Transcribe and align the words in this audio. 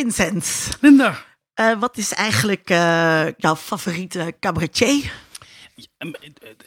Vincent, 0.00 0.68
Linda. 0.80 1.24
eh, 1.54 1.78
wat 1.78 1.96
is 1.96 2.12
eigenlijk 2.14 2.70
eh, 2.70 3.26
jouw 3.36 3.56
favoriete 3.56 4.34
cabaretier? 4.40 5.12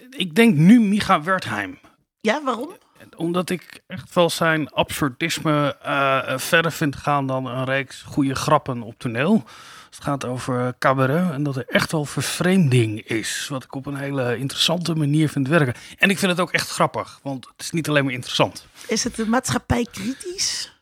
Ik 0.09 0.35
denk 0.35 0.55
nu 0.55 0.79
Micha 0.79 1.21
Wertheim. 1.23 1.79
Ja, 2.21 2.43
waarom? 2.43 2.69
Omdat 3.15 3.49
ik 3.49 3.81
echt 3.87 4.13
wel 4.13 4.29
zijn 4.29 4.69
absurdisme 4.69 5.77
eh, 5.81 6.37
verder 6.37 6.71
vind 6.71 6.95
gaan 6.95 7.27
dan 7.27 7.45
een 7.45 7.63
reeks 7.65 8.01
goede 8.01 8.35
grappen 8.35 8.81
op 8.81 8.99
toneel. 8.99 9.43
Het 9.89 10.03
gaat 10.03 10.25
over 10.25 10.75
cabaret 10.79 11.31
en 11.31 11.43
dat 11.43 11.55
er 11.55 11.65
echt 11.67 11.91
wel 11.91 12.05
vervreemding 12.05 13.01
is. 13.01 13.47
Wat 13.49 13.63
ik 13.63 13.75
op 13.75 13.85
een 13.85 13.95
hele 13.97 14.37
interessante 14.37 14.95
manier 14.95 15.29
vind 15.29 15.47
werken. 15.47 15.73
En 15.97 16.09
ik 16.09 16.17
vind 16.19 16.31
het 16.31 16.39
ook 16.39 16.51
echt 16.51 16.69
grappig, 16.69 17.19
want 17.23 17.45
het 17.45 17.61
is 17.61 17.71
niet 17.71 17.89
alleen 17.89 18.03
maar 18.05 18.13
interessant. 18.13 18.65
Is 18.87 19.03
het 19.03 19.15
de 19.15 19.27
maatschappij 19.27 19.87
kritisch? 19.91 20.72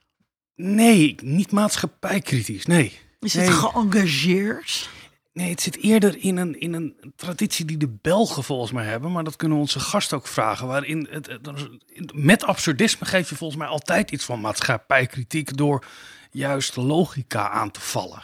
Nee, 0.63 1.15
niet 1.23 1.51
maatschappijkritisch, 1.51 2.65
nee. 2.65 2.99
Is 3.19 3.33
Nee. 3.33 3.45
het 3.45 3.53
geëngageerd? 3.53 4.89
Nee, 5.33 5.49
het 5.49 5.61
zit 5.61 5.77
eerder 5.77 6.17
in 6.17 6.37
een, 6.37 6.59
in 6.59 6.73
een 6.73 7.13
traditie 7.15 7.65
die 7.65 7.77
de 7.77 7.97
Belgen 8.01 8.43
volgens 8.43 8.71
mij 8.71 8.85
hebben. 8.85 9.11
Maar 9.11 9.23
dat 9.23 9.35
kunnen 9.35 9.57
onze 9.57 9.79
gast 9.79 10.13
ook 10.13 10.27
vragen. 10.27 10.67
Waarin 10.67 11.07
het, 11.11 11.27
het- 11.27 12.13
met 12.13 12.43
absurdisme 12.43 13.05
geef 13.05 13.29
je 13.29 13.35
volgens 13.35 13.59
mij 13.59 13.67
altijd 13.69 14.11
iets 14.11 14.25
van 14.25 14.39
maatschappijkritiek. 14.41 15.57
Door 15.57 15.85
juist 16.31 16.75
logica 16.75 17.49
aan 17.49 17.71
te 17.71 17.79
vallen. 17.81 18.23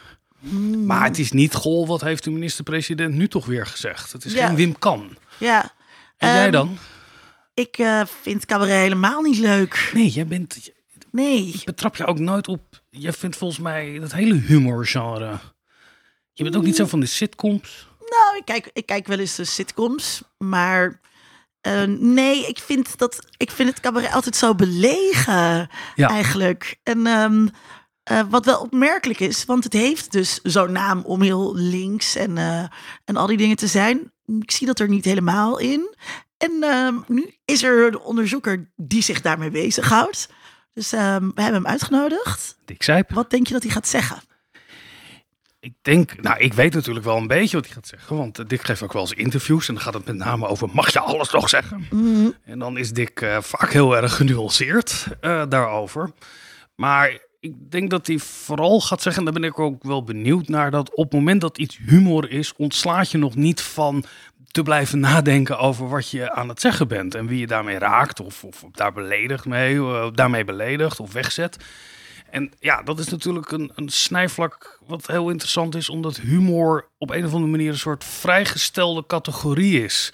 Maar 0.85 1.03
het 1.03 1.19
is 1.19 1.31
niet, 1.31 1.53
goh, 1.53 1.87
wat 1.87 2.01
heeft 2.01 2.23
de 2.23 2.31
minister-president 2.31 3.13
nu 3.15 3.27
toch 3.27 3.45
weer 3.45 3.65
gezegd? 3.65 4.11
Het 4.11 4.25
is 4.25 4.33
Ja. 4.33 4.45
geen 4.47 4.55
Wim 4.55 4.79
Kan. 4.79 5.17
Ja. 5.37 5.71
En 6.17 6.29
jij 6.33 6.43
Ehm, 6.43 6.51
dan? 6.51 6.77
Ik 7.53 7.77
eh, 7.77 8.01
vind 8.21 8.45
cabaret 8.45 8.75
helemaal 8.75 9.21
niet 9.21 9.37
leuk. 9.37 9.91
Nee, 9.93 10.09
jij 10.09 10.27
bent, 10.27 10.71
Nee. 11.11 11.61
betrap 11.65 11.95
je 11.95 12.05
ook 12.05 12.19
nooit 12.19 12.47
op. 12.47 12.81
Jij 12.89 13.13
vindt 13.13 13.35
volgens 13.35 13.59
mij 13.59 13.99
dat 13.99 14.11
hele 14.11 14.33
humorgenre. 14.35 15.39
Je 16.33 16.43
bent 16.43 16.55
ook 16.55 16.63
niet 16.63 16.75
zo 16.75 16.85
van 16.85 16.99
de 16.99 17.05
sitcoms. 17.05 17.87
Nou, 17.99 18.37
ik 18.37 18.45
kijk, 18.45 18.69
ik 18.73 18.85
kijk 18.85 19.07
wel 19.07 19.19
eens 19.19 19.35
de 19.35 19.43
sitcoms, 19.43 20.21
maar 20.37 20.99
eh, 21.61 21.83
nee, 21.99 22.47
ik 22.47 22.59
vind, 22.59 22.97
dat, 22.97 23.25
ik 23.37 23.51
vind 23.51 23.69
het 23.69 23.79
cabaret 23.79 24.13
altijd 24.13 24.35
zo 24.35 24.55
belegen 24.55 25.69
Ja. 25.95 26.09
eigenlijk. 26.09 26.79
En 26.83 27.07
ehm, 27.07 27.47
eh, 28.03 28.21
wat 28.29 28.45
wel 28.45 28.59
opmerkelijk 28.59 29.19
is, 29.19 29.45
want 29.45 29.63
het 29.63 29.73
heeft 29.73 30.11
dus 30.11 30.39
zo'n 30.43 30.71
naam 30.71 31.01
om 31.05 31.21
heel 31.21 31.55
links 31.55 32.15
en, 32.15 32.37
eh, 32.37 32.63
en 33.05 33.15
al 33.15 33.27
die 33.27 33.37
dingen 33.37 33.55
te 33.57 33.67
zijn. 33.67 34.11
Ik 34.39 34.51
zie 34.51 34.67
dat 34.67 34.79
er 34.79 34.89
niet 34.89 35.05
helemaal 35.05 35.57
in. 35.59 35.95
En 36.37 36.51
ehm, 36.63 36.95
nu 37.07 37.33
is 37.45 37.63
er 37.63 37.87
een 37.87 37.99
onderzoeker 37.99 38.69
die 38.75 39.01
zich 39.01 39.21
daarmee 39.21 39.49
bezighoudt. 39.51 40.29
Dus 40.77 40.93
ehm, 40.93 41.29
we 41.35 41.41
hebben 41.41 41.61
hem 41.61 41.71
uitgenodigd. 41.71 42.57
Dick 42.65 42.83
Zijp. 42.83 43.11
Wat 43.11 43.29
denk 43.29 43.47
je 43.47 43.53
dat 43.53 43.63
hij 43.63 43.71
gaat 43.71 43.87
zeggen? 43.87 44.17
Ik 45.59 45.73
denk, 45.81 46.21
nou, 46.21 46.39
ik 46.39 46.53
weet 46.53 46.73
natuurlijk 46.73 47.05
wel 47.05 47.17
een 47.17 47.27
beetje 47.27 47.55
wat 47.57 47.65
hij 47.65 47.75
gaat 47.75 47.87
zeggen. 47.87 48.17
Want 48.17 48.49
Dick 48.49 48.63
geeft 48.63 48.81
ook 48.81 48.93
wel 48.93 49.01
eens 49.01 49.13
interviews. 49.13 49.67
En 49.67 49.73
dan 49.73 49.83
gaat 49.83 49.93
het 49.93 50.05
met 50.05 50.15
name 50.15 50.47
over: 50.47 50.69
mag 50.73 50.93
je 50.93 50.99
alles 50.99 51.31
nog 51.31 51.49
zeggen? 51.49 51.87
Mhm. 51.91 52.29
En 52.43 52.59
dan 52.59 52.77
is 52.77 52.91
Dick 52.91 53.21
eh, 53.21 53.41
vaak 53.41 53.71
heel 53.71 53.95
erg 53.97 54.15
genuanceerd 54.15 55.07
eh, 55.21 55.43
daarover. 55.49 56.11
Maar 56.75 57.19
ik 57.39 57.71
denk 57.71 57.89
dat 57.89 58.07
hij 58.07 58.19
vooral 58.19 58.81
gaat 58.81 59.01
zeggen, 59.01 59.25
en 59.25 59.31
daar 59.31 59.41
ben 59.41 59.49
ik 59.49 59.59
ook 59.59 59.83
wel 59.83 60.03
benieuwd 60.03 60.47
naar, 60.47 60.71
dat 60.71 60.95
op 60.95 61.03
het 61.03 61.13
moment 61.13 61.41
dat 61.41 61.57
iets 61.57 61.77
humor 61.77 62.29
is, 62.29 62.53
ontslaat 62.55 63.11
je 63.11 63.17
nog 63.17 63.35
niet 63.35 63.61
van 63.61 64.03
te 64.47 64.63
blijven 64.63 64.99
nadenken 64.99 65.59
over 65.59 65.89
wat 65.89 66.09
je 66.09 66.31
aan 66.31 66.49
het 66.49 66.61
zeggen 66.61 66.87
bent. 66.87 67.15
En 67.15 67.27
wie 67.27 67.39
je 67.39 67.47
daarmee 67.47 67.77
raakt, 67.77 68.19
of, 68.19 68.43
of 68.43 68.63
daar 68.71 68.93
beledigd 68.93 69.45
mee, 69.45 69.75
eh, 69.75 70.07
daarmee 70.13 70.43
beledigt 70.45 70.99
of 70.99 71.13
wegzet. 71.13 71.57
En 72.29 72.51
ja, 72.59 72.83
dat 72.83 72.99
is 72.99 73.07
natuurlijk 73.07 73.51
een, 73.51 73.71
een 73.75 73.89
snijvlak 73.89 74.79
wat 74.87 75.07
heel 75.07 75.29
interessant 75.29 75.75
is, 75.75 75.89
omdat 75.89 76.17
humor 76.17 76.87
op 76.97 77.09
een 77.09 77.25
of 77.25 77.33
andere 77.33 77.51
manier 77.51 77.69
een 77.69 77.77
soort 77.77 78.03
vrijgestelde 78.03 79.03
categorie 79.07 79.83
is. 79.83 80.13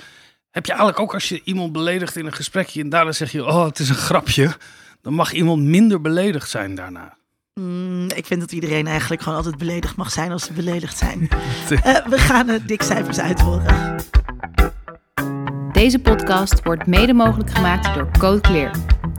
Heb 0.52 0.66
je 0.66 0.72
eigenlijk 0.72 1.02
ook 1.02 1.14
als 1.14 1.30
je 1.30 1.42
iemand 1.44 1.72
beledigt 1.72 2.16
in 2.16 2.26
een 2.26 2.34
gesprekje 2.34 2.82
en 2.82 2.90
daarna 2.90 3.12
zeg 3.12 3.32
je, 3.32 3.46
oh, 3.46 3.66
het 3.66 3.80
is 3.80 3.90
een 3.90 3.96
grapje, 3.96 4.56
dan 5.02 5.14
mag 5.14 5.32
iemand 5.32 5.64
minder 5.64 6.02
beledigd 6.02 6.50
zijn 6.50 6.76
daarna. 6.76 7.18
Mm, 7.54 8.10
ik 8.10 8.26
vind 8.26 8.40
dat 8.40 8.52
iedereen 8.52 8.88
eigenlijk 8.88 9.22
gewoon 9.22 9.38
altijd 9.38 9.58
beledigd 9.58 9.96
mag 9.96 10.12
zijn 10.12 10.32
als 10.32 10.44
ze 10.44 10.54
beledigd 10.54 10.98
zijn. 10.98 11.30
Eh, 11.70 12.06
we 12.06 12.18
gaan 12.18 12.48
de 12.48 12.66
dik 12.66 12.82
cijfers 12.82 13.20
uithoren. 13.20 13.96
Deze 15.84 16.00
podcast 16.00 16.64
wordt 16.64 16.86
mede 16.88 17.14
mogelijk 17.14 17.50
gemaakt 17.50 17.94
door 17.94 18.12
Code 18.18 18.42
Clear. 18.42 18.72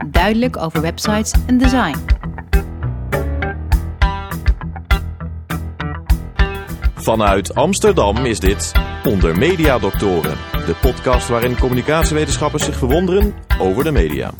Duidelijk 0.07 0.57
over 0.57 0.81
websites 0.81 1.33
en 1.47 1.57
design. 1.57 1.97
Vanuit 6.95 7.55
Amsterdam 7.55 8.17
is 8.17 8.39
dit 8.39 8.71
Onder 9.03 9.37
Media 9.37 9.79
Doctoren, 9.79 10.37
de 10.51 10.75
podcast 10.81 11.27
waarin 11.27 11.57
communicatiewetenschappers 11.57 12.63
zich 12.63 12.77
verwonderen 12.77 13.33
over 13.59 13.83
de 13.83 13.91
media. 13.91 14.33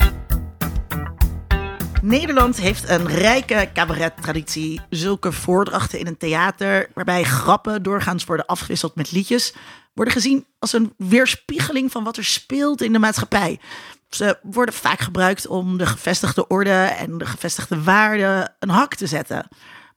Nederland 2.02 2.60
heeft 2.60 2.88
een 2.88 3.06
rijke 3.06 3.70
cabaret-traditie. 3.74 4.80
Zulke 4.90 5.32
voordrachten 5.32 5.98
in 5.98 6.06
een 6.06 6.16
theater, 6.16 6.90
waarbij 6.94 7.22
grappen 7.22 7.82
doorgaans 7.82 8.24
worden 8.24 8.46
afgewisseld 8.46 8.94
met 8.94 9.12
liedjes, 9.12 9.54
worden 9.96 10.14
gezien 10.14 10.46
als 10.58 10.72
een 10.72 10.94
weerspiegeling 10.96 11.92
van 11.92 12.04
wat 12.04 12.16
er 12.16 12.24
speelt 12.24 12.82
in 12.82 12.92
de 12.92 12.98
maatschappij. 12.98 13.60
Ze 14.08 14.38
worden 14.42 14.74
vaak 14.74 15.00
gebruikt 15.00 15.46
om 15.46 15.78
de 15.78 15.86
gevestigde 15.86 16.46
orde 16.46 16.70
en 16.70 17.18
de 17.18 17.26
gevestigde 17.26 17.82
waarden 17.82 18.54
een 18.58 18.68
hak 18.68 18.94
te 18.94 19.06
zetten. 19.06 19.48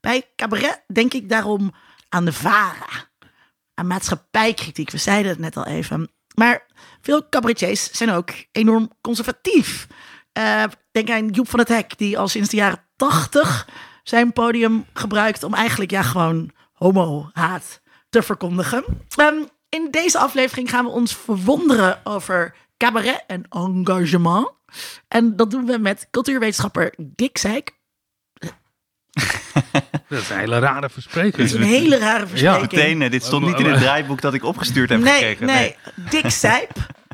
Bij 0.02 0.30
cabaret 0.36 0.84
denk 0.94 1.14
ik 1.14 1.30
daarom 1.30 1.74
aan 2.10 2.26
de 2.26 2.34
VARA, 2.34 3.10
aan 3.74 3.88
maatschappijkritiek. 3.88 4.92
We 4.92 4.98
zeiden 4.98 5.32
het 5.32 5.40
net 5.40 5.58
al 5.58 5.66
even. 5.66 6.10
Maar 6.36 6.66
veel 7.02 7.30
cabaretiers 7.30 7.92
zijn 7.92 8.12
ook 8.12 8.30
enorm 8.52 8.92
conservatief. 9.02 9.88
Eh, 10.32 10.64
denk 10.92 11.10
aan 11.10 11.28
Joep 11.28 11.50
van 11.50 11.60
het 11.60 11.68
Hek, 11.68 11.98
die 11.98 12.20
al 12.20 12.28
sinds 12.28 12.50
de 12.50 12.58
jaren 12.58 12.84
tachtig 12.96 13.68
zijn 14.04 14.34
podium 14.34 14.86
gebruikt 14.94 15.44
om 15.44 15.54
eigenlijk 15.54 15.92
ja, 15.92 16.02
gewoon 16.02 16.52
homo-haat 16.74 17.82
te 18.10 18.22
verkondigen. 18.24 18.84
Ehm, 19.16 19.44
in 19.70 19.88
deze 19.92 20.20
aflevering 20.20 20.70
gaan 20.70 20.86
we 20.86 20.92
ons 20.92 21.16
verwonderen 21.16 22.00
over 22.04 22.56
cabaret 22.78 23.24
en 23.28 23.46
engagement. 23.50 24.52
En 25.08 25.36
dat 25.36 25.52
doen 25.52 25.66
we 25.66 25.78
met 25.78 26.08
cultuurwetenschapper 26.12 26.94
Dick 26.98 27.38
Zeik. 27.38 27.78
Dat 30.10 30.22
is 30.22 30.30
een 30.30 30.38
hele 30.38 30.60
rare 30.60 30.90
verspreking. 30.90 31.36
Het 31.36 31.46
is 31.46 31.54
een 31.54 31.62
hele 31.62 31.98
rare 31.98 32.28
verspreking. 32.28 32.72
Meteen, 32.72 33.02
eh, 33.02 33.12
dit 33.12 33.24
stond 33.24 33.46
niet 33.46 33.60
in 33.60 33.66
het 33.66 33.80
draaiboek 33.80 34.22
dat 34.22 34.34
ik 34.34 34.44
opgestuurd 34.44 34.90
heb 34.90 35.00
nee, 35.00 35.14
gekregen. 35.14 35.46
Nee, 35.46 35.76
Dick 35.96 36.30
Sijp. 36.42 36.72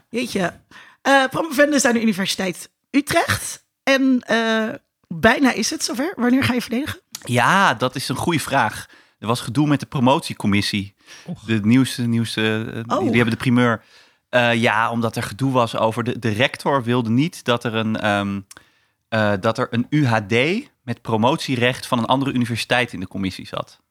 Jeetje. 0.10 0.60
Eh 1.02 1.24
promovendus 1.30 1.86
aan 1.86 1.94
de 1.94 2.02
Universiteit 2.02 2.70
Utrecht. 2.92 3.66
En 3.84 4.20
eh, 4.20 4.70
bijna 5.08 5.52
is 5.52 5.70
het 5.70 5.84
zover. 5.84 6.14
Wanneer 6.16 6.44
ga 6.44 6.54
je 6.54 6.62
verdedigen? 6.62 7.00
Ja, 7.24 7.74
dat 7.74 7.96
is 7.96 8.10
een 8.10 8.16
goede 8.16 8.40
vraag. 8.40 8.86
Er 9.20 9.28
was 9.28 9.42
gedoe 9.42 9.68
met 9.68 9.80
de 9.80 9.86
promotiecommissie. 9.86 10.95
De 11.46 11.60
nieuwste, 11.64 12.02
nieuwste 12.02 12.72
eh, 12.88 12.98
Oh. 12.98 13.00
die 13.04 13.16
hebben 13.16 13.30
de 13.34 13.36
primeur. 13.44 13.84
Eh, 14.30 14.54
ja, 14.54 14.92
omdat 14.92 15.16
er 15.16 15.24
gedoe 15.24 15.52
was 15.52 15.78
over... 15.78 16.04
De, 16.04 16.20
de 16.20 16.30
rector 16.30 16.84
wilde 16.84 17.10
niet 17.10 17.44
dat 17.44 17.64
er 17.64 17.76
een, 17.76 18.00
ehm, 18.00 18.40
eh, 19.08 19.34
dat 19.40 19.58
er 19.58 19.68
een 19.70 19.88
UHD 19.90 20.64
met 20.84 21.02
promotierecht 21.02 21.88
van 21.88 21.98
een 22.00 22.06
andere 22.06 22.32
universiteit 22.34 22.94
in 22.94 23.00
de 23.00 23.08
commissie 23.08 23.48
zat. 23.48 23.84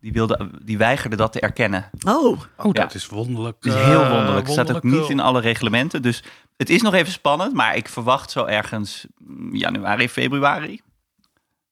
Die, 0.00 0.12
wilde, 0.12 0.50
die 0.62 0.78
weigerde 0.78 1.16
dat 1.16 1.32
te 1.32 1.40
erkennen. 1.40 1.90
Oh, 2.06 2.40
Oh, 2.56 2.72
dat 2.72 2.76
Ja. 2.76 2.88
is 2.98 3.06
wonderlijk. 3.06 3.56
Het 3.60 3.74
is 3.74 3.80
heel 3.80 4.08
wonderlijk. 4.08 4.44
Het 4.46 4.52
staat 4.52 4.74
ook 4.76 4.82
niet 4.82 5.08
in 5.08 5.20
alle 5.20 5.40
reglementen. 5.40 6.02
Dus 6.02 6.22
het 6.56 6.70
is 6.70 6.82
nog 6.82 6.94
even 6.94 7.12
spannend. 7.12 7.54
Maar 7.54 7.76
ik 7.76 7.88
verwacht 7.88 8.30
zo 8.30 8.44
ergens 8.44 9.06
mm, 9.18 9.54
januari, 9.56 10.08
februari. 10.08 10.80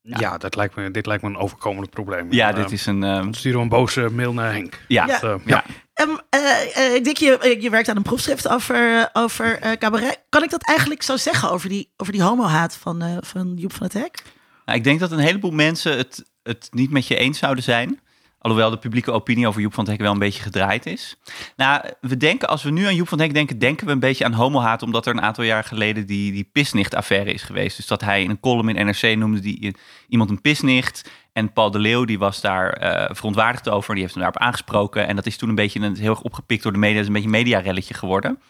Ja, 0.07 0.39
dat 0.39 0.57
lijkt 0.57 0.75
me, 0.77 0.91
dit 0.91 1.07
lijkt 1.07 1.23
me 1.23 1.29
een 1.29 1.37
overkomend 1.37 1.91
probleem. 1.91 2.33
Ja, 2.33 2.49
Eh, 2.51 2.57
dit 2.57 2.73
is 2.73 2.87
een... 2.87 3.03
ehm, 3.05 3.33
Stuur 3.33 3.57
een 3.57 3.69
boze 3.69 4.09
mail 4.13 4.33
naar 4.33 4.53
Henk. 4.53 4.81
ja, 4.89 5.07
Ja. 5.07 5.21
Eh, 5.21 5.35
ja. 5.45 5.65
Ehm, 5.95 6.09
eh, 6.31 6.95
eh, 6.97 7.03
Dick, 7.05 7.17
je, 7.17 7.57
je 7.61 7.71
werkt 7.71 7.89
aan 7.89 7.97
een 7.97 8.03
proefschrift 8.03 8.49
over, 8.49 9.09
over 9.13 9.59
eh, 9.59 9.73
cabaret. 9.73 10.21
Kan 10.29 10.43
ik 10.43 10.51
dat 10.51 10.63
eigenlijk 10.69 11.03
zo 11.03 11.17
zeggen 11.17 11.51
over 11.51 11.69
die, 11.69 11.93
over 11.97 12.13
die 12.13 12.23
homo-haat 12.23 12.77
van, 12.77 13.03
eh, 13.03 13.17
van 13.21 13.53
Joep 13.57 13.73
van 13.73 13.83
het 13.87 13.93
Hek? 13.95 14.23
Nou, 14.65 14.79
ik 14.79 14.85
denk 14.85 15.01
dat 15.01 15.11
een 15.11 15.19
heleboel 15.19 15.51
mensen 15.51 15.97
het, 15.97 16.25
het 16.43 16.69
niet 16.71 16.91
met 16.91 17.07
je 17.07 17.17
eens 17.17 17.39
zouden 17.39 17.65
zijn. 17.65 18.01
Alhoewel 18.47 18.71
de 18.71 18.79
publieke 18.79 19.13
opinie 19.13 19.47
over 19.47 19.61
Joep 19.61 19.75
van 19.75 19.85
het 19.85 19.93
Hek 19.93 20.03
wel 20.03 20.13
een 20.13 20.19
beetje 20.19 20.43
gedraaid 20.43 20.87
is. 20.87 21.17
Nou, 21.57 21.85
we 22.01 22.17
denken, 22.17 22.49
als 22.49 22.63
we 22.63 22.71
nu 22.71 22.85
aan 22.85 22.95
Joep 22.95 23.09
van 23.09 23.19
het 23.19 23.27
Hek 23.27 23.37
denken, 23.37 23.59
denken 23.59 23.87
we 23.87 23.93
een 23.93 23.99
beetje 23.99 24.25
aan 24.25 24.33
homohaat. 24.33 24.83
Omdat 24.83 25.07
er 25.07 25.15
een 25.15 25.23
aantal 25.23 25.45
jaar 25.45 25.65
geleden 25.65 26.07
die, 26.07 26.33
die 26.33 26.49
pisnicht-affaire 26.53 27.33
is 27.33 27.43
geweest. 27.43 27.77
Dus 27.77 27.87
dat 27.87 28.01
hij 28.01 28.23
in 28.23 28.31
een 28.31 28.41
column 28.41 28.69
in 28.69 28.87
NRC 28.87 29.17
noemde 29.17 29.41
die, 29.41 29.77
iemand 30.09 30.31
een 30.31 30.41
pisnicht. 30.41 31.11
En 31.33 31.53
Paul 31.53 31.71
de 31.71 31.79
Leeuw 31.79 32.05
die 32.05 32.19
was 32.19 32.41
daar 32.41 32.73
eh, 32.73 33.15
verontwaardigd 33.15 33.69
over. 33.69 33.95
Die 33.95 34.03
heeft 34.03 34.15
hem 34.15 34.23
daarop 34.23 34.43
aangesproken. 34.43 35.07
En 35.07 35.17
dat 35.17 35.27
is 35.27 35.37
toen 35.37 35.49
een 35.49 35.55
beetje 35.55 35.81
een, 35.81 35.97
heel 35.97 36.11
erg 36.11 36.23
opgepikt 36.23 36.63
door 36.63 36.73
de 36.73 36.79
media. 36.79 36.95
Het 36.95 37.03
is 37.03 37.09
een 37.09 37.21
beetje 37.23 37.29
een 37.29 37.45
mediarelletje 37.45 37.95
geworden. 37.95 38.41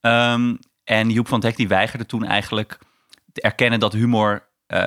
Ehm, 0.00 0.54
en 0.84 1.10
Joep 1.10 1.28
van 1.28 1.38
het 1.38 1.46
Hek 1.46 1.56
die 1.56 1.68
weigerde 1.68 2.06
toen 2.06 2.24
eigenlijk 2.24 2.78
te 3.32 3.40
erkennen 3.40 3.80
dat 3.80 3.92
humor 3.92 4.48
eh, 4.66 4.86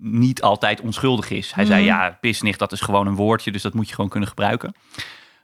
niet 0.00 0.42
altijd 0.42 0.80
onschuldig 0.80 1.30
is. 1.30 1.52
Hij 1.52 1.64
zei, 1.64 1.84
ja, 1.84 2.18
pisnicht, 2.20 2.58
dat 2.58 2.72
is 2.72 2.80
gewoon 2.80 3.06
een 3.06 3.14
woordje, 3.14 3.52
dus 3.52 3.62
dat 3.62 3.74
moet 3.74 3.88
je 3.88 3.94
gewoon 3.94 4.10
kunnen 4.10 4.28
gebruiken. 4.28 4.74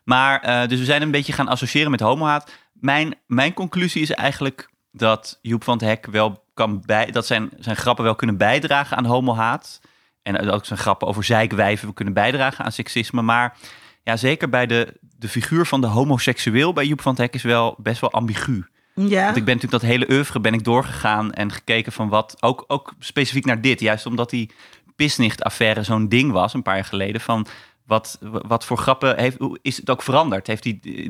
Maar, 0.05 0.41
eh, 0.41 0.69
dus 0.69 0.79
we 0.79 0.85
zijn 0.85 1.03
een 1.03 1.11
beetje 1.11 1.33
gaan 1.33 1.49
associëren 1.49 1.91
met 1.91 2.01
homohaat. 2.01 2.53
Mijn, 2.73 3.15
mijn 3.27 3.53
conclusie 3.53 4.03
is 4.03 4.11
eigenlijk 4.11 4.71
dat 4.93 5.39
Joep 5.43 5.65
van 5.65 5.75
het 5.75 5.87
Hek 5.87 6.07
wel 6.07 6.45
kan 6.55 6.83
bij... 6.87 7.11
dat 7.11 7.27
zijn, 7.27 7.51
zijn 7.59 7.77
grappen 7.77 8.05
wel 8.05 8.15
kunnen 8.15 8.37
bijdragen 8.37 8.97
aan 8.97 9.05
homohaat. 9.05 9.81
En 10.23 10.51
ook 10.51 10.65
zijn 10.65 10.79
grappen 10.79 11.09
over 11.09 11.25
zeikwijven 11.25 11.95
kunnen 11.95 12.15
bijdragen 12.15 12.65
aan 12.65 12.73
seksisme. 12.73 13.23
Maar 13.23 13.57
ja, 14.03 14.17
zeker 14.17 14.49
bij 14.49 14.67
de, 14.67 15.01
de 15.01 15.29
figuur 15.29 15.67
van 15.67 15.81
de 15.81 15.87
homoseksueel 15.87 16.73
bij 16.73 16.87
Joep 16.87 17.01
van 17.01 17.13
het 17.13 17.21
Hek 17.21 17.35
is 17.35 17.43
wel 17.43 17.75
best 17.79 18.01
wel 18.01 18.13
ambigu. 18.13 18.67
Ja. 19.01 19.25
Want 19.25 19.37
ik 19.37 19.45
ben 19.45 19.55
natuurlijk 19.55 19.83
dat 19.83 19.91
hele 19.91 20.11
oeuvre 20.11 20.41
ben 20.41 20.55
ik 20.55 20.65
doorgegaan 20.65 21.33
en 21.33 21.53
gekeken 21.53 21.93
van 21.93 22.09
wat, 22.09 22.37
ook, 22.41 22.65
ook 22.67 22.95
specifiek 22.99 23.45
naar 23.45 23.61
dit. 23.61 23.81
Juist 23.81 24.07
omdat 24.07 24.31
die 24.31 24.51
Pisnicht-affaire 24.97 25.83
zo'n 25.83 26.09
ding 26.09 26.33
was 26.33 26.55
een 26.55 26.63
paar 26.63 26.75
jaar 26.75 26.85
geleden. 26.85 27.21
Van 27.21 27.47
wat, 27.87 28.19
wat 28.21 28.65
voor 28.65 28.79
grappen 28.79 29.19
heeft, 29.19 29.37
is 29.63 29.77
het 29.77 29.91
ook 29.91 30.03
veranderd? 30.03 30.47
Heeft 30.47 30.65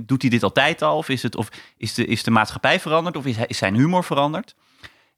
doet 0.09 0.23
hij 0.23 0.31
dit 0.31 0.43
altijd 0.43 0.83
al? 0.83 0.97
Of 0.97 1.09
is, 1.09 1.23
het, 1.23 1.37
of 1.37 1.49
is, 1.77 1.95
de, 1.95 2.07
is 2.07 2.23
de 2.23 2.31
maatschappij 2.31 2.81
veranderd? 2.81 3.17
Of 3.17 3.27
is, 3.27 3.37
is 3.47 3.59
zijn 3.59 3.75
humor 3.75 4.05
veranderd? 4.05 4.55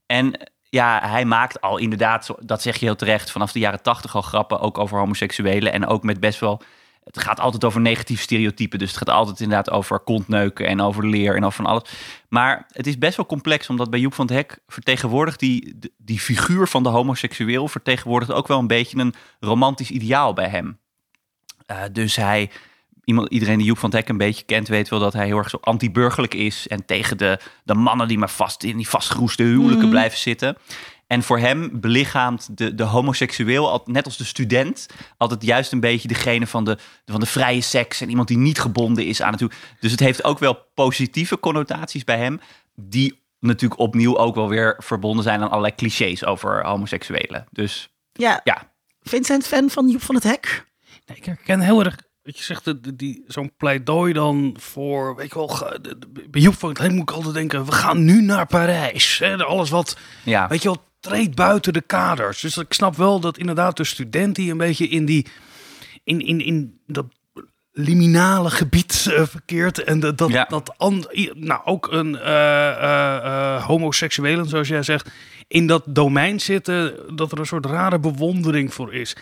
En 0.06 0.50
ja, 0.70 1.00
hij 1.02 1.24
maakt 1.24 1.60
al 1.60 1.78
inderdaad, 1.78 2.34
dat 2.40 2.62
zeg 2.62 2.76
je 2.76 2.84
heel 2.84 2.96
terecht, 2.96 3.30
vanaf 3.30 3.52
de 3.52 3.58
jaren 3.58 3.82
tachtig 3.82 4.14
al 4.14 4.22
grappen, 4.22 4.60
ook 4.60 4.78
over 4.78 4.98
homoseksuelen. 4.98 5.72
En 5.72 5.86
ook 5.86 6.02
met 6.02 6.20
best 6.20 6.40
wel, 6.40 6.62
het 7.10 7.18
gaat 7.18 7.40
altijd 7.40 7.64
over 7.64 7.80
negatieve 7.80 8.22
stereotypen. 8.22 8.78
Dus 8.78 8.88
het 8.88 8.98
gaat 8.98 9.08
altijd 9.10 9.40
inderdaad 9.40 9.70
over 9.70 10.00
kontneuken 10.00 10.66
en 10.66 10.80
over 10.80 11.08
leer 11.08 11.36
en 11.36 11.44
over 11.44 11.56
van 11.64 11.66
alles. 11.66 11.82
Maar 12.28 12.66
het 12.72 12.86
is 12.86 12.98
best 12.98 13.16
wel 13.16 13.26
complex, 13.26 13.68
omdat 13.68 13.90
bij 13.90 14.00
Joep 14.00 14.14
van 14.14 14.26
het 14.26 14.34
Hek 14.34 14.58
vertegenwoordigt 14.66 15.40
die, 15.40 15.78
die 15.96 16.20
figuur 16.20 16.68
van 16.68 16.82
de 16.82 16.88
homoseksueel, 16.88 17.68
vertegenwoordigt 17.68 18.32
ook 18.32 18.48
wel 18.48 18.58
een 18.58 18.66
beetje 18.66 18.98
een 18.98 19.14
romantisch 19.40 19.90
ideaal 19.90 20.32
bij 20.32 20.48
hem. 20.48 20.78
Uh, 21.70 21.82
dus 21.92 22.16
hij, 22.16 22.50
iemand, 23.04 23.28
iedereen 23.28 23.58
die 23.58 23.66
Joep 23.66 23.78
van 23.78 23.90
het 23.90 23.98
Hek 23.98 24.08
een 24.08 24.16
beetje 24.16 24.44
kent, 24.44 24.68
weet 24.68 24.88
wel 24.88 25.00
dat 25.00 25.12
hij 25.12 25.26
heel 25.26 25.38
erg 25.38 25.50
zo 25.50 25.58
anti-burgerlijk 25.60 26.34
is. 26.34 26.68
En 26.68 26.84
tegen 26.84 27.18
de, 27.18 27.38
de 27.64 27.74
mannen 27.74 28.08
die 28.08 28.18
maar 28.18 28.30
vast 28.30 28.62
in 28.62 28.76
die 28.76 28.88
vastgeroeste 28.88 29.42
huwelijken 29.42 29.78
Mhm. 29.78 29.90
blijven 29.90 30.18
zitten. 30.18 30.56
En 31.08 31.22
voor 31.22 31.38
hem 31.38 31.80
belichaamt 31.80 32.56
de, 32.58 32.74
de 32.74 32.82
homoseksueel, 32.82 33.70
al- 33.70 33.82
net 33.84 34.04
als 34.04 34.16
de 34.16 34.24
student, 34.24 34.86
altijd 35.16 35.42
juist 35.42 35.72
een 35.72 35.80
beetje 35.80 36.08
degene 36.08 36.46
van 36.46 36.64
de, 36.64 36.78
van 37.06 37.20
de 37.20 37.26
vrije 37.26 37.60
seks. 37.60 38.00
En 38.00 38.08
iemand 38.08 38.28
die 38.28 38.38
niet 38.38 38.60
gebonden 38.60 39.06
is 39.06 39.22
aan 39.22 39.30
het 39.32 39.40
huwelijk. 39.40 39.64
Dus 39.80 39.90
het 39.90 40.00
heeft 40.00 40.24
ook 40.24 40.38
wel 40.38 40.54
positieve 40.74 41.38
connotaties 41.40 42.04
bij 42.04 42.18
hem, 42.18 42.40
die 42.74 43.22
natuurlijk 43.40 43.80
opnieuw 43.80 44.16
ook 44.18 44.34
wel 44.34 44.48
weer 44.48 44.76
verbonden 44.78 45.22
zijn 45.24 45.40
aan 45.40 45.48
allerlei 45.50 45.74
clichés 45.74 46.24
over 46.24 46.66
homoseksuelen. 46.66 47.46
Dus 47.50 47.88
ja. 48.12 48.40
ja, 48.44 48.72
Vincent, 49.00 49.46
fan 49.46 49.70
van 49.70 49.88
Joep 49.88 50.02
van 50.02 50.14
het 50.14 50.24
Hek? 50.24 50.66
Nee, 51.06 51.16
ik 51.16 51.24
herken 51.24 51.60
heel 51.60 51.84
erg, 51.84 51.96
wat 52.22 52.38
je 52.38 52.44
zegt, 52.44 52.98
die, 52.98 53.24
zo'n 53.26 53.52
pleidooi 53.56 54.12
dan 54.12 54.56
voor, 54.60 55.16
weet 55.16 55.28
je 55.28 55.34
wel, 55.34 55.78
bij 56.30 56.40
Joep 56.40 56.54
van 56.54 56.68
het 56.68 56.78
Hek 56.78 56.90
moet 56.90 57.10
ik 57.10 57.16
altijd 57.16 57.34
denken, 57.34 57.64
we 57.64 57.72
gaan 57.72 58.04
nu 58.04 58.22
naar 58.22 58.46
Parijs. 58.46 59.18
Hè? 59.18 59.36
Alles 59.44 59.70
wat, 59.70 59.96
ja. 60.24 60.48
weet 60.48 60.62
je 60.62 60.68
wel, 60.68 60.86
treedt 61.00 61.34
buiten 61.34 61.72
de 61.72 61.80
kaders. 61.80 62.40
Dus 62.40 62.56
ik 62.56 62.72
snap 62.72 62.96
wel 62.96 63.20
dat 63.20 63.38
inderdaad 63.38 63.76
de 63.76 63.84
student 63.84 64.34
die 64.34 64.50
een 64.50 64.56
beetje 64.56 64.88
in 64.88 65.04
die, 65.04 65.26
in, 66.04 66.20
in, 66.20 66.40
in 66.40 66.80
dat 66.86 67.06
liminale 67.72 68.50
gebied 68.50 69.06
eh, 69.10 69.26
verkeert. 69.26 69.82
En 69.84 70.00
dat, 70.00 70.18
dat, 70.18 70.30
Ja. 70.30 70.44
dat 70.48 70.74
nou, 71.34 71.60
ook 71.64 71.92
een 71.92 72.18
eh, 72.18 73.64
homoseksuelen, 73.64 74.48
zoals 74.48 74.68
jij 74.68 74.82
zegt, 74.82 75.10
in 75.48 75.66
dat 75.66 75.82
domein 75.86 76.40
zitten, 76.40 76.94
dat 77.16 77.32
er 77.32 77.38
een 77.38 77.46
soort 77.46 77.66
rare 77.66 77.98
bewondering 77.98 78.74
voor 78.74 78.94
is. 78.94 79.16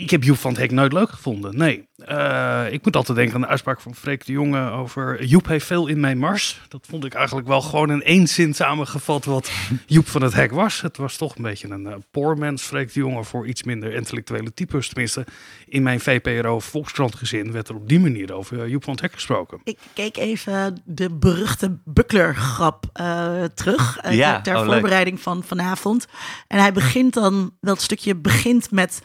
Ik 0.00 0.10
heb 0.10 0.22
Joep 0.22 0.36
van 0.36 0.50
het 0.50 0.60
Hek 0.60 0.70
nooit 0.70 0.92
leuk 0.92 1.10
gevonden. 1.10 1.56
Nee. 1.56 1.88
Eh, 1.96 2.66
ik 2.70 2.84
moet 2.84 2.96
altijd 2.96 3.18
denken 3.18 3.34
aan 3.34 3.40
de 3.40 3.46
uitspraak 3.46 3.80
van 3.80 3.94
Freek 3.94 4.26
de 4.26 4.32
Jonge 4.32 4.70
over 4.70 5.24
Joep 5.24 5.46
heeft 5.46 5.66
veel 5.66 5.86
in 5.86 6.00
mijn 6.00 6.18
mars. 6.18 6.60
Dat 6.68 6.86
vond 6.88 7.04
ik 7.04 7.14
eigenlijk 7.14 7.46
wel 7.46 7.60
gewoon 7.60 7.90
in 7.90 8.02
één 8.02 8.26
zin 8.26 8.54
samengevat 8.54 9.24
wat 9.24 9.50
Joep 9.86 10.08
van 10.08 10.22
het 10.22 10.34
Hek 10.34 10.50
was. 10.50 10.80
Het 10.80 10.96
was 10.96 11.16
toch 11.16 11.36
een 11.36 11.42
beetje 11.42 11.68
een 11.68 11.86
uh, 11.86 11.94
poor 12.10 12.38
mens, 12.38 12.62
Freek 12.62 12.92
de 12.92 13.00
Jonge, 13.00 13.24
voor 13.24 13.46
iets 13.46 13.62
minder 13.62 13.94
intellectuele 13.94 14.54
types. 14.54 14.88
Tenminste, 14.88 15.26
in 15.66 15.82
mijn 15.82 16.00
VPRO 16.00 16.60
Volkskrant 16.60 17.14
gezin 17.14 17.52
werd 17.52 17.68
er 17.68 17.74
op 17.74 17.88
die 17.88 18.00
manier 18.00 18.34
over 18.34 18.62
eh, 18.62 18.68
Joep 18.68 18.84
van 18.84 18.92
het 18.92 19.02
Hek 19.02 19.12
gesproken. 19.12 19.60
Ik 19.64 19.78
keek 19.94 20.16
even 20.16 20.82
de 20.84 21.10
beruchte 21.10 21.78
Buckler-grap 21.84 22.84
eh, 22.92 23.44
terug. 23.44 23.98
Ja, 24.10 24.40
ter 24.40 24.54
oh, 24.56 24.60
leuk. 24.60 24.72
voorbereiding 24.72 25.20
van 25.20 25.42
vanavond. 25.42 26.06
En 26.46 26.58
hij 26.58 26.72
begint 26.72 27.14
dan, 27.14 27.56
wel 27.60 27.74
het 27.74 27.82
stukje 27.82 28.16
begint 28.16 28.70
met... 28.70 29.02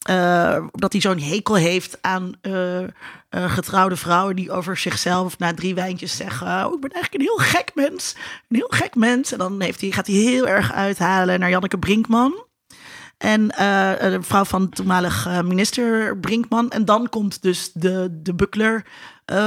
eh, 0.00 0.64
dat 0.72 0.92
hij 0.92 1.00
zo'n 1.00 1.20
hekel 1.20 1.54
heeft 1.54 1.98
aan 2.00 2.32
eh, 2.40 2.82
eh, 2.82 2.88
getrouwde 3.28 3.96
vrouwen 3.96 4.36
die 4.36 4.52
over 4.52 4.76
zichzelf 4.76 5.38
na 5.38 5.54
drie 5.54 5.74
wijntjes 5.74 6.16
zeggen: 6.16 6.46
oh, 6.46 6.74
Ik 6.74 6.80
ben 6.80 6.90
eigenlijk 6.90 7.14
een 7.14 7.28
heel 7.28 7.46
gek 7.46 7.70
mens. 7.74 8.16
Een 8.48 8.56
heel 8.56 8.70
gek 8.70 8.94
mens. 8.94 9.32
En 9.32 9.38
dan 9.38 9.60
heeft 9.60 9.80
hij, 9.80 9.90
gaat 9.90 10.06
hij 10.06 10.16
heel 10.16 10.48
erg 10.48 10.72
uithalen 10.72 11.40
naar 11.40 11.50
Janneke 11.50 11.78
Brinkman. 11.78 12.44
En 13.18 13.48
de 13.48 14.18
vrouw 14.20 14.44
van 14.44 14.68
toenmalig 14.68 15.42
minister 15.42 16.18
Brinkman. 16.18 16.70
En 16.70 16.84
dan 16.84 17.08
komt 17.08 17.42
dus 17.42 17.70
de, 17.72 18.18
de 18.22 18.34
buckler 18.34 18.84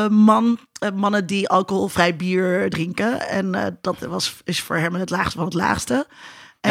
man. 0.10 0.60
mannen 0.96 1.26
die 1.26 1.50
alcoholvrij 1.50 2.16
bier 2.16 2.70
drinken. 2.70 3.28
En 3.28 3.78
dat 3.82 4.00
was, 4.00 4.36
is 4.44 4.62
voor 4.62 4.76
hem 4.76 4.94
het 4.94 5.10
laagste 5.10 5.38
van 5.38 5.46
het 5.46 5.54
laagste. 5.54 6.08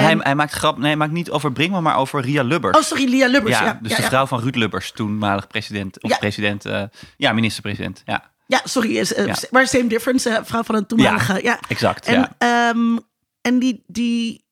Hij, 0.00 0.16
hij 0.18 0.34
maakt 0.34 0.52
grap, 0.52 0.76
nee, 0.78 0.86
hij 0.86 0.96
maakt 0.96 1.12
niet 1.12 1.30
over 1.30 1.52
Brinkman, 1.52 1.82
maar 1.82 1.96
over 1.96 2.20
Ria 2.20 2.42
Lubbers. 2.42 2.76
oh, 2.78 2.82
sorry, 2.82 3.08
Lia 3.08 3.26
Lubbers. 3.28 3.58
ja, 3.58 3.64
Ja, 3.64 3.78
dus 3.82 3.90
ja, 3.90 3.96
de 3.96 4.02
ja. 4.02 4.08
vrouw 4.08 4.26
van 4.26 4.40
Ruud 4.40 4.54
Lubbers, 4.54 4.92
toenmalig 4.92 5.46
president, 5.46 6.02
of 6.02 6.10
Ja. 6.10 6.16
president, 6.18 6.64
eh, 6.64 6.82
ja, 7.16 7.32
minister-president. 7.32 8.02
Ja, 8.04 8.30
Ja, 8.46 8.60
sorry. 8.64 8.96
Is, 8.96 9.08
Ja. 9.16 9.34
Maar 9.50 9.66
same 9.66 9.86
difference. 9.86 10.30
eh, 10.30 10.40
vrouw 10.44 10.62
van 10.62 10.74
een 10.74 10.86
toenmalige. 10.86 11.42
Ja, 11.42 11.58
exact. 11.68 12.06
En, 12.06 12.14
ja. 12.14 12.34
ehm, 12.38 12.96
en 13.40 13.58
die, 13.58 13.82
die 13.86 14.44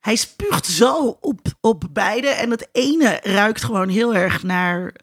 hij 0.00 0.16
spuugt 0.16 0.66
zo 0.66 1.16
op, 1.20 1.40
op 1.60 1.84
beide. 1.92 2.28
En 2.28 2.50
het 2.50 2.68
ene 2.72 3.20
ruikt 3.22 3.64
gewoon 3.64 3.88
heel 3.88 4.14
erg 4.14 4.42
naar, 4.42 4.94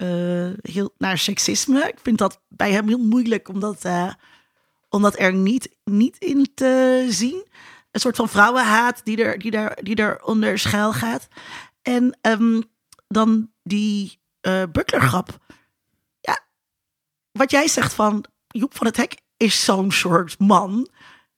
heel, 0.61 0.93
naar 0.97 1.17
seksisme. 1.17 1.79
Ik 1.87 1.97
vind 2.03 2.17
dat 2.17 2.41
bij 2.47 2.71
hem 2.71 2.87
heel 2.87 2.97
moeilijk 3.05 3.49
om 3.49 3.59
dat, 3.59 3.85
eh, 3.85 4.09
om 4.89 5.01
dat 5.01 5.19
er 5.19 5.33
niet, 5.33 5.69
niet 5.83 6.17
in 6.17 6.51
te 6.55 7.05
zien. 7.09 7.45
Een 7.93 7.99
soort 7.99 8.15
van 8.15 8.29
vrouwenhaat 8.29 9.01
die 9.03 9.23
er, 9.23 9.39
die 9.39 9.51
daar, 9.51 9.77
die 9.81 9.99
eronder 9.99 10.59
schuil 10.59 10.93
gaat. 10.93 11.27
En 11.81 12.17
ehm, 12.21 12.61
dan 13.07 13.51
die 13.63 14.21
Buckler-grap. 14.71 15.37
Ja, 16.19 16.39
wat 17.31 17.51
jij 17.51 17.67
zegt 17.67 17.93
van 17.93 18.25
Joep 18.47 18.75
van 18.77 18.87
het 18.87 18.97
Hek 18.97 19.15
is 19.37 19.63
zo'n 19.63 19.91
soort 19.91 20.39
man 20.39 20.89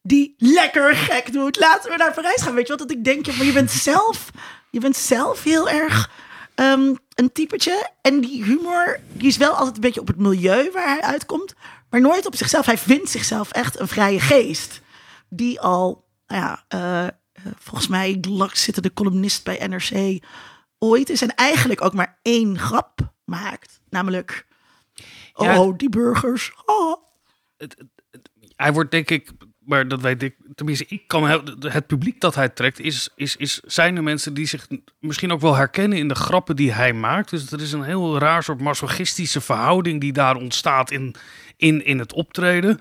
die 0.06 0.34
lekker 0.38 0.94
gek 0.94 1.32
doet. 1.32 1.58
Laten 1.58 1.90
we 1.90 1.96
naar 1.96 2.14
Parijs 2.14 2.42
gaan. 2.42 2.54
Weet 2.54 2.66
je 2.66 2.76
wat? 2.76 2.88
Dat 2.88 2.96
ik 2.96 3.04
denk, 3.04 3.26
maar 3.26 3.46
je 3.46 3.52
bent 3.52 3.70
zelf, 3.70 4.30
je 4.70 4.80
bent 4.80 4.96
zelf 4.96 5.42
heel 5.42 5.68
erg 5.68 6.10
ehm, 6.54 6.94
een 7.14 7.32
typetje. 7.32 7.90
En 8.02 8.20
die 8.20 8.44
humor, 8.44 9.00
die 9.12 9.28
is 9.28 9.36
wel 9.36 9.52
altijd 9.52 9.74
een 9.74 9.80
beetje 9.80 10.00
op 10.00 10.06
het 10.06 10.18
milieu 10.18 10.70
waar 10.72 10.88
hij 10.88 11.00
uitkomt. 11.00 11.54
Maar 11.90 12.00
nooit 12.00 12.26
op 12.26 12.36
zichzelf. 12.36 12.66
Hij 12.66 12.78
vindt 12.78 13.10
zichzelf 13.10 13.50
echt 13.50 13.78
een 13.78 13.88
vrije 13.88 14.20
geest. 14.20 14.80
Die 15.28 15.60
al, 15.60 16.04
ja, 16.26 16.64
eh, 16.68 17.06
eh, 17.06 17.12
volgens 17.58 17.88
mij 17.88 18.20
zitten 18.52 18.82
de 18.82 18.92
columnist 18.92 19.44
bij 19.44 19.66
NRC 19.66 20.22
ooit 20.78 21.10
is. 21.10 21.22
En 21.22 21.34
eigenlijk 21.34 21.84
ook 21.84 21.94
maar 21.94 22.18
één 22.22 22.58
grap 22.58 23.12
maakt. 23.24 23.80
Namelijk, 23.90 24.46
Ja. 25.34 25.60
oh, 25.60 25.76
die 25.76 25.88
burgers. 25.88 26.52
Oh. 26.66 26.96
hij 28.56 28.72
wordt 28.72 28.90
denk 28.90 29.10
ik, 29.10 29.30
maar 29.58 29.88
dat 29.88 30.00
weet 30.00 30.22
ik, 30.22 30.36
tenminste, 30.54 30.84
ik 30.88 31.02
kan 31.06 31.24
het 31.60 31.86
publiek 31.86 32.20
dat 32.20 32.34
hij 32.34 32.48
trekt, 32.48 32.80
is, 32.80 33.08
is, 33.14 33.36
is, 33.36 33.60
zijn 33.60 33.96
er 33.96 34.02
mensen 34.02 34.34
die 34.34 34.46
zich 34.46 34.66
misschien 35.00 35.32
ook 35.32 35.40
wel 35.40 35.54
herkennen 35.54 35.98
in 35.98 36.08
de 36.08 36.14
grappen 36.14 36.56
die 36.56 36.72
hij 36.72 36.92
maakt. 36.92 37.30
Dus 37.30 37.52
er 37.52 37.60
is 37.60 37.72
een 37.72 37.82
heel 37.82 38.18
raar 38.18 38.42
soort 38.42 38.60
masochistische 38.60 39.40
verhouding 39.40 40.00
die 40.00 40.12
daar 40.12 40.36
ontstaat 40.36 40.90
in, 40.90 41.14
in, 41.56 41.84
in 41.84 41.98
het 41.98 42.12
optreden. 42.12 42.80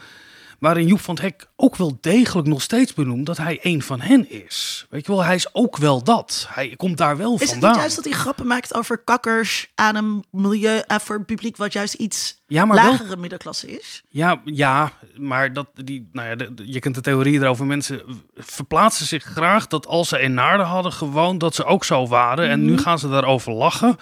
Waarin 0.66 0.88
Joep 0.88 1.00
van 1.02 1.14
het 1.16 1.24
Hek 1.24 1.48
ook 1.56 1.76
wel 1.76 1.98
degelijk 2.02 2.48
nog 2.48 2.62
steeds 2.62 2.94
benoemt 2.94 3.26
dat 3.26 3.38
hij 3.38 3.60
een 3.62 3.82
van 3.82 4.02
hen 4.02 4.30
is. 4.32 4.86
Weet 4.90 5.06
je 5.06 5.12
wel, 5.12 5.24
hij 5.24 5.36
is 5.36 5.54
ook 5.54 5.78
wel 5.78 6.04
dat. 6.04 6.48
Hij 6.50 6.74
komt 6.76 6.98
daar 6.98 7.18
wel 7.18 7.34
Is 7.34 7.40
het 7.42 7.50
vandaan. 7.50 7.70
niet 7.72 7.80
juist 7.80 7.96
dat 7.96 8.06
hij 8.06 8.14
grappen 8.14 8.48
maakt 8.48 8.74
over 8.76 8.98
kakkers 8.98 9.68
aan 9.76 9.96
een 9.96 10.24
milieu, 10.32 10.78
eh, 10.88 10.98
voor 11.00 11.16
een 11.16 11.26
publiek 11.26 11.58
wat 11.58 11.74
juist 11.74 11.94
iets 11.94 12.42
Ja, 12.48 12.66
maar 12.66 12.82
wel 12.82 12.92
lagere 12.92 13.18
middenklasse 13.18 13.78
is? 13.80 14.04
Ja, 14.10 14.42
ja, 14.46 14.92
maar 15.18 15.54
dat, 15.54 15.68
die, 15.74 16.10
nou 16.12 16.28
ja, 16.30 16.36
de- 16.36 16.54
je 16.66 16.80
kent 16.80 16.96
de 16.96 17.02
theorie 17.02 17.40
erover. 17.40 17.66
Mensen 17.66 18.02
verplaatsen 18.36 19.06
zich 19.06 19.24
graag 19.24 19.68
dat 19.68 19.88
als 19.88 20.08
ze 20.10 20.20
in 20.20 20.34
Naarden 20.34 20.66
hadden 20.66 20.94
gewoond, 20.94 21.40
dat 21.40 21.56
ze 21.56 21.66
ook 21.66 21.84
zo 21.86 22.08
waren. 22.08 22.50
En 22.50 22.66
nu 22.66 22.78
gaan 22.78 23.00
ze 23.00 23.10
daarover 23.10 23.54
lachen. 23.54 23.98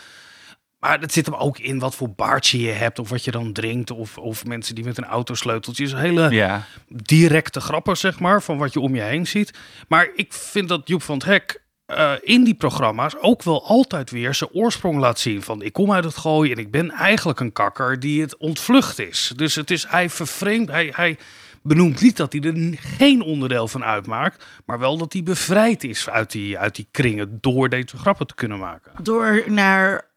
Maar 0.84 1.00
het 1.00 1.14
zit 1.14 1.26
hem 1.26 1.36
ook 1.36 1.58
in 1.58 1.80
wat 1.80 1.96
voor 1.96 2.14
baardje 2.16 2.62
je 2.62 2.72
hebt, 2.72 3.00
of 3.00 3.10
wat 3.10 3.24
je 3.24 3.32
dan 3.32 3.54
drinkt, 3.54 3.92
of, 3.92 4.18
of 4.18 4.46
mensen 4.46 4.76
die 4.76 4.84
met 4.84 4.98
een 4.98 5.06
autosleuteltje. 5.06 5.84
is 5.84 5.94
hele 5.94 6.30
ja. 6.30 6.66
directe 6.88 7.62
grappen, 7.62 7.98
zeg 7.98 8.20
maar, 8.20 8.42
van 8.42 8.58
wat 8.58 8.74
je 8.74 8.80
om 8.80 8.96
je 8.96 9.02
heen 9.02 9.28
ziet. 9.28 9.54
Maar 9.88 10.10
ik 10.16 10.34
vind 10.34 10.70
dat 10.70 10.88
Joep 10.88 11.04
van 11.04 11.16
het 11.16 11.26
Hek 11.26 11.64
eh, 11.86 12.12
in 12.22 12.44
die 12.44 12.54
programma's 12.54 13.16
ook 13.20 13.44
wel 13.44 13.68
altijd 13.68 14.12
weer 14.12 14.34
zijn 14.34 14.50
oorsprong 14.54 15.00
laat 15.00 15.20
zien. 15.20 15.42
Van 15.42 15.62
ik 15.62 15.74
kom 15.74 15.92
uit 15.92 16.04
het 16.04 16.18
gooien 16.18 16.56
en 16.56 16.64
ik 16.64 16.72
ben 16.72 16.92
eigenlijk 16.92 17.40
een 17.40 17.54
kakker 17.54 18.00
die 18.00 18.22
het 18.22 18.38
ontvlucht 18.38 19.00
is. 19.00 19.34
Dus 19.36 19.56
het 19.56 19.72
is, 19.72 19.86
hij 19.88 20.10
vervreemdt, 20.10 20.72
hij, 20.72 20.92
hij 20.96 21.18
benoemt 21.62 22.02
niet 22.02 22.18
dat 22.18 22.34
hij 22.34 22.42
er 22.42 22.78
geen 22.78 23.22
onderdeel 23.22 23.68
van 23.68 23.84
uitmaakt. 23.84 24.46
Maar 24.66 24.80
wel 24.80 24.98
dat 24.98 25.14
hij 25.14 25.24
bevrijd 25.24 25.84
is 25.84 26.10
uit 26.10 26.32
die, 26.32 26.58
uit 26.58 26.76
die 26.76 26.88
kringen 26.92 27.38
door 27.42 27.70
deze 27.70 27.98
grappen 27.98 28.28
te 28.28 28.36
kunnen 28.36 28.60
maken. 28.60 28.92
Door 29.04 29.44
naar 29.48 30.12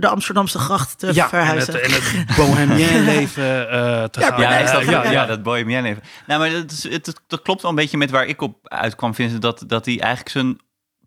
de 0.00 0.08
Amsterdamse 0.08 0.58
gracht 0.58 0.98
te 0.98 1.14
ja, 1.14 1.22
en 1.22 1.28
verhuizen. 1.28 1.74
het, 1.74 1.82
en 1.82 1.92
het 1.92 2.36
bohemien 2.36 3.04
leven 3.14 3.70
eh, 3.70 4.04
te 4.04 4.20
Ja, 4.20 4.26
gaan. 4.26 4.40
Ja, 4.40 4.50
Ja, 4.50 4.58
is 4.58 4.70
dat, 4.70 4.84
ja, 4.84 4.90
ja, 4.90 5.02
ja. 5.04 5.10
ja, 5.10 5.26
dat 5.26 5.42
bohemien 5.42 5.84
even. 5.84 6.02
Nou, 6.26 6.40
maar 6.40 6.50
dat, 6.50 6.70
is, 6.70 6.82
het, 6.82 7.06
het- 7.06 7.20
dat 7.26 7.42
klopt 7.42 7.62
wel 7.62 7.70
een 7.70 7.76
beetje 7.76 7.96
met 7.96 8.10
waar 8.10 8.26
ik 8.26 8.40
op 8.42 8.58
uitkwam, 8.62 9.14
Vincent. 9.14 9.42
Dat, 9.42 9.64
dat 9.66 9.84
hij 9.84 10.00
eigenlijk 10.00 10.30
zijn 10.30 10.58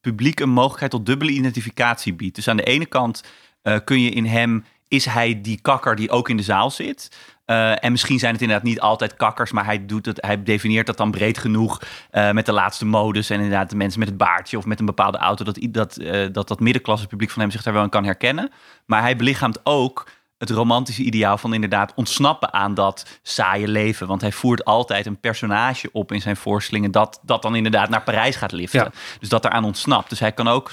publiek 0.02 0.40
een 0.40 0.50
mogelijkheid 0.50 0.92
tot 0.92 1.06
dubbele 1.06 1.32
identificatie 1.32 2.14
biedt. 2.14 2.36
Dus 2.36 2.48
aan 2.48 2.58
de 2.58 2.64
ene 2.64 2.86
kant 2.86 3.24
eh, 3.62 3.78
kun 3.84 4.02
je 4.02 4.10
in 4.10 4.26
hem, 4.26 4.66
is 4.88 5.06
hij 5.06 5.42
die 5.42 5.62
kakker 5.62 5.96
die 5.96 6.10
ook 6.10 6.30
in 6.30 6.38
de 6.38 6.44
zaal 6.44 6.72
zit? 6.72 7.12
Eh, 7.52 7.84
en 7.84 7.92
misschien 7.92 8.20
zijn 8.20 8.34
het 8.34 8.42
inderdaad 8.42 8.66
niet 8.66 8.80
altijd 8.80 9.16
kakkers, 9.16 9.52
maar 9.52 9.66
hij, 9.66 9.86
doet 9.86 10.06
het, 10.06 10.18
hij 10.22 10.44
definieert 10.44 10.86
dat 10.86 10.98
dan 10.98 11.12
breed 11.12 11.38
genoeg 11.38 11.82
eh, 12.12 12.32
met 12.32 12.46
de 12.46 12.52
laatste 12.52 12.86
modus. 12.86 13.30
En 13.30 13.36
inderdaad 13.36 13.70
de 13.70 13.76
mensen 13.76 14.00
met 14.00 14.08
het 14.08 14.18
baardje 14.18 14.58
of 14.58 14.66
met 14.66 14.80
een 14.80 14.86
bepaalde 14.86 15.18
auto, 15.18 15.44
dat 15.44 15.58
i- 15.58 15.72
dat, 15.72 15.98
eh, 15.98 16.28
dat, 16.32 16.48
dat 16.48 16.60
middenklasse 16.60 17.08
publiek 17.08 17.30
van 17.30 17.42
hem 17.42 17.52
zich 17.52 17.64
daar 17.64 17.74
wel 17.74 17.84
in 17.84 17.90
kan 17.90 18.04
herkennen. 18.04 18.52
Maar 18.86 19.02
hij 19.02 19.16
belichaamt 19.16 19.60
ook 19.64 20.10
het 20.38 20.50
romantische 20.50 21.04
ideaal 21.04 21.38
van 21.38 21.54
inderdaad 21.54 21.94
ontsnappen 21.96 22.54
aan 22.54 22.74
dat 22.74 23.20
saaie 23.22 23.68
leven. 23.68 24.08
Want 24.08 24.22
hij 24.22 24.32
voert 24.32 24.66
altijd 24.66 25.06
een 25.06 25.20
personage 25.20 25.90
op 25.92 26.12
in 26.12 26.22
zijn 26.22 26.38
voorstellingen 26.38 26.92
dat, 26.92 27.20
dat 27.24 27.42
dan 27.42 27.56
inderdaad 27.56 27.90
naar 27.90 28.02
Parijs 28.04 28.36
gaat 28.36 28.52
liften. 28.52 28.80
Ja. 28.84 28.92
Dus 29.20 29.30
dat 29.30 29.46
eraan 29.46 29.64
ontsnapt. 29.64 30.10
Dus 30.10 30.20
hij 30.20 30.32
kan 30.32 30.48
ook, 30.48 30.72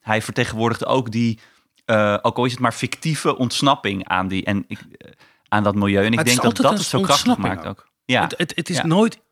hij 0.00 0.22
vertegenwoordigt 0.22 0.86
ook 0.86 1.10
die, 1.10 1.38
eh, 1.84 2.16
ook 2.22 2.36
al 2.38 2.44
is 2.44 2.50
het 2.52 2.60
maar 2.60 2.72
fictieve 2.72 3.36
ontsnapping 3.38 4.08
aan, 4.08 4.28
die, 4.28 4.44
en 4.44 4.64
ik, 4.68 4.78
eh, 4.78 5.10
aan 5.54 5.62
dat 5.62 5.74
milieu. 5.74 6.04
En 6.04 6.12
ik 6.12 6.18
het 6.18 6.26
is 6.28 6.32
denk 6.34 6.36
dat 6.36 6.44
altijd 6.46 6.62
dat 6.62 6.72
een 6.72 6.78
het 6.78 6.86
zo 6.88 7.00
krachtig 7.00 7.26
ontsnapping 7.26 7.54
maakt 7.64 7.78
ook. 7.78 7.84
ook. 7.84 7.92
Ja, 8.04 8.22
Het, 8.22 8.34
het, 8.36 8.52
het 8.56 8.70
is 8.70 8.76
Ja. 8.76 8.86
nooit. 8.86 9.22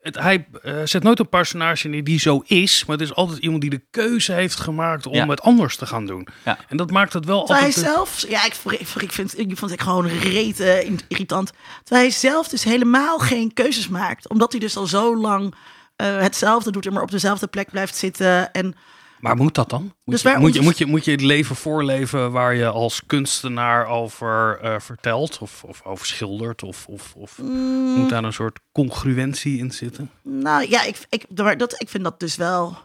Het, 0.00 0.18
hij 0.18 0.46
eh, 0.62 0.74
zet 0.84 1.02
nooit 1.02 1.18
een 1.18 1.28
personage 1.28 1.88
neer 1.88 2.04
die 2.04 2.18
zo 2.20 2.42
is, 2.46 2.84
maar 2.84 2.96
het 2.98 3.04
is 3.08 3.14
altijd 3.14 3.38
iemand 3.38 3.60
die 3.60 3.70
de 3.70 3.84
keuze 3.90 4.32
heeft 4.32 4.60
gemaakt 4.60 5.06
om 5.06 5.14
Ja. 5.14 5.28
het 5.28 5.40
anders 5.40 5.76
te 5.76 5.86
gaan 5.86 6.06
doen. 6.06 6.28
Ja. 6.44 6.58
En 6.68 6.76
dat 6.76 6.90
maakt 6.90 7.12
het 7.12 7.24
wel 7.24 7.44
Terwijl 7.44 7.66
hij 7.66 7.74
altijd. 7.76 7.94
zelf, 7.94 8.24
ja, 8.28 8.44
ik, 8.44 8.54
ik, 8.80 8.88
ik, 9.02 9.12
vind, 9.12 9.38
ik 9.38 9.56
vond 9.58 9.70
het 9.70 9.82
gewoon 9.82 10.06
reet 10.08 10.60
eh, 10.60 10.90
irritant. 11.08 11.52
Terwijl 11.84 12.06
hij 12.08 12.10
zelf 12.16 12.48
dus 12.48 12.64
helemaal 12.64 13.18
geen 13.18 13.52
keuzes 13.52 13.88
maakt. 13.88 14.28
Omdat 14.28 14.52
hij 14.52 14.60
dus 14.60 14.76
al 14.76 14.86
zo 14.86 15.16
lang 15.16 15.54
eh, 15.96 16.18
hetzelfde 16.20 16.70
doet 16.70 16.86
en 16.86 16.92
maar 16.92 17.02
op 17.02 17.10
dezelfde 17.10 17.46
plek 17.46 17.70
blijft 17.70 17.96
zitten. 17.96 18.52
En 18.52 18.74
Maar 19.20 19.36
moet 19.36 19.54
dat 19.54 19.70
dan? 19.70 19.82
Moet, 19.82 19.94
Dus 20.04 20.22
je, 20.22 20.38
moet, 20.38 20.54
je, 20.54 20.60
moet, 20.60 20.78
je, 20.78 20.86
moet 20.86 21.04
je 21.04 21.10
het 21.10 21.20
leven 21.20 21.56
voorleven 21.56 22.32
waar 22.32 22.54
je 22.54 22.66
als 22.66 23.02
kunstenaar 23.06 23.86
over 23.86 24.58
eh, 24.62 24.80
vertelt 24.80 25.38
of, 25.38 25.64
of 25.64 25.84
over 25.84 26.06
schildert? 26.06 26.62
Of, 26.62 26.86
of, 26.86 27.14
of 27.16 27.38
Mm. 27.38 27.94
moet 27.94 28.08
daar 28.08 28.24
een 28.24 28.32
soort 28.32 28.58
congruentie 28.72 29.58
in 29.58 29.70
zitten? 29.70 30.10
nou 30.22 30.68
ja, 30.68 30.82
ik, 30.82 31.06
ik, 31.08 31.24
maar 31.34 31.56
dat, 31.56 31.80
ik 31.80 31.88
vind 31.88 32.04
dat 32.04 32.20
dus 32.20 32.36
wel 32.36 32.76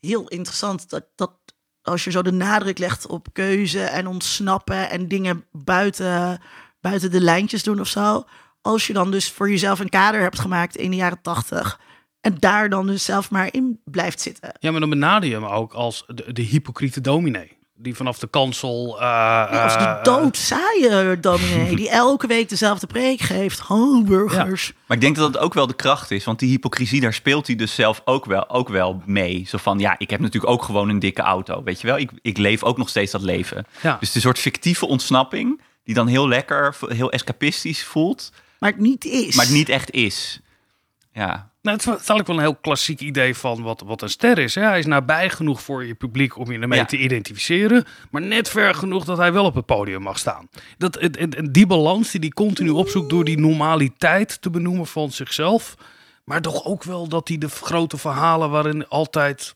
heel 0.00 0.28
interessant. 0.28 0.90
Dat, 0.90 1.04
dat 1.14 1.32
als 1.82 2.04
je 2.04 2.10
zo 2.10 2.22
de 2.22 2.32
nadruk 2.32 2.78
legt 2.78 3.06
op 3.06 3.28
keuze 3.32 3.82
en 3.82 4.06
ontsnappen 4.06 4.90
en 4.90 5.08
dingen 5.08 5.44
buiten, 5.52 6.40
buiten 6.80 7.10
de 7.10 7.20
lijntjes 7.20 7.62
doen 7.62 7.80
of 7.80 7.88
zo. 7.88 8.24
Als 8.60 8.86
je 8.86 8.92
dan 8.92 9.10
dus 9.10 9.30
voor 9.30 9.50
jezelf 9.50 9.78
een 9.78 9.88
kader 9.88 10.20
hebt 10.20 10.40
gemaakt 10.40 10.76
in 10.76 10.90
de 10.90 10.96
jaren 10.96 11.22
tachtig. 11.22 11.80
En 12.22 12.36
daar 12.38 12.68
dan 12.68 12.86
dus 12.86 13.04
zelf 13.04 13.30
maar 13.30 13.48
in 13.52 13.80
blijft 13.84 14.20
zitten. 14.20 14.52
Ja, 14.58 14.70
maar 14.70 14.80
dan 14.80 14.90
benader 14.90 15.28
je 15.28 15.34
hem 15.34 15.44
ook 15.44 15.72
als 15.72 16.04
de, 16.06 16.32
de 16.32 16.42
hypocriete 16.42 17.00
dominee. 17.00 17.60
Die 17.74 17.94
vanaf 17.94 18.18
de 18.18 18.26
kansel. 18.26 18.94
eh, 18.96 19.00
Ja, 19.00 19.62
als 19.62 19.72
de 19.72 19.78
eh, 19.84 20.02
doodzaaie 20.02 21.20
dominee 21.20 21.76
die 21.82 21.90
elke 21.90 22.26
week 22.26 22.48
dezelfde 22.48 22.86
preek 22.86 23.20
geeft. 23.20 23.58
Hamburgers. 23.58 24.72
Maar 24.86 24.96
ik 24.96 25.02
denk 25.02 25.16
dat 25.16 25.32
dat 25.32 25.42
ook 25.42 25.54
wel 25.54 25.66
de 25.66 25.74
kracht 25.74 26.10
is. 26.10 26.24
Want 26.24 26.38
die 26.38 26.48
hypocrisie, 26.50 27.00
daar 27.00 27.14
speelt 27.14 27.46
hij 27.46 27.56
dus 27.56 27.74
zelf 27.74 28.02
ook 28.04 28.24
wel, 28.24 28.50
ook 28.50 28.68
wel 28.68 29.02
mee. 29.06 29.44
Zo 29.48 29.58
van, 29.58 29.78
ja, 29.78 29.94
ik 29.98 30.10
heb 30.10 30.20
natuurlijk 30.20 30.52
ook 30.52 30.62
gewoon 30.62 30.88
een 30.88 30.98
dikke 30.98 31.22
auto. 31.22 31.62
Weet 31.62 31.80
je 31.80 31.86
wel, 31.86 31.98
ik, 31.98 32.10
ik 32.22 32.38
leef 32.38 32.62
ook 32.62 32.76
nog 32.78 32.88
steeds 32.88 33.12
dat 33.12 33.22
leven. 33.22 33.66
Ja. 33.82 33.90
Dus 33.98 33.98
het 34.00 34.08
is 34.08 34.14
een 34.14 34.20
soort 34.20 34.38
fictieve 34.38 34.86
ontsnapping... 34.86 35.60
die 35.84 35.94
dan 35.94 36.06
heel 36.06 36.28
lekker, 36.28 36.76
heel 36.86 37.12
escapistisch 37.12 37.84
voelt... 37.84 38.32
Maar 38.58 38.70
het 38.70 38.80
niet 38.80 39.04
is. 39.04 39.34
maar 39.36 39.44
het 39.44 39.54
niet 39.54 39.68
echt 39.68 39.90
is. 39.90 40.40
Ja, 41.12 41.50
Nou, 41.62 41.76
het 41.76 41.86
is 41.86 41.92
eigenlijk 41.92 42.26
wel 42.28 42.36
een 42.36 42.42
heel 42.42 42.54
klassiek 42.54 43.00
idee 43.00 43.36
van 43.36 43.62
wat, 43.62 43.82
wat 43.86 44.02
een 44.02 44.08
ster 44.08 44.38
is. 44.38 44.54
Hè? 44.54 44.62
Hij 44.62 44.78
is 44.78 44.86
nabij 44.86 45.30
genoeg 45.30 45.62
voor 45.62 45.84
je 45.84 45.94
publiek 45.94 46.36
om 46.38 46.52
je 46.52 46.58
ermee 46.58 46.78
Ja. 46.78 46.84
te 46.84 46.96
identificeren. 46.96 47.84
Maar 48.10 48.22
net 48.22 48.48
ver 48.48 48.74
genoeg 48.74 49.04
dat 49.04 49.16
hij 49.18 49.32
wel 49.32 49.44
op 49.44 49.54
het 49.54 49.66
podium 49.66 50.02
mag 50.02 50.18
staan. 50.18 50.48
Dat, 50.78 50.96
en, 50.96 51.12
en- 51.12 51.30
en 51.36 51.52
die 51.52 51.66
balans 51.66 52.10
die 52.10 52.20
hij 52.20 52.28
continu 52.28 52.70
opzoekt 52.70 53.10
door 53.10 53.24
die 53.24 53.38
normaliteit 53.38 54.42
te 54.42 54.50
benoemen 54.50 54.86
van 54.86 55.10
zichzelf. 55.10 55.74
Maar 56.24 56.40
toch 56.40 56.64
ook 56.64 56.82
wel 56.84 57.08
dat 57.08 57.28
hij 57.28 57.38
de 57.38 57.48
grote 57.48 57.96
verhalen 57.98 58.50
waarin 58.50 58.88
altijd 58.88 59.54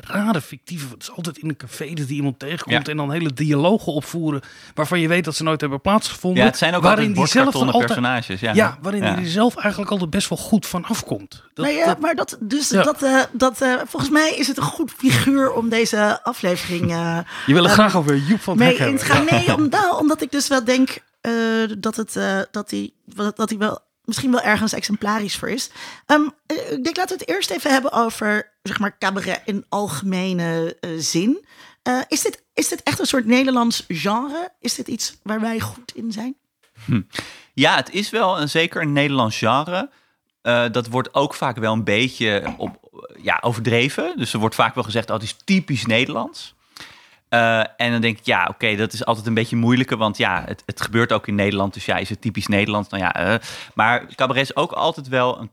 rare 0.00 0.40
fictieve... 0.40 0.86
Het 0.92 1.02
is 1.02 1.10
altijd 1.10 1.38
in 1.38 1.48
een 1.48 1.56
café 1.56 1.92
dat 1.94 2.08
iemand 2.08 2.38
tegenkomt 2.38 2.86
Ja. 2.86 2.90
en 2.92 2.96
dan 2.96 3.10
hele 3.12 3.32
dialogen 3.32 3.92
opvoeren... 3.92 4.40
waarvan 4.74 5.00
je 5.00 5.08
weet 5.08 5.24
dat 5.24 5.36
ze 5.36 5.42
nooit 5.42 5.60
hebben 5.60 5.80
plaatsgevonden. 5.80 6.42
ja 6.42 6.48
het 6.48 6.58
zijn 6.58 6.74
ook 6.74 6.82
waarin 6.82 7.08
altijd 7.08 7.32
die 7.32 7.42
zelf 7.42 7.54
altijd- 7.54 7.86
personages. 7.86 8.40
Ja, 8.40 8.52
Ja, 8.54 8.78
waarin 8.82 9.02
Ja. 9.02 9.14
hij 9.14 9.22
er 9.22 9.28
zelf 9.30 9.56
eigenlijk 9.56 9.90
altijd 9.90 10.10
best 10.10 10.28
wel 10.28 10.38
goed 10.38 10.66
van 10.66 10.84
afkomt. 10.84 11.42
Dat, 11.54 11.64
Nou 11.66 11.78
ja, 11.78 11.86
dat- 11.86 12.00
maar 12.00 12.14
dat, 12.14 12.36
dus 12.40 12.68
Ja. 12.68 12.82
dat, 12.82 13.02
eh, 13.02 13.20
dat 13.32 13.60
eh, 13.60 13.74
volgens 13.86 14.10
mij 14.12 14.30
is 14.36 14.46
het 14.46 14.56
een 14.56 14.62
goed 14.62 14.92
figuur 14.96 15.52
om 15.52 15.68
deze 15.68 16.20
aflevering 16.24 16.90
eh, 16.90 17.18
Je 17.46 17.52
wil 17.52 17.62
er 17.62 17.70
Ehm, 17.70 17.78
graag 17.78 17.96
over 17.96 18.16
Joep 18.16 18.40
van 18.40 18.60
het 18.60 18.78
Hek 18.78 19.00
gaan. 19.00 19.24
Nee, 19.30 19.54
om, 19.54 19.68
nou, 19.68 19.98
omdat 19.98 20.22
ik 20.22 20.30
dus 20.30 20.48
wel 20.48 20.64
denk 20.64 20.98
eh, 21.20 21.32
dat, 21.78 21.96
het, 21.96 22.16
eh, 22.16 22.38
dat, 22.50 22.70
hij, 22.70 22.90
dat 23.34 23.48
hij 23.48 23.58
wel 23.58 23.78
misschien 24.04 24.30
wel 24.30 24.40
ergens 24.42 24.72
exemplarisch 24.72 25.36
voor 25.36 25.48
is. 25.50 25.70
Ehm, 26.06 26.20
eh, 26.46 26.56
ik 26.72 26.84
denk 26.84 26.96
laten 26.96 27.16
we 27.18 27.24
het 27.26 27.28
eerst 27.34 27.50
even 27.50 27.70
hebben 27.72 27.92
over 27.92 28.52
zeg 28.66 28.78
maar, 28.78 28.98
cabaret 28.98 29.42
in 29.44 29.64
algemene 29.68 30.76
eh, 30.80 30.90
zin. 30.98 31.46
Eh, 31.82 32.00
is, 32.08 32.22
dit, 32.22 32.44
is 32.54 32.68
dit 32.68 32.82
echt 32.82 32.98
een 32.98 33.06
soort 33.06 33.26
Nederlands 33.26 33.84
genre? 33.88 34.52
Is 34.60 34.74
dit 34.74 34.88
iets 34.88 35.16
waar 35.22 35.40
wij 35.40 35.60
goed 35.60 35.92
in 35.94 36.12
zijn? 36.12 36.36
Ja, 37.54 37.76
het 37.76 37.90
is 37.90 38.10
wel 38.10 38.40
een, 38.40 38.48
zeker 38.48 38.82
een 38.82 38.92
Nederlands 38.92 39.38
genre. 39.38 39.90
Eh, 40.42 40.64
dat 40.72 40.86
wordt 40.86 41.14
ook 41.14 41.34
vaak 41.34 41.56
wel 41.56 41.72
een 41.72 41.84
beetje 41.84 42.54
op, 42.56 42.90
ja, 43.22 43.38
overdreven. 43.40 44.12
Dus 44.16 44.32
er 44.32 44.38
wordt 44.38 44.54
vaak 44.54 44.74
wel 44.74 44.84
gezegd, 44.84 45.08
oh, 45.08 45.14
het 45.14 45.24
is 45.24 45.36
typisch 45.44 45.86
Nederlands. 45.86 46.54
En 47.76 47.90
dan 47.92 48.00
denk 48.00 48.18
ik, 48.18 48.26
ja, 48.26 48.46
oké, 48.50 48.76
dat 48.76 48.92
is 48.92 49.04
altijd 49.04 49.26
een 49.26 49.34
beetje 49.34 49.56
moeilijker. 49.56 49.96
Want 49.96 50.16
ja, 50.16 50.44
het, 50.46 50.62
het 50.66 50.80
gebeurt 50.80 51.12
ook 51.12 51.26
in 51.26 51.34
Nederland. 51.34 51.74
Dus 51.74 51.84
ja, 51.84 51.96
is 51.96 52.08
het 52.08 52.20
typisch 52.20 52.46
Nederlands? 52.46 52.88
Nou 52.88 53.02
ja, 53.02 53.40
maar 53.74 54.14
cabaret 54.14 54.42
is 54.42 54.56
ook 54.56 54.72
altijd 54.72 55.08
wel 55.08 55.40
een 55.40 55.50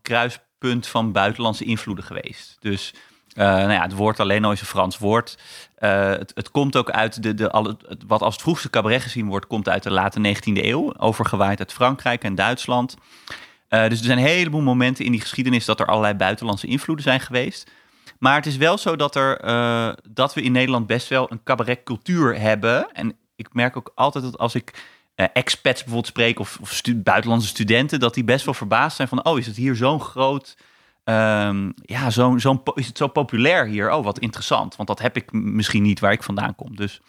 kruispunt 0.64 0.88
van 0.88 1.12
buitenlandse 1.12 1.64
invloeden 1.64 2.04
geweest. 2.06 2.58
Dus 2.60 2.94
eh, 3.36 3.46
nou 3.46 3.72
ja, 3.72 3.82
het 3.82 3.94
woord 3.94 4.20
alleen 4.20 4.46
al 4.46 4.52
is 4.52 4.60
een 4.62 4.66
Frans 4.68 4.98
woord. 4.98 5.38
Eh, 5.76 6.10
het, 6.10 6.32
het 6.36 6.52
komt 6.52 6.76
ook 6.76 6.90
uit 6.90 7.24
de, 7.24 7.34
de, 7.34 7.52
alle, 7.52 7.78
het- 7.88 8.04
wat 8.08 8.22
als 8.22 8.34
het 8.34 8.44
vroegste 8.44 8.70
cabaret 8.70 9.02
gezien 9.02 9.28
wordt, 9.28 9.48
komt 9.48 9.70
uit 9.70 9.84
de 9.84 9.92
late 9.92 10.20
19e 10.20 10.64
eeuw. 10.66 10.94
Overgewaaid 10.98 11.60
uit 11.60 11.74
Frankrijk 11.74 12.24
en 12.24 12.36
Duitsland. 12.36 12.96
Eh, 13.68 13.88
dus 13.90 14.00
er 14.00 14.06
zijn 14.06 14.18
een 14.18 14.24
heleboel 14.24 14.62
momenten 14.62 15.06
in 15.06 15.12
die 15.12 15.22
geschiedenis 15.22 15.66
dat 15.66 15.80
er 15.80 15.86
allerlei 15.86 16.14
buitenlandse 16.14 16.68
invloeden 16.68 17.06
zijn 17.06 17.20
geweest. 17.20 17.72
Maar 18.20 18.36
het 18.36 18.46
is 18.46 18.58
wel 18.58 18.78
zo 18.78 18.96
dat, 18.96 19.16
er, 19.16 19.38
dat 20.10 20.34
we 20.34 20.42
in 20.42 20.52
Nederland 20.52 20.88
best 20.88 21.08
wel 21.08 21.32
een 21.32 21.44
cabaretcultuur 21.44 22.40
hebben. 22.40 22.92
En 22.92 23.16
ik 23.36 23.54
merk 23.54 23.78
ook 23.78 23.92
altijd 23.96 24.24
dat 24.24 24.38
als 24.38 24.56
ik 24.56 24.72
eh, 25.16 25.26
expats 25.34 25.80
bijvoorbeeld 25.80 26.08
spreek 26.08 26.40
of, 26.40 26.60
buitenlandse 26.96 27.48
studenten, 27.48 28.00
dat 28.00 28.14
die 28.14 28.24
best 28.24 28.46
wel 28.46 28.54
verbaasd 28.54 28.96
zijn 28.96 29.08
van, 29.08 29.26
oh, 29.26 29.38
is 29.38 29.46
het 29.46 29.56
hier 29.56 29.76
zo'n 29.76 30.02
groot, 30.02 30.58
ehm, 31.04 31.72
ja, 31.76 32.10
zo'n, 32.10 32.40
zo'n, 32.40 32.62
is 32.74 32.88
het 32.88 32.98
zo 32.98 33.08
populair 33.08 33.66
hier? 33.66 33.92
Oh, 33.92 34.04
wat 34.04 34.20
interessant, 34.20 34.76
want 34.76 34.88
dat 34.88 35.02
heb 35.02 35.16
ik 35.16 35.32
misschien 35.32 35.84
niet 35.84 36.00
waar 36.00 36.12
ik 36.12 36.24
vandaan 36.24 36.56
kom. 36.56 36.76
Dus, 36.76 37.02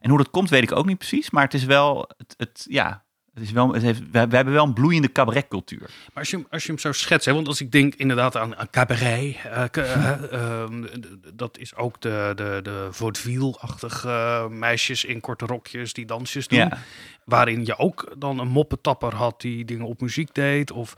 en 0.00 0.08
hoe 0.08 0.18
dat 0.18 0.30
komt, 0.30 0.50
weet 0.50 0.62
ik 0.62 0.72
ook 0.72 0.86
niet 0.86 0.98
precies, 0.98 1.30
maar 1.30 1.44
het 1.44 1.54
is 1.54 1.64
wel, 1.64 2.10
het, 2.16 2.34
het 2.36 2.66
ja, 2.68 3.04
het 3.34 3.42
is 3.42 3.50
wel, 3.50 3.72
het 3.72 3.82
heeft, 3.82 4.00
we, 4.10 4.18
hebben 4.18 4.52
wel 4.52 4.64
een 4.64 4.72
bloeiende 4.72 5.12
cabaretcultuur. 5.12 5.80
Maar 5.80 6.10
als 6.14 6.30
je, 6.30 6.36
hem- 6.36 6.46
als 6.50 6.62
je 6.62 6.68
hem 6.68 6.78
zou 6.78 6.94
schetsen, 6.94 7.30
hè, 7.30 7.36
want 7.36 7.48
als 7.48 7.60
ik 7.60 7.72
denk 7.72 7.94
inderdaad 7.94 8.36
aan, 8.36 8.56
aan 8.56 8.70
cabaret, 8.70 9.36
eh, 9.44 9.64
eh, 9.72 10.32
ehm, 10.62 10.86
dat 11.34 11.58
is 11.58 11.74
ook 11.74 12.00
de, 12.00 12.32
de, 12.34 12.60
de 12.62 12.88
vaudeville-achtige 12.90 14.08
eh, 14.08 14.48
meisjes 14.48 15.04
in 15.04 15.20
korte 15.20 15.46
rokjes 15.46 15.92
die 15.92 16.06
dansjes 16.06 16.48
doen. 16.48 16.58
Ja. 16.58 16.78
Waarin 17.24 17.64
je 17.64 17.78
ook 17.78 18.14
dan 18.18 18.38
een 18.38 18.48
moppetapper 18.48 19.14
had 19.14 19.40
die 19.40 19.64
dingen 19.64 19.86
op 19.86 20.00
muziek 20.00 20.34
deed. 20.34 20.70
Of 20.70 20.94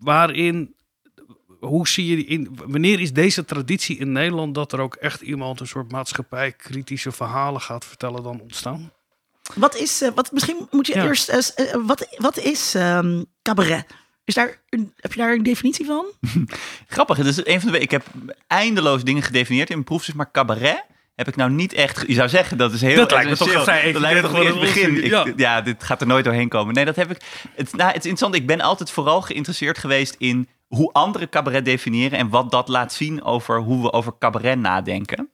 waarin, 0.00 0.74
hoe 1.60 1.88
zie 1.88 2.16
je 2.16 2.24
in, 2.24 2.48
wanneer 2.66 3.00
is 3.00 3.12
deze 3.12 3.44
traditie 3.44 3.98
in 3.98 4.12
Nederland 4.12 4.54
dat 4.54 4.72
er 4.72 4.80
ook 4.80 4.94
echt 4.94 5.20
iemand 5.20 5.60
een 5.60 5.66
soort 5.66 5.90
maatschappij-kritische 5.92 7.12
verhalen 7.12 7.60
gaat 7.60 7.84
vertellen 7.84 8.22
dan 8.22 8.40
ontstaan? 8.40 8.92
Wat 9.54 9.76
is, 9.76 10.02
eh, 10.02 10.08
wat, 10.14 10.32
misschien 10.32 10.68
moet 10.70 10.86
je 10.86 10.94
Ja. 10.94 11.04
eerst, 11.04 11.28
eh, 11.28 11.38
eh, 11.38 11.76
wat, 11.86 12.06
wat 12.16 12.38
is 12.38 12.74
ehm, 12.74 13.22
cabaret? 13.42 13.84
Is 14.24 14.34
daar 14.34 14.60
een, 14.68 14.92
heb 14.96 15.12
je 15.12 15.18
daar 15.20 15.32
een 15.32 15.42
definitie 15.42 15.86
van? 15.86 16.04
Grappig, 16.88 17.16
het 17.16 17.26
is 17.26 17.46
een 17.46 17.60
van 17.60 17.72
de, 17.72 17.78
ik 17.78 17.90
heb 17.90 18.06
eindeloos 18.46 19.02
dingen 19.04 19.22
gedefinieerd 19.22 19.68
in 19.68 19.74
mijn 19.74 19.86
proefstuk, 19.86 20.14
maar 20.14 20.30
cabaret 20.30 20.84
heb 21.14 21.28
ik 21.28 21.36
nou 21.36 21.50
niet 21.50 21.72
echt... 21.72 22.04
Je 22.06 22.14
zou 22.14 22.28
zeggen, 22.28 22.58
dat 22.58 22.72
is 22.72 22.80
heel 22.80 22.96
Dat 22.96 23.10
lijkt 23.10 23.30
me 23.30 23.36
toch 23.36 23.52
Dat 23.52 23.66
lijkt 23.66 23.96
me 23.96 24.20
toch 24.20 24.30
wel 24.32 24.46
het 24.46 24.60
begin. 24.60 24.94
begin, 24.94 25.26
Ik- 25.26 25.38
ja. 25.38 25.60
dit 25.60 25.82
gaat 25.84 26.00
er 26.00 26.06
nooit 26.06 26.24
doorheen 26.24 26.48
komen. 26.48 26.74
Nee, 26.74 26.84
dat 26.84 26.96
heb 26.96 27.10
ik... 27.10 27.16
Het, 27.54 27.72
nou, 27.72 27.86
het 27.92 28.04
is 28.04 28.10
interessant, 28.10 28.34
ik 28.34 28.46
ben 28.46 28.60
altijd 28.60 28.90
vooral 28.90 29.22
geïnteresseerd 29.22 29.78
geweest 29.78 30.14
in 30.18 30.48
hoe 30.66 30.92
anderen 30.92 31.28
cabaret 31.28 31.64
definiëren 31.64 32.18
en 32.18 32.28
wat 32.28 32.50
dat 32.50 32.68
laat 32.68 32.92
zien 32.92 33.22
over 33.24 33.58
hoe 33.60 33.82
we 33.82 33.92
over 33.92 34.12
cabaret 34.18 34.58
nadenken. 34.58 35.30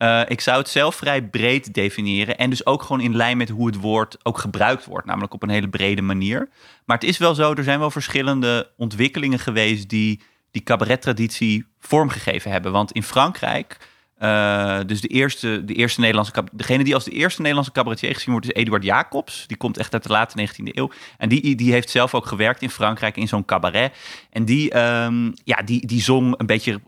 Eh, 0.00 0.20
ik 0.26 0.40
zou 0.40 0.58
het 0.58 0.68
zelf 0.68 0.94
vrij 0.94 1.22
breed 1.22 1.74
definiëren 1.74 2.38
en 2.38 2.50
dus 2.50 2.66
ook 2.66 2.82
gewoon 2.82 3.00
in 3.00 3.16
lijn 3.16 3.36
met 3.36 3.48
hoe 3.48 3.66
het 3.66 3.76
woord 3.76 4.16
ook 4.22 4.38
gebruikt 4.38 4.84
wordt, 4.84 5.06
namelijk 5.06 5.34
op 5.34 5.42
een 5.42 5.48
hele 5.48 5.68
brede 5.68 6.02
manier. 6.02 6.48
Maar 6.84 6.96
het 6.98 7.08
is 7.08 7.18
wel 7.18 7.34
zo, 7.34 7.54
er 7.54 7.64
zijn 7.64 7.78
wel 7.78 7.90
verschillende 7.90 8.70
ontwikkelingen 8.76 9.38
geweest 9.38 9.88
die 9.88 10.20
die 10.50 10.62
cabarettraditie 10.62 11.66
vormgegeven 11.78 12.50
hebben. 12.50 12.72
Want 12.72 12.92
in 12.92 13.02
Frankrijk, 13.02 13.76
eh, 14.16 14.78
dus 14.86 15.00
de 15.00 15.08
eerste, 15.08 15.64
de 15.64 15.74
eerste 15.74 16.00
Nederlandse, 16.00 16.44
degene 16.52 16.84
die 16.84 16.94
als 16.94 17.04
de 17.04 17.10
eerste 17.10 17.40
Nederlandse 17.40 17.72
cabaretier 17.72 18.14
gezien 18.14 18.32
wordt, 18.32 18.46
is 18.46 18.54
Eduard 18.62 18.84
Jacobs. 18.84 19.46
Die 19.46 19.56
komt 19.56 19.78
echt 19.78 19.92
uit 19.92 20.02
de 20.02 20.08
late 20.08 20.36
19e 20.36 20.76
eeuw. 20.78 20.90
En 21.18 21.28
die, 21.28 21.54
die 21.54 21.72
heeft 21.72 21.90
zelf 21.90 22.14
ook 22.14 22.26
gewerkt 22.26 22.62
in 22.62 22.70
Frankrijk 22.70 23.16
in 23.16 23.28
zo'n 23.28 23.44
cabaret. 23.44 23.92
En 24.30 24.44
die, 24.44 24.70
ehm, 24.70 25.30
ja, 25.44 25.62
die, 25.64 25.86
die 25.86 26.02
zong 26.02 26.34
een 26.38 26.46
beetje 26.46 26.80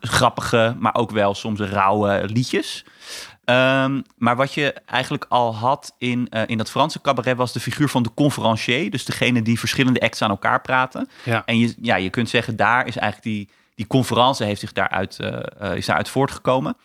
grappige, 0.00 0.76
maar 0.78 0.94
ook 0.94 1.10
wel 1.10 1.34
soms 1.34 1.60
rauwe 1.60 2.22
liedjes. 2.26 2.84
Ehm, 3.44 4.00
maar 4.16 4.36
wat 4.36 4.54
je 4.54 4.72
eigenlijk 4.86 5.26
al 5.28 5.56
had 5.56 5.94
in, 5.98 6.26
eh, 6.30 6.42
in 6.46 6.58
dat 6.58 6.70
Franse 6.70 7.00
cabaret 7.00 7.36
was 7.36 7.52
de 7.52 7.60
figuur 7.60 7.88
van 7.88 8.02
de 8.02 8.14
conferencier. 8.14 8.90
Dus 8.90 9.04
degene 9.04 9.42
die 9.42 9.58
verschillende 9.58 10.00
acts 10.00 10.22
aan 10.22 10.30
elkaar 10.30 10.60
praten. 10.60 11.08
Ja. 11.24 11.42
En 11.46 11.58
je, 11.58 11.74
ja, 11.80 11.96
je 11.96 12.10
kunt 12.10 12.28
zeggen, 12.28 12.56
daar 12.56 12.86
is 12.86 12.96
eigenlijk 12.96 13.36
die, 13.36 13.48
die 13.74 13.86
conferentie 13.86 14.46
heeft 14.46 14.60
zich 14.60 14.72
daaruit, 14.72 15.18
eh, 15.18 15.38
eh, 15.58 15.76
is 15.76 15.86
daaruit 15.86 16.08
voortgekomen. 16.08 16.76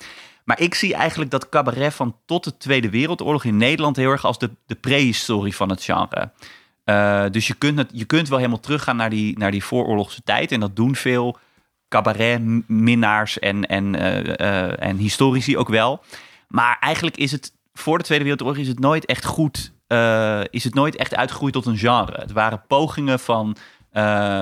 Maar 0.43 0.61
ik 0.61 0.75
zie 0.75 0.93
eigenlijk 0.93 1.31
dat 1.31 1.49
cabaret 1.49 1.93
van 1.93 2.15
tot 2.25 2.43
de 2.43 2.57
Tweede 2.57 2.89
Wereldoorlog 2.89 3.43
in 3.43 3.57
Nederland 3.57 3.95
heel 3.95 4.11
erg 4.11 4.25
als 4.25 4.39
de, 4.39 4.49
de 4.65 4.75
prehistorie 4.75 5.55
van 5.55 5.69
het 5.69 5.83
genre. 5.83 6.31
Dus 7.31 7.47
je 7.47 7.53
kunt, 7.53 7.77
het, 7.77 7.89
je 7.93 8.05
kunt 8.05 8.29
wel 8.29 8.37
helemaal 8.37 8.59
teruggaan 8.59 8.95
naar 8.95 9.09
die, 9.09 9.37
naar 9.37 9.51
die 9.51 9.63
vooroorlogse 9.63 10.21
tijd. 10.23 10.51
En 10.51 10.59
dat 10.59 10.75
doen 10.75 10.95
veel 10.95 11.37
cabaretminnaars 11.89 13.39
en, 13.39 13.65
en, 13.65 13.95
eh, 13.95 14.67
eh, 14.67 14.73
en 14.79 14.97
historici 14.97 15.57
ook 15.57 15.69
wel. 15.69 16.03
Maar 16.47 16.77
eigenlijk 16.79 17.17
is 17.17 17.31
het 17.31 17.53
voor 17.73 17.97
de 17.97 18.03
Tweede 18.03 18.23
Wereldoorlog 18.23 18.57
is 18.57 18.67
het 18.67 18.79
nooit 18.79 19.05
echt 19.05 19.25
goed. 19.25 19.71
eh, 19.87 20.41
is 20.49 20.63
het 20.63 20.73
nooit 20.73 20.95
echt 20.95 21.15
uitgegroeid 21.15 21.53
tot 21.53 21.65
een 21.65 21.77
genre. 21.77 22.21
Het 22.21 22.31
waren 22.31 22.63
pogingen 22.67 23.19
van, 23.19 23.55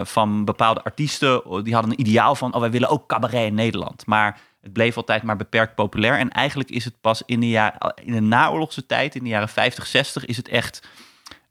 van 0.03 0.45
bepaalde 0.45 0.83
artiesten. 0.83 1.41
Die 1.63 1.73
hadden 1.73 1.91
een 1.91 1.99
ideaal 1.99 2.35
van: 2.35 2.53
oh, 2.53 2.59
wij 2.59 2.71
willen 2.71 2.89
ook 2.89 3.07
cabaret 3.07 3.47
in 3.47 3.53
Nederland. 3.53 4.05
Maar 4.05 4.39
het 4.61 4.73
bleef 4.73 4.97
altijd 4.97 5.23
maar 5.23 5.35
beperkt 5.35 5.75
populair. 5.75 6.19
En 6.19 6.29
eigenlijk 6.29 6.69
is 6.69 6.85
het 6.85 7.01
pas 7.01 7.21
in 7.25 7.39
de, 7.39 7.49
jaar, 7.49 7.93
in 8.03 8.13
de 8.13 8.21
naoorlogse 8.21 8.85
tijd, 8.85 9.15
in 9.15 9.23
de 9.23 9.29
jaren 9.29 9.49
50, 9.49 9.85
60, 9.85 10.25
is 10.25 10.37
het 10.37 10.47
echt 10.47 10.87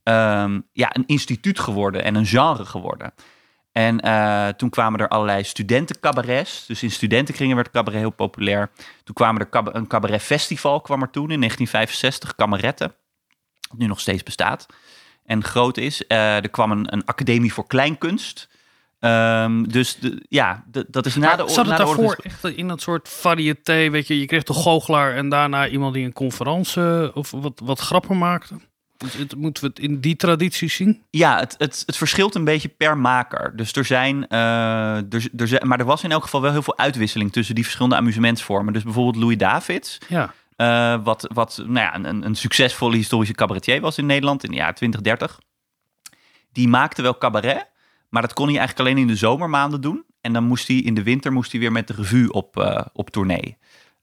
ehm, 0.03 0.61
ja, 0.73 0.95
een 0.97 1.07
instituut 1.07 1.59
geworden 1.59 2.05
en 2.05 2.15
een 2.15 2.27
genre 2.27 2.65
geworden. 2.65 3.13
En 3.77 4.01
eh, 4.01 4.49
toen 4.49 4.71
kwamen 4.71 5.01
er 5.01 5.09
allerlei 5.09 5.45
studentencabarets. 5.45 6.67
Dus 6.67 6.83
in 6.83 6.91
studentenkringen 6.91 7.57
werd 7.57 7.71
cabaret 7.71 8.01
heel 8.01 8.11
populair. 8.11 8.71
Toen 9.05 9.15
kwamen 9.15 9.41
er 9.41 9.49
cab- 9.49 9.75
een 9.75 9.87
cabaretfestival 9.87 10.81
kwam 10.81 11.03
er 11.03 11.11
toen 11.11 11.31
in 11.31 11.39
1965, 11.41 12.35
Kameretten. 12.35 12.95
Dat 13.69 13.79
nu 13.79 13.87
nog 13.87 14.01
steeds 14.01 14.23
bestaat 14.23 14.67
en 15.25 15.45
groot 15.45 15.77
is. 15.77 16.07
Eh, 16.07 16.37
er 16.37 16.49
kwam 16.49 16.71
een, 16.71 16.93
een 16.93 17.05
academie 17.05 17.53
voor 17.53 17.67
kleinkunst. 17.67 18.49
Ehm, 19.01 19.63
dus 19.65 19.97
de, 19.97 20.25
ja, 20.29 20.65
de- 20.71 20.87
dat 20.89 21.07
is 21.07 21.15
na 21.15 21.27
Maar 21.27 21.37
de, 21.37 21.49
zat 21.49 21.67
het 21.67 21.77
daarvoor 21.77 22.19
echt 22.23 22.45
in 22.45 22.69
dat 22.69 22.81
soort 22.81 23.09
variété? 23.09 23.91
Weet 23.91 24.07
je, 24.07 24.21
je 24.21 24.27
kreeg 24.27 24.43
de 24.43 24.53
goochelaar 24.53 25.15
en 25.15 25.29
daarna 25.29 25.69
iemand 25.69 25.95
die 25.95 26.05
een 26.05 26.13
conferentie 26.13 27.15
of 27.15 27.31
wat, 27.31 27.61
wat 27.65 27.81
grappen 27.81 28.19
maakte. 28.19 28.55
Dus 28.99 29.35
Moeten 29.37 29.63
we 29.63 29.69
het 29.69 29.79
in 29.79 30.01
die 30.01 30.17
traditie 30.17 30.69
zien? 30.69 31.03
Ja, 31.11 31.39
het, 31.39 31.55
het, 31.59 31.83
het 31.87 31.97
verschilt 31.97 32.35
een 32.35 32.45
beetje 32.45 32.69
per 32.69 32.99
maker. 32.99 33.57
Dus 33.57 33.73
er 33.73 33.85
zijn, 33.85 34.29
eh, 34.29 34.97
er, 34.97 35.29
er 35.37 35.49
zijn. 35.49 35.69
Maar 35.69 35.79
er 35.79 35.85
was 35.85 36.05
in 36.05 36.11
elk 36.13 36.23
geval 36.23 36.41
wel 36.41 36.53
heel 36.53 36.63
veel 36.63 36.79
uitwisseling 36.79 37.33
tussen 37.33 37.55
die 37.55 37.65
verschillende 37.65 37.97
amusementsvormen. 37.97 38.73
Dus 38.73 38.83
bijvoorbeeld 38.83 39.17
Louis 39.17 39.37
Davids. 39.37 39.99
Ja. 40.09 40.33
eh, 40.57 41.05
wat 41.05 41.31
wat 41.35 41.63
nou 41.67 41.73
ja, 41.79 41.95
een, 41.95 42.25
een 42.27 42.35
succesvolle 42.35 42.97
historische 42.97 43.35
cabaretier 43.35 43.81
was 43.81 43.99
in 43.99 44.07
Nederland 44.07 44.45
in 44.45 44.51
de 44.51 44.57
jaren 44.57 44.75
20, 44.75 45.01
30. 45.01 45.39
Die 46.53 46.69
maakte 46.69 47.03
wel 47.03 47.19
cabaret, 47.19 47.67
maar 48.09 48.23
dat 48.23 48.33
kon 48.33 48.47
hij 48.49 48.57
eigenlijk 48.59 48.89
alleen 48.89 49.01
in 49.01 49.07
de 49.07 49.17
zomermaanden 49.17 49.81
doen. 49.81 50.05
En 50.21 50.33
dan 50.33 50.45
moest 50.45 50.69
hij 50.69 50.77
in 50.77 50.95
de 50.95 51.03
winter 51.03 51.33
moest 51.33 51.51
hij 51.53 51.61
weer 51.61 51.73
met 51.73 51.87
de 51.87 51.95
revue 51.95 52.33
op, 52.33 52.57
eh, 52.59 52.81
op 52.93 53.11
tournee. 53.11 53.57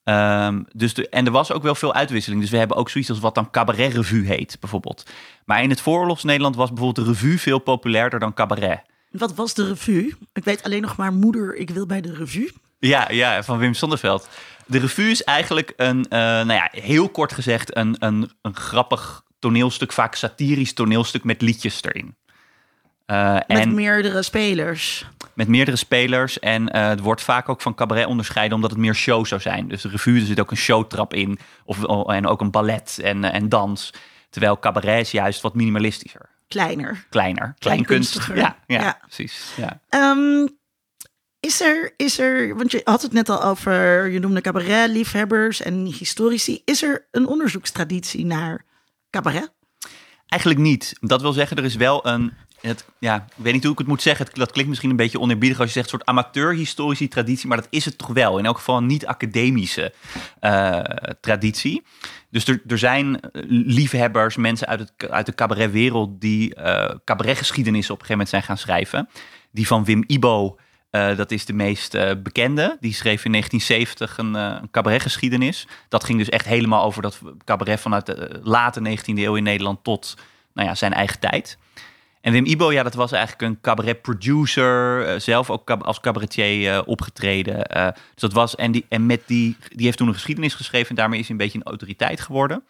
Ehm, 0.03 0.61
dus 0.71 0.93
de, 0.93 1.09
en 1.09 1.25
er 1.25 1.31
was 1.31 1.51
ook 1.51 1.63
wel 1.63 1.75
veel 1.75 1.93
uitwisseling. 1.93 2.41
Dus 2.41 2.49
we 2.49 2.57
hebben 2.57 2.77
ook 2.77 2.89
zoiets 2.89 3.09
als 3.09 3.19
wat 3.19 3.35
dan 3.35 3.49
cabaret 3.49 3.93
revue 3.93 4.25
heet, 4.25 4.57
bijvoorbeeld. 4.59 5.05
Maar 5.45 5.63
in 5.63 5.69
het 5.69 5.81
vooroorlogs 5.81 6.23
Nederland 6.23 6.55
was 6.55 6.69
bijvoorbeeld 6.69 7.05
de 7.05 7.11
revue 7.11 7.39
veel 7.39 7.59
populairder 7.59 8.19
dan 8.19 8.33
cabaret. 8.33 8.81
Wat 9.11 9.35
was 9.35 9.53
de 9.53 9.67
revue? 9.67 10.15
Ik 10.33 10.43
weet 10.43 10.63
alleen 10.63 10.81
nog 10.81 10.97
maar 10.97 11.13
moeder, 11.13 11.55
ik 11.55 11.69
wil 11.69 11.85
bij 11.85 12.01
de 12.01 12.13
revue. 12.13 12.51
Ja, 12.79 13.11
ja, 13.11 13.43
van 13.43 13.57
Wim 13.57 13.73
Sonderveld. 13.73 14.29
De 14.65 14.79
revue 14.79 15.09
is 15.09 15.23
eigenlijk 15.23 15.73
een, 15.75 16.03
eh, 16.03 16.19
nou 16.19 16.53
ja, 16.53 16.69
heel 16.71 17.09
kort 17.09 17.33
gezegd, 17.33 17.77
een, 17.77 17.95
een, 17.99 18.31
een 18.41 18.55
grappig 18.55 19.23
toneelstuk, 19.39 19.91
vaak 19.91 20.15
satirisch 20.15 20.73
toneelstuk 20.73 21.23
met 21.23 21.41
liedjes 21.41 21.83
erin. 21.83 22.15
Eh, 23.05 23.33
Met 23.33 23.43
en 23.47 23.73
meerdere 23.73 24.21
spelers. 24.21 25.05
met 25.33 25.47
meerdere 25.47 25.77
spelers. 25.77 26.39
En 26.39 26.69
eh, 26.69 26.87
het 26.87 26.99
wordt 26.99 27.21
vaak 27.21 27.49
ook 27.49 27.61
van 27.61 27.75
cabaret 27.75 28.05
onderscheiden, 28.05 28.55
omdat 28.55 28.69
het 28.69 28.79
meer 28.79 28.95
show 28.95 29.25
zou 29.25 29.41
zijn. 29.41 29.67
Dus 29.67 29.81
de 29.81 29.89
revue, 29.89 30.19
er 30.19 30.25
zit 30.25 30.39
ook 30.39 30.51
een 30.51 30.57
showtrap 30.57 31.13
in. 31.13 31.39
Of, 31.65 32.05
en 32.07 32.27
ook 32.27 32.41
een 32.41 32.51
ballet 32.51 32.99
en, 33.03 33.23
eh, 33.23 33.33
en 33.33 33.49
dans. 33.49 33.93
Terwijl 34.29 34.59
cabaret 34.59 35.01
is 35.01 35.11
juist 35.11 35.41
wat 35.41 35.55
minimalistischer. 35.55 36.29
Kleiner. 36.47 37.05
Kleiner. 37.09 37.53
Kleinkunst. 37.59 37.59
Kleinkunstiger. 37.59 38.37
Ja, 38.37 38.57
ja, 38.67 38.81
Ja. 38.81 38.97
precies. 39.01 39.51
Ja. 39.57 39.79
Ehm, 39.89 40.47
is, 41.39 41.61
er, 41.61 41.93
is 41.97 42.19
er, 42.19 42.55
want 42.55 42.71
je 42.71 42.81
had 42.83 43.01
het 43.01 43.13
net 43.13 43.29
al 43.29 43.43
over, 43.43 44.07
je 44.09 44.19
noemde 44.19 44.41
cabaret-liefhebbers 44.41 45.61
en 45.61 45.85
historici. 45.85 46.61
Is 46.65 46.83
er 46.83 47.07
een 47.11 47.27
onderzoekstraditie 47.27 48.25
naar 48.25 48.65
cabaret? 49.09 49.51
Eigenlijk 50.27 50.61
niet. 50.61 50.93
Dat 50.99 51.21
wil 51.21 51.33
zeggen, 51.33 51.57
er 51.57 51.63
is 51.63 51.75
wel 51.75 52.07
een. 52.07 52.33
Het, 52.67 52.85
ja, 52.99 53.15
ik 53.15 53.43
weet 53.43 53.53
niet 53.53 53.63
hoe 53.63 53.71
ik 53.71 53.77
het 53.77 53.87
moet 53.87 54.01
zeggen. 54.01 54.25
Het, 54.25 54.35
dat 54.35 54.51
klinkt 54.51 54.69
misschien 54.69 54.89
een 54.89 54.95
beetje 54.95 55.19
oneerbiedig 55.19 55.59
als 55.59 55.67
je 55.67 55.73
zegt, 55.73 55.89
soort 55.89 56.05
amateurhistorische 56.05 57.07
traditie, 57.07 57.47
maar 57.47 57.57
dat 57.57 57.67
is 57.69 57.85
het 57.85 57.97
toch 57.97 58.07
wel. 58.07 58.37
In 58.37 58.45
elk 58.45 58.57
geval 58.57 58.77
een 58.77 58.85
niet-academische 58.85 59.93
eh, 60.39 60.79
traditie. 61.21 61.83
Dus 62.29 62.47
er, 62.47 62.61
er 62.67 62.77
zijn 62.77 63.19
eh, 63.19 63.43
liefhebbers, 63.47 64.35
mensen 64.35 64.67
uit, 64.67 64.79
het, 64.79 65.11
uit 65.11 65.25
de 65.25 65.35
cabaretwereld, 65.35 66.21
die 66.21 66.55
eh 66.55 66.95
cabaretgeschiedenis 67.05 67.89
op 67.89 67.99
een 67.99 68.05
gegeven 68.05 68.11
moment 68.11 68.29
zijn 68.29 68.43
gaan 68.43 68.57
schrijven. 68.57 69.09
Die 69.51 69.67
van 69.67 69.83
Wim 69.83 70.03
Ibo, 70.07 70.59
dat 70.91 71.31
is 71.31 71.45
de 71.45 71.53
meest 71.53 71.97
bekende. 72.23 72.77
Die 72.79 72.93
schreef 72.93 73.25
in 73.25 73.31
1970 73.31 74.17
een, 74.17 74.35
eh 74.35 74.61
een 74.61 74.71
cabaretgeschiedenis. 74.71 75.67
Dat 75.89 76.03
ging 76.03 76.17
dus 76.17 76.29
echt 76.29 76.45
helemaal 76.45 76.83
over 76.83 77.01
dat 77.01 77.19
cabaret 77.43 77.79
vanuit 77.79 78.05
de 78.05 78.39
late 78.43 78.97
19e 78.97 79.03
eeuw 79.05 79.35
in 79.35 79.43
Nederland 79.43 79.83
tot 79.83 80.17
nou 80.53 80.67
ja, 80.67 80.75
zijn 80.75 80.93
eigen 80.93 81.19
tijd. 81.19 81.57
En 82.23 82.31
Wim 82.31 82.45
Ibo, 82.45 82.71
ja, 82.71 82.83
dat 82.83 82.93
was 82.93 83.11
eigenlijk 83.11 83.41
een 83.41 83.61
cabaret 83.61 84.01
producer, 84.01 85.05
eh, 85.07 85.19
zelf 85.19 85.49
ook 85.49 85.69
als 85.69 85.99
cabaretier 85.99 86.73
eh, 86.73 86.81
opgetreden. 86.85 87.65
Eh, 87.65 87.85
dus 87.85 88.21
dat 88.21 88.33
was, 88.33 88.55
en, 88.55 88.71
die, 88.71 88.85
en 88.89 89.05
met 89.05 89.21
die, 89.25 89.57
die 89.69 89.85
heeft 89.85 89.97
toen 89.97 90.07
een 90.07 90.13
geschiedenis 90.13 90.53
geschreven 90.53 90.89
en 90.89 90.95
daarmee 90.95 91.19
is 91.19 91.27
hij 91.27 91.35
een 91.35 91.41
beetje 91.43 91.57
een 91.57 91.65
autoriteit 91.65 92.21
geworden. 92.21 92.63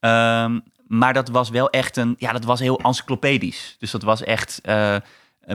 Ehm, 0.00 0.60
maar 0.86 1.12
dat 1.12 1.28
was 1.28 1.50
wel 1.50 1.70
echt 1.70 1.96
een, 1.96 2.14
ja, 2.18 2.32
dat 2.32 2.44
was 2.44 2.60
heel 2.60 2.78
encyclopedisch. 2.78 3.76
Dus 3.78 3.90
dat 3.90 4.02
was 4.02 4.22
echt 4.22 4.60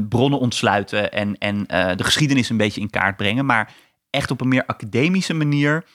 bronnen 0.10 0.40
ontsluiten 0.40 1.12
en, 1.12 1.38
en 1.38 1.64
de 1.98 2.04
geschiedenis 2.04 2.50
een 2.50 2.58
beetje 2.58 2.82
in 2.82 2.90
kaart 2.90 3.18
brengen. 3.18 3.46
Maar 3.46 3.74
echt 4.10 4.32
op 4.32 4.42
een 4.42 4.48
meer 4.48 4.66
academische 4.66 5.34
manier, 5.34 5.86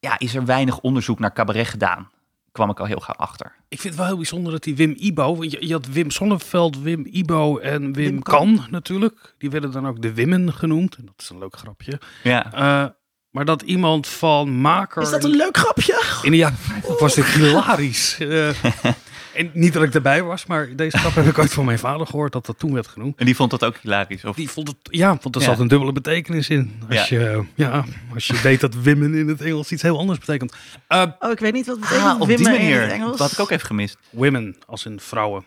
ja, 0.00 0.18
is 0.18 0.34
er 0.34 0.44
weinig 0.44 0.80
onderzoek 0.80 1.18
naar 1.18 1.32
cabaret 1.32 1.68
gedaan. 1.68 2.10
Kwam 2.52 2.70
ik 2.70 2.80
al 2.80 2.86
heel 2.86 2.98
gauw 3.00 3.14
achter. 3.14 3.54
Ik 3.68 3.80
vind 3.80 3.82
het 3.82 3.96
wel 3.96 4.06
heel 4.06 4.16
bijzonder 4.16 4.52
dat 4.52 4.62
die 4.62 4.76
Wim 4.76 4.94
Ibo... 4.98 5.36
want 5.36 5.52
Je, 5.52 5.66
je 5.66 5.72
had 5.72 5.86
Wim 5.86 6.10
Sonneveld, 6.10 6.82
Wim 6.82 7.06
Ibo 7.10 7.58
en 7.58 7.80
Wim, 7.80 7.92
Wim 7.92 8.22
Kan. 8.22 8.56
Kan. 8.56 8.66
natuurlijk. 8.70 9.34
Die 9.38 9.50
werden 9.50 9.70
dan 9.70 9.86
ook 9.86 10.02
de 10.02 10.14
Wimmen 10.14 10.52
genoemd. 10.52 10.96
En 10.96 11.04
dat 11.04 11.14
is 11.18 11.28
een 11.30 11.38
leuk 11.38 11.56
grapje. 11.56 12.00
Ja. 12.22 12.52
Eh, 12.52 12.90
maar 13.30 13.44
dat 13.44 13.62
iemand 13.62 14.06
van 14.06 14.60
maker... 14.60 15.02
Is 15.02 15.10
dat 15.10 15.24
een 15.24 15.36
leuk 15.36 15.56
grapje? 15.56 16.18
In 16.22 16.30
de 16.30 16.36
jaren 16.36 16.56
50 16.56 17.00
was 17.00 17.14
dit 17.14 17.24
hilarisch. 17.24 18.18
Eh, 18.18 18.48
en 19.34 19.50
niet 19.52 19.72
dat 19.72 19.82
ik 19.82 19.94
erbij 19.94 20.22
was, 20.22 20.46
maar 20.46 20.68
deze 20.76 20.98
grap 20.98 21.14
heb 21.14 21.26
ik 21.26 21.38
ooit 21.38 21.52
van 21.52 21.64
mijn 21.64 21.78
vader 21.78 22.06
gehoord 22.06 22.32
dat 22.32 22.46
dat 22.46 22.58
toen 22.58 22.72
werd 22.74 22.86
genoemd. 22.86 23.16
En 23.18 23.24
die 23.26 23.36
vond 23.36 23.50
dat 23.50 23.64
ook 23.64 23.76
hilarisch. 23.82 24.24
Of... 24.24 24.36
Die 24.36 24.50
vond 24.50 24.68
het, 24.68 24.76
ja, 24.82 25.08
want 25.22 25.34
er 25.34 25.40
Ja. 25.40 25.46
zat 25.46 25.58
een 25.58 25.68
dubbele 25.68 25.92
betekenis 25.92 26.48
in. 26.48 26.80
Als, 26.88 27.08
Ja. 27.08 27.18
je, 27.18 27.44
ja, 27.54 27.84
als 28.14 28.26
je 28.26 28.40
weet 28.42 28.60
dat 28.60 28.74
wimmen 28.74 29.14
in 29.14 29.28
het 29.28 29.40
Engels 29.40 29.72
iets 29.72 29.82
heel 29.82 29.98
anders 29.98 30.18
betekent. 30.18 30.54
Eh 30.86 31.02
Oh, 31.18 31.30
ik 31.30 31.38
weet 31.38 31.52
niet 31.52 31.66
wat 31.66 31.80
betekent 31.80 32.04
Ah, 32.06 32.20
op 32.20 32.26
die 32.28 32.36
wimmen 32.36 32.54
in 32.56 32.60
manier. 32.62 32.80
het 32.82 32.90
Engels. 32.92 33.10
Dat 33.10 33.18
had 33.20 33.32
ik 33.32 33.40
ook 33.40 33.50
even 33.50 33.66
gemist. 33.66 33.96
women, 34.10 34.56
als 34.66 34.84
in 34.86 35.00
vrouwen. 35.00 35.44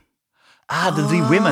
Ah, 0.66 0.96
de 0.96 1.06
drie 1.06 1.22
women. 1.22 1.52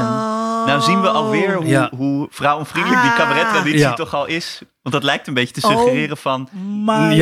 Nou 0.65 0.81
zien 0.81 1.01
we 1.01 1.09
alweer 1.09 1.55
hoe, 1.55 1.65
Ja. 1.67 1.89
hoe 1.95 2.27
vrouwenvriendelijk 2.31 3.01
die 3.01 3.11
Ah. 3.11 3.17
cabaret-traditie 3.17 3.79
Ja. 3.79 3.93
toch 3.93 4.13
al 4.13 4.25
is. 4.25 4.61
Want 4.81 4.95
dat 4.95 5.03
lijkt 5.03 5.27
een 5.27 5.33
beetje 5.33 5.53
te 5.61 5.67
Oh. 5.67 5.71
suggereren 5.77 6.17
van... 6.17 6.49
Maar 6.85 7.13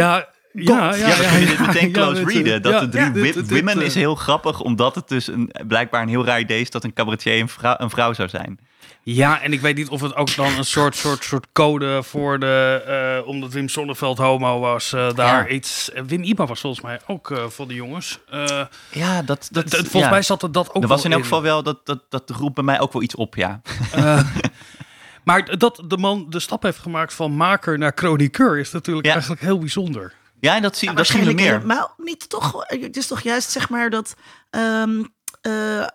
ja, 0.54 0.96
ja, 0.96 1.08
Ja, 1.08 1.18
we 1.18 1.28
kunnen 1.30 1.48
dit 1.48 1.60
meteen 1.60 1.92
close 1.98 2.24
readen. 2.26 2.62
Dat 2.62 2.74
ja, 2.74 2.80
de 2.80 2.90
drie 2.90 3.04
ja, 3.04 3.10
dit- 3.34 3.50
women 3.50 3.80
eh, 3.80 3.86
is 3.86 3.96
heel 3.96 4.16
grappig, 4.16 4.60
omdat 4.62 4.96
het 4.96 5.08
dus 5.08 5.28
een, 5.28 5.52
blijkbaar 5.68 6.02
een 6.02 6.08
heel 6.10 6.26
raar 6.26 6.40
idee 6.40 6.62
is 6.62 6.70
dat 6.70 6.84
een 6.84 6.94
cabaretier 6.94 7.40
een 7.40 7.50
vrouw, 7.50 7.76
een 7.78 7.90
vrouw 7.90 8.14
zou 8.14 8.30
zijn. 8.30 8.60
Ja, 9.04 9.42
en 9.42 9.54
ik 9.54 9.62
weet 9.62 9.76
niet 9.76 9.88
of 9.90 10.02
het 10.02 10.16
ook 10.16 10.36
dan 10.36 10.58
een 10.58 10.66
soort, 10.66 10.96
soort, 10.96 11.24
soort 11.24 11.48
code 11.54 12.04
voor 12.04 12.40
de... 12.40 12.84
eh, 13.22 13.28
omdat 13.28 13.54
Wim 13.54 13.70
Sonneveld 13.70 14.18
homo 14.18 14.60
was, 14.60 14.94
eh, 14.94 15.14
daar 15.16 15.48
Ja. 15.50 15.54
iets... 15.56 15.92
Wim 16.06 16.24
Iba 16.24 16.46
was 16.46 16.60
volgens 16.60 16.82
mij 16.84 17.00
ook 17.08 17.32
eh 17.32 17.44
voor 17.48 17.68
de 17.68 17.74
jongens. 17.74 18.20
Eh, 18.30 18.62
Ja, 18.92 19.22
dat, 19.22 19.48
dat, 19.52 19.66
d- 19.70 19.76
volgens 19.76 20.04
ja. 20.04 20.10
mij 20.10 20.22
zat 20.22 20.44
er 20.44 20.52
dat 20.52 20.74
ook 20.74 20.82
Er 20.84 20.88
was 20.90 20.98
wel 20.98 21.06
in 21.06 21.12
elk 21.12 21.22
geval 21.24 21.42
wel, 21.42 21.64
dat, 21.64 21.86
dat, 21.86 22.00
dat 22.10 22.30
roept 22.30 22.56
bij 22.56 22.64
mij 22.64 22.80
ook 22.80 22.94
wel 22.94 23.02
iets 23.02 23.16
op, 23.16 23.36
ja. 23.36 23.62
Maar 25.24 25.58
dat 25.58 25.82
de 25.88 25.98
man 25.98 26.26
de 26.30 26.40
stap 26.40 26.64
heeft 26.64 26.80
gemaakt 26.80 27.14
van 27.14 27.32
maker 27.36 27.78
naar 27.78 27.92
chroniqueur... 27.96 28.60
is 28.60 28.72
natuurlijk 28.72 29.06
Ja. 29.06 29.12
eigenlijk 29.12 29.42
heel 29.42 29.60
bijzonder. 29.60 30.14
Ja, 30.40 30.56
en 30.56 30.62
dat, 30.62 30.78
zie, 30.78 30.90
Ja, 30.90 30.96
dat 30.96 31.08
zien 31.08 31.24
we 31.24 31.34
meer. 31.34 31.54
helemaal 31.54 31.94
niet 31.98 32.30
toch. 32.30 32.64
Het 32.68 32.98
is 32.98 33.08
toch 33.08 33.22
juist 33.22 33.52
zeg 33.52 33.70
maar 33.70 33.90
dat 33.90 34.16
ehm, 34.50 35.04
eh, 35.42 35.80
eh, 35.82 35.88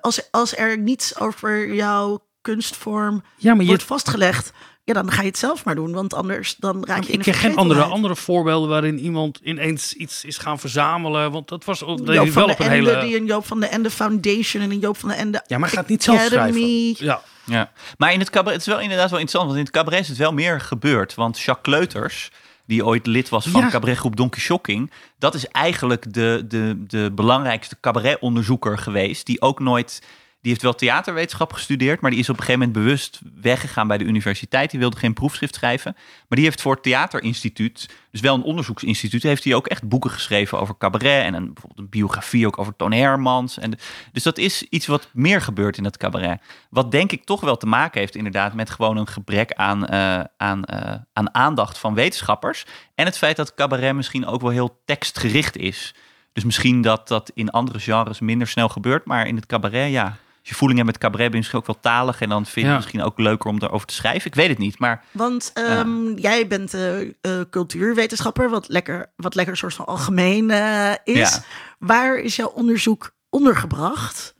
als, 0.00 0.30
als 0.30 0.56
er 0.56 0.78
niets 0.78 1.18
over 1.18 1.74
jouw 1.74 2.26
kunstvorm 2.40 3.22
Ja, 3.36 3.52
maar 3.52 3.62
je, 3.62 3.68
wordt 3.68 3.82
vastgelegd, 3.82 4.52
ja, 4.84 4.94
dan 4.94 5.10
ga 5.10 5.20
je 5.20 5.28
het 5.28 5.38
zelf 5.38 5.64
maar 5.64 5.74
doen, 5.74 5.92
want 5.92 6.14
anders 6.14 6.56
dan 6.56 6.84
raak 6.84 7.02
je 7.02 7.12
in 7.12 7.20
ik 7.20 7.26
een 7.26 7.32
ken 7.32 7.40
geen 7.40 7.56
andere, 7.56 7.82
andere 7.82 8.16
voorbeelden 8.16 8.68
waarin 8.68 8.98
iemand 8.98 9.38
ineens 9.42 9.92
iets 9.92 10.24
is 10.24 10.38
gaan 10.38 10.58
verzamelen. 10.58 11.32
Want 11.32 11.48
dat 11.48 11.64
was 11.64 11.78
dat 11.78 11.98
Joop 11.98 12.28
wel 12.28 12.46
de 12.46 12.52
op 12.52 12.60
een 12.60 12.70
Ende, 12.70 12.90
hele... 12.90 13.04
die 13.04 13.16
een 13.16 13.26
Joop 13.26 13.46
van 13.46 13.60
de 13.60 13.66
Ende 13.66 13.90
Foundation 13.90 14.62
en 14.62 14.70
een 14.70 14.78
Joop 14.78 14.96
van 14.96 15.08
de 15.08 15.14
Ende 15.14 15.42
Ja, 15.46 15.58
maar 15.58 15.68
hij 15.68 15.78
gaat 15.78 15.88
niet 15.88 16.02
zelf 16.02 16.18
Academy. 16.18 16.50
schrijven. 16.50 17.06
Ja. 17.06 17.22
Ja. 17.44 17.72
Maar 17.96 18.12
in 18.12 18.18
het 18.18 18.30
cabaret, 18.30 18.52
het 18.58 18.66
is 18.66 18.72
wel 18.72 18.82
inderdaad 18.82 19.10
wel 19.10 19.18
interessant, 19.18 19.44
want 19.46 19.58
in 19.58 19.64
het 19.64 19.74
cabaret 19.74 20.00
is 20.00 20.08
het 20.08 20.18
wel 20.18 20.32
meer 20.32 20.60
gebeurd. 20.60 21.14
Want 21.14 21.38
Jacques 21.40 21.62
Kleuters, 21.76 22.30
die 22.68 22.84
ooit 22.84 23.06
lid 23.06 23.28
was 23.28 23.46
van 23.46 23.60
Ja. 23.60 23.68
cabaretgroep 23.68 24.16
Donkey 24.16 24.40
Shocking, 24.40 24.90
dat 25.18 25.34
is 25.34 25.46
eigenlijk 25.46 26.12
de, 26.12 26.44
de, 26.48 26.84
de 26.86 27.10
belangrijkste 27.14 27.76
cabaretonderzoeker 27.80 28.78
geweest, 28.78 29.26
die 29.26 29.40
ook 29.40 29.60
nooit... 29.60 30.02
Die 30.48 30.56
heeft 30.56 30.66
wel 30.66 30.78
theaterwetenschap 30.78 31.52
gestudeerd, 31.52 32.00
maar 32.00 32.10
die 32.10 32.20
is 32.20 32.28
op 32.28 32.36
een 32.36 32.42
gegeven 32.42 32.60
moment 32.60 32.84
bewust 32.84 33.20
weggegaan 33.40 33.88
bij 33.88 33.98
de 33.98 34.04
universiteit. 34.04 34.70
Die 34.70 34.80
wilde 34.80 34.96
geen 34.96 35.12
proefschrift 35.12 35.54
schrijven. 35.54 35.92
Maar 35.96 36.38
die 36.38 36.44
heeft 36.44 36.60
voor 36.60 36.74
het 36.74 36.82
Theaterinstituut, 36.82 37.88
dus 38.10 38.20
wel 38.20 38.34
een 38.34 38.42
onderzoeksinstituut, 38.42 39.22
heeft 39.22 39.44
hij 39.44 39.54
ook 39.54 39.66
echt 39.66 39.88
boeken 39.88 40.10
geschreven 40.10 40.60
over 40.60 40.76
cabaret. 40.78 41.24
En 41.24 41.34
een, 41.34 41.44
bijvoorbeeld 41.44 41.78
een 41.78 41.88
biografie 41.88 42.46
ook 42.46 42.58
over 42.58 42.76
Toon 42.76 42.92
Hermans. 42.92 43.58
En 43.58 43.78
dus 44.12 44.22
dat 44.22 44.38
is 44.38 44.62
iets 44.62 44.86
wat 44.86 45.08
meer 45.12 45.40
gebeurt 45.40 45.76
in 45.76 45.84
het 45.84 45.96
cabaret. 45.96 46.40
Wat 46.70 46.90
denk 46.90 47.12
ik 47.12 47.24
toch 47.24 47.40
wel 47.40 47.56
te 47.56 47.66
maken 47.66 48.00
heeft 48.00 48.16
inderdaad 48.16 48.54
met 48.54 48.70
gewoon 48.70 48.96
een 48.96 49.08
gebrek 49.08 49.52
aan, 49.52 49.86
eh, 49.86 50.20
aan, 50.36 50.64
eh, 50.64 50.94
aan 51.12 51.34
aandacht 51.34 51.78
van 51.78 51.94
wetenschappers. 51.94 52.66
En 52.94 53.04
het 53.04 53.18
feit 53.18 53.36
dat 53.36 53.54
cabaret 53.54 53.94
misschien 53.94 54.26
ook 54.26 54.40
wel 54.40 54.50
heel 54.50 54.80
tekstgericht 54.84 55.56
is. 55.56 55.94
Dus 56.32 56.44
misschien 56.44 56.82
dat 56.82 57.08
dat 57.08 57.30
in 57.34 57.50
andere 57.50 57.78
genres 57.78 58.20
minder 58.20 58.46
snel 58.46 58.68
gebeurt. 58.68 59.04
Maar 59.04 59.26
in 59.26 59.36
het 59.36 59.46
cabaret, 59.46 59.90
ja. 59.90 60.16
Je 60.48 60.54
voeling 60.54 60.78
hebt 60.80 60.90
met 60.92 61.00
cabaret, 61.00 61.24
ben 61.24 61.30
je 61.32 61.36
misschien 61.38 61.58
ook 61.58 61.66
wel 61.66 61.80
talig. 61.80 62.20
En 62.20 62.28
dan 62.28 62.42
vind 62.44 62.54
je 62.54 62.60
Ja. 62.60 62.68
het 62.68 62.76
misschien 62.76 63.02
ook 63.02 63.18
leuker 63.18 63.50
om 63.50 63.58
daarover 63.58 63.86
te 63.86 63.94
schrijven. 63.94 64.26
Ik 64.26 64.34
weet 64.34 64.48
het 64.48 64.58
niet. 64.58 64.78
Maar 64.78 65.04
Want 65.10 65.50
ehm, 65.54 66.12
jij 66.16 66.46
bent 66.46 66.74
eh, 66.74 67.00
eh, 67.00 67.08
cultuurwetenschapper, 67.50 68.50
wat 68.50 68.68
lekker, 68.68 69.12
wat 69.16 69.34
lekker 69.34 69.52
een 69.52 69.58
soort 69.60 69.74
van 69.74 69.86
algemeen 69.86 70.50
eh, 70.50 70.92
is. 71.04 71.14
Ja. 71.34 71.42
Waar 71.78 72.16
is 72.18 72.36
jouw 72.36 72.48
onderzoek 72.48 73.14
ondergebracht? 73.30 74.34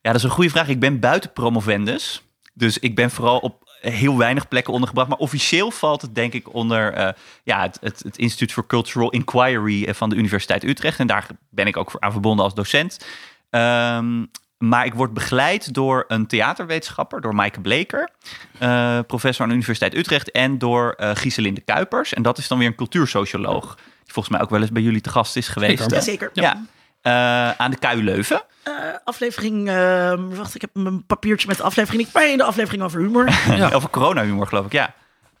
Ja, 0.00 0.12
dat 0.12 0.14
is 0.14 0.22
een 0.22 0.30
goede 0.30 0.50
vraag. 0.50 0.68
Ik 0.68 0.80
ben 0.80 1.00
buiten 1.00 1.32
promovendus. 1.32 2.22
Dus 2.54 2.78
ik 2.78 2.94
ben 2.94 3.10
vooral 3.10 3.38
op 3.38 3.64
heel 3.80 4.18
weinig 4.18 4.48
plekken 4.48 4.72
ondergebracht. 4.72 5.08
Maar 5.08 5.18
officieel 5.18 5.70
valt 5.70 6.02
het 6.02 6.14
denk 6.14 6.32
ik 6.32 6.54
onder 6.54 6.92
eh, 6.92 7.12
ja, 7.44 7.62
het, 7.62 7.78
het, 7.80 8.02
het 8.02 8.18
Instituut 8.18 8.52
for 8.52 8.66
Cultural 8.66 9.10
Inquiry 9.10 9.94
van 9.94 10.10
de 10.10 10.16
Universiteit 10.16 10.64
Utrecht. 10.64 10.98
En 10.98 11.06
daar 11.06 11.26
ben 11.50 11.66
ik 11.66 11.76
ook 11.76 11.90
voor 11.90 12.00
aan 12.00 12.12
verbonden 12.12 12.44
als 12.44 12.54
docent. 12.54 13.06
Ehm, 13.50 14.24
maar 14.58 14.84
ik 14.86 14.94
word 14.94 15.12
begeleid 15.14 15.74
door 15.74 16.04
een 16.08 16.26
theaterwetenschapper, 16.26 17.20
door 17.20 17.34
Maaike 17.34 17.60
Bleker, 17.60 18.10
eh, 18.58 18.98
professor 19.06 19.42
aan 19.42 19.48
de 19.48 19.54
Universiteit 19.54 19.94
Utrecht, 19.94 20.30
en 20.30 20.58
door 20.58 20.92
eh 20.96 21.10
Gieselinde 21.14 21.60
Kuipers. 21.60 22.14
En 22.14 22.22
dat 22.22 22.38
is 22.38 22.48
dan 22.48 22.58
weer 22.58 22.66
een 22.66 22.74
cultuursocioloog, 22.74 23.74
die 23.74 24.12
volgens 24.12 24.34
mij 24.34 24.42
ook 24.44 24.50
wel 24.50 24.60
eens 24.60 24.70
bij 24.72 24.82
jullie 24.82 25.00
te 25.00 25.10
gast 25.10 25.36
is 25.36 25.48
geweest. 25.48 25.78
Zeker. 25.78 25.88
hè? 25.90 25.96
Jazeker. 25.96 26.30
Ja, 26.32 26.62
Eh, 27.02 27.50
aan 27.50 27.70
de 27.70 27.76
KU 27.78 28.02
Leuven. 28.02 28.42
Eh, 28.62 28.72
aflevering, 29.04 29.68
ehm, 29.68 30.28
wacht, 30.28 30.54
ik 30.54 30.60
heb 30.60 30.70
mijn 30.72 31.06
papiertje 31.06 31.48
met 31.48 31.56
de 31.56 31.62
aflevering. 31.62 32.06
Ik 32.06 32.12
ben 32.12 32.30
in 32.30 32.36
de 32.36 32.44
aflevering 32.44 32.82
over 32.82 33.00
humor. 33.00 33.28
Ja. 33.56 33.70
Over 33.70 33.90
coronahumor, 33.90 34.46
geloof 34.46 34.66
ik, 34.66 34.72
ja. 34.72 34.94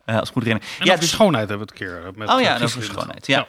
Eh, 0.04 0.18
als 0.18 0.28
ik 0.28 0.34
goed 0.34 0.42
herinner. 0.44 0.68
En 0.78 0.84
ja, 0.84 0.90
over 0.90 1.00
dus, 1.04 1.10
schoonheid 1.10 1.48
hebben 1.48 1.66
we 1.66 1.72
het 1.72 1.82
een 1.82 1.88
keer. 1.88 2.12
Met 2.14 2.28
oh 2.30 2.40
ja, 2.40 2.58
over 2.62 2.82
schoonheid. 2.82 3.26
Ja. 3.26 3.46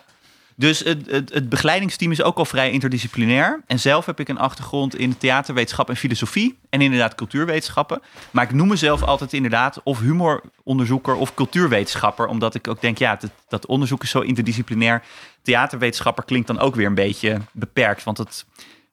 Dus 0.59 0.79
het, 0.79 1.11
het, 1.11 1.33
het 1.33 1.49
begeleidingsteam 1.49 2.11
is 2.11 2.21
ook 2.21 2.37
al 2.37 2.45
vrij 2.45 2.71
interdisciplinair. 2.71 3.61
En 3.67 3.79
zelf 3.79 4.05
heb 4.05 4.19
ik 4.19 4.27
een 4.27 4.37
achtergrond 4.37 4.95
in 4.95 5.17
theaterwetenschap 5.17 5.89
en 5.89 5.95
filosofie. 5.95 6.57
En 6.69 6.81
inderdaad 6.81 7.15
cultuurwetenschappen. 7.15 8.01
Maar 8.31 8.43
ik 8.43 8.53
noem 8.53 8.67
mezelf 8.67 9.03
altijd 9.03 9.33
inderdaad 9.33 9.81
of 9.83 9.99
humoronderzoeker 9.99 11.15
of 11.15 11.33
cultuurwetenschapper. 11.33 12.27
Omdat 12.27 12.55
ik 12.55 12.67
ook 12.67 12.81
denk, 12.81 12.97
ja, 12.97 13.15
dat, 13.15 13.31
dat 13.47 13.65
onderzoek 13.65 14.03
is 14.03 14.09
zo 14.09 14.19
interdisciplinair. 14.19 15.03
Theaterwetenschapper 15.41 16.23
klinkt 16.23 16.47
dan 16.47 16.59
ook 16.59 16.75
weer 16.75 16.85
een 16.85 16.95
beetje 16.95 17.41
beperkt. 17.51 18.03
Want 18.03 18.17
het, 18.17 18.45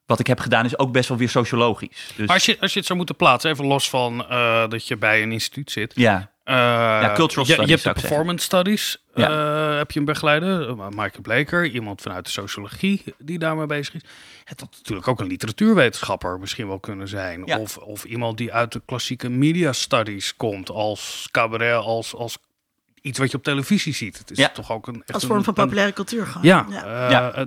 wat 0.06 0.18
ik 0.20 0.26
heb 0.26 0.40
gedaan 0.40 0.64
is 0.64 0.78
ook 0.78 0.92
best 0.92 1.08
wel 1.08 1.18
weer 1.18 1.28
sociologisch. 1.28 2.12
Dus, 2.16 2.26
Maar 2.26 2.34
als 2.36 2.46
je, 2.46 2.56
als 2.60 2.72
je 2.72 2.76
het 2.78 2.86
zou 2.86 2.98
moeten 2.98 3.16
plaatsen, 3.16 3.50
even 3.50 3.64
los 3.66 3.90
van 3.90 4.28
eh, 4.28 4.68
dat 4.68 4.86
je 4.88 4.96
bij 4.96 5.22
een 5.22 5.32
instituut 5.32 5.70
zit. 5.70 5.92
ja, 5.94 6.32
ja, 6.44 7.12
cultural 7.14 7.44
je, 7.46 7.52
studies, 7.52 7.56
je 7.56 7.70
hebt 7.72 7.82
de 7.84 7.90
zeggen. 7.90 8.02
performance 8.08 8.44
studies. 8.44 9.02
Ja. 9.14 9.70
eh, 9.72 9.76
heb 9.76 9.90
je 9.90 9.98
een 9.98 10.04
begeleider, 10.04 10.68
uh, 10.68 10.88
Maaike 10.88 11.20
Bleker, 11.20 11.66
iemand 11.66 12.00
vanuit 12.00 12.24
de 12.24 12.30
sociologie 12.30 13.04
die 13.18 13.38
daarmee 13.38 13.66
bezig 13.66 13.94
is. 13.94 14.00
Het 14.44 14.60
had 14.60 14.70
natuurlijk 14.76 15.08
ook 15.08 15.20
een 15.20 15.26
literatuurwetenschapper 15.26 16.38
misschien 16.38 16.66
wel 16.68 16.78
kunnen 16.80 17.08
zijn. 17.08 17.42
Ja. 17.44 17.58
Of, 17.58 17.76
of 17.76 18.04
iemand 18.04 18.38
die 18.38 18.52
uit 18.52 18.72
de 18.72 18.82
klassieke 18.86 19.28
media 19.28 19.72
studies 19.72 20.36
komt, 20.36 20.70
als 20.70 21.28
cabaret, 21.30 21.74
als, 21.76 22.14
als 22.14 22.38
iets 23.00 23.18
wat 23.18 23.30
je 23.30 23.36
op 23.36 23.42
televisie 23.42 23.94
ziet. 23.94 24.18
Het 24.18 24.30
is 24.30 24.38
Ja. 24.38 24.48
toch 24.48 24.72
ook 24.72 24.86
een 24.86 24.94
echt 25.02 25.12
Als 25.12 25.22
een- 25.22 25.28
vorm 25.28 25.44
van 25.44 25.54
een- 25.56 25.62
populaire 25.62 25.92
cultuur 25.92 26.26
gewoon. 26.26 26.46
Ja, 26.46 27.46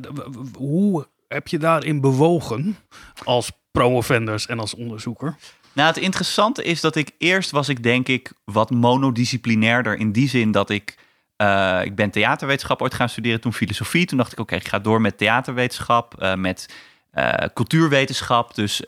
hoe 0.53 1.07
heb 1.27 1.47
je 1.47 1.57
daarin 1.57 2.01
bewogen 2.01 2.77
als 3.23 3.51
promovendus 3.71 4.45
en 4.45 4.59
als 4.59 4.73
onderzoeker? 4.73 5.35
Nou, 5.73 5.87
het 5.87 5.97
interessante 5.97 6.63
is 6.63 6.81
dat 6.81 6.95
ik 6.95 7.11
eerst 7.17 7.51
was 7.51 7.69
ik 7.69 7.83
denk 7.83 8.07
ik 8.07 8.31
wat 8.43 8.69
monodisciplinairder 8.69 9.97
in 9.97 10.11
die 10.11 10.29
zin 10.29 10.51
dat 10.51 10.69
ik 10.69 10.97
eh, 11.37 11.79
ik 11.83 11.95
ben 11.95 12.09
theaterwetenschap 12.09 12.81
ooit 12.81 12.93
gaan 12.93 13.09
studeren, 13.09 13.41
toen 13.41 13.53
filosofie. 13.53 14.05
Toen 14.05 14.17
dacht 14.17 14.31
ik, 14.31 14.39
oké, 14.39 14.55
ik 14.55 14.67
ga 14.67 14.79
door 14.79 15.01
met 15.01 15.17
theaterwetenschap, 15.17 16.21
eh, 16.21 16.35
met 16.35 16.73
eh, 17.11 17.33
cultuurwetenschap. 17.53 18.55
Dus 18.55 18.81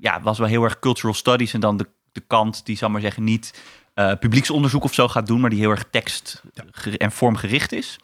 ja, 0.00 0.20
was 0.22 0.38
wel 0.38 0.48
heel 0.48 0.64
erg 0.64 0.78
cultural 0.78 1.14
studies 1.14 1.54
en 1.54 1.60
dan 1.60 1.76
de, 1.76 1.86
de 2.12 2.22
kant 2.26 2.66
die, 2.66 2.76
zal 2.76 2.90
maar 2.90 3.00
zeggen, 3.00 3.24
niet 3.24 3.62
publieksonderzoek 4.20 4.84
of 4.84 4.94
zo 4.94 5.08
gaat 5.08 5.26
doen, 5.26 5.40
maar 5.40 5.50
die 5.50 5.58
heel 5.58 5.70
erg 5.70 5.84
tekst 5.90 6.42
en 6.96 7.12
vormgericht 7.12 7.72
is. 7.72 7.98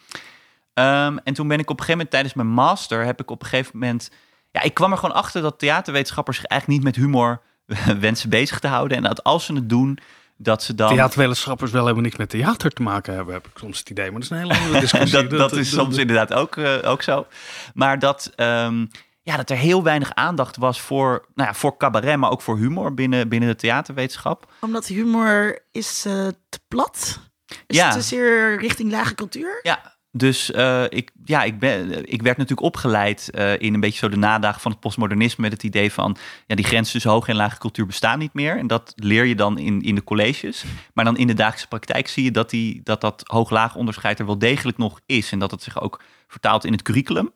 Ehm, 0.74 1.16
en 1.24 1.34
toen 1.34 1.48
ben 1.48 1.58
ik 1.58 1.70
op 1.70 1.78
een 1.78 1.84
gegeven 1.84 1.92
moment 1.92 2.10
tijdens 2.10 2.34
mijn 2.34 2.48
master 2.48 3.04
heb 3.04 3.20
ik 3.20 3.30
op 3.30 3.42
een 3.42 3.48
gegeven 3.48 3.78
moment 3.78 4.10
ja, 4.52 4.62
ik 4.62 4.74
kwam 4.74 4.92
er 4.92 4.98
gewoon 4.98 5.14
achter 5.14 5.42
dat 5.42 5.58
theaterwetenschappers 5.58 6.36
zich 6.36 6.46
eigenlijk 6.46 6.80
niet 6.82 6.94
met 6.94 7.04
humor 7.04 7.40
wensen 8.00 8.30
bezig 8.30 8.58
te 8.58 8.66
houden. 8.66 8.96
En 8.96 9.02
dat 9.02 9.24
als 9.24 9.44
ze 9.44 9.54
het 9.54 9.68
doen, 9.68 9.98
dat 10.36 10.62
ze 10.62 10.74
dan... 10.74 10.88
Theaterwetenschappers 10.94 11.70
wel 11.70 11.82
helemaal 11.82 12.02
niks 12.02 12.16
met 12.16 12.28
theater 12.28 12.70
te 12.70 12.82
maken 12.82 13.14
hebben, 13.14 13.34
heb 13.34 13.46
ik 13.46 13.58
soms 13.58 13.78
het 13.78 13.90
idee. 13.90 14.10
Maar 14.10 14.20
dat 14.20 14.22
is 14.22 14.30
een 14.30 14.36
hele 14.36 14.58
andere 14.58 14.80
discussie. 14.80 15.20
dat, 15.28 15.30
dat 15.30 15.52
is 15.52 15.70
soms 15.70 15.96
inderdaad 15.96 16.32
ook, 16.32 16.56
eh, 16.56 16.90
ook 16.90 17.02
zo. 17.02 17.26
Maar 17.74 17.98
dat, 17.98 18.32
ehm, 18.36 18.86
ja, 19.22 19.36
dat 19.36 19.50
er 19.50 19.56
heel 19.56 19.82
weinig 19.82 20.14
aandacht 20.14 20.56
was 20.56 20.80
voor, 20.80 21.26
nou 21.34 21.48
ja, 21.48 21.54
voor 21.54 21.76
cabaret, 21.76 22.16
maar 22.16 22.30
ook 22.30 22.42
voor 22.42 22.56
humor 22.56 22.94
binnen, 22.94 23.28
binnen 23.28 23.48
de 23.48 23.56
theaterwetenschap. 23.56 24.52
Omdat 24.60 24.86
humor 24.86 25.58
is 25.72 26.04
eh, 26.06 26.26
te 26.48 26.60
plat. 26.68 27.20
Is 27.66 27.76
Ja. 27.76 27.90
te 27.92 28.00
zeer 28.02 28.58
richting 28.58 28.90
lage 28.90 29.14
cultuur. 29.14 29.58
Ja, 29.62 29.91
dus 30.14 30.50
eh, 30.50 30.84
ik, 30.88 31.10
ja, 31.24 31.42
ik, 31.42 31.58
ben, 31.58 32.12
ik 32.12 32.22
werd 32.22 32.36
natuurlijk 32.36 32.66
opgeleid 32.66 33.30
eh, 33.30 33.60
in 33.60 33.74
een 33.74 33.80
beetje 33.80 33.98
zo 33.98 34.08
de 34.08 34.16
nadagen 34.16 34.60
van 34.60 34.70
het 34.70 34.80
postmodernisme 34.80 35.42
met 35.42 35.52
het 35.52 35.62
idee 35.62 35.92
van 35.92 36.16
ja, 36.46 36.54
die 36.54 36.64
grenzen 36.64 36.92
tussen 36.92 37.10
hoge 37.10 37.30
en 37.30 37.36
lage 37.36 37.58
cultuur 37.58 37.86
bestaan 37.86 38.18
niet 38.18 38.34
meer. 38.34 38.58
En 38.58 38.66
dat 38.66 38.92
leer 38.96 39.24
je 39.24 39.34
dan 39.34 39.58
in, 39.58 39.82
in 39.82 39.94
de 39.94 40.04
colleges. 40.04 40.64
Maar 40.94 41.04
dan 41.04 41.16
in 41.16 41.26
de 41.26 41.34
dagelijkse 41.34 41.68
praktijk 41.68 42.08
zie 42.08 42.24
je 42.24 42.30
dat 42.30 42.50
die, 42.50 42.80
dat, 42.84 43.00
dat 43.00 43.22
hoog-laag 43.26 43.74
onderscheid 43.74 44.18
er 44.18 44.26
wel 44.26 44.38
degelijk 44.38 44.78
nog 44.78 45.00
is. 45.06 45.32
En 45.32 45.38
dat 45.38 45.50
het 45.50 45.62
zich 45.62 45.80
ook 45.80 46.02
vertaalt 46.28 46.64
in 46.64 46.72
het 46.72 46.82
curriculum. 46.82 47.32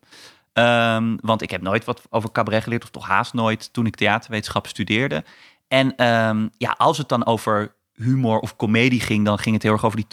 Ehm, 0.52 1.16
want 1.20 1.42
ik 1.42 1.50
heb 1.50 1.62
nooit 1.62 1.84
wat 1.84 2.02
over 2.10 2.32
cabaret 2.32 2.62
geleerd, 2.62 2.82
of 2.82 2.90
toch 2.90 3.06
haast 3.06 3.32
nooit, 3.32 3.72
toen 3.72 3.86
ik 3.86 3.96
theaterwetenschap 3.96 4.66
studeerde. 4.66 5.24
En 5.68 5.96
ehm, 5.96 6.48
ja, 6.58 6.74
als 6.78 6.98
het 6.98 7.08
dan 7.08 7.26
over 7.26 7.74
humor 7.94 8.38
of 8.38 8.56
komedie 8.56 9.00
ging, 9.00 9.24
dan 9.24 9.38
ging 9.38 9.54
het 9.54 9.62
heel 9.62 9.72
erg 9.72 9.84
over 9.84 9.96
die 9.96 10.06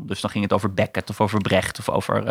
Dus 0.00 0.20
dan 0.20 0.30
ging 0.30 0.44
het 0.44 0.52
over 0.52 0.74
Beckett 0.74 1.10
of 1.10 1.20
over 1.20 1.40
Brecht 1.40 1.78
of 1.78 1.88
over 1.88 2.26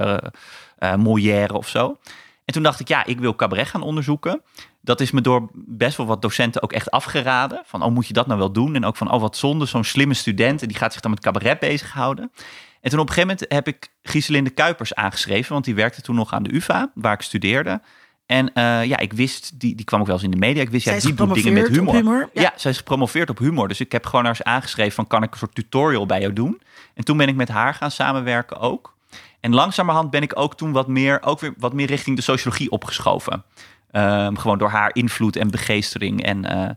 eh, 0.77 0.95
Molière 0.95 1.53
of 1.53 1.67
zo. 1.67 1.97
En 2.45 2.53
toen 2.53 2.63
dacht 2.63 2.79
ik, 2.79 2.87
ja, 2.87 3.05
ik 3.05 3.19
wil 3.19 3.35
cabaret 3.35 3.67
gaan 3.67 3.81
onderzoeken. 3.81 4.41
Dat 4.81 5.01
is 5.01 5.11
me 5.11 5.21
door 5.21 5.49
best 5.53 5.97
wel 5.97 6.05
wat 6.05 6.21
docenten 6.21 6.61
ook 6.61 6.73
echt 6.73 6.91
afgeraden. 6.91 7.61
Van, 7.65 7.83
oh, 7.83 7.91
moet 7.91 8.07
je 8.07 8.13
dat 8.13 8.27
nou 8.27 8.39
wel 8.39 8.51
doen? 8.51 8.75
En 8.75 8.85
ook 8.85 8.97
van, 8.97 9.11
oh, 9.11 9.21
wat 9.21 9.37
zonde, 9.37 9.65
zo'n 9.65 9.83
slimme 9.83 10.13
student. 10.13 10.61
En 10.61 10.67
die 10.67 10.77
gaat 10.77 10.91
zich 10.91 11.01
dan 11.01 11.11
met 11.11 11.19
cabaret 11.19 11.59
bezighouden. 11.59 12.31
En 12.81 12.89
toen 12.89 12.99
op 12.99 13.07
een 13.07 13.13
gegeven 13.13 13.37
moment 13.37 13.53
heb 13.53 13.67
ik 13.67 13.91
Gieselinde 14.03 14.49
Kuipers 14.49 14.95
aangeschreven. 14.95 15.53
Want 15.53 15.65
die 15.65 15.75
werkte 15.75 16.01
toen 16.01 16.15
nog 16.15 16.33
aan 16.33 16.43
de 16.43 16.53
UvA, 16.53 16.91
waar 16.93 17.13
ik 17.13 17.21
studeerde. 17.21 17.81
En 18.25 18.53
eh, 18.53 18.85
ja, 18.85 18.97
ik 18.97 19.13
wist, 19.13 19.59
die, 19.59 19.75
die 19.75 19.85
kwam 19.85 19.99
ook 19.99 20.05
wel 20.05 20.15
eens 20.15 20.23
in 20.25 20.31
de 20.31 20.37
media. 20.37 20.61
Ik 20.61 20.69
wist, 20.69 20.83
Zij 20.83 20.91
ja, 20.91 20.97
is 20.97 21.03
die 21.03 21.13
doet 21.13 21.33
dingen 21.33 21.53
met 21.53 21.67
humor. 21.67 22.29
Ja. 22.33 22.41
ja. 22.41 22.53
zij 22.55 22.71
is 22.71 22.77
gepromoveerd 22.77 23.29
op 23.29 23.37
humor. 23.37 23.67
Dus 23.67 23.79
ik 23.79 23.91
heb 23.91 24.05
gewoon 24.05 24.25
haar 24.25 24.33
eens 24.33 24.43
aangeschreven 24.43 24.93
van, 24.93 25.07
kan 25.07 25.23
ik 25.23 25.31
een 25.31 25.37
soort 25.37 25.55
tutorial 25.55 26.05
bij 26.05 26.19
jou 26.19 26.33
doen? 26.33 26.61
En 26.93 27.03
toen 27.03 27.17
ben 27.17 27.27
ik 27.27 27.35
met 27.35 27.49
haar 27.49 27.73
gaan 27.73 27.91
samenwerken 27.91 28.59
ook. 28.59 28.95
En 29.39 29.53
langzamerhand 29.53 30.09
ben 30.09 30.21
ik 30.21 30.39
ook 30.39 30.55
toen 30.57 30.71
wat 30.71 30.87
meer, 30.87 31.21
ook 31.23 31.39
weer 31.39 31.53
wat 31.57 31.73
meer 31.73 31.87
richting 31.87 32.15
de 32.15 32.21
sociologie 32.21 32.71
opgeschoven. 32.71 33.43
Ehm, 33.91 34.35
gewoon 34.35 34.57
door 34.57 34.69
haar 34.69 34.89
invloed 34.93 35.35
en 35.35 35.51
begeestering. 35.51 36.23
En 36.23 36.45
eh, 36.45 36.69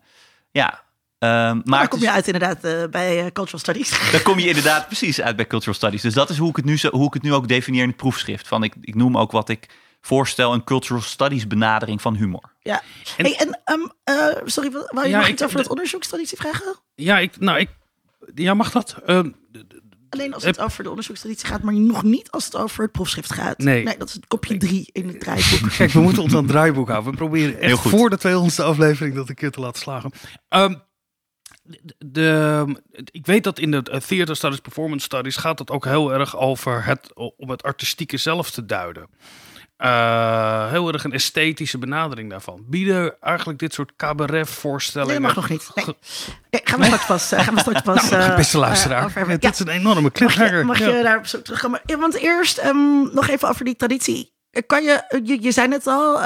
ja, 0.50 0.82
ehm, 1.18 1.60
maar 1.64 1.88
kom 1.88 1.98
is- 1.98 2.04
je 2.04 2.10
uit 2.10 2.26
inderdaad 2.26 2.64
eh, 2.64 2.84
bij 2.90 3.30
Cultural 3.32 3.60
Studies. 3.60 3.90
dan 4.12 4.22
kom 4.22 4.38
je 4.38 4.48
inderdaad 4.48 4.86
precies 4.86 5.20
uit 5.20 5.36
bij 5.36 5.46
Cultural 5.46 5.74
Studies. 5.74 6.02
Dus 6.02 6.14
dat 6.14 6.30
is 6.30 6.38
hoe 6.38 6.50
ik 6.50 6.56
het 6.56 6.64
nu, 6.64 6.78
zo, 6.78 6.90
hoe 6.90 7.06
ik 7.06 7.14
het 7.14 7.22
nu 7.22 7.32
ook 7.34 7.48
definieer 7.48 7.82
in 7.82 7.88
het 7.88 7.96
proefschrift. 7.96 8.48
Van 8.48 8.62
ik, 8.62 8.74
ik 8.80 8.94
noem 8.94 9.18
ook 9.18 9.32
wat 9.32 9.48
ik 9.48 9.66
voorstel 10.00 10.52
een 10.52 10.64
Cultural 10.64 11.02
Studies 11.02 11.46
benadering 11.46 12.00
van 12.02 12.14
humor. 12.16 12.52
Ja. 12.60 12.82
En- 13.16 13.24
hey, 13.24 13.36
en 13.36 13.60
ehm, 13.64 13.80
eh, 14.04 14.42
sorry, 14.44 14.70
wou 14.70 15.02
je 15.02 15.08
Ja, 15.08 15.16
nog 15.16 15.26
ik- 15.26 15.32
iets 15.32 15.42
over 15.42 15.56
de- 15.56 15.62
dat 15.62 15.70
onderzoekstraditie 15.70 16.36
vragen? 16.36 16.76
Ja, 16.94 17.18
ik, 17.18 17.38
nou, 17.40 17.58
ik, 17.58 17.68
ja, 18.34 18.54
mag 18.54 18.70
dat? 18.70 18.96
Ehm, 19.06 19.30
Alleen 20.08 20.34
als 20.34 20.44
het 20.44 20.60
over 20.60 20.82
de 20.82 20.88
onderzoekstraditie 20.88 21.46
gaat, 21.48 21.62
maar 21.62 21.74
nog 21.74 22.02
niet 22.02 22.30
als 22.30 22.44
het 22.44 22.56
over 22.56 22.82
het 22.82 22.92
proefschrift 22.92 23.32
gaat. 23.32 23.58
Nee. 23.58 23.82
Nee, 23.84 23.98
dat 23.98 24.08
is 24.08 24.14
het 24.14 24.26
kopje 24.26 24.56
drie 24.56 24.88
in 24.92 25.08
het 25.08 25.20
draaiboek. 25.20 25.70
Kijk, 25.76 25.90
we 25.92 26.00
moeten 26.00 26.22
ons 26.22 26.32
aan 26.34 26.42
het 26.42 26.48
draaiboek 26.50 26.88
houden. 26.88 27.10
We 27.10 27.16
proberen 27.16 27.54
Heel 27.58 27.62
echt 27.62 27.80
voor 27.88 28.10
de 28.10 28.18
200ste 28.18 28.62
aflevering 28.64 29.14
dat 29.14 29.28
een 29.28 29.34
keer 29.34 29.50
te 29.50 29.60
laten 29.60 29.80
slagen. 29.82 30.10
Ehm, 30.48 30.74
de, 31.62 31.94
de- 32.06 32.82
ik 33.10 33.26
weet 33.26 33.44
dat 33.44 33.58
in 33.58 33.70
de 33.70 33.82
eh, 33.82 34.00
Theater 34.00 34.36
Studies, 34.36 34.60
Performance 34.60 35.04
Studies 35.04 35.36
gaat 35.36 35.58
het 35.58 35.70
ook 35.70 35.84
heel 35.84 36.12
erg 36.12 36.36
over 36.36 36.84
het, 36.84 37.10
om 37.14 37.50
het 37.50 37.62
artistieke 37.62 38.16
zelf 38.16 38.50
te 38.50 38.64
duiden. 38.66 39.08
Eh, 39.76 40.70
heel 40.70 40.92
erg 40.92 41.04
een 41.04 41.12
esthetische 41.12 41.78
benadering 41.78 42.30
daarvan. 42.30 42.64
Bieden 42.66 43.14
eigenlijk 43.20 43.58
dit 43.58 43.74
soort 43.74 43.92
cabaret-voorstellingen... 43.96 45.22
Nee, 45.22 45.32
dat 45.32 45.34
mag 45.34 45.48
nog 45.48 45.58
niet. 45.58 45.70
Nee. 45.86 45.96
Nee, 46.50 46.60
gaan 46.64 46.78
we 46.78 46.84
straks 46.84 47.06
pas. 47.06 47.32
eh, 47.32 47.40
gaan 47.44 47.54
we 47.54 47.60
straks 47.60 47.80
pas 47.82 48.10
Nou, 48.10 48.22
eh, 48.30 48.36
beste 48.36 48.56
eh, 48.56 48.62
luisteraar, 48.62 49.10
hebben. 49.14 49.40
dit 49.40 49.52
is 49.52 49.58
een 49.58 49.68
enorme 49.68 50.00
Mag 50.00 50.12
cliffhanger. 50.12 50.58
je, 50.58 50.64
mag 50.64 50.78
Ja. 50.78 50.88
je 50.88 51.02
daar 51.02 51.28
zo 51.28 51.42
terugkomen? 51.42 51.80
Ja, 51.84 51.98
want 51.98 52.14
eerst 52.14 52.58
ehm, 52.58 53.14
nog 53.14 53.28
even 53.28 53.48
over 53.48 53.64
die 53.64 53.76
traditie. 53.76 54.34
Kan 54.66 54.82
je, 54.82 55.20
je, 55.24 55.42
je 55.42 55.50
zei 55.52 55.68
het 55.72 55.86
al, 55.86 56.20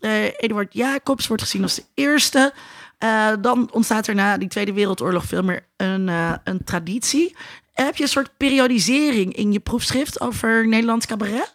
eh, 0.00 0.24
Eduard 0.36 0.72
Jacobs 0.72 1.26
wordt 1.26 1.42
gezien 1.42 1.62
als 1.62 1.74
de 1.74 1.84
eerste. 1.94 2.52
Dan 3.40 3.68
ontstaat 3.72 4.06
er 4.06 4.14
na 4.14 4.38
die 4.38 4.48
Tweede 4.48 4.72
Wereldoorlog 4.72 5.24
veel 5.24 5.42
meer 5.42 5.66
een, 5.76 6.08
een 6.44 6.64
traditie. 6.64 7.36
Heb 7.72 7.96
je 7.96 8.02
een 8.02 8.08
soort 8.08 8.36
periodisering 8.36 9.34
in 9.36 9.52
je 9.52 9.60
proefschrift 9.60 10.20
over 10.20 10.68
Nederlands 10.68 11.06
cabaret? 11.06 11.54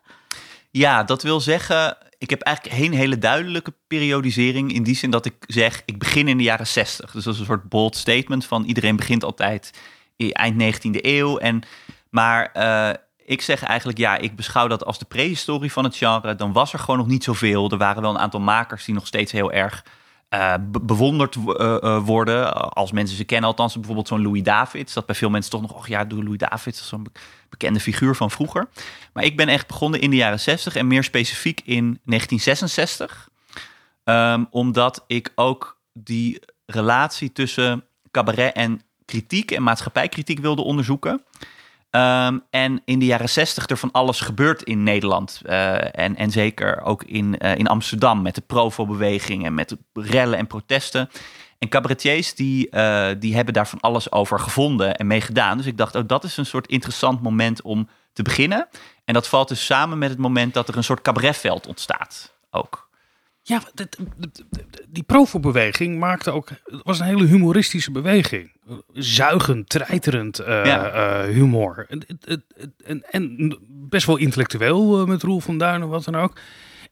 Ja, 0.71 1.03
dat 1.03 1.23
wil 1.23 1.39
zeggen, 1.39 1.97
ik 2.17 2.29
heb 2.29 2.41
eigenlijk 2.41 2.75
geen 2.75 2.93
hele 2.93 3.17
duidelijke 3.17 3.73
periodisering. 3.87 4.73
In 4.73 4.83
die 4.83 4.95
zin 4.95 5.09
dat 5.09 5.25
ik 5.25 5.35
zeg, 5.47 5.81
ik 5.85 5.99
begin 5.99 6.27
in 6.27 6.37
de 6.37 6.43
jaren 6.43 6.67
60. 6.67 7.11
Dus 7.11 7.23
dat 7.23 7.33
is 7.33 7.39
een 7.39 7.45
soort 7.45 7.69
bold 7.69 7.95
statement 7.95 8.45
van 8.45 8.63
iedereen 8.63 8.95
begint 8.95 9.23
altijd 9.23 9.73
eind 10.17 10.85
19e 10.85 10.89
eeuw. 10.91 11.37
En, 11.37 11.61
maar 12.09 12.51
eh, 12.51 12.93
ik 13.25 13.41
zeg 13.41 13.63
eigenlijk, 13.63 13.97
ja, 13.97 14.17
ik 14.17 14.35
beschouw 14.35 14.67
dat 14.67 14.85
als 14.85 14.99
de 14.99 15.05
prehistorie 15.05 15.71
van 15.71 15.83
het 15.83 15.95
genre. 15.95 16.35
Dan 16.35 16.53
was 16.53 16.73
er 16.73 16.79
gewoon 16.79 16.97
nog 16.97 17.07
niet 17.07 17.23
zoveel. 17.23 17.69
Er 17.69 17.77
waren 17.77 18.01
wel 18.01 18.11
een 18.11 18.19
aantal 18.19 18.39
makers 18.39 18.85
die 18.85 18.93
nog 18.93 19.07
steeds 19.07 19.31
heel 19.31 19.51
erg 19.51 19.83
eh, 20.31 20.53
be- 20.61 20.79
bewonderd 20.81 21.35
eh, 21.35 21.75
eh, 21.83 22.05
worden. 22.05 22.53
Als 22.73 22.91
mensen 22.91 23.17
ze 23.17 23.23
kennen, 23.23 23.49
althans 23.49 23.73
bijvoorbeeld 23.75 24.07
zo'n 24.07 24.21
Louis 24.21 24.43
Davids. 24.43 24.93
Dat 24.93 25.05
bij 25.05 25.15
veel 25.15 25.29
mensen 25.29 25.51
toch 25.51 25.61
nog, 25.61 25.73
oh 25.73 25.85
ja, 25.85 26.05
Louis 26.09 26.37
Davids, 26.37 26.87
zo'n 26.87 27.03
be- 27.03 27.11
bekende 27.49 27.79
figuur 27.79 28.15
van 28.15 28.31
vroeger. 28.31 28.67
Maar 29.13 29.23
ik 29.23 29.37
ben 29.37 29.47
echt 29.47 29.67
begonnen 29.67 30.01
in 30.01 30.09
de 30.09 30.15
jaren 30.15 30.39
60 30.39 30.75
en 30.75 30.87
meer 30.87 31.03
specifiek 31.03 31.61
in 31.65 31.99
1966. 32.05 33.29
Ehm, 34.03 34.43
omdat 34.49 35.03
ik 35.07 35.31
ook 35.35 35.79
die 35.93 36.39
relatie 36.65 37.31
tussen 37.31 37.83
cabaret 38.11 38.53
en 38.55 38.81
kritiek 39.05 39.51
en 39.51 39.63
maatschappijkritiek 39.63 40.39
wilde 40.39 40.61
onderzoeken. 40.61 41.23
Ehm, 41.91 42.39
en 42.49 42.81
in 42.85 42.99
de 42.99 43.05
jaren 43.05 43.29
60 43.29 43.67
er 43.67 43.77
van 43.77 43.91
alles 43.91 44.19
gebeurt 44.19 44.63
in 44.63 44.83
Nederland. 44.83 45.41
eh, 45.45 45.99
en, 45.99 46.15
en 46.15 46.31
zeker 46.31 46.81
ook 46.81 47.03
in, 47.03 47.37
eh, 47.37 47.55
in 47.55 47.67
Amsterdam 47.67 48.21
met 48.21 48.35
de 48.35 48.41
Provo-beweging 48.41 49.45
en 49.45 49.53
met 49.53 49.75
rellen 49.93 50.37
en 50.37 50.47
protesten. 50.47 51.09
En 51.59 51.69
cabaretiers 51.69 52.35
die, 52.35 52.69
eh, 52.69 53.09
die 53.19 53.35
hebben 53.35 53.53
daar 53.53 53.67
van 53.67 53.79
alles 53.79 54.11
over 54.11 54.39
gevonden 54.39 54.95
en 54.95 55.07
mee 55.07 55.21
gedaan. 55.21 55.57
Dus 55.57 55.65
ik 55.65 55.77
dacht, 55.77 55.95
oh, 55.95 56.03
dat 56.07 56.23
is 56.23 56.37
een 56.37 56.45
soort 56.45 56.67
interessant 56.67 57.21
moment 57.21 57.61
om 57.61 57.89
te 58.13 58.23
beginnen. 58.23 58.67
En 59.05 59.13
dat 59.13 59.27
valt 59.27 59.47
dus 59.47 59.65
samen 59.65 59.97
met 59.97 60.09
het 60.09 60.19
moment 60.19 60.53
dat 60.53 60.67
er 60.67 60.77
een 60.77 60.83
soort 60.83 61.01
cabaretveld 61.01 61.67
ontstaat 61.67 62.33
ook. 62.51 62.89
Ja, 63.43 63.63
die 64.87 65.03
Provo-beweging 65.03 65.99
maakte 65.99 66.31
ook, 66.31 66.49
het 66.49 66.83
was 66.83 66.99
een 66.99 67.05
hele 67.05 67.25
humoristische 67.25 67.91
beweging. 67.91 68.51
Zuigend, 68.93 69.69
treiterend 69.69 70.39
eh, 70.39 70.65
Ja. 70.65 70.89
eh, 70.91 71.33
humor. 71.33 71.85
En, 71.89 72.05
en, 72.85 73.03
en 73.11 73.57
best 73.67 74.05
wel 74.05 74.17
intellectueel 74.17 74.99
eh, 75.01 75.07
met 75.07 75.23
Roel 75.23 75.39
van 75.39 75.57
Duin 75.57 75.81
en 75.81 75.87
wat 75.87 76.03
dan 76.03 76.15
ook. 76.15 76.39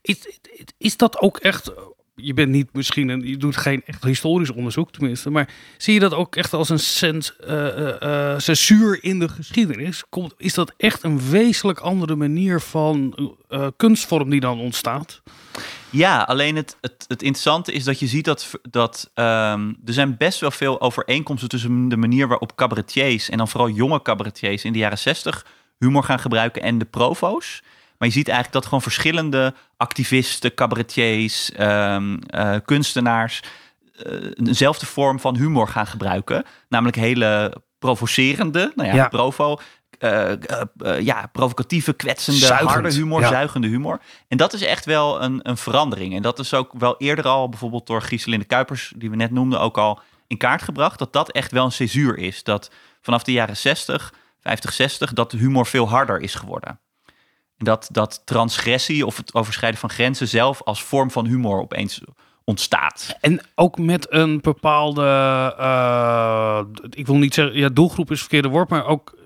Is, 0.02 0.40
is 0.78 0.98
dat 0.98 1.20
ook 1.20 1.38
echt, 1.38 1.72
je 2.16 2.34
bent 2.34 2.50
niet 2.50 2.74
misschien, 2.74 3.10
een, 3.10 3.28
je 3.28 3.38
doet 3.38 3.58
geen 3.58 3.82
echt 3.86 4.04
historisch 4.04 4.52
onderzoek 4.52 4.92
tenminste, 4.92 5.30
maar 5.30 5.50
zie 5.78 5.94
je 5.94 6.00
dat 6.00 6.14
ook 6.14 6.36
echt 6.36 6.54
als 6.54 6.70
een 6.70 6.80
sens, 6.80 7.36
censuur 8.38 9.04
in 9.04 9.20
de 9.20 9.30
geschiedenis? 9.30 10.04
Komt, 10.10 10.34
is 10.38 10.54
dat 10.54 10.74
echt 10.78 11.04
een 11.04 11.30
wezenlijk 11.30 11.80
andere 11.80 12.16
manier 12.16 12.60
van 12.62 13.30
kunstvorm 13.78 14.30
die 14.30 14.40
dan 14.40 14.60
ontstaat? 14.60 15.22
Ja, 15.92 16.22
alleen 16.22 16.56
het, 16.56 16.78
het, 16.82 17.06
het 17.08 17.22
interessante 17.22 17.72
is 17.72 17.84
dat 17.84 18.00
je 18.00 18.08
ziet 18.08 18.26
dat, 18.26 18.52
dat 18.70 19.12
ehm, 19.14 19.74
er 19.86 19.94
zijn 19.94 20.18
best 20.18 20.40
wel 20.40 20.52
veel 20.52 20.82
overeenkomsten 20.82 21.50
tussen 21.50 21.90
de 21.90 21.98
manier 21.98 22.28
waarop 22.28 22.56
cabaretiers 22.56 23.30
en 23.30 23.38
dan 23.38 23.48
vooral 23.48 23.70
jonge 23.70 24.02
cabaretiers 24.02 24.64
in 24.64 24.74
de 24.74 24.80
jaren 24.80 24.98
60 24.98 25.46
humor 25.80 26.04
gaan 26.04 26.20
gebruiken 26.20 26.62
en 26.62 26.78
de 26.78 26.86
provo's. 26.86 27.62
Maar 27.98 28.08
je 28.08 28.14
ziet 28.14 28.28
eigenlijk 28.28 28.54
dat 28.56 28.64
gewoon 28.66 28.82
verschillende 28.82 29.54
activisten, 29.78 30.54
cabaretiers, 30.54 31.52
ehm, 31.52 32.18
eh, 32.28 32.56
kunstenaars 32.66 33.42
eh, 34.06 34.14
dezelfde 34.34 34.86
vorm 34.86 35.20
van 35.20 35.36
humor 35.38 35.68
gaan 35.68 35.88
gebruiken. 35.88 36.44
Namelijk 36.70 36.98
hele 36.98 37.54
provocerende, 37.80 38.72
nou 38.76 38.90
ja, 38.90 38.96
Ja. 38.96 39.08
provo, 39.08 39.60
eh, 40.00 40.32
eh, 40.32 40.62
eh, 40.78 41.02
ja, 41.02 41.30
provocatieve, 41.32 41.94
kwetsende, 41.94 42.40
Zuigend, 42.40 42.70
harde 42.70 42.94
humor, 42.94 43.22
ja. 43.22 43.28
zuigende 43.28 43.68
humor. 43.68 44.00
En 44.28 44.38
dat 44.38 44.54
is 44.54 44.62
echt 44.62 44.86
wel 44.86 45.22
een, 45.22 45.40
een 45.44 45.58
verandering. 45.58 46.16
En 46.16 46.22
dat 46.22 46.40
is 46.40 46.54
ook 46.54 46.74
wel 46.78 46.98
eerder 46.98 47.28
al, 47.28 47.50
bijvoorbeeld 47.50 47.88
door 47.88 48.02
Gieselinde 48.02 48.46
Kuipers, 48.46 48.94
die 48.96 49.10
we 49.10 49.16
net 49.16 49.32
noemden, 49.32 49.60
ook 49.60 49.78
al 49.78 50.00
in 50.28 50.38
kaart 50.38 50.62
gebracht. 50.62 51.00
Dat 51.00 51.14
dat 51.14 51.32
echt 51.32 51.52
wel 51.52 51.66
een 51.66 51.72
césuur 51.72 52.18
is. 52.18 52.44
Dat 52.44 52.72
vanaf 53.02 53.24
de 53.24 53.32
jaren 53.32 53.58
60, 53.58 54.14
50, 54.42 54.74
60, 54.74 55.14
dat 55.14 55.32
de 55.32 55.38
humor 55.38 55.66
veel 55.66 55.90
harder 55.90 56.20
is 56.20 56.36
geworden. 56.36 56.80
En 57.58 57.66
dat, 57.66 57.88
dat 57.92 58.22
transgressie 58.26 59.06
of 59.06 59.18
het 59.18 59.34
overschrijden 59.34 59.80
van 59.80 59.90
grenzen 59.90 60.28
zelf 60.28 60.62
als 60.64 60.84
vorm 60.84 61.12
van 61.12 61.26
humor 61.26 61.62
opeens 61.62 62.02
ontstaat. 62.44 63.18
En 63.22 63.42
ook 63.56 63.78
met 63.78 64.14
een 64.14 64.42
bepaalde, 64.42 65.04
ik 66.90 67.06
wil 67.06 67.16
niet 67.16 67.34
zeggen, 67.34 67.58
ja, 67.58 67.70
doelgroep 67.70 68.12
is 68.12 68.20
het 68.20 68.30
verkeerde 68.30 68.48
woord, 68.48 68.70
maar 68.70 68.86
ook 68.86 69.18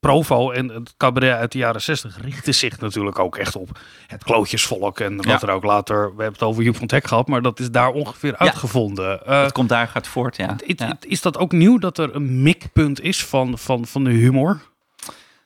Provo 0.00 0.50
en 0.50 0.68
het 0.68 0.94
cabaret 0.96 1.34
uit 1.36 1.52
de 1.52 1.58
jaren 1.58 1.82
60 1.82 2.18
richten 2.22 2.54
zich 2.54 2.80
natuurlijk 2.80 3.18
ook 3.18 3.36
echt 3.36 3.56
op 3.56 3.78
het 4.06 4.24
klootjesvolk 4.24 5.00
en 5.00 5.16
wat 5.16 5.24
Ja. 5.26 5.40
er 5.42 5.50
ook 5.50 5.64
later, 5.64 5.96
we 6.00 6.06
hebben 6.22 6.32
het 6.32 6.42
over 6.42 6.62
Joep 6.62 6.76
van 6.76 6.86
Teck 6.86 7.06
gehad, 7.06 7.28
maar 7.28 7.42
dat 7.42 7.60
is 7.60 7.70
daar 7.70 7.90
ongeveer 7.90 8.36
uitgevonden. 8.36 9.26
Eh, 9.26 9.42
Het 9.42 9.52
komt 9.52 9.68
daar 9.68 9.88
gaat 9.88 10.06
voort, 10.06 10.36
ja. 10.36 10.56
it- 10.66 10.78
ja. 10.78 10.88
it- 10.90 11.06
Is 11.06 11.20
dat 11.20 11.38
ook 11.38 11.52
nieuw 11.52 11.78
dat 11.78 11.98
er 11.98 12.14
een 12.14 12.42
mikpunt 12.42 13.00
is 13.00 13.24
van, 13.24 13.58
van, 13.58 13.86
van 13.86 14.04
de 14.04 14.10
humor? 14.10 14.60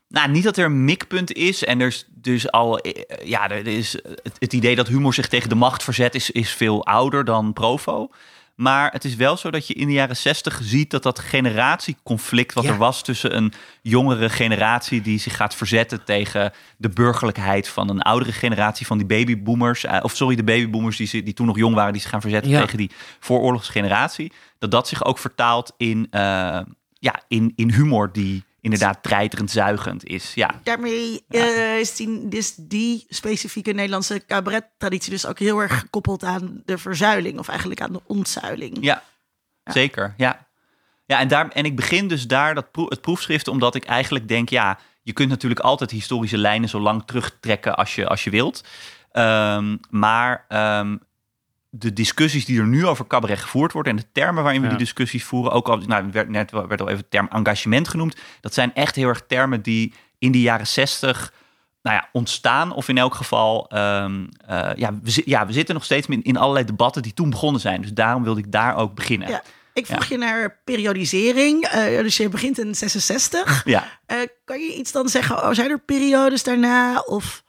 Nou, 0.09 0.31
niet 0.31 0.45
dat 0.45 0.57
er 0.57 0.65
een 0.65 0.85
mikpunt 0.85 1.33
is. 1.33 1.65
En 1.65 1.81
er 1.81 1.87
is 1.87 2.07
dus 2.15 2.51
al. 2.51 2.79
eh, 2.79 3.29
Ja, 3.29 3.51
er 3.51 3.67
is 3.67 3.93
het, 3.93 4.37
het 4.39 4.53
idee 4.53 4.77
dat 4.77 4.89
humor 4.89 5.15
zich 5.15 5.29
tegen 5.29 5.49
de 5.49 5.55
macht 5.55 5.83
verzet, 5.83 6.15
is, 6.15 6.31
is 6.31 6.53
veel 6.53 6.85
ouder 6.87 7.25
dan 7.25 7.53
Provo. 7.53 8.09
Maar 8.57 8.93
het 8.93 9.05
is 9.05 9.15
wel 9.15 9.37
zo 9.37 9.51
dat 9.51 9.67
je 9.67 9.75
in 9.75 9.87
de 9.87 9.93
jaren 9.93 10.17
zestig 10.17 10.59
ziet 10.63 10.91
dat 10.91 11.03
dat 11.03 11.19
generatieconflict 11.19 12.55
wat 12.55 12.65
Ja. 12.65 12.71
er 12.71 12.77
was 12.77 13.03
tussen 13.03 13.37
een 13.37 13.53
jongere 13.83 14.31
generatie 14.31 15.01
die 15.01 15.19
zich 15.19 15.37
gaat 15.37 15.55
verzetten 15.55 16.05
tegen 16.05 16.53
de 16.77 16.89
burgerlijkheid 16.89 17.69
van 17.69 17.89
een 17.91 18.03
oudere 18.03 18.33
generatie 18.33 18.87
van 18.87 18.99
die 18.99 19.07
babyboomers. 19.07 19.85
eh, 19.85 19.99
of 20.03 20.17
sorry, 20.17 20.37
de 20.37 20.45
babyboomers 20.45 20.97
die, 20.97 21.07
ze- 21.07 21.23
die 21.23 21.35
toen 21.35 21.47
nog 21.47 21.57
jong 21.57 21.75
waren, 21.75 21.93
die 21.93 22.01
zich 22.03 22.11
gaan 22.11 22.21
verzetten 22.21 22.51
Ja. 22.51 22.61
tegen 22.61 22.77
die 22.79 22.91
vooroorlogsgeneratie. 23.21 24.33
Dat 24.59 24.71
dat 24.71 24.89
zich 24.89 25.05
ook 25.05 25.19
vertaalt 25.19 25.73
in, 25.77 26.07
eh, 26.11 26.21
ja, 26.99 27.21
in, 27.29 27.53
in 27.57 27.71
humor 27.73 28.13
die 28.13 28.45
inderdaad 28.67 29.03
treiterend, 29.03 29.51
zuigend 29.51 30.05
is. 30.05 30.35
Ja, 30.35 30.61
Daarmee 30.63 31.25
eh, 31.29 31.79
is, 31.79 31.97
die, 31.97 32.29
is 32.29 32.55
die 32.55 33.07
specifieke 33.09 33.73
Nederlandse 33.73 34.25
cabaret-traditie 34.27 35.11
dus 35.11 35.27
ook 35.27 35.39
heel 35.39 35.59
erg 35.59 35.79
gekoppeld 35.79 36.25
aan 36.25 36.63
de 36.65 36.79
verzuiling, 36.79 37.39
of 37.39 37.49
eigenlijk 37.49 37.81
aan 37.81 37.93
de 37.93 38.01
ontzuiling. 38.07 38.79
ja, 38.81 39.03
zeker. 39.65 40.15
Ja, 40.17 40.47
ja 41.05 41.19
en, 41.19 41.29
daar, 41.29 41.49
en 41.49 41.65
ik 41.65 41.77
begin 41.77 42.09
dus 42.09 42.27
daar 42.27 42.55
dat 42.55 42.67
het 42.73 43.01
proefschrift 43.01 43.49
omdat 43.49 43.75
ik 43.75 43.85
eigenlijk 43.85 44.29
denk, 44.29 44.49
ja, 44.49 44.79
je 45.03 45.13
kunt 45.13 45.29
natuurlijk 45.29 45.61
altijd 45.61 45.91
historische 45.91 46.39
lijnen 46.39 46.69
zo 46.69 46.81
lang 46.81 47.03
terugtrekken 47.07 47.77
als 47.77 47.95
je, 47.95 48.07
als 48.07 48.25
je 48.25 48.31
wilt. 48.31 48.65
Ehm, 49.13 49.77
maar 49.91 50.45
ehm, 50.49 50.97
de 51.79 51.93
discussies 51.93 52.45
die 52.45 52.61
er 52.61 52.67
nu 52.67 52.87
over 52.87 53.07
cabaret 53.07 53.39
gevoerd 53.41 53.73
worden 53.73 53.93
en 53.93 53.99
de 53.99 54.07
termen 54.13 54.43
waarin 54.43 54.61
we 54.61 54.67
Ja. 54.67 54.73
die 54.73 54.83
discussies 54.85 55.25
voeren, 55.25 55.53
ook 55.53 55.69
al 55.69 55.77
nou, 55.79 56.09
werd 56.13 56.29
net 56.29 56.51
wel- 56.51 56.67
werd 56.67 56.81
al 56.81 56.89
even 56.89 56.99
de 57.03 57.09
term 57.09 57.29
engagement 57.33 57.89
genoemd, 57.89 58.17
dat 58.41 58.55
zijn 58.55 58.75
echt 58.75 58.95
heel 58.95 59.09
erg 59.09 59.23
termen 59.27 59.63
die 59.63 59.95
in 60.19 60.33
de 60.33 60.41
jaren 60.41 60.67
zestig 60.67 61.33
nou 61.83 61.97
ja, 61.99 62.09
ontstaan. 62.13 62.73
Of 62.73 62.89
in 62.89 62.99
elk 62.99 63.15
geval, 63.15 63.69
ehm, 63.69 64.25
eh, 64.47 64.71
ja, 64.77 64.95
we, 65.03 65.23
ja, 65.25 65.47
we 65.47 65.53
zitten 65.53 65.75
nog 65.75 65.85
steeds 65.85 66.07
in, 66.07 66.23
in 66.23 66.37
allerlei 66.37 66.65
debatten 66.65 67.03
die 67.03 67.15
toen 67.15 67.31
begonnen 67.31 67.61
zijn. 67.61 67.81
Dus 67.81 67.93
daarom 67.93 68.23
wilde 68.23 68.41
ik 68.41 68.53
daar 68.53 68.77
ook 68.77 68.95
beginnen. 68.95 69.29
Ja. 69.29 69.43
Ik 69.73 69.87
vroeg 69.87 70.05
je 70.05 70.17
naar 70.19 70.59
periodisering. 70.65 71.65
eh, 71.65 71.99
dus 72.03 72.17
je 72.17 72.29
begint 72.29 72.59
in 72.59 72.75
66. 72.75 73.63
ja. 73.65 73.85
Eh, 74.07 74.17
kan 74.45 74.61
je 74.61 74.75
iets 74.75 74.93
dan 74.93 75.09
zeggen? 75.09 75.37
Oh, 75.43 75.53
zijn 75.53 75.71
er 75.71 75.79
periodes 75.81 76.43
daarna? 76.43 76.99
Of 77.01 77.43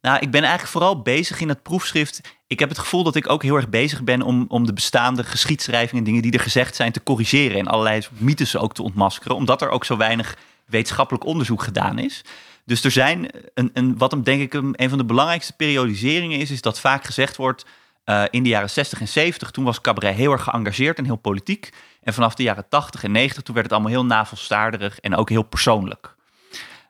Nou, 0.00 0.18
ik 0.18 0.30
ben 0.30 0.40
eigenlijk 0.40 0.72
vooral 0.72 1.02
bezig 1.02 1.40
in 1.40 1.48
het 1.48 1.62
proefschrift. 1.62 2.20
Ik 2.46 2.58
heb 2.58 2.68
het 2.68 2.78
gevoel 2.78 3.02
dat 3.02 3.16
ik 3.16 3.28
ook 3.28 3.42
heel 3.42 3.56
erg 3.56 3.68
bezig 3.68 4.02
ben 4.02 4.22
om, 4.22 4.44
om 4.48 4.66
de 4.66 4.72
bestaande 4.72 5.24
geschiedschrijving 5.24 5.98
en 5.98 6.04
dingen 6.04 6.22
die 6.22 6.32
er 6.32 6.40
gezegd 6.40 6.76
zijn 6.76 6.92
te 6.92 7.02
corrigeren. 7.02 7.58
En 7.58 7.66
allerlei 7.66 8.02
mythes 8.18 8.56
ook 8.56 8.74
te 8.74 8.82
ontmaskeren, 8.82 9.36
omdat 9.36 9.62
er 9.62 9.68
ook 9.68 9.84
zo 9.84 9.96
weinig 9.96 10.36
wetenschappelijk 10.66 11.24
onderzoek 11.24 11.62
gedaan 11.62 11.98
is. 11.98 12.24
Dus 12.64 12.84
er 12.84 12.90
zijn, 12.90 13.30
een, 13.54 13.70
een, 13.74 13.98
wat 13.98 14.10
hem 14.10 14.22
denk 14.22 14.40
ik 14.40 14.54
een, 14.54 14.74
een 14.76 14.88
van 14.88 14.98
de 14.98 15.04
belangrijkste 15.04 15.56
periodiseringen 15.56 16.38
is, 16.38 16.50
is 16.50 16.60
dat 16.60 16.80
vaak 16.80 17.04
gezegd 17.04 17.36
wordt 17.36 17.66
eh, 18.04 18.24
in 18.30 18.42
de 18.42 18.48
jaren 18.48 18.70
60 18.70 19.00
en 19.00 19.08
70, 19.08 19.50
toen 19.50 19.64
was 19.64 19.80
cabaret 19.80 20.14
heel 20.14 20.32
erg 20.32 20.42
geëngageerd 20.42 20.98
en 20.98 21.04
heel 21.04 21.16
politiek. 21.16 21.70
En 22.02 22.14
vanaf 22.14 22.34
de 22.34 22.42
jaren 22.42 22.68
80 22.68 23.04
en 23.04 23.12
90, 23.12 23.42
toen 23.42 23.54
werd 23.54 23.66
het 23.66 23.74
allemaal 23.74 23.92
heel 23.92 24.06
navelstaarderig 24.06 25.00
en 25.00 25.16
ook 25.16 25.28
heel 25.28 25.42
persoonlijk. 25.42 26.14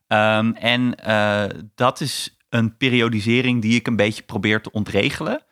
Ehm, 0.06 0.50
en 0.50 0.94
eh, 0.94 1.44
dat 1.74 2.00
is 2.00 2.36
een 2.50 2.76
periodisering 2.76 3.62
die 3.62 3.74
ik 3.74 3.86
een 3.86 3.96
beetje 3.96 4.22
probeer 4.22 4.62
te 4.62 4.72
ontregelen. 4.72 5.44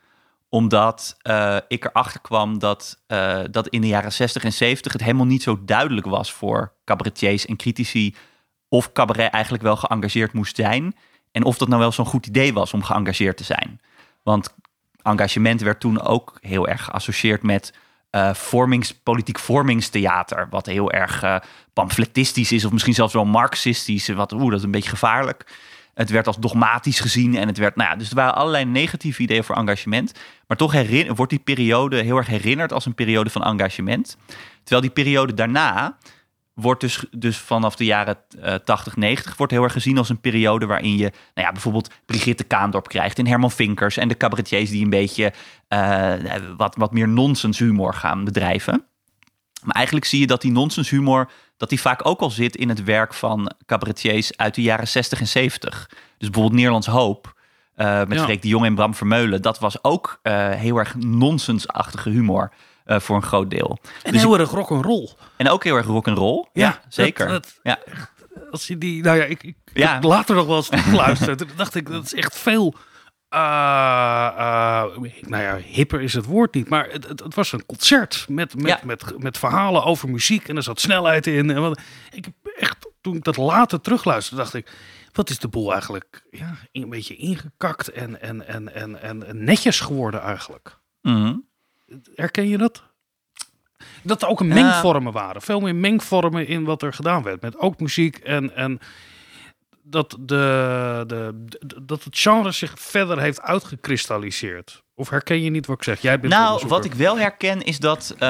Omdat 0.48 1.16
eh, 1.22 1.56
ik 1.68 1.84
erachter 1.84 2.20
kwam 2.20 2.58
dat, 2.58 3.02
eh, 3.06 3.40
dat 3.50 3.68
in 3.68 3.80
de 3.80 3.86
jaren 3.86 4.12
60 4.12 4.44
en 4.44 4.52
70 4.52 4.92
het 4.92 5.02
helemaal 5.02 5.26
niet 5.26 5.42
zo 5.42 5.64
duidelijk 5.64 6.06
was 6.06 6.32
voor 6.32 6.72
cabaretiers 6.84 7.46
en 7.46 7.56
critici 7.56 8.14
of 8.68 8.92
cabaret 8.92 9.32
eigenlijk 9.32 9.62
wel 9.62 9.76
geëngageerd 9.76 10.32
moest 10.32 10.56
zijn. 10.56 10.96
En 11.32 11.44
of 11.44 11.58
dat 11.58 11.68
nou 11.68 11.80
wel 11.80 11.92
zo'n 11.92 12.06
goed 12.06 12.26
idee 12.26 12.52
was 12.52 12.72
om 12.72 12.82
geëngageerd 12.82 13.36
te 13.36 13.44
zijn. 13.44 13.80
Want 14.22 14.54
engagement 15.02 15.60
werd 15.60 15.80
toen 15.80 16.00
ook 16.00 16.38
heel 16.40 16.68
erg 16.68 16.84
geassocieerd 16.84 17.42
met 17.42 17.74
eh, 18.10 18.30
politiek 19.02 19.38
vormingstheater. 19.38 20.46
Wat 20.50 20.66
heel 20.66 20.92
erg 20.92 21.42
pamfletistisch 21.72 22.52
is, 22.52 22.64
of 22.64 22.72
misschien 22.72 22.94
zelfs 22.94 23.12
wel 23.12 23.24
marxistisch. 23.24 24.08
Wat, 24.08 24.32
oeh, 24.32 24.50
dat 24.50 24.58
is 24.58 24.64
een 24.64 24.70
beetje 24.70 24.90
gevaarlijk. 24.90 25.46
Het 25.98 26.10
werd 26.10 26.26
als 26.26 26.36
dogmatisch 26.36 27.00
gezien 27.00 27.36
en 27.36 27.48
het 27.48 27.58
werd, 27.58 27.76
nou 27.76 27.90
ja, 27.90 27.96
dus 27.96 28.08
er 28.08 28.14
waren 28.14 28.34
allerlei 28.34 28.64
negatieve 28.64 29.22
ideeën 29.22 29.44
voor 29.44 29.56
engagement. 29.56 30.12
Maar 30.46 30.56
toch 30.56 30.74
wordt 31.14 31.30
die 31.30 31.38
periode 31.38 32.02
heel 32.02 32.16
erg 32.16 32.26
herinnerd 32.26 32.72
als 32.72 32.86
een 32.86 32.94
periode 32.94 33.30
van 33.30 33.44
engagement. 33.44 34.16
Terwijl 34.62 34.80
die 34.80 34.90
periode 34.90 35.34
daarna 35.34 35.96
wordt 36.54 36.80
dus, 36.80 37.04
dus 37.10 37.36
vanaf 37.36 37.76
de 37.76 37.84
jaren 37.84 38.16
eh 38.40 38.54
80, 38.54 38.96
90 38.96 39.36
wordt 39.36 39.52
heel 39.52 39.62
erg 39.62 39.72
gezien 39.72 39.98
als 39.98 40.08
een 40.08 40.20
periode 40.20 40.66
waarin 40.66 40.96
je 40.96 41.12
nou 41.34 41.46
ja, 41.46 41.52
bijvoorbeeld 41.52 41.90
Brigitte 42.06 42.44
Kaandorp 42.44 42.88
krijgt 42.88 43.18
en 43.18 43.26
Herman 43.26 43.50
Vinkers 43.50 43.96
en 43.96 44.08
de 44.08 44.16
cabaretiers 44.16 44.70
die 44.70 44.84
een 44.84 44.90
beetje 44.90 45.32
eh, 45.68 46.14
wat, 46.56 46.76
wat 46.76 46.92
meer 46.92 47.08
nonsenshumor 47.08 47.94
gaan 47.94 48.24
bedrijven. 48.24 48.86
Maar 49.62 49.74
eigenlijk 49.74 50.06
zie 50.06 50.20
je 50.20 50.26
dat 50.26 50.40
die 50.40 50.52
nonsenshumor 50.52 51.30
dat 51.56 51.68
die 51.68 51.80
vaak 51.80 52.06
ook 52.06 52.20
al 52.20 52.30
zit 52.30 52.56
in 52.56 52.68
het 52.68 52.84
werk 52.84 53.14
van 53.14 53.52
cabaretiers 53.66 54.36
uit 54.36 54.54
de 54.54 54.62
jaren 54.62 54.88
60 54.88 55.20
en 55.20 55.28
70. 55.28 55.86
Dus 55.90 55.96
bijvoorbeeld 56.18 56.52
Nederlands 56.54 56.86
Hoop 56.86 57.34
eh, 57.74 57.98
met 58.04 58.18
Ja. 58.18 58.24
Freek 58.24 58.42
de 58.42 58.48
Jong 58.48 58.64
en 58.64 58.74
Bram 58.74 58.94
Vermeulen. 58.94 59.42
Dat 59.42 59.58
was 59.58 59.84
ook 59.84 60.18
eh, 60.22 60.50
heel 60.50 60.76
erg 60.76 60.94
nonsensachtige 60.94 62.10
humor 62.10 62.52
eh, 62.84 63.00
voor 63.00 63.16
een 63.16 63.22
groot 63.22 63.50
deel. 63.50 63.78
En 64.02 64.12
Dus 64.12 64.20
heel 64.22 64.38
erg 64.38 64.50
rock'n'roll. 64.50 65.08
En 65.36 65.48
ook 65.48 65.64
heel 65.64 65.76
erg 65.76 65.86
rock'n'roll. 65.86 66.46
Ja, 66.52 66.66
Ja, 66.66 66.80
zeker. 66.88 67.28
dat- 67.28 67.42
dat- 67.42 67.58
ja. 67.62 67.78
Als 68.50 68.66
je 68.66 68.78
die, 68.78 69.02
nou 69.02 69.16
ja, 69.16 69.24
ik, 69.24 69.42
ik 69.42 69.54
Ja. 69.74 69.98
later 70.00 70.34
nog 70.34 70.46
wel 70.46 70.56
eens 70.56 70.68
geluisterd. 70.72 71.44
Dacht 71.56 71.74
ik, 71.74 71.90
dat 71.90 72.04
is 72.04 72.14
echt 72.14 72.38
veel. 72.38 72.74
Eh, 73.28 73.40
eh, 73.40 74.84
nou 75.20 75.42
ja, 75.42 75.56
hipper 75.56 76.00
is 76.00 76.14
het 76.14 76.24
woord 76.24 76.54
niet, 76.54 76.68
maar 76.68 76.88
het, 76.90 77.08
het, 77.08 77.20
het 77.20 77.34
was 77.34 77.52
een 77.52 77.66
concert 77.66 78.26
met, 78.28 78.54
met, 78.54 78.66
Ja. 78.66 78.80
met, 78.84 79.18
met 79.18 79.38
verhalen 79.38 79.84
over 79.84 80.08
muziek 80.10 80.48
en 80.48 80.56
er 80.56 80.62
zat 80.62 80.80
snelheid 80.80 81.26
in. 81.26 81.50
En 81.50 81.60
wat, 81.60 81.80
ik 82.10 82.24
heb 82.24 82.34
echt, 82.58 82.88
toen 83.00 83.16
ik 83.16 83.24
dat 83.24 83.36
later 83.36 83.80
terugluisterde, 83.80 84.42
dacht 84.42 84.54
ik, 84.54 84.72
wat 85.12 85.30
is 85.30 85.38
de 85.38 85.48
boel 85.48 85.72
eigenlijk 85.72 86.22
ja, 86.30 86.56
een 86.72 86.88
beetje 86.88 87.16
ingekakt 87.16 87.88
en, 87.90 88.20
en, 88.20 88.46
en, 88.46 88.74
en, 88.74 89.02
en 89.02 89.44
netjes 89.44 89.80
geworden 89.80 90.20
eigenlijk. 90.20 90.78
Mhm. 91.02 91.34
Herken 92.14 92.48
je 92.48 92.58
dat? 92.58 92.82
Dat 94.02 94.22
er 94.22 94.28
ook 94.28 94.40
een 94.40 94.48
Ja. 94.48 94.54
mengvormen 94.54 95.12
waren. 95.12 95.42
Veel 95.42 95.60
meer 95.60 95.74
mengvormen 95.74 96.46
in 96.46 96.64
wat 96.64 96.82
er 96.82 96.92
gedaan 96.92 97.22
werd. 97.22 97.40
Met 97.40 97.58
ook 97.58 97.80
muziek 97.80 98.16
en, 98.18 98.54
en 98.56 98.78
dat, 99.90 100.16
de, 100.20 101.04
de, 101.06 101.46
dat 101.82 102.04
het 102.04 102.18
genre 102.18 102.50
zich 102.52 102.72
verder 102.76 103.18
heeft 103.20 103.40
uitgekristalliseerd. 103.40 104.82
Of 104.94 105.08
herken 105.08 105.42
je 105.42 105.50
niet 105.50 105.66
wat 105.66 105.76
ik 105.76 105.82
zeg? 105.84 106.00
Jij 106.00 106.20
bent 106.20 106.32
Nou, 106.32 106.66
wat 106.68 106.84
ik 106.84 106.94
wel 106.94 107.18
herken 107.18 107.62
is 107.62 107.78
dat. 107.78 108.14
eh, 108.18 108.20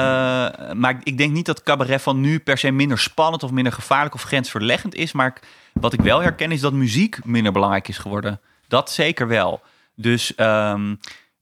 maar 0.73 0.99
ik 1.03 1.17
denk 1.17 1.31
niet 1.33 1.45
dat 1.45 1.63
cabaret 1.63 2.01
van 2.01 2.21
nu 2.21 2.39
per 2.39 2.57
se 2.57 2.71
minder 2.71 2.99
spannend 2.99 3.43
of 3.43 3.51
minder 3.51 3.73
gevaarlijk 3.73 4.13
of 4.15 4.21
grensverleggend 4.23 4.95
is. 4.95 5.11
Maar 5.11 5.27
ik- 5.27 5.41
wat 5.73 5.93
ik 5.93 6.01
wel 6.01 6.21
herken 6.21 6.51
is 6.51 6.61
dat 6.61 6.73
muziek 6.73 7.25
minder 7.25 7.51
belangrijk 7.51 7.87
is 7.87 7.97
geworden. 7.97 8.39
Dat 8.67 8.91
zeker 8.91 9.27
wel. 9.27 9.61
Dus 9.95 10.35
ehm, 10.35 10.95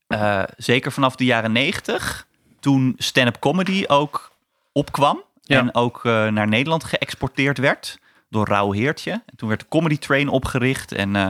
eh, 0.08 0.44
zeker 0.58 0.92
vanaf 0.92 1.16
de 1.16 1.26
jaren 1.26 1.52
negentig, 1.52 2.28
toen 2.60 2.94
stand-up 2.98 3.40
comedy 3.40 3.84
ook 3.88 4.32
opkwam. 4.72 5.24
Ja. 5.42 5.60
En 5.60 5.76
ook 5.76 6.06
eh, 6.06 6.28
naar 6.28 6.48
Nederland 6.48 6.84
geëxporteerd 6.84 7.58
werd 7.58 8.00
door 8.30 8.48
Rauw 8.48 8.72
Heertje. 8.72 9.12
En 9.12 9.36
toen 9.36 9.48
werd 9.48 9.60
de 9.62 9.68
Comedy 9.70 9.98
Train 9.98 10.28
opgericht. 10.30 10.92
En, 10.92 11.16
eh, 11.16 11.28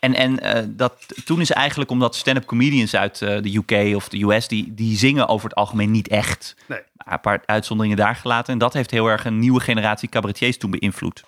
en, 0.00 0.14
en 0.14 0.40
eh, 0.40 0.64
dat, 0.68 1.06
toen 1.24 1.40
is 1.40 1.50
eigenlijk 1.50 1.90
omdat 1.90 2.16
stand-up 2.16 2.44
comedians 2.44 2.96
uit 2.96 3.22
eh, 3.22 3.42
de 3.42 3.56
UK 3.56 3.96
of 3.96 4.08
de 4.08 4.22
US... 4.22 4.48
Die, 4.48 4.74
die 4.74 4.96
zingen 4.96 5.28
over 5.28 5.48
het 5.48 5.58
algemeen 5.58 5.90
niet 5.90 6.08
echt. 6.08 6.56
Nee. 6.68 6.80
Een 6.96 7.20
paar 7.20 7.42
uitzonderingen 7.46 7.96
daar 7.98 8.16
gelaten. 8.16 8.52
En 8.52 8.58
dat 8.58 8.72
heeft 8.72 8.90
heel 8.90 9.06
erg 9.06 9.24
een 9.24 9.38
nieuwe 9.38 9.60
generatie 9.60 10.08
cabaretiers 10.08 10.58
toen 10.58 10.70
beïnvloed. 10.70 11.24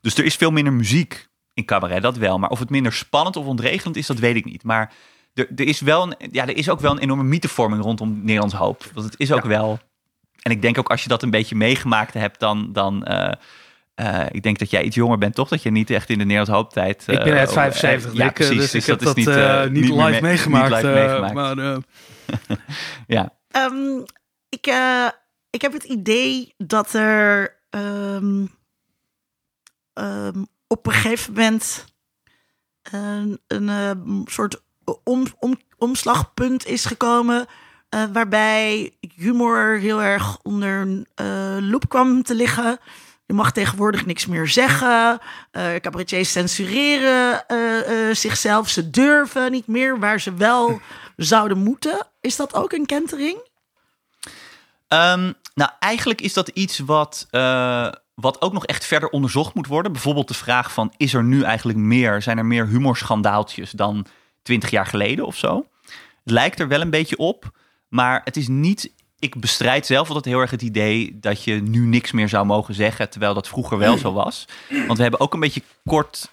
Dus 0.00 0.14
er 0.14 0.24
is 0.24 0.36
veel 0.36 0.50
minder 0.50 0.72
muziek 0.72 1.28
in 1.54 1.64
cabaret, 1.64 2.02
dat 2.02 2.16
wel. 2.16 2.38
Maar 2.38 2.50
of 2.50 2.58
het 2.58 2.70
minder 2.70 2.92
spannend 2.92 3.36
of 3.36 3.46
ontregelend 3.46 3.96
is, 3.96 4.06
dat 4.06 4.18
weet 4.18 4.36
ik 4.36 4.44
niet. 4.44 4.64
Maar 4.64 4.92
er, 5.34 5.48
er, 5.56 5.66
is, 5.66 5.80
wel 5.80 6.02
een, 6.02 6.30
ja, 6.32 6.42
er 6.42 6.56
is 6.56 6.68
ook 6.68 6.80
wel 6.80 6.90
een 6.90 6.98
enorme 6.98 7.22
mythevorming 7.22 7.82
rondom 7.82 8.20
Nederlands 8.20 8.54
hoop. 8.54 8.84
Want 8.94 9.06
het 9.06 9.20
is 9.20 9.32
ook 9.32 9.42
Ja. 9.42 9.48
wel... 9.48 9.78
En 10.42 10.50
ik 10.50 10.62
denk 10.62 10.78
ook 10.78 10.90
als 10.90 11.02
je 11.02 11.08
dat 11.08 11.22
een 11.22 11.30
beetje 11.30 11.56
meegemaakt 11.56 12.14
hebt, 12.14 12.40
dan... 12.40 12.72
dan 12.72 13.06
eh, 14.02 14.26
ik 14.30 14.42
denk 14.42 14.58
dat 14.58 14.70
jij 14.70 14.82
iets 14.82 14.96
jonger 14.96 15.18
bent, 15.18 15.34
toch? 15.34 15.48
Dat 15.48 15.62
je 15.62 15.70
niet 15.70 15.90
echt 15.90 16.10
in 16.10 16.18
de 16.18 16.24
Nederlands 16.24 16.50
hooptijd... 16.50 17.04
Ik 17.06 17.24
ben 17.24 17.38
uit 17.38 17.48
oh, 17.48 17.54
75, 17.54 18.10
eh, 18.10 18.16
ja, 18.16 18.24
Dick, 18.24 18.38
eh, 18.38 18.46
precies. 18.46 18.70
dus, 18.70 18.74
ik 18.74 18.86
heb 18.86 18.98
dat 18.98 19.06
dat 19.08 19.16
is 19.16 19.26
eh, 19.26 19.62
eh, 19.62 19.70
niet, 19.70 19.88
live 19.88 20.22
meegemaakt. 20.22 20.74
Niet 20.74 20.82
live 20.82 20.92
eh, 20.92 21.20
meegemaakt. 21.20 21.34
maar 21.34 21.58
eh, 21.58 21.76
ja. 23.16 23.32
Ehm, 23.48 24.00
ik, 24.48 24.66
eh, 24.66 25.08
ik 25.50 25.62
heb 25.62 25.72
het 25.72 25.84
idee 25.84 26.54
dat 26.56 26.92
er 26.92 27.56
ehm, 27.70 28.46
ehm, 29.92 30.42
op 30.66 30.86
een 30.86 30.92
gegeven 30.92 31.32
moment 31.32 31.84
een, 32.82 33.40
een 33.46 34.26
soort 34.30 34.62
om, 35.04 35.26
om, 35.38 35.60
omslagpunt 35.78 36.66
is 36.66 36.84
gekomen. 36.84 37.46
waarbij 38.12 38.90
humor 39.14 39.78
heel 39.78 40.02
erg 40.02 40.38
onder 40.42 41.04
eh 41.14 41.56
loep 41.60 41.88
kwam 41.88 42.22
te 42.22 42.34
liggen. 42.34 42.78
Je 43.32 43.38
mag 43.38 43.52
tegenwoordig 43.52 44.06
niks 44.06 44.26
meer 44.26 44.48
zeggen. 44.48 45.20
Eh 45.50 45.74
cabaretiers 45.74 46.32
censureren 46.32 47.46
eh, 47.46 48.08
eh, 48.08 48.14
zichzelf. 48.14 48.68
Ze 48.68 48.90
durven 48.90 49.50
niet 49.50 49.66
meer 49.66 49.98
waar 49.98 50.20
ze 50.20 50.34
wel 50.34 50.80
zouden 51.16 51.58
moeten. 51.58 52.06
Is 52.20 52.36
dat 52.36 52.54
ook 52.54 52.72
een 52.72 52.86
kentering? 52.86 53.48
Ehm, 54.88 55.32
nou, 55.54 55.70
eigenlijk 55.78 56.20
is 56.20 56.32
dat 56.32 56.48
iets 56.48 56.78
wat, 56.78 57.26
wat 58.14 58.40
ook 58.40 58.52
nog 58.52 58.66
echt 58.66 58.84
verder 58.84 59.08
onderzocht 59.08 59.54
moet 59.54 59.66
worden. 59.66 59.92
Bijvoorbeeld 59.92 60.28
de 60.28 60.34
vraag 60.34 60.72
van, 60.72 60.92
is 60.96 61.14
er 61.14 61.24
nu 61.24 61.42
eigenlijk 61.42 61.78
meer, 61.78 62.22
zijn 62.22 62.38
er 62.38 62.46
meer 62.46 62.66
humorschandaaltjes 62.66 63.70
dan 63.70 64.06
twintig 64.42 64.70
jaar 64.70 64.86
geleden 64.86 65.26
of 65.26 65.36
zo? 65.36 65.66
Het 66.22 66.32
lijkt 66.32 66.60
er 66.60 66.68
wel 66.68 66.80
een 66.80 66.90
beetje 66.90 67.16
op, 67.16 67.50
maar 67.88 68.20
het 68.24 68.36
is 68.36 68.48
niet 68.48 68.92
ik 69.22 69.40
bestrijd 69.40 69.86
zelf 69.86 70.08
altijd 70.08 70.24
heel 70.24 70.40
erg 70.40 70.50
het 70.50 70.62
idee 70.62 71.18
dat 71.20 71.44
je 71.44 71.54
nu 71.54 71.86
niks 71.86 72.12
meer 72.12 72.28
zou 72.28 72.46
mogen 72.46 72.74
zeggen, 72.74 73.10
terwijl 73.10 73.34
dat 73.34 73.48
vroeger 73.48 73.78
wel 73.78 73.98
zo 73.98 74.12
was. 74.12 74.44
Want 74.86 74.96
we 74.96 75.02
hebben 75.02 75.20
ook 75.20 75.34
een 75.34 75.40
beetje 75.40 75.62
kort, 75.84 76.30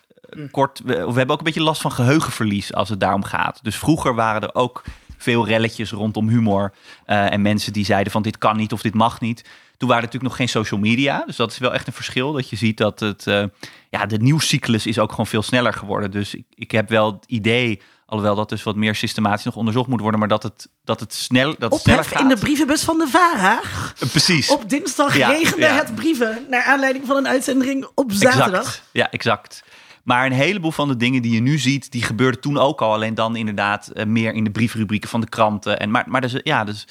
kort 0.52 0.82
we, 0.86 0.94
we 0.94 1.02
hebben 1.02 1.30
ook 1.30 1.38
een 1.38 1.44
beetje 1.44 1.64
last 1.64 1.82
van 1.82 1.92
geheugenverlies 1.92 2.74
als 2.74 2.90
het 2.90 3.00
daarom 3.00 3.24
gaat. 3.24 3.60
Dus 3.64 3.76
vroeger 3.76 4.16
waren 4.16 4.42
er 4.42 4.56
ook 4.56 4.84
veel 5.18 5.46
relletjes 5.46 5.92
rondom 5.92 6.30
humor 6.30 6.74
eh, 7.06 7.32
en 7.32 7.42
mensen 7.42 7.74
die 7.74 7.86
zeiden 7.86 8.12
van 8.12 8.22
dit 8.22 8.38
kan 8.38 8.58
niet 8.58 8.74
of 8.74 8.82
dit 8.82 8.94
mag 8.94 9.20
niet. 9.20 9.42
Toen 9.78 9.90
waren 9.90 10.04
er 10.04 10.10
natuurlijk 10.14 10.24
nog 10.24 10.36
geen 10.36 10.64
social 10.64 10.80
media, 10.80 11.24
dus 11.26 11.36
dat 11.36 11.52
is 11.52 11.58
wel 11.58 11.74
echt 11.74 11.88
een 11.88 11.94
verschil. 11.94 12.32
Dat 12.32 12.50
je 12.50 12.56
ziet 12.56 12.78
dat 12.78 13.00
het, 13.00 13.28
eh, 13.28 13.44
ja, 13.90 14.06
de 14.06 14.18
nieuwscyclus 14.18 14.86
is 14.86 15.00
ook 15.00 15.10
gewoon 15.10 15.28
veel 15.28 15.42
sneller 15.42 15.74
geworden. 15.74 16.12
Dus 16.12 16.36
ik, 16.36 16.46
ik 16.56 16.72
heb 16.72 16.90
wel 16.90 17.14
het 17.14 17.26
idee, 17.28 17.82
alhoewel 18.10 18.36
dat 18.36 18.50
dus 18.50 18.64
wat 18.64 18.76
meer 18.76 18.96
systematisch 18.96 19.46
nog 19.46 19.56
onderzocht 19.56 19.88
moet 19.88 20.02
worden, 20.02 20.20
maar 20.20 20.30
dat 20.30 20.44
het, 20.44 20.70
dat 20.84 21.00
het, 21.00 21.14
snel, 21.14 21.56
dat 21.58 21.72
het 21.72 21.82
sneller 21.82 22.04
gaat. 22.04 22.22
in 22.22 22.28
de 22.28 22.38
brievenbus 22.38 22.84
van 22.84 22.98
de 22.98 23.08
VARA. 23.08 23.62
Eh, 24.00 24.10
Precies. 24.10 24.50
Op 24.50 24.70
dinsdag 24.70 25.18
Ja, 25.18 25.30
regende 25.30 25.66
ja. 25.66 25.76
het 25.76 25.96
brieven 25.96 26.46
naar 26.50 26.64
aanleiding 26.64 27.06
van 27.06 27.18
een 27.18 27.28
uitzending 27.28 27.88
op 27.96 28.12
zaterdag. 28.12 28.60
Exact. 28.60 28.84
Ja, 28.92 29.12
exact. 29.12 29.64
Maar 30.04 30.26
een 30.26 30.32
heleboel 30.32 30.72
van 30.72 30.88
de 30.88 30.98
dingen 30.98 31.22
die 31.22 31.34
je 31.34 31.42
nu 31.42 31.58
ziet, 31.58 31.92
die 31.92 32.04
gebeurden 32.04 32.42
toen 32.42 32.58
ook 32.58 32.82
al. 32.82 32.94
Alleen 32.94 33.16
dan 33.16 33.36
inderdaad 33.36 33.88
eh, 33.88 34.06
meer 34.06 34.34
in 34.34 34.44
de 34.44 34.52
briefrubrieken 34.52 35.10
van 35.10 35.22
de 35.22 35.30
kranten. 35.30 35.80
En, 35.80 35.92
maar 35.92 36.04
maar 36.08 36.22
dus, 36.22 36.36
ja, 36.44 36.64
dus, 36.64 36.88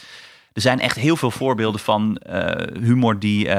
er 0.52 0.60
zijn 0.60 0.80
echt 0.80 0.96
heel 0.96 1.16
veel 1.16 1.30
voorbeelden 1.30 1.80
van 1.80 2.16
eh, 2.16 2.82
humor 2.82 3.18
die, 3.18 3.50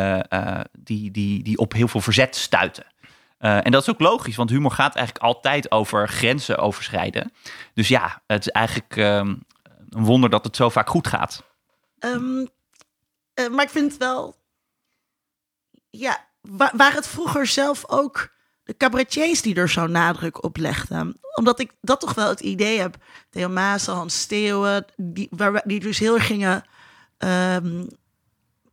die, 0.83 1.11
die, 1.11 1.43
die 1.43 1.57
op 1.57 1.73
heel 1.73 1.87
veel 1.87 2.01
verzet 2.01 2.35
stuiten. 2.35 2.85
Eh, 3.39 3.65
en 3.65 3.71
dat 3.71 3.81
is 3.81 3.89
ook 3.89 3.99
logisch, 3.99 4.35
want 4.35 4.49
humor 4.49 4.71
gaat 4.71 4.95
eigenlijk 4.95 5.25
altijd 5.25 5.71
over 5.71 6.07
grenzen 6.09 6.57
overschrijden. 6.57 7.31
Dus 7.73 7.87
ja, 7.87 8.21
het 8.27 8.45
is 8.45 8.51
eigenlijk 8.51 8.97
ehm, 8.97 9.35
een 9.89 10.03
wonder 10.03 10.29
dat 10.29 10.43
het 10.43 10.55
zo 10.55 10.69
vaak 10.69 10.89
goed 10.89 11.07
gaat. 11.07 11.43
Ehm, 11.99 12.45
eh, 13.33 13.47
maar 13.47 13.63
ik 13.65 13.69
vind 13.69 13.97
wel... 13.97 14.35
Ja, 15.89 16.25
wa- 16.41 16.71
waren 16.75 16.95
het 16.95 17.07
vroeger 17.07 17.47
zelf 17.47 17.89
ook 17.89 18.29
de 18.63 18.77
cabaretiers 18.77 19.41
die 19.41 19.55
er 19.55 19.69
zo 19.69 19.87
nadruk 19.87 20.43
op 20.43 20.57
legden? 20.57 21.19
Omdat 21.35 21.59
ik 21.59 21.71
dat 21.81 21.99
toch 21.99 22.13
wel 22.13 22.29
het 22.29 22.39
idee 22.39 22.79
heb. 22.79 22.95
Theo 23.29 23.49
Maassen, 23.49 23.93
Hans 23.93 24.19
Steeuwen, 24.19 24.85
die, 24.95 25.27
waar, 25.31 25.61
die 25.65 25.79
dus 25.79 25.99
heel 25.99 26.13
erg 26.15 26.25
gingen... 26.25 26.63
ehm, 27.17 27.85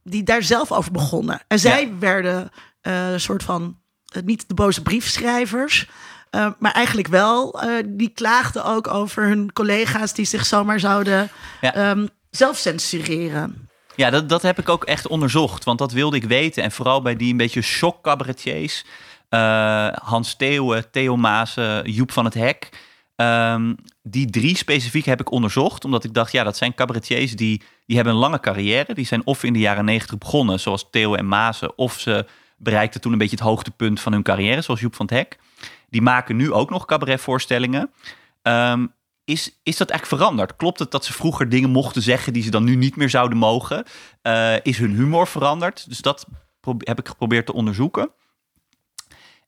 die 0.03 0.23
daar 0.23 0.43
zelf 0.43 0.73
over 0.73 0.93
begonnen. 0.93 1.41
En 1.49 1.59
zij 1.59 1.99
werden 1.99 2.51
eh, 2.81 3.13
een 3.13 3.21
soort 3.21 3.43
van... 3.43 3.81
eh, 4.17 4.23
niet 4.23 4.49
de 4.49 4.55
boze 4.55 4.83
briefschrijvers... 4.83 5.87
eh, 6.31 6.47
maar 6.59 6.73
eigenlijk 6.73 7.09
wel, 7.09 7.63
eh, 7.63 7.69
die 7.87 8.09
klaagden 8.09 8.65
ook 8.65 8.89
over 8.89 9.23
hun 9.27 9.53
collega's 9.53 10.15
die 10.15 10.25
zich 10.25 10.47
zomaar 10.47 10.81
zouden 10.81 11.31
Ja. 11.61 11.75
ehm, 11.75 12.07
zelf 12.31 12.57
censureren. 12.57 13.69
Ja, 13.97 14.11
dat, 14.11 14.29
dat 14.29 14.43
heb 14.43 14.59
ik 14.59 14.69
ook 14.69 14.85
echt 14.85 15.07
onderzocht, 15.07 15.65
want 15.65 15.79
dat 15.79 15.93
wilde 15.93 16.17
ik 16.17 16.25
weten. 16.25 16.63
En 16.63 16.73
vooral 16.73 17.03
bij 17.03 17.17
die 17.17 17.31
een 17.31 17.37
beetje 17.37 17.63
shock 17.63 18.03
cabaretiers. 18.03 18.85
eh, 19.29 19.89
Hans 19.93 20.37
Theeuwen, 20.37 20.91
Theo 20.91 21.17
Maassen, 21.17 21.91
Joep 21.91 22.13
van 22.13 22.25
het 22.25 22.35
Hek. 22.35 22.69
Ehm, 23.17 23.75
die 24.03 24.31
drie 24.31 24.57
specifiek 24.57 25.05
heb 25.05 25.21
ik 25.21 25.31
onderzocht, 25.31 25.85
omdat 25.85 26.05
ik 26.05 26.15
dacht, 26.15 26.33
ja, 26.33 26.45
dat 26.45 26.57
zijn 26.57 26.75
cabaretiers 26.75 27.37
die, 27.37 27.63
die 27.87 27.97
hebben 27.97 28.15
een 28.15 28.21
lange 28.21 28.41
carrière. 28.41 28.95
Die 28.95 29.07
zijn 29.07 29.27
of 29.27 29.43
in 29.45 29.53
de 29.53 29.59
jaren 29.59 29.85
negentig 29.85 30.19
begonnen, 30.19 30.61
zoals 30.61 30.89
Theo 30.91 31.15
en 31.15 31.29
Maassen, 31.29 31.79
of 31.79 32.01
ze 32.01 32.27
bereikten 32.57 33.01
toen 33.01 33.13
een 33.13 33.19
beetje 33.19 33.37
het 33.37 33.45
hoogtepunt 33.45 34.01
van 34.01 34.13
hun 34.13 34.23
carrière, 34.23 34.61
zoals 34.61 34.81
Joep 34.81 34.95
van 34.95 35.07
het 35.07 35.15
Hek. 35.15 35.39
Die 35.91 36.03
maken 36.03 36.37
nu 36.37 36.53
ook 36.53 36.71
nog 36.71 36.85
cabaretvoorstellingen. 36.85 37.91
Ehm, 38.43 38.87
is, 39.25 39.59
is 39.63 39.77
dat 39.77 39.91
eigenlijk 39.91 40.23
veranderd? 40.23 40.57
Klopt 40.57 40.79
het 40.79 40.91
dat 40.91 41.05
ze 41.05 41.13
vroeger 41.13 41.49
dingen 41.49 41.71
mochten 41.71 42.03
zeggen 42.03 42.33
die 42.33 42.43
ze 42.43 42.51
dan 42.51 42.65
nu 42.65 42.75
niet 42.75 42.97
meer 42.97 43.11
zouden 43.11 43.39
mogen? 43.39 43.85
Eh, 44.23 44.55
is 44.63 44.79
hun 44.79 44.95
humor 44.95 45.27
veranderd? 45.27 45.89
Dus 45.89 45.99
dat 45.99 46.27
heb 46.79 46.99
ik 46.99 47.09
geprobeerd 47.09 47.47
te 47.47 47.53
onderzoeken. 47.53 48.11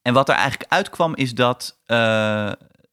En 0.02 0.14
wat 0.14 0.28
er 0.28 0.34
eigenlijk 0.34 0.72
uitkwam 0.72 1.14
is 1.14 1.34
dat 1.34 1.78
eh, 1.86 1.96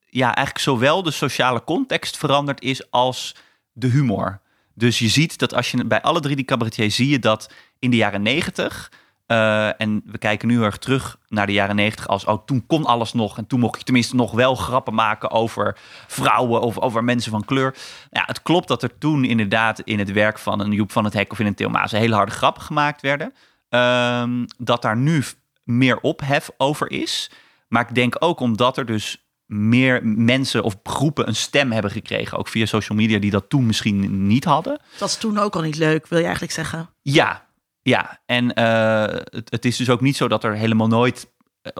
ja, 0.10 0.36
eigenlijk 0.36 0.60
zowel 0.60 1.04
de 1.04 1.12
sociale 1.12 1.64
context 1.64 2.18
veranderd 2.18 2.62
is 2.62 2.92
als 2.92 3.36
de 3.72 3.88
humor. 3.88 4.42
Dus 4.74 5.00
je 5.00 5.08
ziet 5.08 5.38
dat 5.38 5.54
als 5.54 5.72
je 5.72 5.86
bij 5.86 6.02
alle 6.02 6.20
drie 6.20 6.36
die 6.36 6.46
cabaretiers 6.46 6.96
zie 6.96 7.10
je 7.10 7.20
dat 7.20 7.50
in 7.80 7.90
de 7.90 7.98
jaren 7.98 8.22
negentig... 8.22 8.92
eh, 9.26 9.82
en 9.82 10.02
we 10.06 10.18
kijken 10.18 10.48
nu 10.48 10.54
heel 10.54 10.64
erg 10.64 10.78
terug 10.78 11.18
naar 11.28 11.46
de 11.46 11.54
jaren 11.54 11.76
negentig 11.76 12.08
als... 12.08 12.26
oh, 12.26 12.46
toen 12.46 12.66
kon 12.68 12.86
alles 12.86 13.14
nog 13.14 13.38
en 13.38 13.48
toen 13.48 13.60
mocht 13.60 13.78
je 13.78 13.84
tenminste 13.84 14.16
nog 14.16 14.32
wel 14.32 14.56
grappen 14.56 14.94
maken 14.94 15.32
over 15.32 15.78
vrouwen 16.08 16.62
of 16.62 16.80
over 16.80 17.04
mensen 17.04 17.32
van 17.32 17.46
kleur. 17.46 17.76
Ja, 18.10 18.24
het 18.26 18.42
klopt 18.42 18.68
dat 18.68 18.84
er 18.84 18.98
toen 18.98 19.24
inderdaad 19.24 19.80
in 19.80 20.00
het 20.00 20.12
werk 20.12 20.40
van 20.40 20.60
een 20.60 20.72
Joep 20.72 20.92
van 20.92 21.04
het 21.04 21.14
Hek 21.14 21.32
of 21.32 21.40
in 21.40 21.46
een 21.46 21.56
Theo 21.56 21.70
Maas 21.70 21.92
hele 21.92 22.16
harde 22.16 22.32
grappen 22.32 22.64
gemaakt 22.64 23.02
werden. 23.02 23.34
Ehm, 23.70 24.46
dat 24.58 24.82
daar 24.82 24.98
nu 24.98 25.24
meer 25.64 26.00
ophef 26.00 26.50
over 26.58 26.92
is. 26.92 27.32
Maar 27.68 27.88
ik 27.90 27.96
denk 27.96 28.16
ook 28.20 28.40
omdat 28.40 28.78
er 28.78 28.86
dus 28.86 29.26
meer 29.46 30.06
mensen 30.06 30.64
of 30.64 30.76
groepen 30.84 31.28
een 31.28 31.36
stem 31.36 31.72
hebben 31.72 31.92
gekregen, 31.92 32.38
ook 32.38 32.48
via 32.48 32.66
social 32.66 32.98
media, 32.98 33.20
die 33.20 33.32
dat 33.32 33.50
toen 33.50 33.66
misschien 33.66 34.28
niet 34.28 34.44
hadden. 34.44 34.80
Dat 34.92 35.00
was 35.00 35.18
toen 35.18 35.38
ook 35.38 35.56
al 35.56 35.62
niet 35.62 35.78
leuk, 35.78 36.08
wil 36.08 36.18
je 36.18 36.24
eigenlijk 36.24 36.54
zeggen. 36.54 36.90
Ja, 37.02 37.46
ja. 37.90 38.20
En 38.26 38.54
eh, 38.54 39.22
het, 39.50 39.66
is 39.66 39.78
dus 39.78 39.90
ook 39.90 40.02
niet 40.02 40.16
zo 40.16 40.28
dat 40.28 40.44
er 40.44 40.56
helemaal 40.56 40.88
nooit 40.88 41.32
eh, 41.62 41.72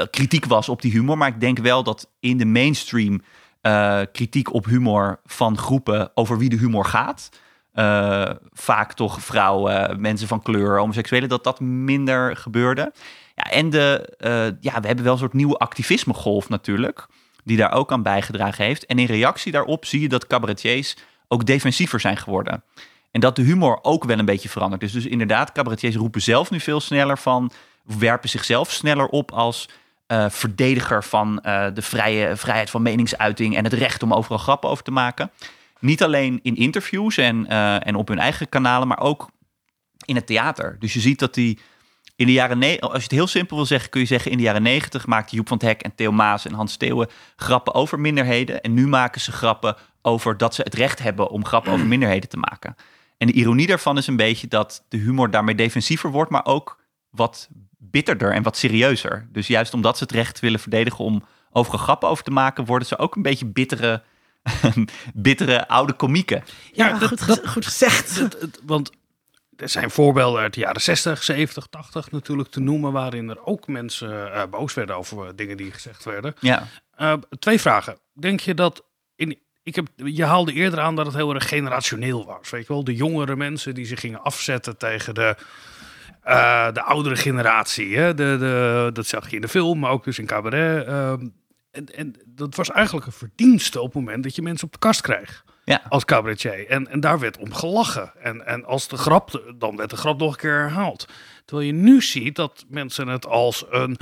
eh, 0.00 0.06
kritiek 0.10 0.44
was 0.44 0.68
op 0.68 0.82
die 0.82 0.92
humor. 0.92 1.18
Maar 1.18 1.28
ik 1.28 1.40
denk 1.40 1.58
wel 1.58 1.82
dat 1.82 2.10
in 2.20 2.36
de 2.36 2.46
mainstream 2.46 3.22
kritiek 4.12 4.52
op 4.52 4.64
humor 4.64 5.20
van 5.24 5.58
groepen 5.58 6.10
over 6.14 6.38
wie 6.38 6.48
de 6.48 6.56
humor 6.56 6.84
gaat. 6.84 7.28
vaak 8.52 8.92
toch 8.92 9.22
vrouwen, 9.22 10.00
mensen 10.00 10.28
van 10.28 10.42
kleur, 10.42 10.78
homoseksuelen, 10.78 11.28
dat 11.28 11.44
dat 11.44 11.60
minder 11.60 12.36
gebeurde. 12.36 12.92
Ja, 13.34 13.50
en 13.50 13.70
de, 13.70 14.14
ja, 14.60 14.80
we 14.80 14.86
hebben 14.86 15.04
wel 15.04 15.12
een 15.12 15.18
soort 15.18 15.32
nieuwe 15.32 15.58
activismegolf 15.58 16.48
natuurlijk, 16.48 17.06
die 17.44 17.56
daar 17.56 17.72
ook 17.72 17.92
aan 17.92 18.02
bijgedragen 18.02 18.64
heeft. 18.64 18.86
En 18.86 18.98
in 18.98 19.06
reactie 19.06 19.52
daarop 19.52 19.84
zie 19.84 20.00
je 20.00 20.08
dat 20.08 20.26
cabaretiers 20.26 20.96
ook 21.28 21.46
defensiever 21.46 22.00
zijn 22.00 22.16
geworden. 22.16 22.64
En 23.14 23.20
dat 23.20 23.36
de 23.36 23.42
humor 23.42 23.78
ook 23.82 24.04
wel 24.04 24.18
een 24.18 24.24
beetje 24.24 24.48
verandert. 24.48 24.80
Dus, 24.80 24.92
dus 24.92 25.06
inderdaad, 25.06 25.52
cabaretiers 25.52 25.96
roepen 25.96 26.22
zelf 26.22 26.50
nu 26.50 26.60
veel 26.60 26.80
sneller 26.80 27.18
van, 27.18 27.50
werpen 27.98 28.28
zichzelf 28.28 28.70
sneller 28.70 29.06
op 29.06 29.32
als 29.32 29.68
eh, 30.06 30.26
verdediger 30.28 31.04
van 31.04 31.40
eh, 31.40 31.66
de 31.74 31.82
vrije, 31.82 32.36
vrijheid 32.36 32.70
van 32.70 32.82
meningsuiting 32.82 33.56
en 33.56 33.64
het 33.64 33.72
recht 33.72 34.02
om 34.02 34.12
overal 34.12 34.38
grappen 34.38 34.70
over 34.70 34.84
te 34.84 34.90
maken. 34.90 35.30
Niet 35.80 36.02
alleen 36.02 36.40
in 36.42 36.56
interviews 36.56 37.16
en, 37.16 37.46
eh, 37.46 37.86
en 37.86 37.94
op 37.94 38.08
hun 38.08 38.18
eigen 38.18 38.48
kanalen, 38.48 38.88
maar 38.88 39.00
ook 39.00 39.30
in 40.04 40.14
het 40.14 40.26
theater. 40.26 40.76
Dus 40.78 40.92
je 40.92 41.00
ziet 41.00 41.18
dat 41.18 41.34
die 41.34 41.58
in 42.16 42.26
de 42.26 42.32
jaren 42.32 42.80
als 42.80 42.92
je 42.96 43.02
het 43.02 43.10
heel 43.10 43.26
simpel 43.26 43.56
wil 43.56 43.66
zeggen, 43.66 43.90
kun 43.90 44.00
je 44.00 44.06
zeggen 44.06 44.30
in 44.30 44.36
de 44.36 44.42
jaren 44.42 44.62
negentig 44.62 45.06
maakte 45.06 45.36
Joep 45.36 45.48
van 45.48 45.56
het 45.56 45.66
Hek 45.66 45.82
en 45.82 45.94
Theo 45.94 46.12
Maas 46.12 46.46
en 46.46 46.52
Hans 46.52 46.72
Steeuwen 46.72 47.08
grappen 47.36 47.74
over 47.74 48.00
minderheden. 48.00 48.60
En 48.60 48.74
nu 48.74 48.86
maken 48.86 49.20
ze 49.20 49.32
grappen 49.32 49.76
over 50.02 50.36
dat 50.36 50.54
ze 50.54 50.62
het 50.62 50.74
recht 50.74 50.98
hebben 50.98 51.30
om 51.30 51.44
grappen 51.44 51.72
over 51.72 51.86
minderheden 51.86 52.28
te 52.28 52.36
maken. 52.36 52.76
En 53.16 53.26
de 53.26 53.32
ironie 53.32 53.66
daarvan 53.66 53.96
is 53.98 54.06
een 54.06 54.16
beetje 54.16 54.48
dat 54.48 54.84
de 54.88 54.96
humor 54.96 55.30
daarmee 55.30 55.54
defensiever 55.54 56.10
wordt, 56.10 56.30
maar 56.30 56.44
ook 56.44 56.80
wat 57.10 57.48
bitterder 57.78 58.32
en 58.32 58.42
wat 58.42 58.56
serieuzer. 58.56 59.28
Dus 59.32 59.46
juist 59.46 59.74
omdat 59.74 59.96
ze 59.98 60.02
het 60.02 60.12
recht 60.12 60.40
willen 60.40 60.60
verdedigen 60.60 61.04
om 61.04 61.24
overal 61.50 61.78
grappen 61.78 62.08
over 62.08 62.24
te 62.24 62.30
maken, 62.30 62.64
worden 62.64 62.88
ze 62.88 62.98
ook 62.98 63.16
een 63.16 63.22
beetje 63.22 63.46
bittere, 63.46 64.02
bittere 65.14 65.68
oude 65.68 65.92
komieken. 65.92 66.44
Ja, 66.72 66.88
Ja, 66.88 66.98
dat- 66.98 67.08
goed, 67.08 67.26
dat- 67.26 67.38
gez- 67.38 67.52
goed 67.52 67.64
gezegd. 67.64 68.26
Want 68.62 68.90
er 69.56 69.68
zijn 69.68 69.90
voorbeelden 69.90 70.40
uit 70.40 70.54
de 70.54 70.60
jaren 70.60 70.80
60, 70.80 71.22
70, 71.22 71.66
80 71.66 72.10
natuurlijk 72.10 72.48
te 72.50 72.60
noemen, 72.60 72.92
waarin 72.92 73.28
er 73.30 73.44
ook 73.46 73.66
mensen 73.66 74.32
eh, 74.32 74.42
boos 74.50 74.74
werden 74.74 74.96
over 74.96 75.36
dingen 75.36 75.56
die 75.56 75.72
gezegd 75.72 76.04
werden. 76.04 76.34
Ja, 76.40 76.66
Eh, 76.96 77.12
twee 77.38 77.60
vragen. 77.60 77.98
Denk 78.12 78.40
je 78.40 78.54
dat 78.54 78.84
in. 79.16 79.38
Ik 79.64 79.74
heb, 79.74 79.86
je 79.96 80.24
haalde 80.24 80.52
eerder 80.52 80.80
aan 80.80 80.96
dat 80.96 81.06
het 81.06 81.14
heel 81.14 81.34
erg 81.34 81.48
generationeel 81.48 82.24
was. 82.24 82.50
Weet 82.50 82.66
je 82.66 82.72
wel, 82.72 82.84
de 82.84 82.94
jongere 82.94 83.36
mensen 83.36 83.74
die 83.74 83.86
zich 83.86 84.00
gingen 84.00 84.22
afzetten 84.22 84.76
tegen 84.76 85.14
de, 85.14 85.36
eh, 86.22 86.72
de 86.72 86.82
oudere 86.82 87.16
generatie. 87.16 87.96
Hè? 87.96 88.14
De, 88.14 88.36
de, 88.38 88.90
dat 88.92 89.06
zag 89.06 89.30
je 89.30 89.36
in 89.36 89.42
de 89.42 89.48
film, 89.48 89.78
maar 89.78 89.90
ook 89.90 90.04
dus 90.04 90.18
in 90.18 90.26
cabaret. 90.26 90.86
ehm, 90.86 91.28
en, 91.70 91.86
en 91.86 92.14
dat 92.24 92.54
was 92.54 92.70
eigenlijk 92.70 93.06
een 93.06 93.12
verdienste 93.12 93.80
op 93.80 93.86
het 93.86 93.94
moment 93.94 94.22
dat 94.22 94.34
je 94.34 94.42
mensen 94.42 94.66
op 94.66 94.72
de 94.72 94.78
kast 94.78 95.00
kreeg 95.00 95.44
ja. 95.64 95.82
als 95.88 96.04
cabaretier. 96.04 96.68
En, 96.68 96.88
en 96.88 97.00
daar 97.00 97.18
werd 97.18 97.38
om 97.38 97.54
gelachen. 97.54 98.12
En, 98.20 98.46
en 98.46 98.64
als 98.64 98.88
de 98.88 98.96
grap, 98.96 99.54
dan 99.58 99.76
werd 99.76 99.90
de 99.90 99.96
grap 99.96 100.18
nog 100.18 100.32
een 100.32 100.38
keer 100.38 100.58
herhaald. 100.58 101.08
Terwijl 101.44 101.66
je 101.66 101.74
nu 101.74 102.02
ziet 102.02 102.36
dat 102.36 102.64
mensen 102.68 103.08
het 103.08 103.26
als 103.26 103.64
een... 103.70 103.96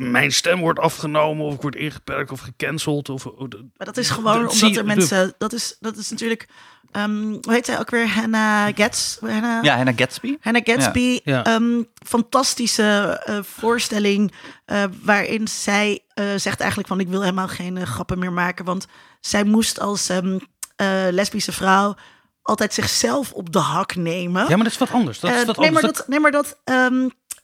Mijn 0.00 0.32
stem 0.32 0.60
wordt 0.60 0.78
afgenomen 0.78 1.46
of 1.46 1.54
ik 1.54 1.62
word 1.62 1.76
ingeperkt 1.76 2.30
of 2.30 2.40
gecanceld. 2.40 3.08
Of, 3.08 3.24
Maar 3.24 3.86
dat 3.86 3.96
is 3.96 4.10
gewoon 4.10 4.48
omdat 4.48 4.76
er 4.76 4.84
mensen... 4.84 5.34
Dat 5.38 5.52
is, 5.52 5.76
dat 5.80 5.96
is 5.96 6.10
natuurlijk... 6.10 6.48
ehm, 6.92 7.22
hoe 7.22 7.52
heet 7.52 7.66
zij 7.66 7.78
ook 7.78 7.90
weer? 7.90 8.08
Hannah 8.08 8.74
Gets? 8.74 9.18
Hannah, 9.20 9.64
ja 9.64 9.76
Hannah 9.76 9.96
Gatsby. 9.96 10.36
Hannah 10.40 10.62
Gatsby, 10.64 11.20
Ja. 11.24 11.44
ehm, 11.44 11.82
fantastische 12.06 13.20
eh, 13.24 13.38
voorstelling 13.42 14.32
eh, 14.64 14.84
waarin 15.02 15.48
zij 15.48 16.00
eh, 16.14 16.24
zegt 16.36 16.58
eigenlijk 16.60 16.88
van 16.88 17.00
ik 17.00 17.08
wil 17.08 17.20
helemaal 17.20 17.48
geen 17.48 17.86
grappen 17.86 18.18
meer 18.18 18.32
maken, 18.32 18.64
want 18.64 18.86
zij 19.20 19.44
moest 19.44 19.80
als 19.80 20.08
ehm, 20.08 20.38
eh, 20.76 20.88
lesbische 21.10 21.52
vrouw 21.52 21.94
altijd 22.42 22.74
zichzelf 22.74 23.32
op 23.32 23.52
de 23.52 23.58
hak 23.58 23.94
nemen. 23.94 24.42
Ja, 24.42 24.48
maar 24.56 24.64
dat 24.64 24.72
is 24.72 24.78
wat 24.78 24.90
anders. 24.90 25.20
Dat 25.20 25.30
is 25.34 25.44
wat 25.44 25.56
nee, 25.56 25.70
maar 25.70 25.82
anders. 25.82 25.98
dat, 25.98 26.08
nee, 26.08 26.20
maar 26.20 26.30
dat. 26.30 26.58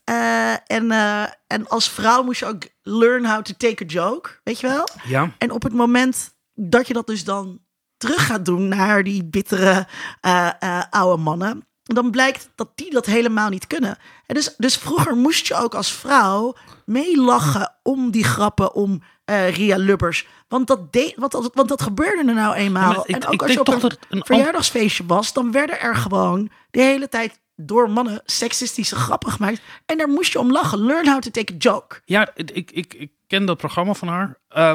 Eh, 0.07 0.53
en, 0.53 0.91
eh, 0.91 1.23
en 1.47 1.69
als 1.69 1.89
vrouw 1.91 2.23
moest 2.23 2.41
je 2.41 2.47
ook 2.47 2.63
learn 2.83 3.27
how 3.27 3.43
to 3.43 3.53
take 3.57 3.83
a 3.85 3.87
joke, 3.87 4.31
weet 4.45 4.61
je 4.61 4.67
wel? 4.69 4.89
Ja, 5.05 5.31
En 5.39 5.51
op 5.51 5.63
het 5.63 5.73
moment 5.73 6.35
dat 6.55 6.87
je 6.87 6.93
dat 6.93 7.07
dus 7.07 7.25
dan 7.25 7.61
terug 7.97 8.27
gaat 8.27 8.45
doen 8.45 8.69
naar 8.69 9.03
die 9.05 9.25
bittere 9.25 9.87
eh, 10.21 10.83
oude 10.91 11.23
mannen, 11.23 11.67
dan 11.83 12.11
blijkt 12.11 12.49
dat 12.55 12.69
die 12.75 12.91
dat 12.91 13.07
helemaal 13.07 13.49
niet 13.49 13.67
kunnen. 13.67 13.99
En 14.27 14.35
dus, 14.35 14.55
dus 14.57 14.77
vroeger 14.77 15.17
moest 15.17 15.47
je 15.47 15.55
ook 15.55 15.75
als 15.75 15.93
vrouw 15.93 16.55
meelachen 16.85 17.75
om 17.83 18.11
die 18.11 18.25
grappen 18.25 18.75
om 18.75 19.03
Ria 19.25 19.77
Lubbers. 19.77 20.27
Want 20.49 20.67
dat, 20.67 20.93
deed, 20.93 21.15
want, 21.17 21.33
dat- 21.33 21.51
want 21.55 21.69
dat 21.69 21.83
gebeurde 21.83 22.29
er 22.29 22.35
nou 22.35 22.55
eenmaal. 22.55 22.91
Ja, 22.91 22.97
maar 22.97 23.09
ik- 23.09 23.15
en 23.15 23.27
ook 23.27 23.43
als 23.43 23.53
je 23.53 23.61
op 23.61 23.67
een 24.09 24.25
verjaardagsfeestje 24.27 25.07
was, 25.07 25.33
dan 25.33 25.53
werden 25.53 25.81
er 25.81 25.97
gewoon 25.97 26.51
de 26.71 26.81
hele 26.83 27.09
tijd 27.09 27.41
door 27.57 27.91
mannen 27.91 28.23
seksistische 28.25 28.97
grappen 28.97 29.33
gemaakt. 29.33 29.61
En 29.87 29.99
daar 29.99 30.09
moest 30.09 30.33
je 30.33 30.39
om 30.39 30.53
lachen. 30.53 30.79
Learn 30.79 31.09
how 31.09 31.21
to 31.21 31.31
take 31.31 31.53
a 31.53 31.57
joke. 31.59 32.01
ja 32.05 32.31
ik, 32.35 32.71
ik, 32.71 32.95
ik, 32.95 33.11
ken 33.27 33.47
dat 33.47 33.57
programma 33.57 33.95
van 33.95 34.09
haar. 34.09 34.39
Eh, 34.49 34.73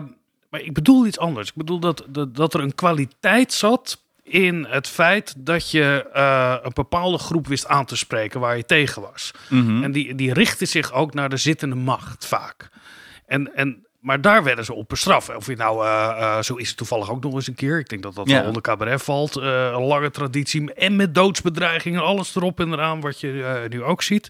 maar 0.49 0.61
ik 0.61 0.73
bedoel 0.73 1.05
iets 1.05 1.19
anders. 1.19 1.47
Ik 1.47 1.55
bedoel 1.55 1.79
dat, 1.79 2.05
dat, 2.07 2.35
dat 2.35 2.53
er 2.53 2.59
een 2.59 2.75
kwaliteit 2.75 3.53
zat 3.53 4.01
in 4.23 4.65
het 4.69 4.87
feit 4.87 5.33
dat 5.37 5.71
je 5.71 6.09
eh, 6.13 6.55
een 6.61 6.71
bepaalde 6.73 7.17
groep 7.17 7.47
wist 7.47 7.67
aan 7.67 7.85
te 7.85 7.95
spreken 7.95 8.39
waar 8.39 8.57
je 8.57 8.65
tegen 8.65 9.01
was. 9.01 9.31
Mhm. 9.49 9.83
En 9.83 9.91
die, 9.91 10.15
die 10.15 10.33
richtte 10.33 10.65
zich 10.65 10.93
ook 10.93 11.13
naar 11.13 11.29
de 11.29 11.37
zittende 11.37 11.75
macht 11.75 12.25
vaak. 12.25 12.69
En, 13.25 13.55
en, 13.55 13.85
maar 14.01 14.21
daar 14.21 14.43
werden 14.43 14.65
ze 14.65 14.73
op 14.73 14.89
bestraft. 14.89 15.35
Of 15.35 15.47
je 15.47 15.55
nou, 15.55 15.85
eh, 15.85 16.09
eh, 16.37 16.43
zo 16.43 16.55
is 16.55 16.67
het 16.67 16.77
toevallig 16.77 17.09
ook 17.09 17.23
nog 17.23 17.33
eens 17.33 17.47
een 17.47 17.55
keer. 17.55 17.79
Ik 17.79 17.89
denk 17.89 18.03
dat 18.03 18.15
dat 18.15 18.29
Ja. 18.29 18.37
wel 18.37 18.47
onder 18.47 18.61
cabaret 18.61 19.03
valt. 19.03 19.35
Eh, 19.35 19.43
een 19.73 19.83
lange 19.83 20.09
traditie. 20.11 20.73
En 20.73 20.95
met 20.95 21.15
doodsbedreigingen, 21.15 22.01
alles 22.03 22.35
erop 22.35 22.59
en 22.59 22.71
eraan, 22.73 23.01
wat 23.01 23.19
je 23.19 23.65
nu 23.69 23.83
ook 23.83 24.01
ziet. 24.01 24.29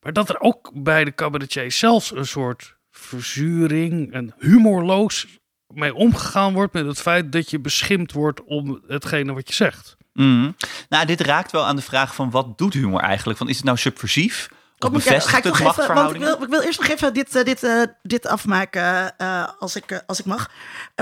Maar 0.00 0.12
dat 0.12 0.28
er 0.28 0.40
ook 0.40 0.70
bij 0.74 1.04
de 1.04 1.14
cabaretiers 1.14 1.78
zelfs 1.78 2.14
een 2.14 2.26
soort 2.26 2.76
verzuring 2.90 4.12
en 4.12 4.34
humorloos 4.38 5.26
mee 5.66 5.94
omgegaan 5.94 6.52
wordt 6.52 6.72
met 6.72 6.86
het 6.86 7.00
feit 7.00 7.32
dat 7.32 7.50
je 7.50 7.60
beschimpt 7.60 8.12
wordt 8.12 8.44
om 8.44 8.82
hetgene 8.86 9.32
wat 9.32 9.48
je 9.48 9.54
zegt. 9.54 9.96
Mhm. 10.12 10.50
Nou, 10.88 11.06
dit 11.06 11.20
raakt 11.20 11.52
wel 11.52 11.64
aan 11.64 11.76
de 11.76 11.82
vraag 11.82 12.14
van 12.14 12.30
wat 12.30 12.58
doet 12.58 12.74
humor 12.74 13.00
eigenlijk? 13.00 13.38
Van, 13.38 13.48
is 13.48 13.56
het 13.56 13.64
nou 13.64 13.76
subversief? 13.76 14.48
Kom 14.82 14.96
ik, 14.96 15.04
eh, 15.04 15.20
ga 15.20 15.38
ik 15.38 15.44
nog 15.44 15.60
even, 15.60 15.94
want 15.94 16.14
ik 16.14 16.20
wil, 16.20 16.42
ik 16.42 16.48
wil 16.48 16.60
eerst 16.60 16.80
nog 16.80 16.88
even 16.88 17.14
dit, 17.14 17.36
eh, 17.36 17.44
dit, 17.44 17.62
eh, 17.62 17.82
dit 18.02 18.26
afmaken 18.26 19.16
als, 19.58 19.76
ik, 19.76 20.02
als 20.06 20.18
ik 20.18 20.24
mag. 20.24 20.50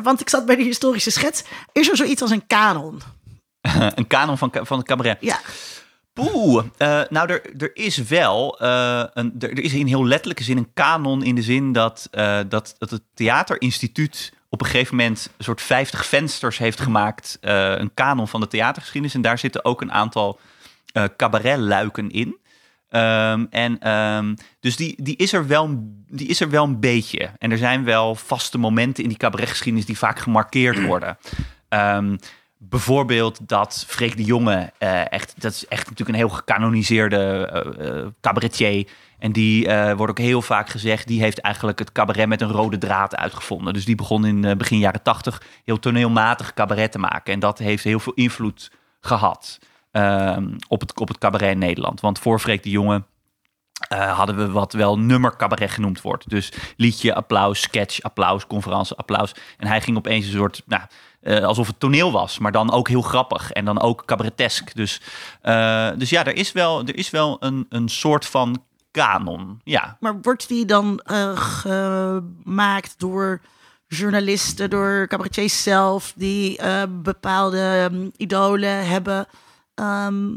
Want 0.02 0.20
ik 0.20 0.28
zat 0.28 0.46
bij 0.46 0.56
de 0.56 0.62
historische 0.62 1.10
schets. 1.10 1.42
Is 1.72 1.88
er 1.88 1.96
zoiets 1.96 2.22
als 2.22 2.30
een 2.30 2.46
kanon? 2.46 3.00
een 3.94 4.06
kanon 4.06 4.38
van, 4.38 4.50
van 4.62 4.78
het 4.78 4.86
cabaret. 4.86 5.16
Ja, 5.20 5.40
Poeh, 6.12 6.64
eh, 6.76 7.00
nou, 7.08 7.28
er, 7.28 7.42
er 7.58 7.70
is 7.76 7.96
wel 7.96 8.56
een, 8.60 9.34
er, 9.38 9.50
er 9.50 9.60
is 9.60 9.72
in 9.72 9.86
heel 9.86 10.06
letterlijke 10.06 10.44
zin 10.44 10.56
een 10.56 10.72
kanon 10.74 11.22
in 11.22 11.34
de 11.34 11.42
zin 11.42 11.72
dat, 11.72 12.08
dat, 12.48 12.74
dat 12.78 12.90
het 12.90 13.02
Theaterinstituut 13.14 14.32
op 14.48 14.60
een 14.60 14.66
gegeven 14.66 14.96
moment 14.96 15.30
een 15.36 15.44
soort 15.44 15.62
50 15.62 16.06
vensters 16.06 16.58
heeft 16.58 16.80
gemaakt. 16.80 17.38
een 17.40 17.94
kanon 17.94 18.28
van 18.28 18.40
de 18.40 18.48
theatergeschiedenis. 18.48 19.14
En 19.14 19.22
daar 19.22 19.38
zitten 19.38 19.64
ook 19.64 19.80
een 19.80 19.92
aantal 19.92 20.38
cabaretluiken 21.16 22.10
in. 22.10 22.39
Ehm, 22.90 23.46
en 23.50 23.78
ehm, 23.78 24.34
dus 24.60 24.76
die, 24.76 24.94
die, 25.02 25.16
is 25.16 25.32
er 25.32 25.46
wel, 25.46 25.64
een- 25.64 26.04
die 26.08 26.28
is 26.28 26.40
er 26.40 26.50
wel 26.50 26.64
een 26.64 26.80
beetje. 26.80 27.30
En 27.38 27.50
er 27.50 27.58
zijn 27.58 27.84
wel 27.84 28.14
vaste 28.14 28.58
momenten 28.58 29.02
in 29.02 29.08
die 29.08 29.18
cabaretgeschiedenis 29.18 29.86
die 29.86 29.98
vaak 29.98 30.18
gemarkeerd 30.18 30.84
worden. 30.86 31.18
Ehm, 31.68 32.16
bijvoorbeeld 32.58 33.48
dat 33.48 33.84
Freek 33.88 34.16
de 34.16 34.24
Jonge, 34.24 34.72
eh, 34.78 35.12
echt, 35.12 35.34
dat 35.38 35.52
is 35.52 35.66
echt 35.66 35.82
natuurlijk 35.82 36.08
een 36.08 36.24
heel 36.26 36.28
gecanoniseerde 36.36 37.16
eh, 37.46 37.98
eh, 37.98 38.06
cabaretier. 38.20 38.88
En 39.18 39.32
die 39.32 39.64
wordt 39.96 40.10
ook 40.10 40.18
heel 40.18 40.42
vaak 40.42 40.68
gezegd, 40.68 41.06
die 41.06 41.20
heeft 41.20 41.38
eigenlijk 41.40 41.78
het 41.78 41.92
cabaret 41.92 42.28
met 42.28 42.40
een 42.40 42.50
rode 42.50 42.78
draad 42.78 43.16
uitgevonden. 43.16 43.72
Dus 43.72 43.84
die 43.84 43.94
begon 43.94 44.26
in 44.26 44.58
begin 44.58 44.78
jaren 44.78 45.02
tachtig 45.02 45.42
heel 45.64 45.78
toneelmatig 45.78 46.54
cabaret 46.54 46.92
te 46.92 46.98
maken. 46.98 47.32
En 47.32 47.40
dat 47.40 47.58
heeft 47.58 47.84
heel 47.84 47.98
veel 48.00 48.12
invloed 48.12 48.70
gehad 49.00 49.58
op, 50.68 50.80
het, 50.80 51.00
op 51.00 51.08
het 51.08 51.18
cabaret 51.18 51.56
Nederland. 51.56 52.00
Want 52.00 52.18
voor 52.18 52.38
Freek 52.38 52.62
de 52.62 52.70
Jonge 52.70 53.02
eh, 53.88 54.16
hadden 54.16 54.36
we 54.36 54.50
wat 54.50 54.72
wel 54.72 54.98
nummercabaret 54.98 55.70
genoemd 55.70 56.00
wordt. 56.00 56.30
Dus 56.30 56.52
liedje, 56.76 57.14
applaus, 57.14 57.60
sketch, 57.60 58.02
applaus, 58.02 58.46
conferentie, 58.46 58.96
applaus. 58.96 59.34
En 59.58 59.66
hij 59.66 59.80
ging 59.80 59.96
opeens 59.96 60.26
een 60.26 60.32
soort, 60.32 60.62
nou, 60.66 60.82
eh, 61.20 61.44
alsof 61.44 61.66
het 61.66 61.80
toneel 61.80 62.12
was, 62.12 62.38
maar 62.38 62.52
dan 62.52 62.72
ook 62.72 62.88
heel 62.88 63.02
grappig 63.02 63.52
en 63.52 63.64
dan 63.64 63.80
ook 63.80 64.04
cabaretesk. 64.04 64.74
Dus, 64.74 65.00
eh, 65.42 65.88
dus 65.96 66.10
ja, 66.10 66.24
er 66.24 66.36
is 66.36 66.52
wel, 66.52 66.80
er 66.86 66.96
is 66.96 67.10
wel 67.10 67.36
een, 67.40 67.66
een 67.68 67.88
soort 67.88 68.26
van 68.26 68.64
kanon. 68.90 69.60
Ja, 69.64 69.96
maar 70.00 70.20
wordt 70.22 70.48
die 70.48 70.64
dan 70.64 71.00
gemaakt 71.34 72.94
door 72.98 73.40
journalisten, 73.86 74.70
door 74.70 75.06
cabaretiers 75.08 75.62
zelf, 75.62 76.12
die 76.16 76.60
bepaalde 76.88 77.88
ehm, 77.90 78.08
idolen 78.16 78.86
hebben? 78.86 79.26
Ehm, 79.80 80.36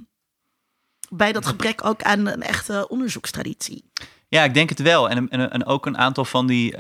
bij 1.10 1.32
dat 1.32 1.46
gebrek 1.46 1.86
ook 1.86 2.04
aan 2.04 2.28
een 2.28 2.42
echte 2.42 2.88
onderzoekstraditie. 2.88 3.92
Ja, 4.34 4.44
ik 4.44 4.54
denk 4.54 4.70
het 4.70 4.82
wel. 4.82 5.10
En, 5.10 5.30
en, 5.30 5.66
ook 5.66 5.86
een 5.86 5.98
aantal 5.98 6.26
van 6.26 6.48
die, 6.48 6.78
eh, 6.78 6.80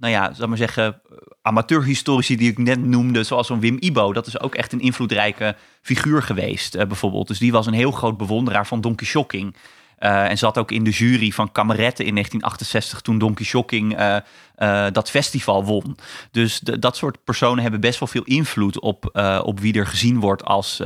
nou 0.00 0.12
ja, 0.12 0.32
zal 0.32 0.48
maar 0.48 0.56
zeggen, 0.56 1.00
amateurhistorici 1.42 2.36
die 2.36 2.50
ik 2.50 2.58
net 2.58 2.84
noemde, 2.84 3.22
zoals 3.22 3.46
zo'n 3.46 3.60
Wim 3.60 3.76
Ibo. 3.80 4.12
Dat 4.12 4.26
is 4.26 4.40
ook 4.40 4.54
echt 4.54 4.72
een 4.72 4.80
invloedrijke 4.80 5.56
figuur 5.82 6.22
geweest, 6.22 6.74
eh, 6.74 6.86
bijvoorbeeld. 6.86 7.28
Dus 7.28 7.38
die 7.38 7.52
was 7.52 7.66
een 7.66 7.72
heel 7.72 7.90
groot 7.90 8.16
bewonderaar 8.16 8.66
van 8.66 8.80
Donkey 8.80 9.06
Shocking. 9.06 9.56
Eh, 9.96 10.30
en 10.30 10.38
zat 10.38 10.58
ook 10.58 10.70
in 10.70 10.84
de 10.84 10.90
jury 10.90 11.30
van 11.30 11.52
Kameretten 11.52 12.04
in 12.04 12.14
1968 12.14 13.00
toen 13.00 13.18
Donkey 13.18 13.44
Shocking 13.44 13.96
dat 14.92 15.10
festival 15.10 15.64
won. 15.64 15.96
Dus 16.30 16.58
dat 16.58 16.96
soort 16.96 17.24
personen 17.24 17.62
hebben 17.62 17.80
best 17.80 17.98
wel 17.98 18.08
veel 18.08 18.24
invloed 18.24 18.80
op, 18.80 19.18
op 19.42 19.60
wie 19.60 19.74
er 19.74 19.86
gezien 19.86 20.20
wordt 20.20 20.44
als, 20.44 20.80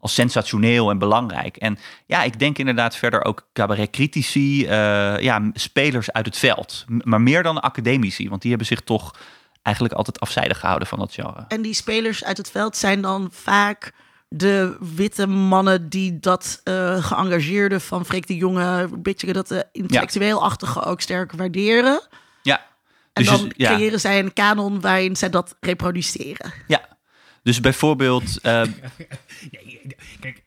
als 0.00 0.14
sensationeel 0.14 0.90
en 0.90 0.98
belangrijk. 0.98 1.56
En 1.56 1.78
ja, 2.06 2.22
ik 2.22 2.38
denk 2.38 2.58
inderdaad 2.58 2.96
verder 2.96 3.24
ook 3.24 3.48
cabaretcritici, 3.52 4.66
eh 4.66 5.18
ja, 5.18 5.50
spelers 5.52 6.12
uit 6.12 6.26
het 6.26 6.38
veld. 6.38 6.84
Maar 7.04 7.20
meer 7.20 7.42
dan 7.42 7.60
academici, 7.60 8.28
want 8.28 8.40
die 8.40 8.50
hebben 8.50 8.68
zich 8.68 8.80
toch 8.80 9.14
eigenlijk 9.62 9.94
altijd 9.96 10.20
afzijdig 10.20 10.58
gehouden 10.58 10.88
van 10.88 10.98
dat 10.98 11.14
genre. 11.14 11.44
En 11.48 11.62
die 11.62 11.74
spelers 11.74 12.24
uit 12.24 12.36
het 12.36 12.50
veld 12.50 12.76
zijn 12.76 13.00
dan 13.00 13.28
vaak 13.32 13.92
de 14.28 14.76
witte 14.94 15.26
mannen 15.26 15.88
die 15.88 16.20
dat 16.20 16.60
eh 16.64 17.04
geëngageerde 17.04 17.80
van 17.80 18.04
Freek 18.04 18.26
de 18.26 18.36
Jonge, 18.36 18.88
een 18.92 19.02
beetje 19.02 19.32
dat 19.32 19.48
de 19.48 19.66
intellectueel-achtige 19.72 20.84
ook 20.84 21.00
sterk 21.00 21.32
waarderen. 21.32 22.00
Ja, 22.42 22.60
En 23.12 23.22
dus, 23.22 23.32
dan 23.32 23.52
ja, 23.56 23.74
creëren 23.74 24.00
zij 24.00 24.18
een 24.18 24.32
kanon 24.32 24.80
waarin 24.80 25.16
zij 25.16 25.30
dat 25.30 25.56
reproduceren. 25.60 26.52
ja. 26.66 26.88
Dus 27.42 27.60
bijvoorbeeld, 27.60 28.38
eh, 28.42 28.62
Kijk, 30.20 30.42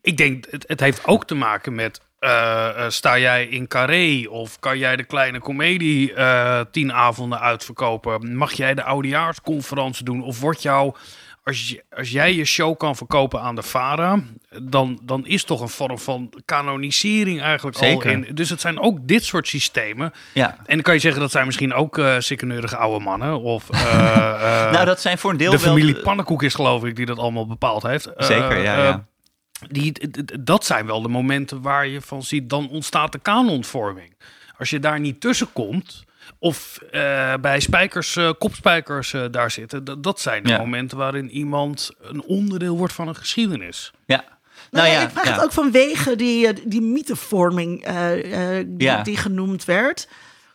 ik 0.00 0.16
denk, 0.16 0.44
het, 0.50 0.64
het 0.68 0.80
heeft 0.80 1.06
ook 1.06 1.26
te 1.26 1.34
maken 1.34 1.74
met. 1.74 2.00
eh, 2.18 2.84
eh, 2.84 2.90
sta 2.90 3.18
jij 3.18 3.46
in 3.46 3.66
Carré 3.68 4.28
of 4.28 4.58
kan 4.58 4.78
jij 4.78 4.96
de 4.96 5.04
kleine 5.04 5.38
komedie 5.40 6.14
eh, 6.14 6.60
tien 6.70 6.92
avonden 6.92 7.40
uitverkopen? 7.40 8.36
Mag 8.36 8.52
jij 8.52 8.74
de 8.74 8.82
oudejaarsconferentie 8.84 10.04
doen? 10.04 10.22
Of 10.22 10.40
wordt 10.40 10.62
jou, 10.62 10.94
als, 11.44 11.68
je, 11.68 11.84
als 11.96 12.10
jij 12.10 12.34
je 12.34 12.44
show 12.44 12.76
kan 12.76 12.96
verkopen 12.96 13.40
aan 13.40 13.54
de 13.54 13.62
VARA, 13.62 14.22
dan, 14.62 15.00
dan 15.02 15.26
is 15.26 15.44
toch 15.44 15.60
een 15.60 15.68
vorm 15.68 15.98
van 15.98 16.32
kanonisering 16.44 17.40
eigenlijk 17.40 17.76
Zeker. 17.76 18.10
al 18.10 18.22
in. 18.22 18.34
Dus 18.34 18.50
het 18.50 18.60
zijn 18.60 18.80
ook 18.80 18.98
dit 19.02 19.24
soort 19.24 19.48
systemen. 19.48 20.12
ja. 20.32 20.56
En 20.66 20.74
dan 20.74 20.82
kan 20.82 20.94
je 20.94 21.00
zeggen 21.00 21.20
dat 21.20 21.30
zijn 21.30 21.46
misschien 21.46 21.74
ook 21.74 21.98
eh 21.98 22.14
sikkeneurige 22.18 22.76
oude 22.76 23.04
mannen. 23.04 23.40
Of 23.40 23.70
eh, 23.70 23.80
eh, 24.66 24.72
nou 24.72 24.84
dat 24.84 25.00
zijn 25.00 25.18
voor 25.18 25.30
een 25.30 25.36
deel 25.36 25.50
de 25.50 25.58
wel... 25.58 25.68
familie 25.68 26.00
Pannenkoek 26.00 26.42
is 26.42 26.54
geloof 26.54 26.84
ik 26.84 26.96
die 26.96 27.06
dat 27.06 27.18
allemaal 27.18 27.46
bepaald 27.46 27.82
heeft. 27.82 28.10
Zeker, 28.16 28.62
ja, 28.62 28.84
ja. 28.84 29.06
die, 29.68 29.92
dat 30.40 30.64
zijn 30.64 30.86
wel 30.86 31.02
de 31.02 31.08
momenten 31.08 31.62
waar 31.62 31.86
je 31.86 32.00
van 32.00 32.22
ziet, 32.22 32.50
dan 32.50 32.68
ontstaat 32.68 33.12
de 33.12 33.18
kanonvorming. 33.18 34.16
Als 34.58 34.70
je 34.70 34.78
daar 34.78 35.00
niet 35.00 35.20
tussen 35.20 35.52
komt, 35.52 36.04
of 36.44 36.78
eh, 36.90 37.34
bij 37.40 37.60
spijkers, 37.60 38.16
eh, 38.16 38.30
kopspijkers 38.38 39.12
eh, 39.12 39.24
daar 39.30 39.50
zitten, 39.50 39.84
d- 39.84 39.96
dat 40.02 40.20
zijn 40.20 40.42
de 40.42 40.48
Ja. 40.48 40.58
momenten 40.58 40.98
waarin 40.98 41.30
iemand 41.30 41.90
een 42.02 42.22
onderdeel 42.22 42.76
wordt 42.76 42.92
van 42.92 43.08
een 43.08 43.16
geschiedenis. 43.16 43.92
Ja. 44.06 44.16
Nou, 44.16 44.26
Nou 44.70 44.88
ja, 44.88 45.02
ik 45.02 45.10
vraag 45.10 45.24
ja. 45.26 45.32
het 45.32 45.42
ook 45.44 45.52
vanwege 45.52 46.16
die, 46.16 46.52
die 46.68 46.80
mythevorming 46.80 47.84
eh, 47.84 48.58
eh, 48.58 48.66
die, 48.68 48.86
Ja. 48.88 49.02
die 49.02 49.16
genoemd 49.16 49.64
werd. 49.64 50.08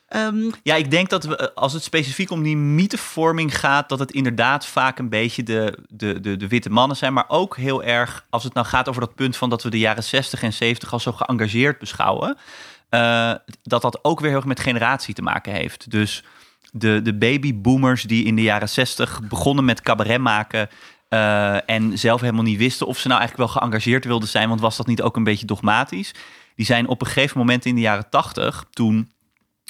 Ehm, 0.08 0.50
Ja, 0.64 0.76
ik 0.76 0.92
denk 0.92 1.10
dat 1.10 1.24
we, 1.24 1.54
als 1.56 1.74
het 1.74 1.84
specifiek 1.84 2.32
om 2.32 2.44
die 2.44 2.58
mythevorming 2.58 3.60
gaat, 3.60 3.90
dat 3.90 4.00
het 4.00 4.12
inderdaad 4.12 4.66
vaak 4.66 5.00
een 5.00 5.10
beetje 5.10 5.44
de, 5.44 5.78
de, 5.90 6.20
de, 6.20 6.38
de 6.38 6.48
witte 6.48 6.70
mannen 6.70 6.98
zijn. 6.98 7.14
Maar 7.14 7.26
ook 7.28 7.58
heel 7.58 7.84
erg, 7.84 8.26
als 8.30 8.44
het 8.44 8.54
nou 8.54 8.68
gaat 8.68 8.90
over 8.90 9.02
dat 9.02 9.16
punt 9.16 9.38
van 9.38 9.50
dat 9.50 9.64
we 9.64 9.70
de 9.70 9.80
jaren 9.80 10.04
60 10.04 10.44
en 10.44 10.54
70 10.54 10.94
al 10.94 11.00
zo 11.00 11.12
geëngageerd 11.12 11.80
beschouwen, 11.80 12.38
eh, 12.90 13.34
dat 13.64 13.82
dat 13.82 14.04
ook 14.04 14.20
weer 14.20 14.30
heel 14.30 14.38
erg 14.38 14.48
met 14.48 14.60
generatie 14.60 15.14
te 15.14 15.22
maken 15.22 15.54
heeft. 15.54 15.92
Dus 15.92 16.24
de, 16.72 17.02
de 17.02 17.14
babyboomers 17.14 18.04
die 18.04 18.26
in 18.26 18.36
de 18.36 18.42
jaren 18.42 18.70
60 18.70 19.20
begonnen 19.28 19.66
met 19.66 19.82
cabaret 19.82 20.22
maken. 20.22 20.70
eh, 21.10 21.70
en 21.70 21.98
zelf 21.98 22.22
helemaal 22.22 22.44
niet 22.44 22.58
wisten 22.58 22.88
of 22.88 22.98
ze 22.98 23.08
nou 23.08 23.20
eigenlijk 23.20 23.52
wel 23.52 23.62
geëngageerd 23.62 24.06
wilden 24.06 24.30
zijn, 24.30 24.50
want 24.50 24.62
was 24.62 24.78
dat 24.78 24.88
niet 24.88 25.02
ook 25.02 25.16
een 25.16 25.24
beetje 25.24 25.46
dogmatisch? 25.46 26.14
Die 26.56 26.66
zijn 26.66 26.88
op 26.88 27.02
een 27.02 27.08
gegeven 27.08 27.38
moment 27.38 27.66
in 27.66 27.76
de 27.76 27.82
jaren 27.82 28.10
tachtig, 28.10 28.66
toen 28.70 29.12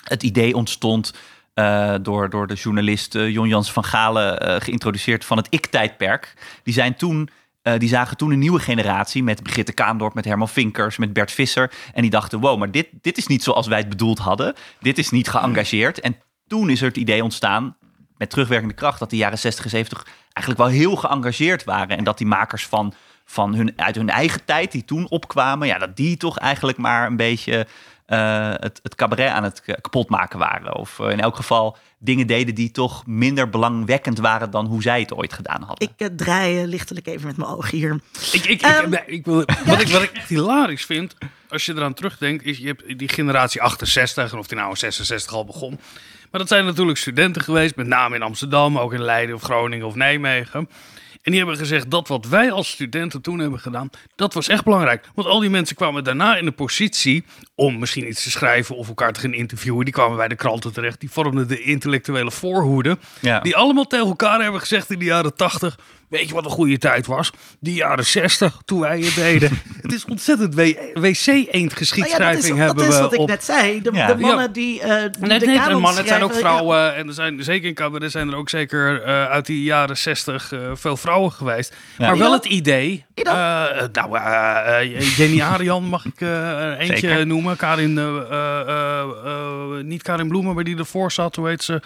het 0.04 0.24
idee 0.24 0.56
ontstond 0.56 1.14
uh, 1.56 1.96
door, 2.02 2.30
door 2.30 2.48
de 2.48 2.54
journalist 2.54 3.14
Jon 3.14 3.48
Jans 3.48 3.72
van 3.72 3.84
Galen 3.84 4.62
geïntroduceerd 4.62 5.26
van 5.26 5.38
het 5.38 5.48
ik-tijdperk. 5.50 6.34
Die, 6.64 6.74
zijn 6.74 6.96
toen, 6.96 7.30
die 7.62 7.90
zagen 7.90 8.18
toen 8.18 8.32
een 8.32 8.40
nieuwe 8.40 8.60
generatie 8.60 9.24
met 9.24 9.44
Brigitte 9.44 9.74
Kaandorp, 9.74 10.14
met 10.14 10.26
Herman 10.26 10.50
Vinkers, 10.50 10.98
met 10.98 11.14
Bert 11.14 11.32
Visser. 11.32 11.72
En 11.94 12.02
die 12.02 12.12
dachten, 12.12 12.40
wow, 12.40 12.58
maar 12.58 12.72
dit, 12.72 12.88
dit 13.02 13.18
is 13.18 13.28
niet 13.28 13.44
zoals 13.44 13.68
wij 13.68 13.78
het 13.78 13.90
bedoeld 13.90 14.20
hadden. 14.20 14.56
Dit 14.80 14.98
is 14.98 15.10
niet 15.10 15.30
geëngageerd. 15.30 16.00
En 16.00 16.18
toen 16.48 16.70
is 16.70 16.82
er 16.82 16.88
het 16.88 16.98
idee 16.98 17.24
ontstaan, 17.24 17.78
met 18.18 18.30
terugwerkende 18.30 18.74
kracht, 18.74 19.00
dat 19.00 19.10
de 19.10 19.18
jaren 19.18 19.40
60 19.40 19.64
en 19.64 19.70
70 19.70 20.08
eigenlijk 20.34 20.70
wel 20.70 20.80
heel 20.80 20.96
geëngageerd 20.96 21.64
waren. 21.64 21.98
En 21.98 22.04
dat 22.04 22.18
die 22.18 22.28
makers 22.28 22.66
van, 22.68 22.94
van 23.26 23.56
hun, 23.56 23.74
uit 23.76 23.96
hun 23.96 24.10
eigen 24.10 24.46
tijd, 24.46 24.72
die 24.72 24.86
toen 24.86 25.10
opkwamen, 25.10 25.68
ja, 25.68 25.78
dat 25.78 25.96
die 25.96 26.18
toch 26.18 26.38
eigenlijk 26.38 26.78
maar 26.78 27.08
een 27.08 27.16
beetje 27.16 27.68
uh, 28.10 28.50
het, 28.54 28.80
het 28.84 28.96
cabaret 28.96 29.30
aan 29.30 29.44
het 29.44 29.62
kapotmaken 29.82 30.40
waren. 30.40 30.76
Of 30.76 31.00
uh, 31.00 31.10
in 31.10 31.20
elk 31.20 31.36
geval 31.36 31.78
dingen 31.98 32.28
deden 32.28 32.56
die 32.56 32.72
toch 32.72 33.06
minder 33.06 33.50
belangwekkend 33.50 34.20
waren 34.20 34.52
dan 34.52 34.66
hoe 34.66 34.82
zij 34.82 35.00
het 35.00 35.14
ooit 35.14 35.34
gedaan 35.34 35.64
hadden. 35.64 35.90
Ik 35.98 36.10
uh, 36.10 36.16
draai 36.16 36.66
lichtelijk 36.66 37.08
even 37.08 37.28
met 37.28 37.38
mijn 37.38 37.50
ogen 37.50 37.78
hier. 37.78 38.00
Ik, 38.32 38.46
ik, 38.46 38.66
um, 38.66 38.94
ik, 38.94 39.04
ik 39.06 39.26
wil, 39.26 39.46
wat, 39.66 39.82
ik, 39.82 39.88
wat 39.88 40.02
ik 40.02 40.12
echt 40.12 40.30
hilarisch 40.38 40.86
vind, 40.86 41.16
als 41.50 41.66
je 41.66 41.74
eraan 41.74 41.94
terugdenkt, 41.94 42.44
is 42.44 42.58
je 42.58 42.68
hebt 42.68 43.00
die 43.00 43.10
generatie 43.10 43.62
68, 43.62 44.32
en 44.32 44.38
of 44.38 44.48
die 44.48 44.58
nou 44.58 44.70
in 44.70 44.78
66 44.78 45.34
al 45.34 45.46
begon. 45.46 45.80
Maar 46.32 46.40
dat 46.40 46.50
zijn 46.50 46.66
natuurlijk 46.66 46.98
studenten 46.98 47.42
geweest, 47.42 47.76
met 47.76 47.88
name 47.88 48.16
in 48.16 48.22
Amsterdam, 48.22 48.78
ook 48.78 48.94
in 48.94 49.02
Leiden 49.02 49.36
of 49.36 49.42
Groningen 49.42 49.88
of 49.88 49.96
Nijmegen. 49.96 50.70
En 51.30 51.36
die 51.36 51.44
hebben 51.46 51.66
gezegd 51.66 51.92
dat 51.92 52.08
wat 52.08 52.26
wij 52.26 52.52
als 52.52 52.70
studenten 52.70 53.22
toen 53.22 53.40
hebben 53.40 53.60
gedaan, 53.60 53.90
dat 54.16 54.34
was 54.34 54.48
echt 54.48 54.64
belangrijk. 54.64 55.10
Want 55.16 55.28
al 55.28 55.40
die 55.40 55.50
mensen 55.50 55.76
kwamen 55.76 56.04
daarna 56.04 56.38
in 56.38 56.46
de 56.46 56.52
positie 56.52 57.24
om 57.56 57.80
misschien 57.80 58.08
iets 58.08 58.24
te 58.24 58.32
schrijven 58.32 58.76
of 58.76 58.88
elkaar 58.88 59.14
te 59.14 59.20
gaan 59.20 59.34
interviewen. 59.34 59.86
Die 59.86 59.94
kwamen 59.94 60.18
bij 60.18 60.28
de 60.28 60.36
kranten 60.36 60.74
terecht. 60.74 61.00
Die 61.00 61.12
vormden 61.12 61.48
de 61.48 61.62
intellectuele 61.62 62.32
voorhoede. 62.32 62.98
Ja. 63.22 63.40
Die 63.40 63.56
allemaal 63.56 63.88
tegen 63.88 64.08
elkaar 64.08 64.42
hebben 64.42 64.60
gezegd 64.60 64.92
in 64.92 65.00
de 65.00 65.06
jaren 65.06 65.36
tachtig. 65.36 65.80
Weet 66.10 66.28
je 66.28 66.34
wat 66.34 66.46
een 66.46 66.52
goede 66.52 66.78
tijd 66.78 67.06
was? 67.06 67.32
Die 67.60 67.74
jaren 67.74 68.06
60, 68.06 68.62
toen 68.66 68.80
wij 68.80 69.00
het 69.00 69.16
deden. 69.16 69.62
het 69.82 69.92
is 69.94 70.06
ontzettend 70.06 70.56
wc-eendgeschiedschrijving 70.94 72.52
oh 72.52 72.58
ja, 72.58 72.66
hebben 72.66 72.84
we. 72.86 72.90
Dat 72.90 72.94
is 72.94 73.00
wat 73.00 73.16
op... 73.16 73.22
ik 73.22 73.28
net 73.28 73.44
zei. 73.44 73.82
De, 73.82 73.92
ja. 73.94 74.08
de 74.08 74.16
mannen 74.18 74.46
ja. 74.46 74.48
die. 74.48 74.80
Uh, 74.80 74.88
nee, 74.88 75.40
de 75.40 75.46
nee, 75.46 75.60
de 75.60 75.70
mannen, 75.70 75.96
het 75.96 76.08
zijn 76.08 76.24
ook 76.24 76.34
vrouwen. 76.34 76.96
En 76.96 77.08
er 77.08 77.14
zijn 77.14 77.44
zeker 77.44 77.68
in 77.68 77.74
cabaret 77.74 78.12
zijn 78.12 78.30
er 78.30 78.36
ook 78.36 78.50
zeker 78.50 79.02
uh, 79.02 79.26
uit 79.26 79.46
die 79.46 79.64
jaren 79.64 79.98
60 79.98 80.52
uh, 80.52 80.72
veel 80.74 80.98
vrouwen 80.98 81.32
geweest. 81.32 81.76
Maar 81.98 82.18
wel 82.18 82.34
het 82.34 82.46
idee. 82.46 83.06
nou, 83.92 84.20
Jenny 85.16 85.42
Arian 85.42 85.84
mag 85.84 86.06
ik 86.06 86.22
eentje 86.22 86.98
zeker. 86.98 87.28
noemen. 87.28 87.58
Karin, 87.58 87.94
niet 89.88 90.02
Karin 90.02 90.28
Bloemen, 90.28 90.56
maar 90.56 90.64
die 90.64 90.78
ervoor 90.78 91.12
zat. 91.12 91.36
Hoe 91.36 91.48
heet 91.48 91.64
ze? 91.64 91.82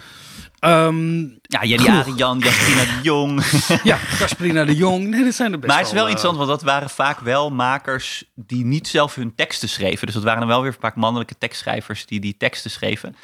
Um, 0.66 1.40
ja, 1.42 1.64
Jenny 1.64 1.88
Arian, 1.88 2.40
Jasperina 2.40 2.84
de 2.84 3.00
Jong. 3.02 3.44
ja, 3.84 3.98
Jasperina 4.20 4.66
de 4.66 4.76
Jong. 4.76 5.08
Nee, 5.08 5.24
dat 5.24 5.34
zijn 5.34 5.52
er 5.52 5.60
best 5.60 5.68
Maar 5.68 5.78
het 5.78 5.88
is 5.88 5.94
wel 5.94 6.04
uh, 6.04 6.10
interessant, 6.10 6.38
want 6.38 6.60
dat 6.60 6.70
waren 6.70 6.90
vaak 6.90 7.20
wel 7.20 7.52
makers 7.52 8.24
die 8.36 8.66
niet 8.66 8.88
zelf 8.88 9.16
hun 9.16 9.36
teksten 9.36 9.70
schreven. 9.70 10.06
Dus 10.06 10.16
dat 10.16 10.24
waren 10.24 10.40
dan 10.40 10.50
wel 10.50 10.62
weer 10.62 10.76
vaak 10.80 10.96
mannelijke 10.96 11.38
tekstschrijvers 11.38 12.06
die 12.06 12.20
die 12.20 12.38
teksten 12.38 12.72
schreven. 12.72 13.16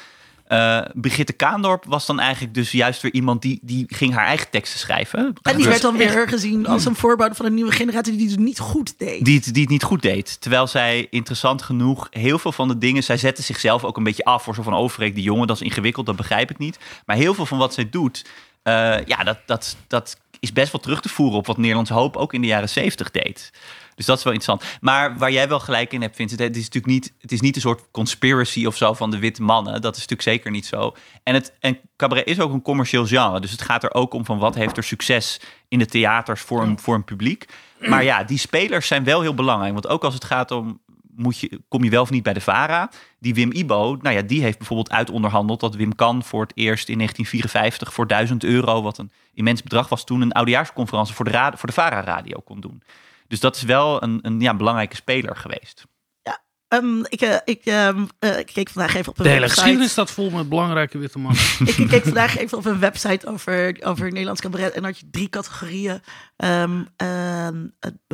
Uh, 0.52 0.80
Brigitte 0.94 1.32
Kaandorp 1.32 1.84
was 1.84 2.06
dan 2.06 2.20
eigenlijk 2.20 2.54
dus 2.54 2.70
juist 2.72 3.02
weer 3.02 3.12
iemand 3.12 3.42
die, 3.42 3.58
die 3.62 3.84
ging 3.88 4.14
haar 4.14 4.26
eigen 4.26 4.50
teksten 4.50 4.78
schrijven. 4.78 5.34
En 5.42 5.56
die 5.56 5.66
werd 5.66 5.82
dan 5.82 5.96
weer 5.96 6.28
gezien 6.28 6.66
als 6.66 6.84
een 6.84 6.94
voorbouw 6.94 7.32
van 7.32 7.46
een 7.46 7.54
nieuwe 7.54 7.72
generatie 7.72 8.16
die 8.16 8.30
het 8.30 8.38
niet 8.38 8.58
goed 8.58 8.98
deed. 8.98 9.24
Die 9.24 9.36
het, 9.36 9.54
die 9.54 9.62
het 9.62 9.70
niet 9.70 9.82
goed 9.82 10.02
deed. 10.02 10.40
Terwijl 10.40 10.66
zij 10.66 11.06
interessant 11.10 11.62
genoeg 11.62 12.06
heel 12.10 12.38
veel 12.38 12.52
van 12.52 12.68
de 12.68 12.78
dingen, 12.78 13.02
zij 13.02 13.16
zette 13.16 13.42
zichzelf 13.42 13.84
ook 13.84 13.96
een 13.96 14.02
beetje 14.02 14.24
af 14.24 14.42
voor 14.42 14.54
zo 14.54 14.62
van 14.62 14.74
overreek 14.74 15.14
die 15.14 15.24
jongen, 15.24 15.46
dat 15.46 15.56
is 15.56 15.62
ingewikkeld, 15.62 16.06
dat 16.06 16.16
begrijp 16.16 16.50
ik 16.50 16.58
niet. 16.58 16.78
Maar 17.06 17.16
heel 17.16 17.34
veel 17.34 17.46
van 17.46 17.58
wat 17.58 17.74
zij 17.74 17.90
doet, 17.90 18.24
uh, 18.64 19.04
ja, 19.04 19.24
dat, 19.24 19.38
dat, 19.46 19.76
dat 19.86 20.16
is 20.40 20.52
best 20.52 20.72
wel 20.72 20.80
terug 20.80 21.00
te 21.00 21.08
voeren 21.08 21.38
op 21.38 21.46
wat 21.46 21.56
Nederlands 21.56 21.90
Hoop 21.90 22.16
ook 22.16 22.34
in 22.34 22.40
de 22.40 22.46
jaren 22.46 22.68
zeventig 22.68 23.10
deed. 23.10 23.50
Dus 23.94 24.06
dat 24.06 24.18
is 24.18 24.24
wel 24.24 24.32
interessant. 24.32 24.78
Maar 24.80 25.18
waar 25.18 25.32
jij 25.32 25.48
wel 25.48 25.60
gelijk 25.60 25.92
in 25.92 26.02
hebt, 26.02 26.16
Vincent, 26.16 26.40
het 26.40 26.56
is 26.56 26.64
natuurlijk 26.64 26.92
niet, 26.92 27.12
het 27.20 27.32
is 27.32 27.40
niet 27.40 27.54
een 27.54 27.60
soort 27.60 27.90
conspiracy 27.90 28.66
of 28.66 28.76
zo 28.76 28.92
van 28.92 29.10
de 29.10 29.18
witte 29.18 29.42
mannen. 29.42 29.80
Dat 29.80 29.96
is 29.96 30.00
natuurlijk 30.00 30.28
zeker 30.28 30.50
niet 30.50 30.66
zo. 30.66 30.96
En, 31.22 31.34
het, 31.34 31.52
en 31.60 31.78
cabaret 31.96 32.26
is 32.26 32.40
ook 32.40 32.52
een 32.52 32.62
commercieel 32.62 33.06
genre. 33.06 33.40
Dus 33.40 33.50
het 33.50 33.62
gaat 33.62 33.82
er 33.82 33.94
ook 33.94 34.14
om 34.14 34.24
van 34.24 34.38
wat 34.38 34.54
heeft 34.54 34.76
er 34.76 34.84
succes 34.84 35.40
in 35.68 35.78
de 35.78 35.86
theaters 35.86 36.40
voor 36.40 36.62
een, 36.62 36.78
voor 36.78 36.94
een 36.94 37.04
publiek. 37.04 37.48
Maar 37.78 38.04
ja, 38.04 38.24
die 38.24 38.38
spelers 38.38 38.86
zijn 38.86 39.04
wel 39.04 39.20
heel 39.20 39.34
belangrijk. 39.34 39.72
Want 39.72 39.88
ook 39.88 40.04
als 40.04 40.14
het 40.14 40.24
gaat 40.24 40.50
om 40.50 40.80
moet 41.20 41.38
je, 41.38 41.60
kom 41.68 41.84
je 41.84 41.90
wel 41.90 42.02
of 42.02 42.10
niet 42.10 42.22
bij 42.22 42.32
de 42.32 42.40
VARA. 42.40 42.90
Die 43.18 43.34
Wim 43.34 43.52
Ibo, 43.52 43.98
nou 44.02 44.16
ja, 44.16 44.22
die 44.22 44.42
heeft 44.42 44.58
bijvoorbeeld 44.58 44.90
uitonderhandeld 44.90 45.60
dat 45.60 45.74
Wim 45.74 45.94
Kan 45.94 46.22
voor 46.22 46.42
het 46.42 46.52
eerst 46.54 46.88
in 46.88 46.96
1954 46.96 47.92
voor 47.94 48.06
1000 48.06 48.44
euro, 48.44 48.82
wat 48.82 48.98
een 48.98 49.10
immens 49.34 49.62
bedrag 49.62 49.88
was 49.88 50.04
toen, 50.04 50.20
een 50.20 50.32
oudejaarsconferentie 50.32 51.14
voor 51.14 51.24
de, 51.24 51.52
voor 51.54 51.68
de 51.68 51.74
VARA-radio 51.74 52.40
kon 52.44 52.60
doen. 52.60 52.82
Dus 53.30 53.40
dat 53.40 53.56
is 53.56 53.62
wel 53.62 54.02
een, 54.02 54.18
een 54.22 54.40
ja, 54.40 54.54
belangrijke 54.54 54.96
speler 54.96 55.36
geweest. 55.36 55.86
Ja, 56.22 56.42
um, 56.68 57.04
ik, 57.08 57.22
uh, 57.22 57.36
ik, 57.44 57.66
um, 57.66 58.08
uh, 58.20 58.38
ik 58.38 58.46
keek 58.46 58.68
vandaag 58.68 58.94
even 58.94 59.12
op 59.12 59.18
een 59.18 59.24
De 59.24 59.28
hele 59.28 59.40
website. 59.40 59.60
geschiedenis 59.60 59.92
staat 59.92 60.10
vol 60.10 60.30
met 60.30 60.48
belangrijke 60.48 60.98
witte 60.98 61.18
mannen. 61.18 61.42
ik, 61.58 61.76
ik 61.84 61.88
keek 61.88 62.02
vandaag 62.02 62.38
even 62.38 62.58
op 62.58 62.64
een 62.64 62.78
website 62.78 63.26
over, 63.26 63.76
over 63.80 64.08
Nederlands 64.08 64.40
cabaret. 64.40 64.72
En 64.72 64.82
dan 64.82 64.90
had 64.90 64.98
je 64.98 65.10
drie 65.10 65.28
categorieën. 65.28 66.02
Um, 66.36 66.88
uh, 67.02 67.48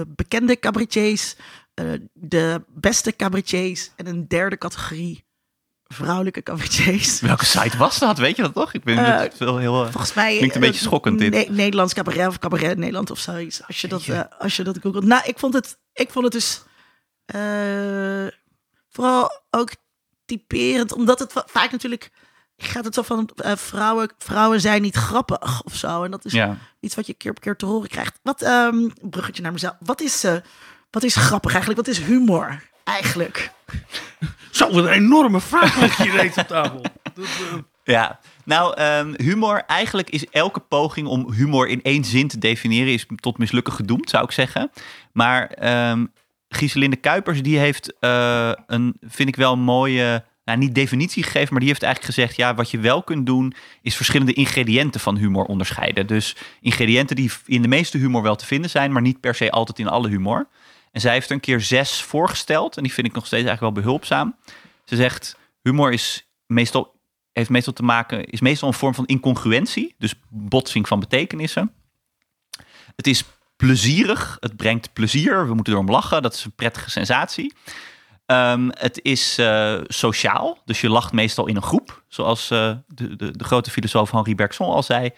bekende 0.09 0.59
cabaretiers, 0.59 1.37
uh, 1.75 1.93
de 2.13 2.65
beste 2.69 3.17
cabaretiers 3.17 3.91
en 3.97 4.07
een 4.07 4.29
derde 4.29 4.59
categorie 4.59 5.26
vrouwelijke 5.89 6.43
cabaretiers. 6.43 7.21
Welke 7.31 7.45
site 7.45 7.77
was 7.77 7.99
dat? 7.99 8.19
Weet 8.19 8.37
je 8.37 8.43
dat 8.43 8.55
toch? 8.55 8.73
Ik 8.73 8.85
ben 8.85 8.99
uh, 8.99 9.21
veel 9.35 9.59
heel. 9.59 9.85
Volgens 9.91 10.15
mij 10.15 10.37
klinkt 10.37 10.55
een 10.55 10.61
beetje 10.61 10.81
schokkend 10.81 11.19
dit. 11.19 11.31
Ne 11.31 11.47
Nederlands 11.51 11.95
cabaret 11.95 12.29
of 12.29 12.39
cabaret 12.39 12.79
Nederland 12.79 13.11
of 13.11 13.19
zoiets. 13.19 13.67
Als 13.67 13.81
je 13.81 13.89
dat, 13.89 14.07
uh, 14.07 14.21
als 14.39 14.57
je 14.57 14.63
dat 14.63 14.79
googelt. 14.81 15.05
Nou, 15.05 15.23
ik 15.25 15.39
vond 15.39 15.55
het, 15.55 15.79
ik 15.93 16.11
vond 16.11 16.25
het 16.25 16.33
dus 16.33 16.63
vooral 18.89 19.31
ook 19.51 19.71
typerend, 20.25 20.93
omdat 20.93 21.19
het 21.19 21.33
vaak 21.47 21.71
natuurlijk 21.71 22.11
gaat 22.57 22.85
het 22.85 22.95
zo 22.95 23.03
van 23.03 23.31
vrouwen, 23.57 24.11
vrouwen 24.19 24.61
zijn 24.61 24.83
niet 24.83 24.97
grappig 24.97 25.63
of 25.63 25.75
zo. 25.75 26.03
En 26.05 26.11
dat 26.11 26.25
is 26.25 26.33
ja. 26.33 26.57
iets 26.81 26.95
wat 26.95 27.07
je 27.07 27.15
keer 27.15 27.31
op 27.31 27.41
keer 27.41 27.57
te 27.57 27.67
horen 27.67 27.89
krijgt. 27.89 28.19
Wat 28.23 28.47
um, 28.47 28.93
bruggetje 29.11 29.43
naar 29.43 29.53
mezelf. 29.53 29.75
Wat 29.81 30.01
is, 30.01 30.25
wat 30.91 31.03
is 31.03 31.17
grappig 31.17 31.51
eigenlijk? 31.51 31.87
Wat 31.87 31.97
is 31.97 32.03
humor 32.03 32.63
eigenlijk? 32.87 33.51
Zo, 34.51 34.69
een 34.71 34.89
enorme 34.89 35.41
vraag 35.41 35.81
ligt 35.81 36.03
hier 36.03 36.17
reeds 36.17 36.39
op 36.39 36.47
tafel. 36.47 36.83
Dat, 37.15 37.25
uh... 37.25 37.59
Ja, 37.85 38.19
nou, 38.45 38.83
um, 38.83 39.15
humor, 39.17 39.63
eigenlijk 39.67 40.11
is 40.11 40.27
elke 40.27 40.61
poging 40.61 41.07
om 41.07 41.33
humor 41.33 41.69
in 41.69 41.83
één 41.83 42.05
zin 42.05 42.29
te 42.29 42.39
definiëren, 42.39 42.93
is 42.93 43.07
tot 43.17 43.39
mislukken 43.39 43.73
gedoemd, 43.73 44.11
zou 44.11 44.25
ik 44.25 44.31
zeggen. 44.31 44.71
Maar 45.13 45.57
um, 45.91 46.13
Gieselinde 46.49 46.97
Kuipers, 46.97 47.43
die 47.43 47.59
heeft 47.59 47.95
uh, 48.01 48.53
een, 48.67 48.97
vind 49.01 49.29
ik 49.29 49.37
wel 49.37 49.53
een 49.53 49.61
mooie, 49.61 50.25
nou, 50.45 50.59
niet 50.59 50.75
definitie 50.75 51.23
gegeven, 51.23 51.49
maar 51.51 51.61
die 51.61 51.69
heeft 51.69 51.83
eigenlijk 51.83 52.15
gezegd, 52.15 52.37
ja, 52.37 52.55
wat 52.55 52.71
je 52.71 52.79
wel 52.79 53.03
kunt 53.03 53.27
doen, 53.27 53.55
is 53.83 53.97
verschillende 53.97 54.33
ingrediënten 54.33 55.01
van 55.01 55.17
humor 55.17 55.45
onderscheiden. 55.45 56.07
Dus 56.07 56.37
ingrediënten 56.61 57.17
die 57.17 57.31
in 57.45 57.63
de 57.63 57.69
meeste 57.69 57.99
humor 57.99 58.23
wel 58.23 58.37
te 58.37 58.47
vinden 58.47 58.71
zijn, 58.71 58.93
maar 58.93 59.03
niet 59.03 59.21
per 59.21 59.35
se 59.35 59.51
altijd 59.51 59.79
in 59.79 59.89
alle 59.89 60.09
humor. 60.09 60.49
En 60.97 61.03
zij 61.03 61.13
heeft 61.13 61.31
een 61.31 61.41
keer 61.41 61.61
zes 61.61 62.03
voorgesteld. 62.03 62.77
En 62.77 62.83
die 62.83 62.93
vind 62.93 63.07
ik 63.07 63.13
nog 63.13 63.27
steeds 63.27 63.47
eigenlijk 63.47 63.75
wel 63.75 63.85
behulpzaam. 63.85 64.37
Ze 64.85 64.97
zegt, 64.97 65.37
humor 65.63 65.93
is 65.93 66.27
meestal, 66.47 67.01
heeft 67.33 67.51
meestal 67.51 67.73
te 67.73 67.83
maken, 67.83 68.25
is 68.25 68.41
meestal 68.41 68.69
een 68.69 68.75
vorm 68.75 68.95
van 68.95 69.07
incongruentie. 69.07 69.95
Dus 69.99 70.15
botsing 70.29 70.89
van 70.89 71.01
betekenissen. 71.01 71.73
Het 72.97 73.07
is 73.07 73.25
plezierig. 73.57 74.37
Het 74.41 74.57
brengt 74.57 74.93
plezier. 74.93 75.47
We 75.47 75.55
moeten 75.55 75.73
erom 75.73 75.91
lachen. 75.91 76.23
Dat 76.23 76.35
is 76.35 76.45
een 76.45 76.55
prettige 76.55 76.91
sensatie. 76.91 77.55
Um, 78.27 78.71
het 78.73 79.01
is 79.03 79.39
uh, 79.39 79.81
sociaal. 79.87 80.59
Dus 80.65 80.81
je 80.81 80.89
lacht 80.89 81.13
meestal 81.13 81.47
in 81.47 81.57
een 81.57 81.63
groep. 81.63 82.03
Zoals 82.09 82.51
uh, 82.51 82.77
de, 82.87 83.17
de, 83.17 83.37
de, 83.37 83.45
grote 83.45 83.71
filosoof 83.71 84.11
Henri 84.11 84.35
Bergson 84.35 84.67
al 84.67 84.83
zei. 84.83 85.11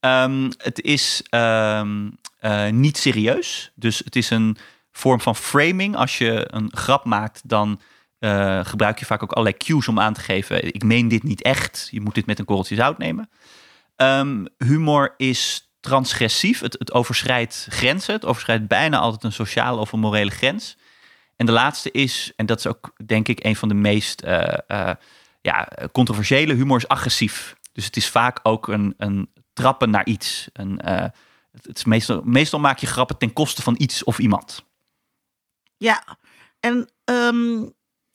Um, 0.00 0.50
het 0.56 0.80
is 0.80 1.22
um, 1.30 2.18
uh, 2.40 2.68
niet 2.68 2.98
serieus. 2.98 3.72
Dus 3.74 3.98
het 3.98 4.16
is 4.16 4.30
een 4.30 4.56
vorm 4.92 5.20
van 5.20 5.36
framing. 5.36 5.96
Als 5.96 6.18
je 6.18 6.46
een 6.54 6.70
grap 6.74 7.04
maakt, 7.04 7.40
dan 7.44 7.80
uh, 8.20 8.64
gebruik 8.64 8.98
je 8.98 9.06
vaak 9.06 9.22
ook 9.22 9.32
allerlei 9.32 9.56
cues 9.56 9.88
om 9.88 10.00
aan 10.00 10.12
te 10.12 10.20
geven. 10.20 10.74
Ik 10.74 10.84
meen 10.84 11.08
dit 11.08 11.22
niet 11.22 11.42
echt. 11.42 11.88
Je 11.90 12.00
moet 12.00 12.14
dit 12.14 12.26
met 12.26 12.38
een 12.38 12.44
korreltje 12.44 12.74
zout 12.74 12.98
nemen. 12.98 13.30
Um, 13.96 14.46
humor 14.58 15.14
is 15.16 15.72
transgressief. 15.80 16.60
Het, 16.60 16.76
het 16.78 16.92
overschrijdt 16.92 17.66
grenzen. 17.70 18.14
Het 18.14 18.24
overschrijdt 18.24 18.66
bijna 18.66 18.98
altijd 18.98 19.24
een 19.24 19.32
sociale 19.32 19.80
of 19.80 19.92
een 19.92 20.00
morele 20.00 20.30
grens. 20.30 20.76
En 21.36 21.46
de 21.46 21.52
laatste 21.52 21.90
is, 21.90 22.32
en 22.36 22.46
dat 22.46 22.58
is 22.58 22.66
ook 22.66 22.92
denk 23.06 23.28
ik 23.28 23.44
een 23.44 23.56
van 23.56 23.68
de 23.68 23.74
meest 23.74 24.24
uh, 24.24 24.54
uh, 24.68 24.90
ja, 25.40 25.68
controversiële, 25.92 26.54
humor 26.54 26.76
is 26.76 26.88
agressief. 26.88 27.56
Dus 27.72 27.84
het 27.84 27.96
is 27.96 28.08
vaak 28.08 28.40
ook 28.42 28.68
een, 28.68 28.94
een 28.96 29.30
trappen 29.52 29.90
naar 29.90 30.06
iets. 30.06 30.48
Een, 30.52 30.80
het, 31.62 31.86
meestal, 31.86 32.20
meestal 32.24 32.60
maak 32.60 32.78
je 32.78 32.86
grappen 32.86 33.18
ten 33.18 33.32
koste 33.32 33.62
van 33.62 33.74
iets 33.78 34.04
of 34.04 34.18
iemand. 34.18 34.64
Ja, 35.82 36.04
en 36.60 36.88
ehm, 37.04 37.64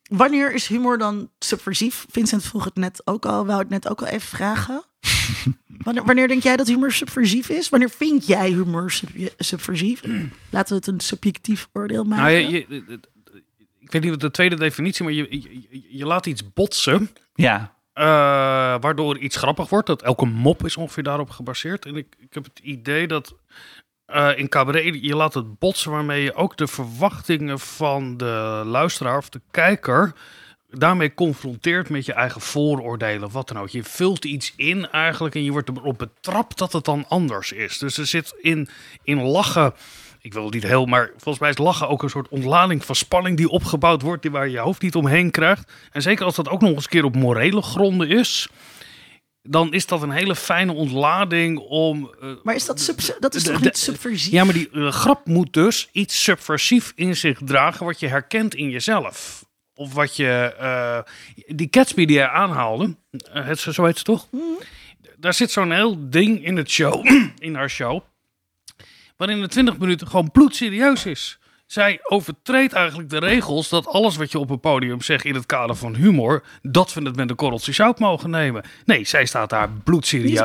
wanneer 0.04 0.54
is 0.54 0.68
humor 0.68 0.98
dan 0.98 1.30
subversief? 1.40 2.06
Vincent 2.12 2.44
vroeg 2.44 2.64
het 2.64 2.76
net 2.76 3.02
ook 3.06 3.26
al, 3.26 3.46
wou 3.46 3.60
het 3.60 3.70
net 3.70 3.90
ook 3.90 4.02
al 4.02 4.08
even 4.08 4.28
vragen. 4.28 4.84
wanneer, 5.84 6.04
wanneer 6.06 6.28
denk 6.28 6.44
jij 6.44 6.58
dat 6.58 6.68
humor 6.68 6.92
subversief 6.92 7.50
is? 7.50 7.70
Wanneer 7.70 7.90
vind 7.90 8.28
jij 8.28 8.50
humor 8.50 8.92
sub- 8.92 9.34
subversief? 9.38 10.02
Laten 10.50 10.70
we 10.70 10.76
het 10.76 10.88
een 10.88 11.00
subjectief 11.00 11.70
oordeel 11.74 12.04
maken. 12.04 12.24
Nou, 12.26 12.36
je, 12.38 12.50
je- 12.70 13.00
ik 13.80 13.92
weet 13.92 14.02
niet 14.02 14.12
wat 14.12 14.20
de 14.20 14.32
tweede 14.32 14.56
definitie, 14.56 15.04
maar 15.04 15.14
je, 15.14 15.28
je, 15.30 15.42
je- 15.70 15.98
je 15.98 16.06
laat 16.06 16.26
iets 16.26 16.54
botsen. 16.54 17.10
Ja, 17.36 17.76
eh, 17.94 18.04
waardoor 18.82 19.18
iets 19.18 19.36
grappig 19.36 19.70
wordt. 19.70 19.88
Dat 19.88 20.02
elke 20.02 20.26
mop 20.26 20.66
is 20.66 20.78
ongeveer 20.78 21.04
daarop 21.04 21.30
gebaseerd. 21.30 21.86
En 21.86 21.96
ik, 21.96 22.16
ik 22.20 22.34
heb 22.34 22.44
het 22.44 22.60
idee 22.60 23.08
dat 23.08 23.36
eh, 24.08 24.38
in 24.38 24.50
cabaret 24.50 24.98
je 25.02 25.16
laat 25.16 25.34
het 25.34 25.60
botsen 25.60 25.92
waarmee 25.92 26.24
je 26.24 26.34
ook 26.34 26.58
de 26.58 26.68
verwachtingen 26.68 27.60
van 27.60 28.18
de 28.18 28.62
luisteraar 28.66 29.18
of 29.18 29.30
de 29.30 29.42
kijker 29.52 30.14
daarmee 30.70 31.14
confronteert 31.14 31.90
met 31.90 32.06
je 32.06 32.14
eigen 32.14 32.42
vooroordelen 32.42 33.32
wat 33.32 33.48
dan 33.48 33.60
ook. 33.60 33.70
Je 33.70 33.84
vult 33.84 34.26
iets 34.26 34.54
in 34.56 34.90
eigenlijk 34.90 35.36
en 35.36 35.44
je 35.44 35.52
wordt 35.52 35.70
erop 35.70 35.98
betrapt 35.98 36.58
dat 36.58 36.74
het 36.74 36.86
dan 36.86 37.06
anders 37.08 37.52
is. 37.52 37.78
Dus 37.78 37.98
er 37.98 38.06
zit 38.06 38.36
in, 38.42 38.70
in 39.04 39.22
lachen, 39.22 39.74
ik 40.22 40.34
wil 40.34 40.50
niet 40.50 40.64
heel, 40.64 40.86
maar 40.86 41.10
volgens 41.10 41.40
mij 41.40 41.50
is 41.50 41.58
lachen 41.58 41.90
ook 41.90 42.04
een 42.04 42.10
soort 42.10 42.30
ontlading 42.30 42.86
van 42.86 42.96
spanning 42.96 43.38
die 43.38 43.50
opgebouwd 43.50 44.02
wordt, 44.02 44.22
die 44.22 44.32
waar 44.32 44.46
je 44.46 44.52
je 44.52 44.60
hoofd 44.60 44.82
niet 44.82 44.96
omheen 44.96 45.32
krijgt. 45.32 45.72
En 45.92 46.02
zeker 46.02 46.26
als 46.26 46.36
dat 46.36 46.50
ook 46.50 46.62
nog 46.62 46.72
eens 46.72 46.84
een 46.84 46.90
keer 46.90 47.04
op 47.04 47.16
morele 47.16 47.62
gronden 47.62 48.10
is, 48.10 48.50
dan 49.48 49.74
is 49.74 49.86
dat 49.86 50.02
een 50.02 50.12
hele 50.12 50.36
fijne 50.36 50.72
ontlading 50.74 51.60
om... 51.60 52.14
eh, 52.22 52.30
maar 52.44 52.56
is 52.56 52.66
dat, 52.66 52.80
sub, 52.80 53.00
dat 53.20 53.36
is 53.36 53.44
toch 53.44 53.62
niet 53.62 53.78
subversief? 53.78 54.32
ja, 54.32 54.44
maar 54.44 54.54
die 54.54 54.70
eh, 54.70 54.92
grap 54.92 55.26
moet 55.26 55.54
dus 55.54 55.90
iets 55.92 56.24
subversief 56.24 56.94
in 56.96 57.16
zich 57.16 57.40
dragen 57.46 57.86
wat 57.86 58.00
je 58.00 58.08
herkent 58.08 58.56
in 58.56 58.70
jezelf. 58.70 59.46
Of 59.76 59.94
wat 59.94 60.16
je... 60.16 60.56
eh, 60.60 61.00
die 61.56 61.68
Gatsby 61.72 62.06
die 62.06 62.18
hij 62.18 62.28
aanhaalde, 62.30 62.96
het, 63.30 63.60
zo 63.60 63.86
heet 63.86 63.98
ze 63.98 64.04
toch? 64.04 64.28
Daar 65.18 65.34
zit 65.34 65.52
zo'n 65.52 65.72
heel 65.72 66.10
ding 66.10 66.46
in 66.46 66.58
het 66.58 66.70
show, 66.70 67.06
in 67.40 67.56
haar 67.56 67.70
show, 67.70 68.02
waarin 69.18 69.42
de 69.42 69.48
20 69.48 69.78
minuten 69.78 70.08
gewoon 70.08 70.32
bloedserieus 70.32 71.06
is. 71.06 71.40
Zij 71.68 72.00
overtreedt 72.04 72.74
eigenlijk 72.74 73.10
de 73.10 73.18
regels 73.20 73.70
dat 73.70 73.88
alles 73.88 74.16
wat 74.18 74.32
je 74.32 74.40
op 74.40 74.50
een 74.50 74.60
podium 74.60 75.02
zegt 75.02 75.26
in 75.26 75.36
het 75.36 75.46
kader 75.46 75.76
van 75.76 75.96
humor, 75.96 76.44
dat 76.62 76.94
we 76.94 77.02
het 77.02 77.16
met 77.16 77.30
een 77.30 77.36
korreltje 77.36 77.72
zout 77.72 78.00
mogen 78.00 78.30
nemen. 78.30 78.64
Nee, 78.86 79.06
zij 79.06 79.26
staat 79.26 79.50
daar 79.50 79.70
bloedserieus. 79.84 80.40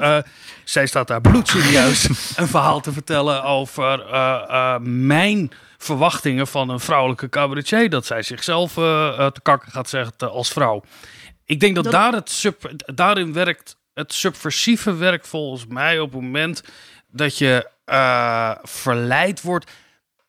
eh, 0.00 0.18
zij 0.64 0.86
staat 0.86 1.08
daar 1.08 1.20
bloedserieus 1.20 2.04
een 2.36 2.46
verhaal 2.48 2.80
te 2.80 2.92
vertellen 2.92 3.42
over 3.44 4.04
mijn 4.82 5.50
verwachtingen 5.78 6.46
van 6.46 6.68
een 6.68 6.80
vrouwelijke 6.80 7.28
cabaretier. 7.28 7.90
Dat 7.90 8.06
zij 8.06 8.22
zichzelf 8.22 8.72
te 8.74 9.40
kakken 9.42 9.70
gaat 9.72 9.88
zeggen 9.88 10.12
als 10.18 10.48
vrouw. 10.52 10.82
Ik 11.44 11.60
denk 11.60 11.74
dat, 11.74 11.84
Dat- 11.84 11.92
daar 11.92 12.12
het 12.12 12.30
sub, 12.30 12.70
daarin 12.94 13.32
werkt 13.32 13.76
het 13.94 14.12
subversieve 14.12 14.94
werk 14.94 15.24
volgens 15.24 15.66
mij 15.66 16.00
op 16.00 16.12
het 16.12 16.20
moment 16.20 16.62
dat 17.10 17.38
je 17.38 17.68
verleid 18.62 19.42
wordt. 19.42 19.70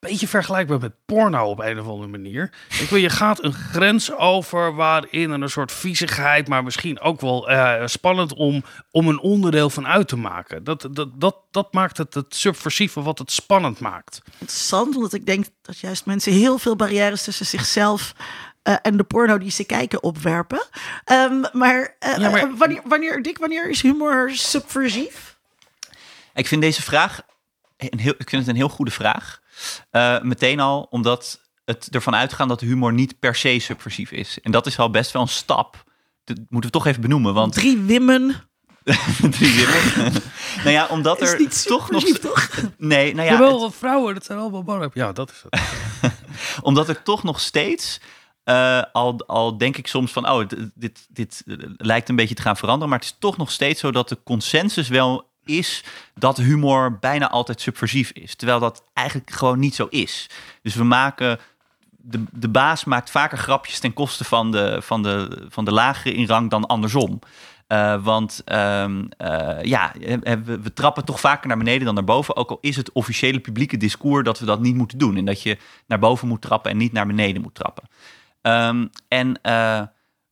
Beetje 0.09 0.27
vergelijkbaar 0.27 0.79
met 0.79 0.93
porno 1.05 1.43
op 1.49 1.59
een 1.59 1.79
of 1.79 1.87
andere 1.87 2.07
manier. 2.11 2.51
Ik 2.79 2.89
wil, 2.89 2.99
je 2.99 3.09
gaat 3.09 3.43
een 3.43 3.53
grens 3.53 4.11
over 4.11 4.75
waarin 4.75 5.31
er 5.31 5.41
een 5.41 5.49
soort 5.49 5.71
viezigheid, 5.71 6.47
maar 6.47 6.63
misschien 6.63 6.99
ook 6.99 7.21
wel 7.21 7.49
eh, 7.49 7.87
spannend 7.87 8.33
om, 8.33 8.63
om 8.91 9.07
een 9.07 9.19
onderdeel 9.19 9.69
van 9.69 9.87
uit 9.87 10.07
te 10.07 10.17
maken. 10.17 10.63
Dat, 10.63 10.87
dat, 10.91 11.09
dat, 11.21 11.35
dat 11.51 11.73
maakt 11.73 11.97
het 11.97 12.13
het 12.13 12.35
subversieve 12.35 13.01
wat 13.01 13.19
het 13.19 13.31
spannend 13.31 13.79
maakt. 13.79 14.21
Interessant, 14.39 14.95
omdat 14.95 15.13
ik 15.13 15.25
denk 15.25 15.45
dat 15.61 15.79
juist 15.79 16.05
mensen 16.05 16.31
heel 16.31 16.57
veel 16.57 16.75
barrières 16.75 17.23
tussen 17.23 17.45
zichzelf 17.45 18.13
eh, 18.63 18.75
en 18.81 18.97
de 18.97 19.03
porno 19.03 19.37
die 19.37 19.51
ze 19.51 19.63
kijken 19.63 20.03
opwerpen. 20.03 20.65
Ehm, 21.05 21.43
maar, 21.51 21.95
eh, 21.99 22.17
Ja, 22.17 22.29
maar- 22.29 22.39
eh, 22.43 22.49
wanneer, 22.57 22.81
wanneer, 22.85 23.21
Dick, 23.21 23.37
wanneer 23.37 23.69
is 23.69 23.81
humor 23.81 24.31
subversief? 24.33 25.37
Ik 26.33 26.47
vind 26.47 26.61
deze 26.61 26.81
vraag 26.81 27.21
een 27.77 27.99
heel, 27.99 28.13
ik 28.17 28.29
vind 28.29 28.41
het 28.41 28.47
een 28.51 28.55
heel 28.55 28.69
goede 28.69 28.91
vraag. 28.91 29.41
Eh, 29.89 30.21
meteen 30.21 30.59
al 30.59 30.87
omdat 30.89 31.39
het 31.65 31.87
ervan 31.91 32.15
uitgaan 32.15 32.47
dat 32.47 32.61
humor 32.61 32.93
niet 32.93 33.19
per 33.19 33.35
se 33.35 33.59
subversief 33.59 34.11
is. 34.11 34.37
En 34.41 34.51
dat 34.51 34.65
is 34.65 34.79
al 34.79 34.89
best 34.89 35.11
wel 35.11 35.21
een 35.21 35.27
stap. 35.27 35.83
Dat 36.23 36.37
moeten 36.37 36.71
we 36.71 36.77
toch 36.77 36.85
even 36.85 37.01
benoemen. 37.01 37.33
Want 37.33 37.53
Drie 37.53 37.77
wimmen 37.77 38.35
drie 39.31 39.55
winnen. 39.55 40.13
nou 40.63 40.69
ja, 40.69 40.87
omdat 40.87 41.21
is 41.21 41.31
er 41.31 41.39
niet 41.39 41.65
toch 41.67 41.91
nog. 41.91 42.01
subversief, 42.01 42.49
toch? 42.53 42.71
Nee, 42.77 43.13
nou 43.15 43.27
ja, 43.27 43.33
Jawel, 43.33 43.63
het- 43.63 43.75
vrouwen, 43.75 44.13
dat 44.13 44.25
zijn 44.25 44.39
allemaal 44.39 44.61
mannen. 44.63 44.91
Ja, 44.93 45.11
dat 45.11 45.31
is 45.31 45.43
het. 45.49 45.61
omdat 46.67 46.89
er 46.89 47.03
toch 47.03 47.23
nog 47.23 47.39
steeds. 47.39 47.99
eh, 48.43 48.81
al, 48.91 49.23
al 49.27 49.57
denk 49.57 49.77
ik 49.77 49.87
soms 49.87 50.11
van, 50.11 50.29
oh, 50.29 50.45
d- 50.47 50.55
dit, 50.75 51.05
dit 51.09 51.43
eh, 51.45 51.55
lijkt 51.77 52.09
een 52.09 52.15
beetje 52.15 52.35
te 52.35 52.41
gaan 52.41 52.57
veranderen. 52.57 52.89
Maar 52.89 52.99
het 52.99 53.07
is 53.07 53.15
toch 53.19 53.37
nog 53.37 53.51
steeds 53.51 53.79
zo 53.79 53.91
dat 53.91 54.09
de 54.09 54.17
consensus 54.23 54.87
wel 54.87 55.33
is 55.45 55.83
dat 56.13 56.37
humor 56.37 56.97
bijna 56.99 57.29
altijd 57.29 57.61
subversief 57.61 58.11
is. 58.11 58.35
Terwijl 58.35 58.59
dat 58.59 58.83
eigenlijk 58.93 59.31
gewoon 59.31 59.59
niet 59.59 59.75
zo 59.75 59.87
is. 59.89 60.29
Dus 60.61 60.75
we 60.75 60.83
maken. 60.83 61.39
De, 62.07 62.23
de 62.31 62.49
baas 62.49 62.83
maakt 62.83 63.09
vaker 63.09 63.37
grapjes 63.37 63.79
ten 63.79 63.93
koste 63.93 64.23
van 64.23 64.51
de, 64.51 64.77
van 64.81 65.03
de, 65.03 65.45
van 65.49 65.65
de 65.65 65.71
lagere 65.71 66.15
in 66.15 66.27
rang 66.27 66.49
dan 66.49 66.65
andersom. 66.65 67.19
Eh, 67.67 68.03
want 68.03 68.41
ehm, 68.45 69.05
eh, 69.17 69.63
ja, 69.63 69.91
we, 69.99 70.59
we 70.61 70.73
trappen 70.73 71.05
toch 71.05 71.19
vaker 71.19 71.47
naar 71.47 71.57
beneden 71.57 71.85
dan 71.85 71.93
naar 71.93 72.03
boven. 72.03 72.35
Ook 72.35 72.49
al 72.49 72.57
is 72.61 72.75
het 72.75 72.91
officiële 72.91 73.39
publieke 73.39 73.77
discours 73.77 74.23
dat 74.23 74.39
we 74.39 74.45
dat 74.45 74.59
niet 74.59 74.75
moeten 74.75 74.97
doen. 74.97 75.17
En 75.17 75.25
dat 75.25 75.41
je 75.41 75.57
naar 75.87 75.99
boven 75.99 76.27
moet 76.27 76.41
trappen 76.41 76.71
en 76.71 76.77
niet 76.77 76.91
naar 76.91 77.07
beneden 77.07 77.41
moet 77.41 77.55
trappen. 77.55 77.83
Ehm, 78.41 78.87
en 79.07 79.41
eh, 79.41 79.81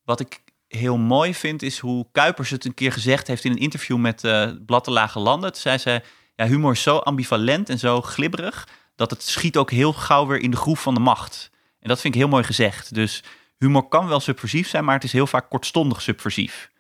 wat 0.04 0.20
ik 0.20 0.43
heel 0.76 0.98
mooi 0.98 1.34
vind, 1.34 1.62
is 1.62 1.80
hoe 1.80 2.08
Kuipers 2.12 2.50
het 2.50 2.66
een 2.66 2.74
keer 2.74 2.92
gezegd 2.92 3.28
heeft 3.28 3.46
in 3.46 3.52
een 3.52 3.58
interview 3.58 3.98
met 3.98 4.24
eh 4.24 4.50
Blad 4.66 4.88
Lage 4.88 5.20
Landen. 5.20 5.52
Toen 5.52 5.62
zei 5.62 5.78
ze, 5.78 6.02
ja, 6.36 6.48
humor 6.48 6.72
is 6.72 6.82
zo 6.82 6.98
ambivalent 6.98 7.70
en 7.70 7.80
zo 7.80 8.02
glibberig, 8.02 8.68
dat 8.96 9.10
het 9.10 9.24
schiet 9.24 9.58
ook 9.58 9.72
heel 9.72 9.94
gauw 9.94 10.26
weer 10.26 10.40
in 10.40 10.52
de 10.52 10.58
groef 10.58 10.82
van 10.82 10.94
de 10.94 11.00
macht. 11.00 11.50
En 11.80 11.88
dat 11.90 12.02
vind 12.02 12.14
ik 12.14 12.20
heel 12.20 12.30
mooi 12.30 12.44
gezegd. 12.44 12.94
Dus 12.94 13.24
humor 13.58 13.88
kan 13.88 14.08
wel 14.08 14.20
subversief 14.20 14.68
zijn, 14.68 14.86
maar 14.86 14.96
het 14.96 15.04
is 15.04 15.12
heel 15.12 15.28
vaak 15.28 15.50
kortstondig 15.50 16.02
subversief. 16.02 16.72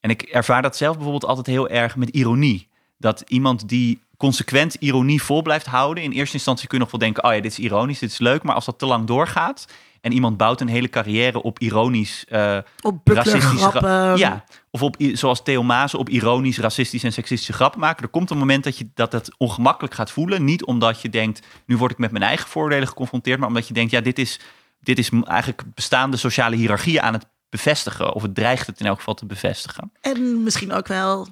En 0.00 0.10
ik 0.10 0.22
ervaar 0.22 0.62
dat 0.62 0.76
zelf 0.76 0.94
bijvoorbeeld 0.94 1.24
altijd 1.24 1.46
heel 1.46 1.68
erg 1.68 1.96
met 1.96 2.08
ironie. 2.08 2.67
Dat 2.98 3.24
iemand 3.26 3.68
die 3.68 4.00
consequent 4.16 4.74
ironie 4.74 5.22
vol 5.22 5.42
blijft 5.42 5.66
houden. 5.66 6.02
In 6.02 6.12
eerste 6.12 6.34
instantie 6.34 6.68
kun 6.68 6.78
je 6.78 6.84
nog 6.84 6.92
wel 6.92 7.00
denken: 7.00 7.24
oh 7.24 7.34
ja, 7.34 7.40
dit 7.40 7.50
is 7.52 7.58
ironisch, 7.58 7.98
dit 7.98 8.10
is 8.10 8.18
leuk. 8.18 8.42
Maar 8.42 8.54
als 8.54 8.64
dat 8.64 8.78
te 8.78 8.86
lang 8.86 9.06
doorgaat 9.06 9.66
en 10.00 10.12
iemand 10.12 10.36
bouwt 10.36 10.60
een 10.60 10.68
hele 10.68 10.88
carrière 10.88 11.42
op 11.42 11.58
ironisch, 11.58 12.24
eh, 12.28 12.58
Op 12.80 13.08
racistische 13.08 13.70
grappen. 13.70 14.18
Ja, 14.18 14.44
of 14.70 14.82
op, 14.82 14.96
zoals 14.98 15.42
Theo 15.42 15.62
Maas 15.62 15.94
op 15.94 16.08
ironisch, 16.08 16.58
racistische 16.58 17.06
en 17.06 17.12
seksistische 17.12 17.52
grappen 17.52 17.80
maken. 17.80 18.02
Er 18.02 18.08
komt 18.08 18.30
een 18.30 18.38
moment 18.38 18.64
dat 18.64 18.78
je 18.78 18.88
dat 18.94 19.12
het 19.12 19.30
ongemakkelijk 19.36 19.94
gaat 19.94 20.10
voelen. 20.10 20.44
Niet 20.44 20.64
omdat 20.64 21.00
je 21.02 21.08
denkt: 21.08 21.46
nu 21.66 21.76
word 21.76 21.90
ik 21.90 21.98
met 21.98 22.10
mijn 22.10 22.24
eigen 22.24 22.48
voordelen 22.48 22.88
geconfronteerd. 22.88 23.38
Maar 23.38 23.48
omdat 23.48 23.68
je 23.68 23.74
denkt: 23.74 23.90
ja, 23.90 24.00
dit 24.00 24.18
is, 24.18 24.40
dit 24.80 24.98
is 24.98 25.10
eigenlijk 25.24 25.62
bestaande 25.74 26.16
sociale 26.16 26.56
hiërarchieën 26.56 27.02
aan 27.02 27.12
het 27.12 27.26
bevestigen. 27.48 28.12
Of 28.14 28.22
het 28.22 28.34
dreigt 28.34 28.66
het 28.66 28.80
in 28.80 28.86
elk 28.86 28.98
geval 28.98 29.14
te 29.14 29.26
bevestigen. 29.26 29.92
En 30.00 30.42
misschien 30.42 30.72
ook 30.72 30.86
wel, 30.86 31.28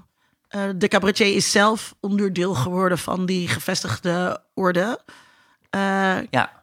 eh, 0.49 0.63
de 0.77 0.89
cabaretier 0.89 1.35
is 1.35 1.51
zelf 1.51 1.95
onderdeel 2.01 2.55
geworden 2.55 2.99
van 2.99 3.27
die 3.27 3.49
gevestigde 3.49 4.43
orde. 4.55 5.01
Eh, 5.71 6.17
Ja, 6.31 6.63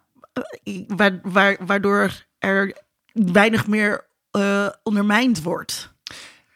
wa- 0.87 1.19
waar, 1.23 1.57
waardoor 1.65 2.11
er 2.39 2.77
weinig 3.13 3.67
meer 3.67 4.05
eh, 4.31 4.67
ondermijnd 4.83 5.41
wordt. 5.41 5.91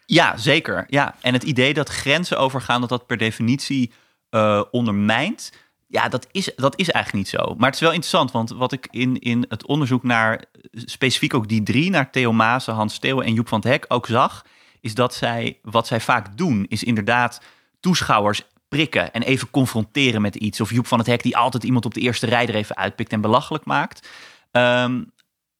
Ja, 0.06 0.36
zeker. 0.36 0.84
Ja. 0.88 1.14
En 1.20 1.32
het 1.32 1.42
idee 1.42 1.74
dat 1.74 1.88
grenzen 1.88 2.38
overgaan, 2.38 2.80
dat 2.80 2.88
dat 2.88 3.06
per 3.06 3.16
definitie 3.16 3.92
eh, 4.30 4.62
ondermijnt. 4.70 5.52
Ja, 5.86 6.08
dat 6.08 6.26
is, 6.32 6.50
dat 6.56 6.78
is 6.78 6.90
eigenlijk 6.90 7.24
niet 7.24 7.40
zo. 7.40 7.54
Maar 7.54 7.66
het 7.66 7.74
is 7.74 7.80
wel 7.80 7.90
interessant, 7.92 8.32
want 8.32 8.50
wat 8.50 8.72
ik 8.72 8.88
in, 8.90 9.18
in 9.18 9.44
het 9.48 9.66
onderzoek 9.66 10.02
naar 10.02 10.32
eh, 10.34 10.40
specifiek 10.84 11.34
ook 11.34 11.48
die 11.48 11.62
drie, 11.62 11.90
naar 11.90 12.10
Theo 12.10 12.32
Maassen, 12.32 12.74
Hans 12.74 12.94
Steeuwen 12.94 13.24
en 13.26 13.34
Joep 13.34 13.48
van 13.48 13.58
het 13.60 13.68
Hek 13.68 13.84
ook 13.88 14.06
zag, 14.06 14.44
is 14.80 14.94
dat 14.94 15.14
zij, 15.14 15.58
wat 15.62 15.86
zij 15.86 16.00
vaak 16.00 16.36
doen, 16.36 16.66
is 16.68 16.84
inderdaad 16.84 17.40
toeschouwers 17.80 18.42
prikken 18.68 19.12
en 19.12 19.22
even 19.22 19.50
confronteren 19.50 20.22
met 20.22 20.34
iets. 20.34 20.60
Of 20.60 20.70
Joep 20.70 20.86
van 20.86 20.98
het 20.98 21.06
Hek 21.06 21.22
die 21.22 21.36
altijd 21.36 21.64
iemand 21.64 21.84
op 21.84 21.94
de 21.94 22.00
eerste 22.00 22.26
rij 22.26 22.46
er 22.46 22.54
even 22.54 22.76
uitpikt 22.76 23.12
en 23.12 23.20
belachelijk 23.20 23.64
maakt. 23.64 24.08
Ehm, 24.50 25.02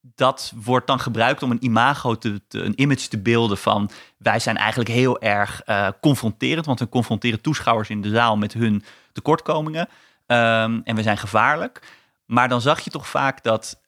dat 0.00 0.52
wordt 0.56 0.86
dan 0.86 1.00
gebruikt 1.00 1.42
om 1.42 1.50
een 1.50 1.64
imago 1.64 2.14
te, 2.14 2.40
een 2.48 2.80
image 2.80 3.08
te 3.08 3.18
beelden 3.18 3.58
van 3.58 3.90
wij 4.18 4.38
zijn 4.38 4.56
eigenlijk 4.56 4.90
heel 4.90 5.20
erg 5.20 5.62
eh, 5.62 5.88
confronterend, 6.00 6.66
want 6.66 6.78
we 6.78 6.88
confronteren 6.88 7.40
toeschouwers 7.40 7.90
in 7.90 8.00
de 8.00 8.10
zaal 8.10 8.36
met 8.36 8.52
hun 8.52 8.84
tekortkomingen 9.12 9.88
Ehm, 10.28 10.80
en 10.84 10.96
we 10.96 11.02
zijn 11.02 11.18
gevaarlijk. 11.18 11.82
Maar 12.26 12.48
dan 12.48 12.60
zag 12.60 12.80
je 12.80 12.90
toch 12.90 13.08
vaak 13.08 13.42
dat 13.42 13.80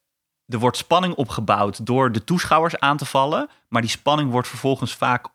er 0.50 0.58
wordt 0.58 0.76
spanning 0.76 1.14
opgebouwd 1.14 1.86
door 1.86 2.12
de 2.12 2.24
toeschouwers 2.24 2.78
aan 2.78 2.96
te 2.96 3.04
vallen, 3.04 3.48
maar 3.68 3.80
die 3.82 3.90
spanning 3.90 4.30
wordt 4.30 4.48
vervolgens 4.48 4.94
vaak 4.94 5.26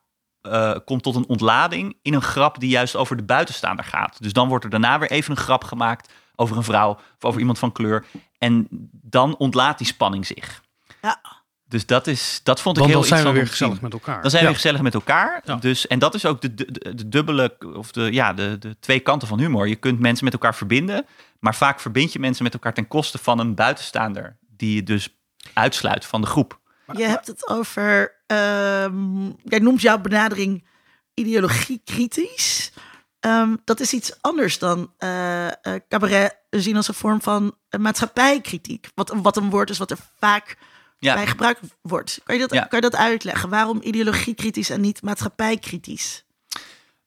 eh, 0.42 0.76
komt 0.86 1.04
tot 1.04 1.16
een 1.16 1.28
ontlading 1.28 1.98
in 2.02 2.14
een 2.14 2.22
grap 2.22 2.60
die 2.60 2.70
juist 2.70 2.96
over 2.96 3.16
de 3.18 3.24
buitenstaander 3.24 3.86
gaat. 3.86 4.22
Dus 4.22 4.34
dan 4.34 4.48
wordt 4.48 4.64
er 4.64 4.70
daarna 4.70 5.00
weer 5.00 5.12
even 5.12 5.32
een 5.32 5.38
grap 5.38 5.64
gemaakt 5.64 6.12
over 6.36 6.58
een 6.58 6.64
vrouw 6.64 6.90
of 6.92 7.24
over 7.26 7.40
iemand 7.40 7.60
van 7.60 7.72
kleur. 7.72 8.06
En 8.38 8.68
dan 8.92 9.38
ontlaat 9.38 9.78
die 9.78 9.88
spanning 9.88 10.26
zich. 10.26 10.62
Ja. 11.02 11.20
Dus 11.68 11.86
dat, 11.86 12.08
is, 12.08 12.40
dat 12.44 12.62
vond 12.62 12.78
ik 12.78 12.82
Want 12.84 12.94
heel 12.94 13.10
dan 13.10 13.18
zijn 13.20 13.34
we 13.34 13.40
weer 13.40 13.48
gezellig 13.48 13.82
met 13.82 13.94
elkaar. 13.94 14.22
Dan 14.22 14.30
zijn 14.30 14.42
we 14.42 14.48
weer 14.48 14.58
gezellig 14.58 14.82
met 14.82 14.94
elkaar. 14.94 15.42
Ja. 15.46 15.56
Dus, 15.56 15.88
en 15.88 16.00
dat 16.00 16.14
is 16.14 16.26
ook 16.26 16.42
de, 16.42 16.54
de, 16.54 16.72
de- 16.72 16.96
de 16.96 17.10
dubbele, 17.10 17.58
of 17.76 17.92
de, 17.92 18.12
ja, 18.14 18.34
de, 18.34 18.58
de 18.58 18.80
twee 18.80 19.00
kanten 19.00 19.28
van 19.28 19.40
humor. 19.40 19.68
Je 19.68 19.76
kunt 19.76 20.00
mensen 20.00 20.24
met 20.24 20.34
elkaar 20.34 20.56
verbinden, 20.56 21.06
maar 21.40 21.56
vaak 21.56 21.80
verbind 21.80 22.14
je 22.14 22.20
mensen 22.20 22.44
met 22.44 22.54
elkaar 22.54 22.74
ten 22.74 22.88
koste 22.88 23.18
van 23.18 23.40
een 23.40 23.56
buitenstaander, 23.56 24.38
die 24.58 24.76
je 24.76 24.84
dus 24.84 25.18
uitsluit 25.54 26.06
van 26.06 26.22
de 26.22 26.28
groep. 26.28 26.60
Je 26.94 27.04
hebt 27.04 27.28
het 27.28 27.48
over, 27.48 28.16
ehm, 28.28 29.26
jij 29.44 29.60
noemt 29.60 29.82
jouw 29.82 29.98
benadering 29.98 30.68
ideologie 31.14 31.82
kritisch. 31.86 32.72
Ehm, 33.20 33.56
dat 33.64 33.80
is 33.80 33.94
iets 33.94 34.22
anders 34.22 34.60
dan 34.60 34.94
eh, 34.98 35.48
cabaret 35.90 36.38
zien 36.50 36.76
als 36.76 36.88
een 36.88 36.94
vorm 36.94 37.22
van 37.22 37.56
eh, 37.70 37.80
maatschappijkritiek. 37.80 38.88
Wat, 38.96 39.14
wat 39.22 39.38
een 39.38 39.50
woord 39.50 39.70
is 39.70 39.78
wat 39.78 39.92
er 39.92 39.98
vaak 40.20 40.58
Ja. 41.00 41.14
bij 41.14 41.28
gebruikt 41.28 41.60
wordt. 41.82 42.20
Kan 42.24 42.36
je, 42.36 42.42
dat, 42.42 42.54
Ja. 42.54 42.62
kan 42.66 42.80
je 42.82 42.90
dat 42.90 43.00
uitleggen? 43.00 43.50
Waarom 43.50 43.80
ideologie 43.82 44.34
kritisch 44.34 44.70
en 44.70 44.82
niet 44.82 45.02
maatschappijkritisch? 45.02 46.26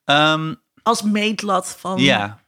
Ehm, 0.05 0.55
Als 0.83 1.03
meetlat 1.03 1.77
van... 1.79 2.01
Ja. 2.01 2.41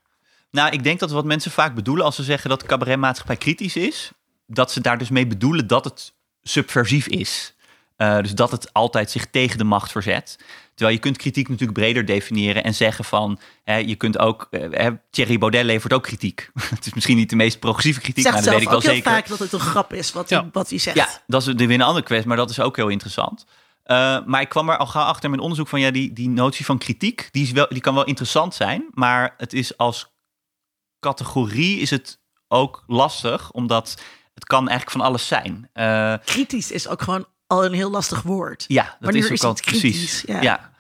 Nou, 0.50 0.70
ik 0.72 0.82
denk 0.82 1.00
dat 1.00 1.10
wat 1.10 1.24
mensen 1.24 1.50
vaak 1.50 1.74
bedoelen 1.74 2.04
als 2.04 2.16
ze 2.16 2.22
zeggen 2.22 2.50
dat 2.50 2.62
cabaret 2.62 2.98
maatschappij 2.98 3.36
kritisch 3.36 3.76
is, 3.76 4.10
dat 4.52 4.72
ze 4.72 4.80
daar 4.80 4.98
dus 4.98 5.08
mee 5.08 5.26
bedoelen 5.26 5.66
dat 5.66 5.84
het 5.84 6.14
subversief 6.42 7.06
is. 7.06 7.54
Eh, 7.96 8.18
dus 8.18 8.34
dat 8.34 8.50
het 8.50 8.72
altijd 8.72 9.10
zich 9.10 9.26
tegen 9.26 9.58
de 9.58 9.64
macht 9.64 9.90
verzet. 9.90 10.38
Terwijl 10.74 10.96
je 10.96 11.02
kunt 11.02 11.16
kritiek 11.16 11.48
natuurlijk 11.48 11.78
breder 11.78 12.04
definiëren 12.04 12.64
en 12.64 12.74
zeggen 12.74 13.04
van, 13.04 13.38
hè, 13.64 13.76
je 13.76 13.94
kunt 13.94 14.18
ook, 14.18 14.46
eh, 14.50 14.60
hè, 14.70 14.90
Thierry 15.10 15.38
Baudet 15.38 15.64
levert 15.64 15.92
ook 15.92 16.02
kritiek. 16.02 16.50
het 16.74 16.86
is 16.86 16.94
misschien 16.94 17.16
niet 17.16 17.30
de 17.30 17.36
meest 17.36 17.58
progressieve 17.58 18.00
kritiek, 18.00 18.22
zegt 18.22 18.34
maar 18.34 18.44
dat 18.44 18.52
zelf 18.52 18.64
weet 18.64 18.74
ik 18.74 18.84
wel 18.84 18.94
ook 18.94 18.94
heel 18.94 18.94
zeker. 18.94 19.12
vaak 19.12 19.28
dat 19.28 19.38
het 19.38 19.52
een 19.52 19.70
grap 19.70 19.92
is 19.92 20.12
wat, 20.12 20.28
Ja. 20.28 20.40
hij, 20.40 20.48
wat 20.52 20.68
hij 20.68 20.78
zegt. 20.78 20.96
Ja, 20.96 21.08
dat 21.26 21.46
is 21.46 21.54
weer 21.54 21.70
een 21.70 21.82
andere 21.82 22.04
kwestie, 22.04 22.28
maar 22.28 22.36
dat 22.36 22.50
is 22.50 22.60
ook 22.60 22.76
heel 22.76 22.88
interessant. 22.88 23.46
Eh, 23.82 24.18
maar 24.26 24.40
ik 24.40 24.48
kwam 24.48 24.70
er 24.70 24.76
al 24.76 24.86
gauw 24.86 25.04
achter 25.04 25.24
in 25.24 25.30
mijn 25.30 25.42
onderzoek 25.42 25.68
van 25.68 25.80
ja, 25.80 25.90
die, 25.90 26.12
die 26.12 26.28
notie 26.28 26.64
van 26.64 26.78
kritiek, 26.78 27.28
die, 27.30 27.42
is 27.42 27.50
wel, 27.50 27.66
die 27.68 27.80
kan 27.80 27.94
wel 27.94 28.04
interessant 28.04 28.54
zijn, 28.54 28.86
maar 28.90 29.34
het 29.36 29.52
is 29.52 29.76
als 29.76 30.12
categorie 31.00 31.78
is 31.78 31.90
het 31.90 32.20
ook 32.48 32.84
lastig, 32.86 33.50
omdat 33.50 34.02
het 34.34 34.44
kan 34.44 34.68
eigenlijk 34.68 34.90
van 34.90 35.06
alles 35.06 35.26
zijn. 35.26 35.68
Eh, 35.72 36.14
Kritisch 36.24 36.70
is 36.70 36.88
ook 36.88 37.02
gewoon 37.02 37.26
al 37.46 37.64
een 37.64 37.72
heel 37.72 37.90
lastig 37.90 38.22
woord. 38.22 38.64
ja, 38.68 38.84
dat 38.84 38.96
Wanneer 39.00 39.22
is 39.22 39.26
ook 39.26 39.32
is 39.32 39.44
al 39.44 39.54
precies. 39.54 40.22
Ja. 40.26 40.40
Ja. 40.40 40.70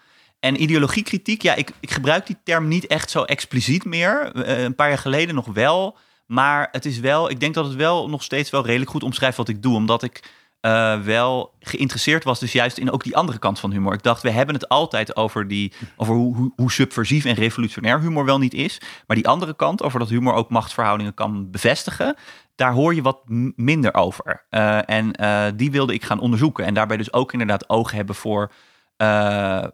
En 0.40 0.62
ideologiekritiek, 0.62 1.42
ja, 1.42 1.54
ik, 1.54 1.70
ik 1.80 1.90
gebruik 1.90 2.26
die 2.26 2.36
term 2.44 2.68
niet 2.68 2.86
echt 2.86 3.10
zo 3.10 3.22
expliciet 3.22 3.84
meer. 3.84 4.32
Eh, 4.32 4.62
een 4.62 4.74
paar 4.74 4.88
jaar 4.88 4.98
geleden 4.98 5.34
nog 5.34 5.46
wel. 5.46 5.98
Maar 6.26 6.68
het 6.72 6.84
is 6.84 6.98
wel, 6.98 7.30
ik 7.30 7.40
denk 7.40 7.54
dat 7.54 7.64
het 7.64 7.74
wel 7.74 8.08
nog 8.08 8.22
steeds 8.22 8.50
wel 8.50 8.66
redelijk 8.66 8.90
goed 8.90 9.02
omschrijft 9.02 9.36
wat 9.36 9.48
ik 9.48 9.62
doe. 9.62 9.74
Omdat 9.74 10.02
ik 10.02 10.22
eh, 10.60 11.00
wel 11.00 11.54
geïnteresseerd 11.60 12.24
was, 12.24 12.38
dus 12.38 12.52
juist 12.52 12.78
in 12.78 12.90
ook 12.90 13.04
die 13.04 13.16
andere 13.16 13.38
kant 13.38 13.60
van 13.60 13.70
humor. 13.70 13.92
Ik 13.92 14.02
dacht, 14.02 14.22
we 14.22 14.30
hebben 14.30 14.54
het 14.54 14.68
altijd 14.68 15.16
over, 15.16 15.48
die, 15.48 15.72
over 15.96 16.14
hoe, 16.14 16.52
hoe, 16.56 16.72
subversief 16.72 17.24
en 17.24 17.34
revolutionair 17.34 18.00
humor 18.00 18.24
wel 18.24 18.38
niet 18.38 18.54
is. 18.54 18.80
Maar 19.06 19.16
die 19.16 19.28
andere 19.28 19.56
kant, 19.56 19.82
over 19.82 19.98
dat 19.98 20.08
humor 20.08 20.34
ook 20.34 20.50
machtsverhoudingen 20.50 21.14
kan 21.14 21.50
bevestigen. 21.50 22.16
Daar 22.54 22.72
hoor 22.72 22.94
je 22.94 23.02
wat 23.02 23.22
minder 23.56 23.94
over. 23.94 24.44
Eh, 24.50 24.88
en 24.88 25.12
eh, 25.12 25.46
die 25.56 25.70
wilde 25.70 25.94
ik 25.94 26.04
gaan 26.04 26.20
onderzoeken. 26.20 26.64
En 26.64 26.74
daarbij 26.74 26.96
dus 26.96 27.12
ook 27.12 27.32
inderdaad 27.32 27.68
oog 27.68 27.90
hebben 27.90 28.14
voor 28.14 28.52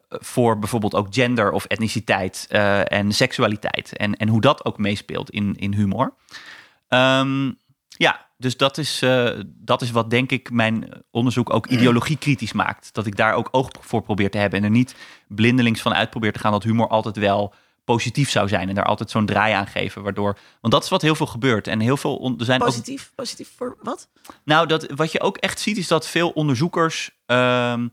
voor 0.09 0.59
bijvoorbeeld 0.59 0.95
ook 0.95 1.07
gender 1.11 1.53
of 1.53 1.65
etniciteit 1.65 2.47
en 2.85 3.13
seksualiteit. 3.13 3.97
En, 3.97 4.17
en 4.17 4.29
hoe 4.29 4.41
dat 4.41 4.65
ook 4.65 4.79
meespeelt 4.79 5.31
in, 5.31 5.55
in 5.57 5.75
humor. 5.75 6.15
Ehm, 6.89 7.51
ja, 7.97 8.31
dus 8.37 8.57
dat 8.57 8.79
is, 8.79 9.03
eh, 9.03 9.31
dat 9.47 9.83
is 9.83 9.91
wat 9.91 10.11
denk 10.11 10.31
ik 10.31 10.51
mijn 10.51 11.05
onderzoek 11.11 11.53
ook 11.53 11.67
ideologie 11.67 12.17
kritisch 12.17 12.53
maakt. 12.53 12.95
Dat 12.95 13.07
ik 13.07 13.17
daar 13.17 13.35
ook 13.35 13.49
oog 13.51 13.71
voor 13.81 14.03
probeer 14.03 14.31
te 14.31 14.39
hebben. 14.39 14.59
En 14.59 14.65
er 14.65 14.71
niet 14.71 14.95
blindelings 15.29 15.81
van 15.81 15.95
uit 15.95 16.11
probeer 16.11 16.33
te 16.33 16.39
gaan 16.39 16.53
dat 16.53 16.63
humor 16.63 16.89
altijd 16.89 17.17
wel 17.17 17.55
positief 17.85 18.31
zou 18.31 18.49
zijn. 18.49 18.69
En 18.69 18.75
daar 18.75 18.85
altijd 18.85 19.11
zo'n 19.11 19.27
draai 19.27 19.55
aan 19.55 19.67
geven. 19.67 20.03
Waardoor, 20.03 20.39
want 20.61 20.73
dat 20.75 20.83
is 20.83 20.89
wat 20.89 21.03
heel 21.03 21.15
veel 21.15 21.27
gebeurt. 21.27 21.67
En 21.67 21.81
heel 21.81 21.97
veel, 21.97 22.35
er 22.39 22.45
zijn 22.45 22.61
ook 22.61 22.67
Positief? 22.67 23.13
Positief 23.15 23.53
voor 23.57 23.77
wat? 23.83 24.09
nou, 24.45 24.67
dat, 24.67 24.87
wat 24.95 25.13
je 25.13 25.21
ook 25.21 25.37
echt 25.37 25.61
ziet 25.61 25.77
is 25.77 25.89
dat 25.89 26.09
veel 26.09 26.31
onderzoekers 26.31 27.11
ehm, 27.27 27.89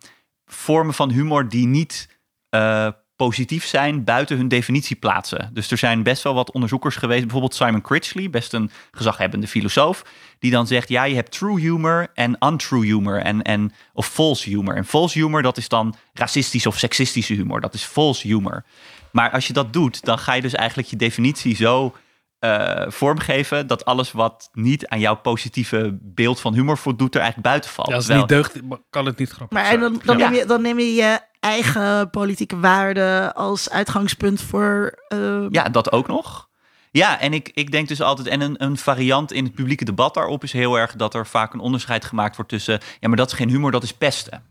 vormen 0.46 0.94
van 0.94 1.10
humor 1.10 1.50
die 1.50 1.68
niet 1.68 2.20
eh, 2.50 2.88
positief 3.16 3.66
zijn 3.66 4.04
buiten 4.04 4.38
hun 4.38 4.48
definitie 4.48 4.96
plaatsen. 4.96 5.50
Dus 5.54 5.72
er 5.72 5.78
zijn 5.78 6.04
best 6.04 6.24
wel 6.24 6.34
wat 6.34 6.52
onderzoekers 6.52 6.96
geweest, 6.96 7.22
bijvoorbeeld 7.22 7.56
Simon 7.56 7.82
Critchley, 7.82 8.30
best 8.30 8.54
een 8.54 8.72
gezaghebbende 8.92 9.48
filosoof, 9.48 10.04
die 10.40 10.52
dan 10.52 10.68
zegt, 10.68 10.90
ja, 10.90 11.04
je 11.04 11.16
hebt 11.16 11.32
true 11.32 11.60
humor 11.60 12.08
en 12.14 12.38
untrue 12.46 12.86
humor 12.86 13.22
en, 13.22 13.42
en, 13.42 13.72
of 13.94 14.08
false 14.08 14.50
humor. 14.50 14.76
En 14.76 14.86
false 14.86 15.20
humor, 15.20 15.42
dat 15.42 15.58
is 15.58 15.68
dan 15.68 15.96
racistisch 16.14 16.66
of 16.66 16.78
seksistische 16.80 17.34
humor. 17.34 17.62
Dat 17.62 17.74
is 17.74 17.84
false 17.84 18.28
humor. 18.28 18.64
Maar 19.12 19.32
als 19.32 19.48
je 19.48 19.54
dat 19.54 19.74
doet, 19.74 20.06
dan 20.06 20.20
ga 20.20 20.34
je 20.34 20.42
dus 20.42 20.54
eigenlijk 20.54 20.88
je 20.90 20.96
definitie 20.96 21.56
zo 21.56 21.96
eh, 22.40 22.84
vormgeven 22.88 23.68
dat 23.68 23.86
alles 23.86 24.12
wat 24.12 24.50
niet 24.54 24.88
aan 24.88 25.00
jouw 25.00 25.16
positieve 25.16 25.98
beeld 26.02 26.40
van 26.40 26.54
humor 26.54 26.78
voldoet 26.78 27.16
er 27.16 27.22
eigenlijk 27.22 27.50
buiten 27.50 27.70
valt. 27.72 27.88
Ja, 27.90 27.96
als 27.96 28.08
het 28.08 28.18
Terwijl- 28.28 28.44
niet 28.44 28.54
deugt, 28.70 28.82
kan 28.90 29.06
het 29.06 29.18
niet 29.18 29.30
grappig 29.30 29.58
Maar 29.58 29.72
en 29.72 29.80
zijn. 29.80 29.92
dan, 29.92 30.02
dan, 30.06 30.18
Ja. 30.18 30.30
neem 30.30 30.40
je, 30.40 30.46
dan 30.46 30.62
neem 30.62 30.80
je 30.80 30.94
je 30.94 31.20
eigen 31.44 32.10
politieke 32.10 32.60
waarden 32.60 33.34
als 33.36 33.70
uitgangspunt 33.70 34.42
voor... 34.42 35.00
eh, 35.08 35.46
Ja, 35.50 35.70
dat 35.70 35.92
ook 35.92 36.08
nog. 36.08 36.50
Ja, 36.92 37.20
en 37.20 37.34
ik, 37.34 37.52
ik 37.54 37.72
denk 37.72 37.88
dus 37.88 38.02
altijd, 38.02 38.28
en 38.28 38.42
een, 38.42 38.64
een 38.64 38.78
variant 38.78 39.32
in 39.32 39.44
het 39.44 39.54
publieke 39.54 39.86
debat 39.86 40.14
daarop 40.14 40.44
is 40.44 40.52
heel 40.54 40.76
erg 40.80 40.96
dat 40.96 41.14
er 41.14 41.28
vaak 41.28 41.54
een 41.54 41.60
onderscheid 41.60 42.06
gemaakt 42.06 42.36
wordt 42.36 42.52
tussen, 42.52 42.80
ja, 43.00 43.08
maar 43.08 43.18
dat 43.18 43.32
is 43.32 43.38
geen 43.38 43.50
humor, 43.50 43.72
dat 43.72 43.84
is 43.84 43.94
pesten. 43.94 44.44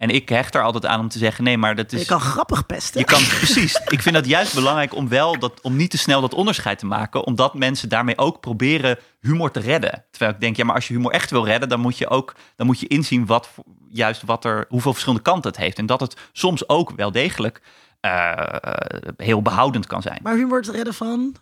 En 0.00 0.10
ik 0.10 0.28
hecht 0.28 0.54
er 0.54 0.62
altijd 0.62 0.86
aan 0.86 1.00
om 1.00 1.08
te 1.08 1.18
zeggen, 1.18 1.44
nee, 1.44 1.58
maar 1.58 1.74
dat 1.74 1.92
is. 1.92 2.00
Je 2.00 2.06
kan 2.06 2.20
grappig 2.20 2.66
pesten. 2.66 3.00
Je 3.00 3.06
kan 3.06 3.22
precies. 3.38 3.80
Ik 3.88 4.02
vind 4.02 4.14
dat 4.14 4.26
juist 4.26 4.54
belangrijk 4.54 4.94
om 4.94 5.08
wel 5.08 5.38
dat, 5.38 5.60
om 5.60 5.76
niet 5.76 5.90
te 5.90 5.98
snel 5.98 6.20
dat 6.20 6.34
onderscheid 6.34 6.78
te 6.78 6.86
maken, 6.86 7.24
omdat 7.24 7.54
mensen 7.54 7.88
daarmee 7.88 8.18
ook 8.18 8.40
proberen 8.40 8.98
humor 9.20 9.50
te 9.50 9.60
redden. 9.60 10.04
Terwijl 10.10 10.32
ik 10.32 10.40
denk, 10.40 10.56
ja, 10.56 10.64
maar 10.64 10.74
als 10.74 10.88
je 10.88 10.94
humor 10.94 11.12
echt 11.12 11.30
wil 11.30 11.44
redden, 11.46 11.68
dan 11.68 11.80
moet 11.80 11.98
je 11.98 12.08
ook, 12.08 12.34
dan 12.56 12.66
moet 12.66 12.80
je 12.80 12.86
inzien 12.86 13.26
wat 13.26 13.50
juist 13.88 14.22
wat 14.22 14.44
er, 14.44 14.64
hoeveel 14.68 14.92
verschillende 14.92 15.24
kanten 15.24 15.50
het 15.50 15.60
heeft 15.60 15.78
en 15.78 15.86
dat 15.86 16.00
het 16.00 16.16
soms 16.32 16.68
ook 16.68 16.92
wel 16.96 17.12
degelijk 17.12 17.62
eh, 18.00 18.32
heel 19.16 19.42
behoudend 19.42 19.86
kan 19.86 20.02
zijn. 20.02 20.18
Maar 20.22 20.34
humor 20.34 20.62
te 20.62 20.72
redden 20.72 20.94
van... 20.94 21.36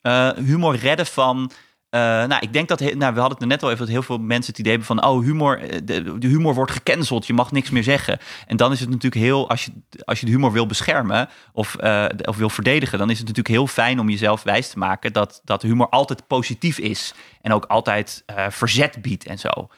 Eh, 0.00 0.30
humor 0.30 0.76
redden 0.76 1.06
van. 1.06 1.50
Eh, 1.94 2.00
nou, 2.00 2.36
ik 2.40 2.52
denk 2.52 2.68
dat. 2.68 2.80
Nou, 2.80 2.96
we 2.96 3.04
hadden 3.04 3.28
het 3.28 3.40
er 3.40 3.46
net 3.46 3.62
al 3.62 3.68
even 3.68 3.80
dat 3.80 3.88
heel 3.88 4.02
veel 4.02 4.18
mensen 4.18 4.50
het 4.50 4.58
idee 4.58 4.70
hebben 4.70 4.86
van. 4.86 5.04
Oh, 5.04 5.24
humor. 5.24 5.58
eh, 5.58 5.78
De, 5.84 6.18
de 6.18 6.26
humor 6.26 6.54
wordt 6.54 6.72
gecanceld. 6.72 7.26
Je 7.26 7.32
mag 7.32 7.52
niks 7.52 7.70
meer 7.70 7.82
zeggen. 7.82 8.18
En 8.46 8.56
dan 8.56 8.72
is 8.72 8.80
het 8.80 8.88
natuurlijk 8.88 9.22
heel. 9.22 9.48
Als 9.48 9.64
je, 9.64 9.72
als 10.04 10.20
je 10.20 10.26
de 10.26 10.32
humor 10.32 10.52
wil 10.52 10.66
beschermen. 10.66 11.28
Of, 11.52 11.74
eh, 11.74 12.04
of 12.22 12.36
wil 12.36 12.48
verdedigen. 12.48 12.98
Dan 12.98 13.10
is 13.10 13.18
het 13.18 13.26
natuurlijk 13.26 13.54
heel 13.54 13.66
fijn 13.66 14.00
om 14.00 14.08
jezelf 14.10 14.42
wijs 14.42 14.68
te 14.68 14.78
maken. 14.78 15.12
Dat, 15.12 15.40
dat 15.44 15.62
humor 15.62 15.88
altijd 15.88 16.26
positief 16.26 16.78
is. 16.78 17.14
En 17.42 17.52
ook 17.52 17.64
altijd 17.64 18.24
verzet 18.48 19.02
biedt 19.02 19.26
en 19.26 19.38
zo. 19.38 19.68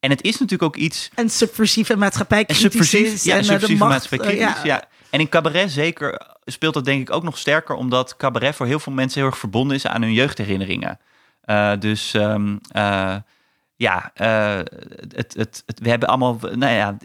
En 0.00 0.10
het 0.10 0.22
is 0.22 0.32
natuurlijk 0.32 0.62
ook 0.62 0.76
iets. 0.76 1.10
En 1.14 1.30
subversief 1.30 1.90
en 1.90 1.98
maatschappij 1.98 2.44
En 2.46 2.54
subversief, 2.54 3.24
ja, 3.24 3.36
en 3.36 3.42
de 3.42 3.76
macht, 3.76 3.90
maatschappij 3.90 4.28
kritisch, 4.28 4.62
ja. 4.62 4.84
En 5.10 5.20
in 5.20 5.28
cabaret 5.28 5.70
zeker 5.70 6.20
speelt 6.44 6.74
dat 6.74 6.84
denk 6.84 7.00
ik 7.08 7.14
ook 7.14 7.22
nog 7.22 7.38
sterker, 7.38 7.74
omdat 7.74 8.16
cabaret 8.16 8.54
voor 8.54 8.66
heel 8.66 8.78
veel 8.78 8.92
mensen 8.92 9.20
heel 9.20 9.28
erg 9.30 9.38
verbonden 9.38 9.76
is 9.76 9.86
aan 9.86 10.02
hun 10.02 10.12
jeugdherinneringen. 10.12 10.98
Eh, 11.48 11.72
dus 11.78 12.14
ehm, 12.14 12.56
eh, 12.68 13.16
ja, 13.76 14.10
eh, 14.14 14.58
het, 15.14 15.34
het, 15.36 15.64
we 15.82 15.88
hebben 15.88 16.08
allemaal, 16.08 16.38
nou 16.40 16.72
ja, 16.72 16.96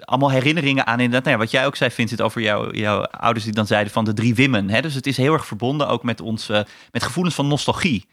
allemaal 0.00 0.30
herinneringen 0.30 0.86
aan 0.86 1.00
inderdaad, 1.00 1.24
nou 1.24 1.36
ja, 1.36 1.42
wat 1.42 1.50
jij 1.50 1.66
ook 1.66 1.76
zei, 1.76 1.90
Vincent, 1.90 2.20
over 2.20 2.40
jou, 2.40 2.76
jouw 2.76 3.02
ouders 3.02 3.44
die 3.44 3.54
dan 3.54 3.66
zeiden 3.66 3.92
van 3.92 4.04
de 4.04 4.12
drie 4.12 4.34
wimmen. 4.34 4.70
Hè? 4.70 4.80
Dus 4.80 4.94
het 4.94 5.06
is 5.06 5.16
heel 5.16 5.32
erg 5.32 5.46
verbonden 5.46 5.88
ook 5.88 6.02
met 6.02 6.20
ons, 6.20 6.48
met 6.90 7.02
gevoelens 7.02 7.34
van 7.34 7.46
nostalgie. 7.46 8.06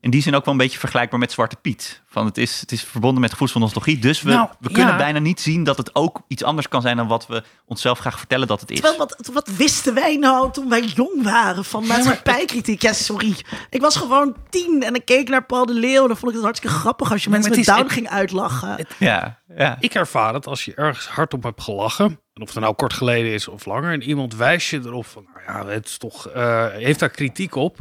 In 0.00 0.10
die 0.10 0.22
zin 0.22 0.34
ook 0.34 0.44
wel 0.44 0.54
een 0.54 0.60
beetje 0.60 0.78
vergelijkbaar 0.78 1.18
met 1.18 1.32
Zwarte 1.32 1.56
Piet. 1.56 2.02
Van 2.06 2.26
het, 2.26 2.38
is, 2.38 2.60
het 2.60 2.72
is 2.72 2.82
verbonden 2.84 3.20
met 3.20 3.30
gevoelens 3.30 3.52
van 3.52 3.62
nostalgie. 3.62 3.98
Dus 3.98 4.22
we, 4.22 4.30
Nou, 4.30 4.48
we 4.60 4.70
kunnen 4.70 4.92
ja. 4.92 4.96
bijna 4.96 5.18
niet 5.18 5.40
zien 5.40 5.64
dat 5.64 5.76
het 5.76 5.94
ook 5.94 6.20
iets 6.28 6.44
anders 6.44 6.68
kan 6.68 6.82
zijn 6.82 6.96
dan 6.96 7.08
wat 7.08 7.26
we 7.26 7.42
onszelf 7.66 7.98
graag 7.98 8.18
vertellen 8.18 8.46
dat 8.46 8.60
het 8.60 8.70
is. 8.70 8.80
Terwijl, 8.80 8.98
wat, 8.98 9.30
wat 9.32 9.48
wisten 9.56 9.94
wij 9.94 10.16
nou 10.16 10.52
toen 10.52 10.68
wij 10.68 10.84
jong 10.84 11.22
waren 11.22 11.64
van 11.64 11.86
maatschappijkritiek? 11.86 12.82
Ja, 12.82 12.92
sorry. 12.92 13.36
Ik 13.70 13.80
was 13.80 13.96
gewoon 13.96 14.36
tien 14.50 14.82
en 14.82 14.94
ik 14.94 15.04
keek 15.04 15.28
naar 15.28 15.44
Paul 15.44 15.66
de 15.66 15.74
Leeuw. 15.74 16.06
Dan 16.06 16.16
vond 16.16 16.28
ik 16.30 16.34
het 16.36 16.44
hartstikke 16.44 16.76
grappig 16.76 17.12
als 17.12 17.24
je 17.24 17.30
mensen 17.30 17.56
met 17.56 17.64
Down 17.64 17.88
ging 17.88 18.08
uitlachen. 18.08 18.86
Ja, 18.98 19.40
ja. 19.56 19.76
Ik 19.80 19.94
ervaar 19.94 20.34
het 20.34 20.46
als 20.46 20.64
je 20.64 20.74
ergens 20.74 21.06
hardop 21.06 21.42
hebt 21.42 21.62
gelachen. 21.62 22.20
En 22.34 22.42
of 22.42 22.54
het 22.54 22.62
nou 22.62 22.74
kort 22.74 22.92
geleden 22.92 23.32
is 23.32 23.48
of 23.48 23.64
langer. 23.64 23.92
En 23.92 24.02
iemand 24.02 24.36
wijst 24.36 24.70
je 24.70 24.80
erop 24.84 25.06
van, 25.06 25.26
nou 25.34 25.66
ja, 25.66 25.72
het 25.72 25.86
is 25.86 25.98
toch, 25.98 26.28
eh, 26.28 26.66
heeft 26.68 26.98
daar 26.98 27.10
kritiek 27.10 27.54
op. 27.54 27.78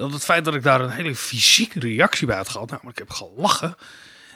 Dat 0.00 0.12
het 0.12 0.24
feit 0.24 0.44
dat 0.44 0.54
ik 0.54 0.62
daar 0.62 0.80
een 0.80 0.90
hele 0.90 1.14
fysieke 1.14 1.78
reactie 1.80 2.26
bij 2.26 2.36
had 2.36 2.48
gehad. 2.48 2.70
Namelijk, 2.70 3.00
ik 3.00 3.08
heb 3.08 3.16
gelachen. 3.16 3.74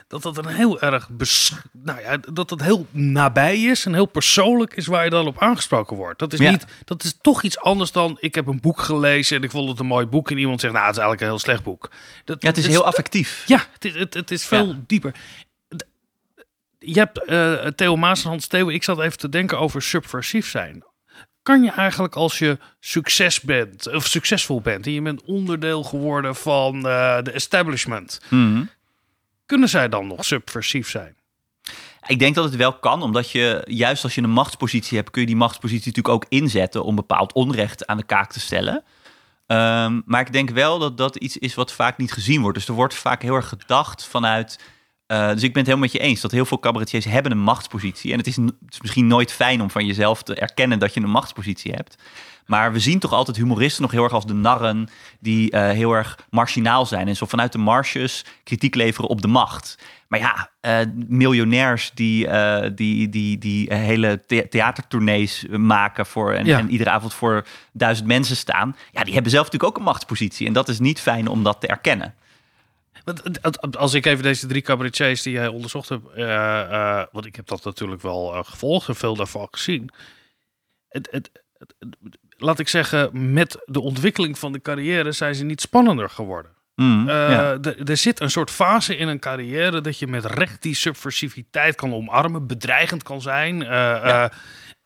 dat 0.07 0.21
dat 0.21 0.37
een 0.37 0.47
heel 0.47 0.81
erg, 0.81 1.09
bes- 1.09 1.53
nou 1.71 1.99
ja, 2.01 2.17
dat 2.31 2.49
het 2.49 2.61
heel 2.61 2.87
nabij 2.91 3.61
is 3.61 3.85
en 3.85 3.93
heel 3.93 4.05
persoonlijk 4.05 4.73
is 4.73 4.87
waar 4.87 5.03
je 5.03 5.09
dan 5.09 5.27
op 5.27 5.39
aangesproken 5.41 5.97
wordt. 5.97 6.19
Dat 6.19 6.33
is 6.33 6.39
Ja. 6.39 6.51
niet, 6.51 6.65
dat 6.85 7.03
is 7.03 7.17
toch 7.21 7.43
iets 7.43 7.59
anders 7.59 7.91
dan 7.91 8.17
ik 8.19 8.35
heb 8.35 8.47
een 8.47 8.59
boek 8.61 8.79
gelezen 8.81 9.37
en 9.37 9.43
ik 9.43 9.51
vond 9.51 9.69
het 9.69 9.79
een 9.79 9.85
mooi 9.85 10.05
boek 10.05 10.31
en 10.31 10.37
iemand 10.37 10.59
zegt, 10.61 10.73
nou, 10.73 10.85
het 10.85 10.95
is 10.95 11.01
eigenlijk 11.01 11.21
een 11.31 11.35
heel 11.37 11.45
slecht 11.45 11.63
boek. 11.63 11.89
Dat, 12.25 12.41
Ja, 12.41 12.47
het 12.47 12.57
is 12.57 12.63
dat 12.63 12.71
heel 12.73 12.85
affectief. 12.85 13.43
Ja, 13.47 13.65
het 13.73 13.85
is, 13.85 13.93
het, 13.95 14.13
het 14.13 14.31
is 14.31 14.45
veel 14.45 14.67
Ja. 14.67 14.79
dieper. 14.87 15.15
Je 16.79 16.99
hebt 16.99 17.23
eh, 17.25 17.53
Theo 17.53 17.95
Maas 17.95 18.23
en 18.23 18.29
Hans 18.29 18.47
Theo. 18.47 18.69
Ik 18.69 18.83
zat 18.83 18.99
even 18.99 19.17
te 19.17 19.29
denken 19.29 19.59
over 19.59 19.81
subversief 19.81 20.49
zijn. 20.49 20.83
Kan 21.45 21.63
je 21.63 21.71
eigenlijk 21.71 22.15
als 22.15 22.39
je 22.39 22.57
succes 22.79 23.41
bent, 23.41 23.93
of 23.93 24.05
succesvol 24.05 24.61
bent, 24.61 24.85
en 24.85 24.91
je 24.91 25.01
bent 25.01 25.21
onderdeel 25.23 25.83
geworden 25.83 26.35
van 26.35 26.75
eh, 26.75 27.21
de 27.21 27.31
establishment, 27.31 28.19
Mhm. 28.29 28.63
kunnen 29.45 29.69
zij 29.69 29.89
dan 29.89 30.07
nog 30.07 30.25
subversief 30.25 30.89
zijn? 30.89 31.15
Ik 32.07 32.19
denk 32.19 32.35
dat 32.35 32.43
het 32.43 32.55
wel 32.55 32.73
kan, 32.73 33.01
omdat 33.01 33.31
je 33.31 33.61
juist 33.65 34.03
als 34.03 34.15
je 34.15 34.21
een 34.21 34.29
machtspositie 34.29 34.97
hebt, 34.97 35.09
kun 35.11 35.21
je 35.21 35.27
die 35.27 35.35
machtspositie 35.35 35.85
natuurlijk 35.87 36.15
ook 36.15 36.25
inzetten 36.29 36.83
om 36.83 36.95
bepaald 36.95 37.33
onrecht 37.33 37.87
aan 37.87 37.97
de 37.97 38.03
kaak 38.05 38.31
te 38.31 38.39
stellen. 38.39 38.83
Ehm, 39.47 40.01
maar 40.05 40.21
ik 40.21 40.31
denk 40.33 40.49
wel 40.49 40.79
dat 40.79 40.97
dat 40.97 41.15
iets 41.15 41.37
is 41.37 41.55
wat 41.55 41.71
vaak 41.71 41.97
niet 41.97 42.11
gezien 42.11 42.41
wordt. 42.41 42.57
Dus 42.57 42.67
er 42.67 42.73
wordt 42.73 42.93
vaak 42.93 43.21
heel 43.21 43.35
erg 43.35 43.47
gedacht 43.49 44.05
vanuit. 44.05 44.59
Eh, 45.07 45.27
dus 45.29 45.43
ik 45.43 45.53
ben 45.53 45.63
het 45.63 45.65
helemaal 45.71 45.79
met 45.79 45.91
je 45.91 45.99
eens 45.99 46.21
dat 46.21 46.31
heel 46.31 46.45
veel 46.45 46.59
cabaretiers 46.59 47.05
hebben 47.05 47.31
een 47.31 47.39
machtspositie. 47.39 48.11
En 48.11 48.17
het 48.17 48.27
is, 48.27 48.37
n- 48.39 48.45
het 48.45 48.73
is 48.73 48.81
misschien 48.81 49.07
nooit 49.07 49.31
fijn 49.31 49.61
om 49.61 49.69
van 49.69 49.85
jezelf 49.85 50.23
te 50.23 50.35
erkennen 50.35 50.79
dat 50.79 50.93
je 50.93 51.01
een 51.01 51.09
machtspositie 51.09 51.71
hebt. 51.71 51.95
Maar 52.45 52.71
we 52.73 52.79
zien 52.79 52.99
toch 52.99 53.11
altijd 53.11 53.37
humoristen 53.37 53.81
nog 53.81 53.91
heel 53.91 54.03
erg 54.03 54.13
als 54.13 54.25
de 54.25 54.33
narren 54.33 54.87
die 55.19 55.51
eh, 55.51 55.69
heel 55.69 55.91
erg 55.93 56.17
marginaal 56.29 56.85
zijn. 56.85 57.07
En 57.07 57.15
zo 57.15 57.25
vanuit 57.25 57.51
de 57.51 57.57
marges 57.57 58.25
kritiek 58.43 58.75
leveren 58.75 59.09
op 59.09 59.21
de 59.21 59.27
macht. 59.27 59.77
Maar 60.07 60.19
ja, 60.19 60.49
eh, 60.61 60.77
miljonairs 61.07 61.91
die, 61.93 62.27
die, 62.73 63.09
die, 63.09 63.37
die 63.37 63.73
hele 63.73 64.23
the- 64.27 64.47
theatertournees 64.49 65.45
maken 65.49 66.05
voor, 66.05 66.33
en, 66.33 66.45
Ja. 66.45 66.57
en 66.59 66.69
iedere 66.69 66.89
avond 66.89 67.13
voor 67.13 67.45
duizend 67.73 68.07
mensen 68.07 68.35
staan. 68.35 68.75
Ja, 68.91 69.03
die 69.03 69.13
hebben 69.13 69.31
zelf 69.31 69.45
natuurlijk 69.45 69.71
ook 69.71 69.77
een 69.77 69.83
machtspositie. 69.91 70.47
En 70.47 70.53
dat 70.53 70.69
is 70.69 70.79
niet 70.79 70.99
fijn 71.01 71.27
om 71.27 71.43
dat 71.43 71.61
te 71.61 71.67
erkennen. 71.67 72.13
Als 73.71 73.93
ik 73.93 74.05
even 74.05 74.23
deze 74.23 74.47
drie 74.47 74.61
cabaretiers 74.61 75.21
die 75.21 75.33
jij 75.33 75.47
onderzocht 75.47 75.89
hebt, 75.89 76.09
eh, 76.15 76.61
eh, 76.61 77.05
want 77.11 77.25
ik 77.25 77.35
heb 77.35 77.47
dat 77.47 77.63
natuurlijk 77.63 78.01
wel 78.01 78.33
eh, 78.33 78.43
gevolgd 78.43 78.87
en 78.87 78.95
veel 78.95 79.15
daarvan 79.15 79.47
gezien. 79.51 79.89
Het, 80.87 81.07
het, 81.11 81.31
laat 82.37 82.59
ik 82.59 82.67
zeggen, 82.67 83.33
met 83.33 83.63
de 83.65 83.81
ontwikkeling 83.81 84.39
van 84.39 84.51
de 84.51 84.61
carrière 84.61 85.11
zijn 85.11 85.35
ze 85.35 85.43
niet 85.43 85.61
spannender 85.61 86.09
geworden. 86.09 86.51
Mm, 86.75 87.09
ja. 87.09 87.57
Er 87.85 87.97
zit 87.97 88.19
een 88.19 88.31
soort 88.31 88.51
fase 88.51 88.97
in 88.97 89.07
een 89.07 89.19
carrière 89.19 89.81
dat 89.81 89.99
je 89.99 90.07
met 90.07 90.25
recht 90.25 90.61
die 90.61 90.75
subversiviteit 90.75 91.75
kan 91.75 91.93
omarmen, 91.93 92.47
bedreigend 92.47 93.03
kan 93.03 93.21
zijn. 93.21 93.59
Ja. 93.59 94.31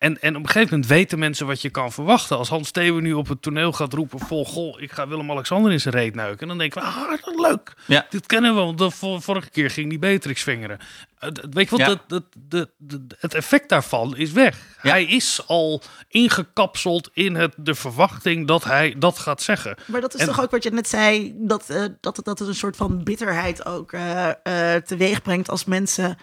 En, 0.00 0.20
en 0.20 0.36
op 0.36 0.42
een 0.42 0.46
gegeven 0.48 0.70
moment 0.70 0.88
weten 0.90 1.18
mensen 1.18 1.46
wat 1.46 1.62
je 1.62 1.70
kan 1.70 1.92
verwachten. 1.92 2.36
Als 2.36 2.48
Hans 2.48 2.68
Steeuwen 2.68 3.02
nu 3.02 3.12
op 3.12 3.28
het 3.28 3.42
toneel 3.42 3.72
gaat 3.72 3.92
roepen 3.92 4.18
vol, 4.18 4.44
goh, 4.44 4.80
ik 4.80 4.92
ga 4.92 5.08
Willem-Alexander 5.08 5.72
in 5.72 5.80
zijn 5.80 5.94
reet 5.94 6.14
neuken. 6.14 6.48
Dan 6.48 6.58
denken 6.58 6.80
we, 6.82 6.86
ah, 6.88 7.10
dat 7.24 7.34
leuk. 7.40 7.74
Ja. 7.86 8.06
Dit 8.10 8.26
kennen 8.26 8.54
we, 8.54 8.60
want 8.60 8.78
de 8.78 8.90
vor- 8.90 9.22
vorige 9.22 9.50
keer 9.50 9.70
ging 9.70 9.88
die 9.88 9.98
Beatrix 9.98 10.42
vingeren. 10.42 10.78
Eh, 11.18 11.28
weet 11.50 11.70
je 11.70 11.76
wat, 11.76 11.78
Ja. 11.80 11.86
dat, 11.86 11.98
dat, 12.06 12.24
dat- 12.38 12.68
dat- 12.78 13.00
het 13.18 13.34
effect 13.34 13.68
daarvan 13.68 14.16
is 14.16 14.32
weg. 14.32 14.56
Ja. 14.82 14.90
Hij 14.90 15.04
is 15.04 15.42
al 15.46 15.82
ingekapseld 16.08 17.10
in 17.12 17.34
het, 17.34 17.54
de 17.56 17.74
verwachting 17.74 18.46
dat 18.46 18.64
hij 18.64 18.94
dat 18.98 19.18
gaat 19.18 19.42
zeggen. 19.42 19.76
Maar 19.86 20.00
dat 20.00 20.14
is 20.14 20.20
En- 20.20 20.26
toch 20.26 20.40
ook 20.42 20.50
wat 20.50 20.62
je 20.62 20.70
net 20.70 20.88
zei, 20.88 21.34
dat, 21.38 21.70
eh, 21.70 21.84
dat, 22.00 22.16
het, 22.16 22.24
dat 22.24 22.38
het 22.38 22.48
een 22.48 22.54
soort 22.54 22.76
van 22.76 23.02
bitterheid 23.04 23.66
ook 23.66 23.92
eh 23.92 24.28
eh, 24.28 24.82
teweeg 24.82 25.22
brengt 25.22 25.48
als 25.48 25.64
mensen 25.64 26.16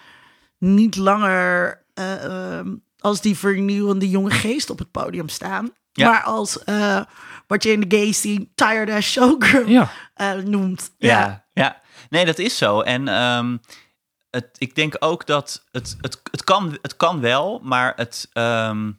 niet 0.58 0.96
langer 0.96 1.82
eh, 1.94 2.24
ehm, 2.24 2.74
als 2.98 3.20
die 3.20 3.36
vernieuwende 3.36 4.08
jonge 4.08 4.30
geest 4.30 4.70
op 4.70 4.78
het 4.78 4.90
podium 4.90 5.28
staan. 5.28 5.70
Ja. 5.92 6.10
Maar 6.10 6.22
als 6.22 6.64
eh, 6.64 7.00
wat 7.46 7.62
je 7.62 7.72
in 7.72 7.80
de 7.80 7.96
gay 7.96 8.12
scene 8.12 8.48
tired 8.54 8.90
ass 8.90 9.10
showgirl 9.12 9.68
Ja. 9.68 9.90
eh, 10.14 10.32
noemt. 10.34 10.90
Ja, 10.98 11.44
ja. 11.52 11.80
Nee, 12.10 12.24
dat 12.24 12.38
is 12.38 12.56
zo. 12.58 12.80
En 12.80 13.08
ehm, 13.08 13.56
het, 14.30 14.48
ik 14.58 14.74
denk 14.74 14.96
ook 14.98 15.26
dat 15.26 15.64
het, 15.72 15.96
het, 16.00 16.20
het, 16.30 16.44
kan, 16.44 16.78
het 16.82 16.96
kan 16.96 17.20
wel, 17.20 17.60
maar 17.62 17.92
het, 17.96 18.28
ehm, 18.32 18.90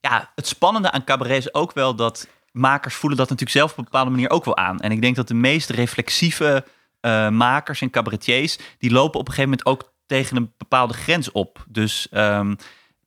ja, 0.00 0.32
het 0.34 0.46
spannende 0.46 0.90
aan 0.90 1.04
cabaret 1.04 1.38
is 1.38 1.54
ook 1.54 1.72
wel 1.72 1.94
dat 1.94 2.28
makers 2.52 2.94
voelen 2.94 3.18
dat 3.18 3.28
natuurlijk 3.28 3.58
zelf 3.58 3.70
op 3.72 3.78
een 3.78 3.84
bepaalde 3.84 4.10
manier 4.10 4.30
ook 4.30 4.44
wel 4.44 4.56
aan. 4.56 4.80
En 4.80 4.92
ik 4.92 5.00
denk 5.02 5.16
dat 5.16 5.28
de 5.28 5.34
meest 5.34 5.70
reflexieve 5.70 6.64
eh, 7.00 7.28
makers 7.28 7.80
en 7.80 7.90
cabaretiers, 7.90 8.58
die 8.78 8.90
lopen 8.90 9.20
op 9.20 9.28
een 9.28 9.34
gegeven 9.34 9.58
moment 9.64 9.66
ook 9.66 9.92
tegen 10.06 10.36
een 10.36 10.52
bepaalde 10.58 10.94
grens 10.94 11.32
op. 11.32 11.64
Dus 11.68 12.08
ehm, 12.10 12.54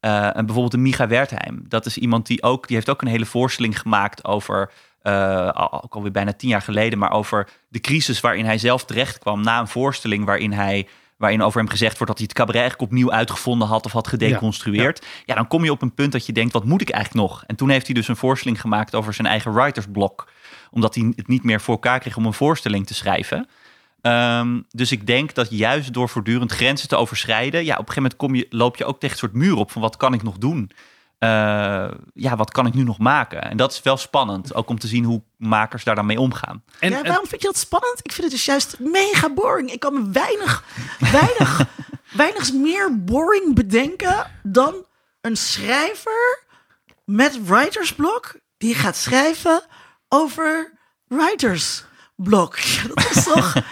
eh, 0.02 0.26
en 0.26 0.46
bijvoorbeeld 0.46 0.72
de 0.72 0.78
Micha 0.78 1.08
Wertheim. 1.08 1.66
Dat 1.68 1.86
is 1.86 1.98
iemand 1.98 2.28
die 2.28 2.44
ook, 2.44 2.68
die 2.68 2.76
heeft 2.76 2.90
ook 2.90 3.02
een 3.02 3.08
hele 3.08 3.26
voorstelling 3.26 3.80
gemaakt 3.80 4.26
over, 4.26 4.72
al- 5.54 5.84
ook 5.84 5.96
alweer 5.96 6.12
bijna 6.12 6.34
tien 6.34 6.50
jaar 6.50 6.62
geleden, 6.62 7.00
maar 7.00 7.12
over 7.12 7.50
de 7.68 7.80
crisis 7.80 8.20
waarin 8.20 8.46
hij 8.46 8.58
zelf 8.58 8.86
terecht 8.86 9.18
kwam 9.20 9.42
na 9.42 9.60
een 9.60 9.68
voorstelling 9.68 10.26
waarin 10.26 10.52
hij 10.54 10.88
waarin 11.18 11.42
over 11.44 11.60
hem 11.60 11.70
gezegd 11.70 11.92
wordt 11.98 12.08
dat 12.08 12.18
hij 12.18 12.26
het 12.30 12.38
cabaret 12.38 12.62
eigenlijk 12.62 12.92
opnieuw 12.92 13.12
uitgevonden 13.12 13.68
had 13.68 13.86
of 13.86 13.92
had 13.92 14.08
gedeconstrueerd. 14.08 15.06
Ja, 15.26 15.36
dan 15.36 15.48
kom 15.48 15.64
je 15.64 15.72
op 15.72 15.82
een 15.82 15.94
punt 15.94 16.12
dat 16.12 16.26
je 16.26 16.34
denkt, 16.34 16.54
wat 16.54 16.66
moet 16.66 16.82
ik 16.82 16.90
eigenlijk 16.90 17.28
nog? 17.28 17.44
En 17.48 17.56
toen 17.56 17.70
heeft 17.70 17.86
hij 17.86 17.96
dus 17.96 18.08
een 18.08 18.16
voorstelling 18.16 18.62
gemaakt 18.62 18.96
over 18.96 19.14
zijn 19.14 19.28
eigen 19.28 19.54
writersblok. 19.54 20.28
Omdat 20.72 20.96
hij 20.96 21.14
het 21.16 21.28
niet 21.28 21.44
meer 21.44 21.62
voor 21.62 21.74
elkaar 21.74 22.00
kreeg 22.00 22.18
om 22.18 22.26
een 22.26 22.34
voorstelling 22.34 22.88
te 22.88 22.94
schrijven. 22.94 23.48
Ehm, 24.02 24.62
dus 24.70 24.92
ik 24.92 25.08
denk 25.08 25.34
dat 25.34 25.50
juist 25.50 25.94
door 25.94 26.10
voortdurend 26.10 26.52
grenzen 26.52 26.88
te 26.88 26.96
overschrijden, 26.96 27.66
ja, 27.66 27.74
op 27.74 27.88
een 27.88 27.94
gegeven 27.94 28.02
moment 28.02 28.20
kom 28.20 28.36
je, 28.36 28.46
loop 28.50 28.78
je 28.78 28.86
ook 28.86 29.00
tegen 29.00 29.12
een 29.12 29.20
soort 29.20 29.34
muur 29.34 29.56
op 29.56 29.72
van 29.72 29.82
wat 29.82 29.98
kan 29.98 30.14
ik 30.14 30.24
nog 30.24 30.38
doen? 30.38 30.72
Eh, 31.18 31.92
ja, 32.14 32.36
wat 32.36 32.52
kan 32.52 32.66
ik 32.66 32.74
nu 32.74 32.84
nog 32.84 32.98
maken? 32.98 33.42
En 33.42 33.58
dat 33.58 33.72
is 33.72 33.82
wel 33.82 33.98
spannend, 33.98 34.54
ook 34.54 34.70
om 34.70 34.80
te 34.80 34.88
zien 34.88 35.04
hoe 35.04 35.22
makers 35.38 35.84
daar 35.84 35.96
dan 35.96 36.06
mee 36.06 36.20
omgaan. 36.20 36.64
En, 36.80 36.90
ja, 36.90 37.02
waarom 37.02 37.28
vind 37.28 37.42
je 37.42 37.48
dat 37.48 37.58
spannend? 37.58 38.00
Ik 38.02 38.12
vind 38.12 38.24
het 38.24 38.36
dus 38.36 38.46
juist 38.46 38.80
mega 38.80 39.34
boring. 39.34 39.72
Ik 39.72 39.80
kan 39.80 39.94
me 39.94 40.10
weinig, 40.12 40.64
weinig, 41.00 41.66
weinig 42.24 42.54
meer 42.54 43.04
boring 43.04 43.56
bedenken 43.56 44.32
dan 44.44 44.86
een 45.22 45.38
schrijver 45.38 46.44
met 47.06 47.46
writersblok 47.46 48.36
die 48.58 48.76
gaat 48.76 48.96
schrijven 48.96 49.64
over 50.08 50.74
writersblok. 52.24 52.58
Dat 53.14 53.24
toch... 53.24 53.54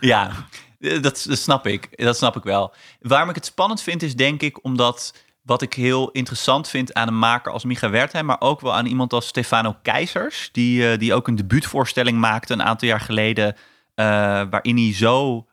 Ja, 0.00 0.30
dat, 0.78 1.00
dat 1.28 1.38
snap 1.38 1.66
ik. 1.66 1.88
Dat 2.04 2.16
snap 2.16 2.36
ik 2.36 2.42
wel. 2.42 2.74
Waarom 3.00 3.28
ik 3.28 3.34
het 3.34 3.46
spannend 3.46 3.82
vind, 3.82 4.02
is 4.02 4.16
denk 4.16 4.42
ik 4.42 4.64
omdat 4.64 5.14
wat 5.42 5.62
ik 5.62 5.74
heel 5.74 6.10
interessant 6.10 6.68
vind 6.68 6.94
aan 6.94 7.08
een 7.08 7.18
maker 7.18 7.52
als 7.52 7.64
Micha 7.64 7.90
Wertheim, 7.90 8.26
maar 8.26 8.40
ook 8.40 8.60
wel 8.60 8.74
aan 8.74 8.86
iemand 8.86 9.12
als 9.12 9.26
Stefano 9.26 9.76
Keizers, 9.82 10.48
die, 10.52 10.90
eh, 10.90 10.98
die 10.98 11.14
ook 11.14 11.28
een 11.28 11.36
debuutvoorstelling 11.36 12.18
maakte 12.18 12.52
een 12.52 12.62
aantal 12.62 12.88
jaar 12.88 13.00
geleden, 13.00 13.56
eh, 13.94 14.04
waarin 14.50 14.76
hij 14.76 14.94
zo 14.94 15.46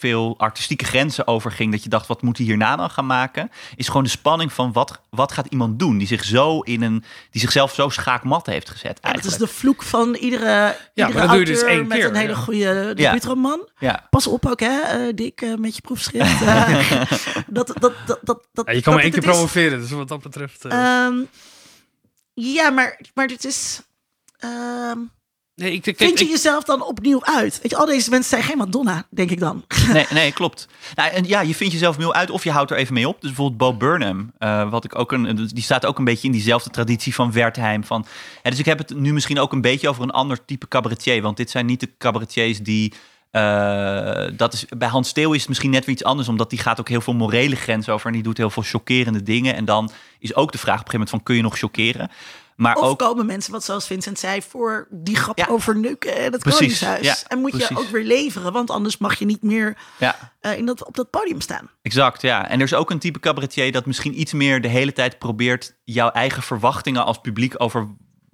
veel 0.00 0.34
artistieke 0.38 0.84
grenzen 0.84 1.26
overging 1.26 1.70
dat 1.72 1.82
je 1.82 1.88
dacht, 1.88 2.06
wat 2.06 2.22
moet 2.22 2.36
hij 2.36 2.46
hierna 2.46 2.76
dan 2.76 2.90
gaan 2.90 3.06
maken? 3.06 3.50
Is 3.76 3.86
gewoon 3.86 4.02
de 4.02 4.08
spanning 4.08 4.52
van 4.52 4.72
wat, 4.72 5.00
wat 5.10 5.32
gaat 5.32 5.46
iemand 5.46 5.78
doen 5.78 5.98
die 5.98 6.06
zich 6.06 6.24
zo 6.24 6.60
in 6.60 6.82
een, 6.82 7.04
die 7.30 7.40
zichzelf 7.40 7.74
zo 7.74 7.88
schaakmat 7.88 8.46
heeft 8.46 8.68
gezet. 8.70 8.82
Ja, 8.84 8.92
dat 8.92 9.02
Eigenlijk. 9.04 9.42
is 9.42 9.48
de 9.48 9.54
vloek 9.58 9.82
van 9.82 10.14
iedere, 10.14 10.44
maar 10.44 10.76
iedere 10.94 11.18
dat 11.20 11.28
doe 11.28 11.38
je 11.38 11.44
dus 11.44 11.62
één 11.62 11.86
met 11.86 11.98
keer, 11.98 12.06
een 12.08 12.14
hele 12.14 12.28
ja. 12.32 12.38
goede 12.38 12.92
debuutroman. 12.94 13.68
ja. 13.78 14.06
Pas 14.10 14.26
op 14.26 14.46
ook, 14.46 14.60
hè, 14.60 14.80
eh, 14.80 15.12
Dick, 15.14 15.40
eh, 15.40 15.54
met 15.54 15.74
je 15.76 15.80
proefschrift. 15.82 16.40
Eh, 16.50 17.02
dat, 17.46 17.66
dat, 17.80 17.92
dat, 18.06 18.18
dat, 18.22 18.46
dat, 18.52 18.66
Ja, 18.66 18.72
je 18.72 18.82
kan 18.82 18.94
maar 18.94 19.02
één 19.02 19.12
keer 19.12 19.22
is- 19.22 19.28
promoveren, 19.30 19.80
dus 19.80 19.90
wat 19.90 20.08
dat 20.08 20.22
betreft... 20.22 20.64
eh, 20.64 21.04
Ehm, 21.04 21.14
ja, 22.34 22.70
maar, 22.70 23.00
maar 23.14 23.26
dit 23.26 23.44
is... 23.44 23.82
ehm, 24.38 24.98
nee, 25.60 25.72
ik, 25.72 25.86
ik, 25.86 25.96
vind 25.96 26.18
je 26.18 26.24
ik- 26.24 26.30
jezelf 26.30 26.64
dan 26.64 26.82
opnieuw 26.84 27.24
uit? 27.24 27.58
Weet 27.62 27.70
je, 27.70 27.76
al 27.76 27.86
deze 27.86 28.10
mensen 28.10 28.30
zijn 28.30 28.42
geen 28.42 28.58
Madonna, 28.58 29.04
denk 29.10 29.30
ik 29.30 29.38
dan. 29.40 29.64
Nee, 29.92 30.06
nee, 30.10 30.32
klopt. 30.32 30.68
Nou, 30.94 31.10
en 31.12 31.24
ja, 31.26 31.40
je 31.40 31.54
vindt 31.54 31.72
jezelf 31.72 31.98
nieuw 31.98 32.12
uit 32.14 32.30
of 32.30 32.44
je 32.44 32.50
houdt 32.50 32.70
er 32.70 32.76
even 32.76 32.94
mee 32.94 33.08
op. 33.08 33.20
Dus 33.20 33.30
bijvoorbeeld 33.30 33.58
Bo 33.58 33.86
Burnham, 33.86 34.32
eh, 34.38 34.70
wat 34.70 34.84
ik 34.84 34.98
ook 34.98 35.12
een, 35.12 35.48
die 35.52 35.62
staat 35.62 35.86
ook 35.86 35.98
een 35.98 36.04
beetje 36.04 36.26
in 36.26 36.32
diezelfde 36.32 36.70
traditie 36.70 37.14
van 37.14 37.32
Wertheim. 37.32 37.84
Van, 37.84 38.06
ja, 38.42 38.50
dus 38.50 38.58
ik 38.58 38.64
heb 38.64 38.78
het 38.78 38.94
nu 38.96 39.12
misschien 39.12 39.38
ook 39.40 39.52
een 39.52 39.60
beetje 39.60 39.88
over 39.88 40.02
een 40.02 40.10
ander 40.10 40.44
type 40.44 40.68
cabaretier. 40.68 41.22
Want 41.22 41.36
dit 41.36 41.50
zijn 41.50 41.66
niet 41.66 41.80
de 41.80 41.88
cabaretiers 41.98 42.58
die. 42.60 42.92
eh, 43.30 44.24
dat 44.36 44.52
is, 44.52 44.64
bij 44.78 44.88
Hans 44.88 45.08
Steeuw 45.08 45.32
is 45.32 45.38
het 45.40 45.48
misschien 45.48 45.70
net 45.70 45.84
weer 45.84 45.94
iets 45.94 46.04
anders, 46.04 46.28
omdat 46.28 46.50
die 46.50 46.58
gaat 46.58 46.80
ook 46.80 46.88
heel 46.88 47.00
veel 47.00 47.14
morele 47.14 47.56
grenzen 47.56 47.92
over 47.92 48.06
en 48.06 48.12
die 48.12 48.22
doet 48.22 48.36
heel 48.36 48.50
veel 48.50 48.62
chockerende 48.62 49.22
dingen. 49.22 49.54
En 49.54 49.64
dan 49.64 49.90
is 50.18 50.34
ook 50.34 50.52
de 50.52 50.58
vraag 50.58 50.80
op 50.80 50.84
een 50.86 50.90
gegeven 50.90 50.92
moment 50.92 51.10
van 51.10 51.22
kun 51.22 51.34
je 51.36 51.42
nog 51.42 51.58
chockeren? 51.58 52.10
Maar 52.60 52.76
Of 52.76 52.82
ook 52.82 52.98
komen 52.98 53.26
mensen, 53.26 53.52
wat 53.52 53.64
zoals 53.64 53.86
Vincent 53.86 54.18
zei, 54.18 54.42
voor 54.42 54.88
die 54.90 55.16
grap 55.16 55.38
Ja. 55.38 55.46
over 55.46 55.76
neuken 55.76 56.16
en 56.16 56.32
het 56.32 56.42
Precies, 56.42 56.58
Koningshuis. 56.58 57.06
ja, 57.06 57.16
en 57.28 57.38
moet 57.38 57.50
precies. 57.50 57.68
je 57.68 57.78
ook 57.78 57.88
weer 57.88 58.04
leveren, 58.04 58.52
want 58.52 58.70
anders 58.70 58.98
mag 58.98 59.18
je 59.18 59.24
niet 59.24 59.42
meer 59.42 59.76
ja, 59.98 60.16
eh, 60.40 60.58
in 60.58 60.66
dat, 60.66 60.84
op 60.86 60.96
dat 60.96 61.10
podium 61.10 61.40
staan. 61.40 61.70
Exact, 61.82 62.22
ja. 62.22 62.48
En 62.48 62.58
er 62.58 62.64
is 62.64 62.74
ook 62.74 62.90
een 62.90 62.98
type 62.98 63.20
cabaretier 63.20 63.72
dat 63.72 63.86
misschien 63.86 64.20
iets 64.20 64.32
meer 64.32 64.60
de 64.60 64.68
hele 64.68 64.92
tijd 64.92 65.18
probeert 65.18 65.74
jouw 65.84 66.10
eigen 66.10 66.42
verwachtingen 66.42 67.04
als 67.04 67.18
publiek 67.20 67.54
over 67.56 67.88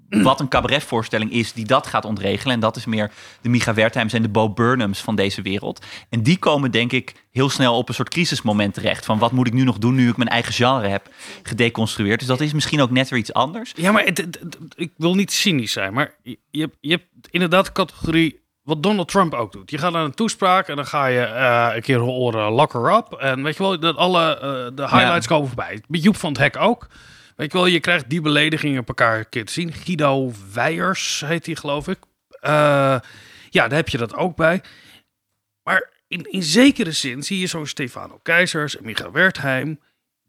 wat 0.09 0.41
een 0.41 0.49
cabaretvoorstelling 0.49 1.33
is 1.33 1.53
die 1.53 1.65
dat 1.67 1.87
gaat 1.87 2.05
ontregelen. 2.05 2.55
En 2.55 2.61
dat 2.61 2.77
is 2.77 2.85
meer 2.85 3.11
de 3.41 3.49
Micha 3.49 3.75
Wertheims 3.75 4.13
en 4.13 4.23
de 4.23 4.29
Bo 4.29 4.51
Burnhams 4.51 5.01
van 5.01 5.17
deze 5.17 5.43
wereld. 5.43 5.85
En 6.11 6.23
die 6.23 6.39
komen 6.39 6.71
denk 6.71 6.93
ik 6.93 7.15
heel 7.31 7.49
snel 7.51 7.77
op 7.77 7.89
een 7.89 7.95
soort 7.95 8.09
crisismoment 8.09 8.75
terecht. 8.75 9.05
Van 9.05 9.19
wat 9.19 9.33
moet 9.33 9.47
ik 9.47 9.53
nu 9.53 9.63
nog 9.65 9.79
doen 9.79 9.95
nu 9.95 10.09
ik 10.09 10.17
mijn 10.17 10.29
eigen 10.29 10.53
genre 10.53 10.89
heb 10.89 11.09
gedeconstrueerd. 11.43 12.19
Dus 12.19 12.29
dat 12.29 12.41
is 12.41 12.53
misschien 12.53 12.81
ook 12.81 12.91
net 12.91 13.09
weer 13.09 13.19
iets 13.19 13.33
anders. 13.33 13.73
Ja, 13.77 13.93
maar 13.93 14.05
het- 14.05 14.19
het- 14.19 14.39
het- 14.43 14.59
ik 14.77 14.93
wil 14.97 15.15
niet 15.15 15.33
cynisch 15.33 15.73
zijn, 15.73 15.93
maar 15.93 16.15
je, 16.23 16.39
je, 16.51 16.71
hebt, 16.91 17.07
inderdaad 17.31 17.65
de 17.67 17.73
categorie 17.73 18.45
wat 18.63 18.83
Donald 18.83 19.09
Trump 19.09 19.35
ook 19.35 19.53
doet. 19.53 19.71
Je 19.71 19.79
gaat 19.79 19.93
naar 19.93 20.05
een 20.05 20.15
toespraak 20.15 20.69
en 20.69 20.77
dan 20.77 20.87
ga 20.87 21.07
je 21.07 21.21
eh, 21.21 21.69
een 21.75 21.83
keer 21.83 21.99
horen 21.99 22.53
lock 22.53 22.73
her 22.73 22.93
up. 22.97 23.13
En 23.13 23.43
weet 23.43 23.57
je 23.57 23.63
wel, 23.63 23.81
dat 23.81 23.97
alle 23.97 24.35
eh, 24.39 24.41
de 24.77 24.83
highlights 24.83 25.27
komen 25.27 25.47
voorbij. 25.47 25.83
Joep 25.89 26.17
van 26.17 26.29
het 26.33 26.39
Hek 26.39 26.57
ook. 26.57 26.87
Weet 27.37 27.53
je 27.53 27.59
wel, 27.59 27.67
je 27.67 27.81
krijgt 27.81 28.11
die 28.11 28.21
beledigingen 28.21 28.81
op 28.81 28.89
elkaar 28.89 29.19
een 29.19 29.29
keer 29.29 29.45
te 29.45 29.53
zien. 29.53 29.73
Guido 29.73 30.33
Weijers 30.53 31.23
heet 31.27 31.47
hij, 31.47 31.55
geloof 31.55 31.89
ik. 31.89 31.99
Eh, 32.41 32.51
ja, 33.51 33.69
daar 33.69 33.79
heb 33.79 33.89
je 33.89 33.99
dat 33.99 34.15
ook 34.15 34.37
bij. 34.37 34.63
Maar 35.63 35.91
in, 36.09 36.23
in 36.31 36.43
zekere 36.43 36.93
zin 36.93 37.23
zie 37.23 37.39
je 37.39 37.47
zo'n 37.47 37.67
Stefano 37.67 38.19
Keizers 38.23 38.77
en 38.77 38.85
Michael 38.85 39.13
Wertheim 39.13 39.79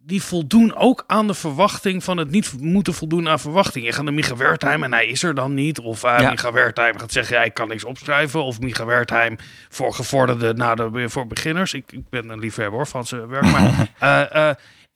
die 0.08 0.24
voldoen 0.24 0.76
ook 0.76 1.04
aan 1.08 1.28
de 1.28 1.34
verwachting 1.34 2.04
van 2.04 2.18
het 2.18 2.30
niet 2.30 2.54
moeten 2.60 2.94
voldoen 2.94 3.28
aan 3.28 3.40
verwachting. 3.40 3.86
Je 3.86 3.92
gaat 3.92 4.04
naar 4.04 4.14
Micha 4.14 4.36
Wertheim 4.36 4.84
en 4.84 4.94
hij 4.94 5.08
is 5.08 5.24
er 5.24 5.36
dan 5.36 5.54
niet. 5.54 5.80
Of 5.80 6.04
uh, 6.04 6.16
Ja. 6.20 6.30
Micha 6.30 6.52
Wertheim 6.52 7.00
gaat 7.00 7.12
zeggen, 7.12 7.36
ja, 7.36 7.44
ik 7.44 7.54
kan 7.54 7.68
niks 7.68 7.84
opschrijven. 7.84 8.44
Of 8.44 8.60
Micha 8.60 8.86
Wertheim 8.86 9.38
voor 9.70 9.94
gevorderde, 9.94 10.54
nou, 10.54 10.92
de, 10.92 11.10
voor 11.10 11.28
beginners. 11.28 11.74
Ik, 11.74 11.92
ik 11.92 12.10
ben 12.10 12.30
een 12.30 12.40
liefhebber 12.40 12.76
hoor, 12.76 12.88
van 12.88 13.06
zijn 13.06 13.28
werk. 13.28 13.52
Maar, 13.52 13.90
eh, 14.32 14.50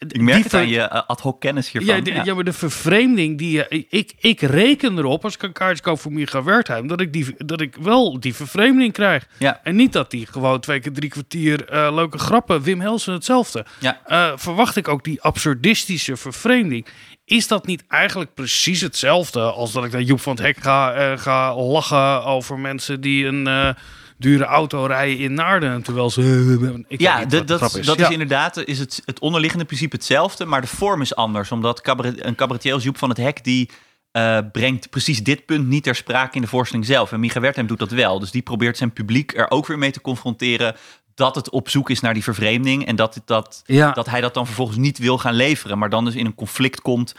Ik 0.08 0.22
merk 0.22 0.50
ver- 0.50 0.66
je 0.66 0.82
eh, 0.82 1.02
ad 1.08 1.20
hoc 1.22 1.40
kennis 1.42 1.72
hiervan. 1.72 1.96
ja, 1.96 2.02
de- 2.02 2.22
ja, 2.24 2.34
maar 2.34 2.44
de 2.44 2.54
vervreemding 2.54 3.38
die 3.38 3.52
je... 3.52 3.86
Ik, 3.90 4.14
ik 4.20 4.42
reken 4.42 4.98
erop, 4.98 5.24
als 5.24 5.34
ik 5.34 5.44
een 5.44 5.52
kaartje 5.52 5.84
koop 5.84 6.00
voor 6.00 6.12
Micha 6.12 6.44
Wertheim... 6.44 6.88
Dat 6.88 7.02
ik, 7.02 7.14
die, 7.14 7.36
dat 7.38 7.62
ik 7.62 7.76
wel 7.82 8.20
die 8.20 8.36
vervreemding 8.36 8.94
krijg. 8.94 9.28
Ja. 9.38 9.60
En 9.64 9.76
niet 9.76 9.94
dat 9.94 10.12
die 10.12 10.26
gewoon 10.32 10.60
twee 10.60 10.80
keer 10.80 10.94
drie 10.94 11.10
kwartier 11.10 11.66
eh, 11.70 11.94
leuke 11.94 12.18
grappen... 12.18 12.62
Wim 12.62 12.82
Helsen 12.82 13.14
hetzelfde. 13.14 13.66
Ja. 13.80 14.02
Eh, 14.06 14.32
verwacht 14.36 14.76
ik 14.76 14.88
ook 14.88 15.04
die 15.04 15.22
absurdistische 15.22 16.18
vervreemding. 16.18 16.86
Is 17.26 17.48
dat 17.48 17.66
niet 17.66 17.84
eigenlijk 17.88 18.34
precies 18.34 18.82
hetzelfde... 18.82 19.42
als 19.42 19.72
dat 19.72 19.86
ik 19.86 19.92
naar 19.92 20.02
Joep 20.02 20.20
van 20.22 20.36
het 20.36 20.42
Hek 20.46 20.58
ga, 20.58 20.94
eh, 20.94 21.18
ga 21.18 21.56
lachen 21.56 22.24
over 22.24 22.60
mensen 22.60 23.02
die 23.02 23.26
een... 23.26 23.76
eh, 24.24 24.30
Dure 24.32 24.44
auto 24.44 24.86
rijden 24.86 25.18
in 25.18 25.34
Naarden, 25.34 25.82
terwijl 25.82 26.10
ze... 26.10 26.82
ik 26.88 27.00
weet 27.00 27.00
Ja, 27.02 27.20
niet 27.20 27.30
dat, 27.32 27.60
wat 27.60 27.72
de 27.72 27.78
dat, 27.78 27.86
dat 27.86 27.98
Ja. 28.00 28.06
is 28.06 28.12
inderdaad 28.12 28.58
is 28.58 28.80
het, 28.80 29.02
het 29.06 29.20
onderliggende 29.20 29.66
principe 29.66 29.96
hetzelfde, 29.96 30.46
maar 30.46 30.62
de 30.62 30.68
vorm 30.68 31.02
is 31.02 31.16
anders. 31.16 31.52
Omdat 31.52 31.82
cabaret, 31.82 32.26
een 32.26 32.36
cabaretier 32.36 32.74
als 32.74 32.84
Joep 32.84 32.98
van 32.98 33.10
het 33.10 33.18
Hek, 33.18 33.44
die 33.44 33.70
eh, 34.12 34.38
brengt 34.52 34.90
precies 34.90 35.24
dit 35.24 35.46
punt 35.46 35.68
niet 35.68 35.84
ter 35.84 35.96
sprake 35.96 36.36
in 36.36 36.42
de 36.42 36.48
voorstelling 36.48 36.86
zelf. 36.88 37.12
En 37.12 37.20
Micha 37.20 37.40
Wertheim 37.40 37.68
doet 37.68 37.80
dat 37.80 37.92
wel. 37.92 38.20
Dus 38.20 38.32
die 38.32 38.42
probeert 38.42 38.78
zijn 38.78 38.94
publiek 38.94 39.38
er 39.38 39.50
ook 39.52 39.68
weer 39.68 39.78
mee 39.78 39.92
te 39.92 40.02
confronteren 40.02 40.76
dat 41.16 41.36
het 41.36 41.50
op 41.50 41.70
zoek 41.70 41.90
is 41.90 42.00
naar 42.00 42.14
die 42.14 42.24
vervreemding. 42.24 42.86
En 42.86 42.96
dat, 42.96 43.22
dat, 43.26 43.62
Ja. 43.66 43.92
dat 43.92 44.10
hij 44.10 44.22
dat 44.22 44.34
dan 44.34 44.46
vervolgens 44.46 44.78
niet 44.78 44.98
wil 44.98 45.18
gaan 45.18 45.34
leveren, 45.34 45.78
maar 45.78 45.90
dan 45.90 46.06
dus 46.06 46.16
in 46.16 46.26
een 46.26 46.36
conflict 46.36 46.82
komt, 46.82 47.16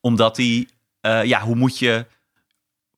omdat 0.00 0.36
hij, 0.36 0.68
eh, 1.00 1.24
ja, 1.24 1.40
hoe 1.40 1.54
moet 1.56 1.78
je 1.78 2.06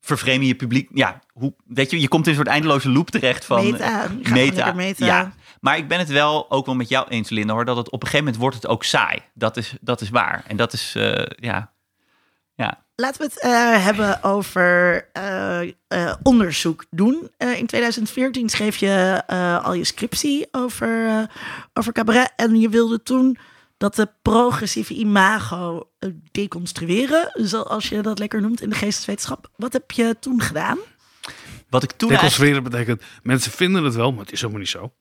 vervreemden 0.01 0.47
je 0.47 0.55
publiek? 0.55 0.89
Ja, 0.93 1.19
hoe, 1.33 1.53
weet 1.65 1.91
je, 1.91 2.01
je 2.01 2.07
komt 2.07 2.23
in 2.25 2.29
een 2.29 2.37
soort 2.37 2.47
eindeloze 2.47 2.89
loop 2.89 3.09
terecht 3.09 3.45
van 3.45 3.71
Meta, 3.71 4.07
lekker 4.21 4.75
meta. 4.75 5.05
Ja, 5.05 5.33
maar 5.59 5.77
ik 5.77 5.87
ben 5.87 5.99
het 5.99 6.09
wel 6.09 6.51
ook 6.51 6.65
wel 6.65 6.75
met 6.75 6.89
jou 6.89 7.07
eens, 7.07 7.29
Linda, 7.29 7.53
hoor, 7.53 7.65
dat 7.65 7.77
het 7.77 7.87
op 7.89 7.93
een 8.01 8.07
gegeven 8.07 8.25
moment 8.25 8.41
wordt 8.41 8.55
het 8.55 8.67
ook 8.67 8.83
saai. 8.83 9.19
Dat 9.33 9.57
is, 9.57 9.73
dat 9.81 10.01
is 10.01 10.09
waar. 10.09 10.43
En 10.47 10.57
dat 10.57 10.73
is, 10.73 10.93
eh, 10.95 11.25
ja, 11.35 11.71
ja. 12.55 12.83
Laten 12.95 13.21
we 13.21 13.27
het 13.33 13.41
eh, 13.41 13.83
hebben 13.85 14.23
over 14.23 15.07
eh, 15.13 15.61
eh, 15.61 16.13
onderzoek 16.23 16.85
doen. 16.89 17.29
Eh, 17.37 17.57
in 17.57 17.65
2014 17.65 18.49
schreef 18.49 18.77
je 18.77 19.23
eh, 19.27 19.65
al 19.65 19.73
je 19.73 19.83
scriptie 19.83 20.47
over, 20.51 21.07
eh, 21.07 21.23
over 21.73 21.93
cabaret. 21.93 22.33
En 22.35 22.59
je 22.59 22.69
wilde 22.69 23.03
toen 23.03 23.37
dat 23.81 23.95
de 23.95 24.09
progressieve 24.21 24.93
imago 24.93 25.89
eh, 25.99 26.09
deconstrueren. 26.31 27.31
Zoals 27.33 27.89
je 27.89 28.01
dat 28.01 28.19
lekker 28.19 28.41
noemt 28.41 28.61
in 28.61 28.69
de 28.69 28.75
geesteswetenschap. 28.75 29.49
Wat 29.55 29.73
heb 29.73 29.91
je 29.91 30.15
toen 30.19 30.41
gedaan? 30.41 30.77
Wat 31.69 31.83
ik 31.83 31.91
toen 31.91 32.09
eigenlijk... 32.09 32.11
Deconstrueren 32.11 32.63
betekent, 32.63 33.03
mensen 33.23 33.51
vinden 33.51 33.83
het 33.83 33.95
wel, 33.95 34.11
maar 34.11 34.23
het 34.23 34.31
is 34.31 34.41
helemaal 34.41 34.61
niet 34.61 34.69
zo. 34.69 34.93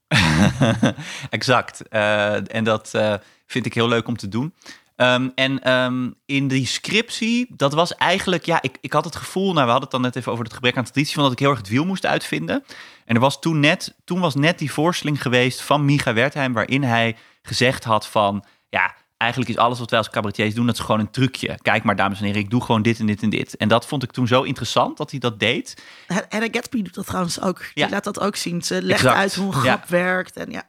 exact. 1.30 1.88
Eh, 1.88 2.54
en 2.54 2.64
dat 2.64 2.94
eh, 2.94 3.14
vind 3.46 3.66
ik 3.66 3.74
heel 3.74 3.88
leuk 3.88 4.08
om 4.08 4.16
te 4.16 4.28
doen. 4.28 4.54
Ehm, 4.96 5.28
en 5.34 5.62
ehm, 5.62 6.10
in 6.26 6.48
die 6.48 6.66
scriptie, 6.66 7.46
dat 7.56 7.72
was 7.72 7.94
eigenlijk, 7.94 8.44
ja, 8.44 8.62
ik, 8.62 8.78
ik 8.80 8.92
had 8.92 9.04
het 9.04 9.16
gevoel, 9.16 9.52
nou, 9.52 9.64
we 9.64 9.70
hadden 9.70 9.80
het 9.80 9.90
dan 9.90 10.00
net 10.00 10.16
even 10.16 10.32
over 10.32 10.44
het 10.44 10.54
gebrek 10.54 10.76
aan 10.76 10.84
traditie, 10.84 11.14
van 11.14 11.22
dat 11.22 11.32
ik 11.32 11.38
heel 11.38 11.50
erg 11.50 11.58
het 11.58 11.68
wiel 11.68 11.84
moest 11.84 12.06
uitvinden. 12.06 12.64
En 13.04 13.14
er 13.14 13.20
was 13.20 13.40
toen 13.40 13.60
net, 13.60 13.94
toen 14.04 14.20
was 14.20 14.34
net 14.34 14.58
die 14.58 14.72
voorstelling 14.72 15.22
geweest 15.22 15.60
van 15.60 15.84
Micha 15.84 16.12
Wertheim, 16.12 16.52
waarin 16.52 16.82
hij 16.82 17.16
gezegd 17.42 17.84
had 17.84 18.06
van, 18.06 18.44
ja, 18.70 18.94
eigenlijk 19.16 19.50
is 19.50 19.56
alles 19.56 19.78
wat 19.78 19.90
wij 19.90 19.98
als 19.98 20.10
cabaretiers 20.10 20.54
doen, 20.54 20.66
dat 20.66 20.74
is 20.74 20.80
gewoon 20.80 21.00
een 21.00 21.10
trucje. 21.10 21.58
Kijk 21.62 21.82
maar, 21.82 21.96
dames 21.96 22.18
en 22.18 22.24
heren, 22.24 22.40
ik 22.40 22.50
doe 22.50 22.62
gewoon 22.62 22.82
dit 22.82 22.98
en 22.98 23.06
dit 23.06 23.22
en 23.22 23.30
dit. 23.30 23.56
En 23.56 23.68
dat 23.68 23.86
vond 23.86 24.02
ik 24.02 24.10
toen 24.12 24.26
zo 24.26 24.42
interessant 24.42 24.96
dat 24.96 25.10
hij 25.10 25.20
dat 25.20 25.38
deed. 25.40 25.82
Hannah 26.28 26.48
Gatsby 26.52 26.82
doet 26.82 26.94
dat 26.94 27.06
trouwens 27.06 27.40
ook. 27.40 27.58
Ja. 27.74 27.84
Die 27.84 27.94
laat 27.94 28.04
dat 28.04 28.20
ook 28.20 28.36
zien. 28.36 28.62
Ze 28.62 28.82
legt 28.82 29.00
Exact. 29.00 29.16
uit 29.16 29.34
hoe 29.34 29.46
een 29.46 29.52
grap 29.52 29.82
Ja. 29.82 29.88
werkt. 29.88 30.36
En 30.36 30.50
ja. 30.50 30.68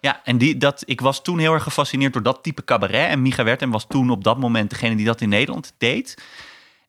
Ja, 0.00 0.20
en 0.24 0.38
die, 0.38 0.56
dat, 0.56 0.82
ik 0.86 1.00
was 1.00 1.22
toen 1.22 1.38
heel 1.38 1.52
erg 1.54 1.62
gefascineerd 1.62 2.12
door 2.12 2.22
dat 2.22 2.42
type 2.42 2.64
cabaret. 2.64 3.08
En 3.08 3.22
Micha 3.22 3.44
Wertheim 3.44 3.70
was 3.72 3.86
toen 3.88 4.10
op 4.10 4.24
dat 4.24 4.38
moment 4.38 4.70
degene 4.70 4.96
die 4.96 5.06
dat 5.06 5.20
in 5.20 5.28
Nederland 5.28 5.72
deed. 5.78 6.22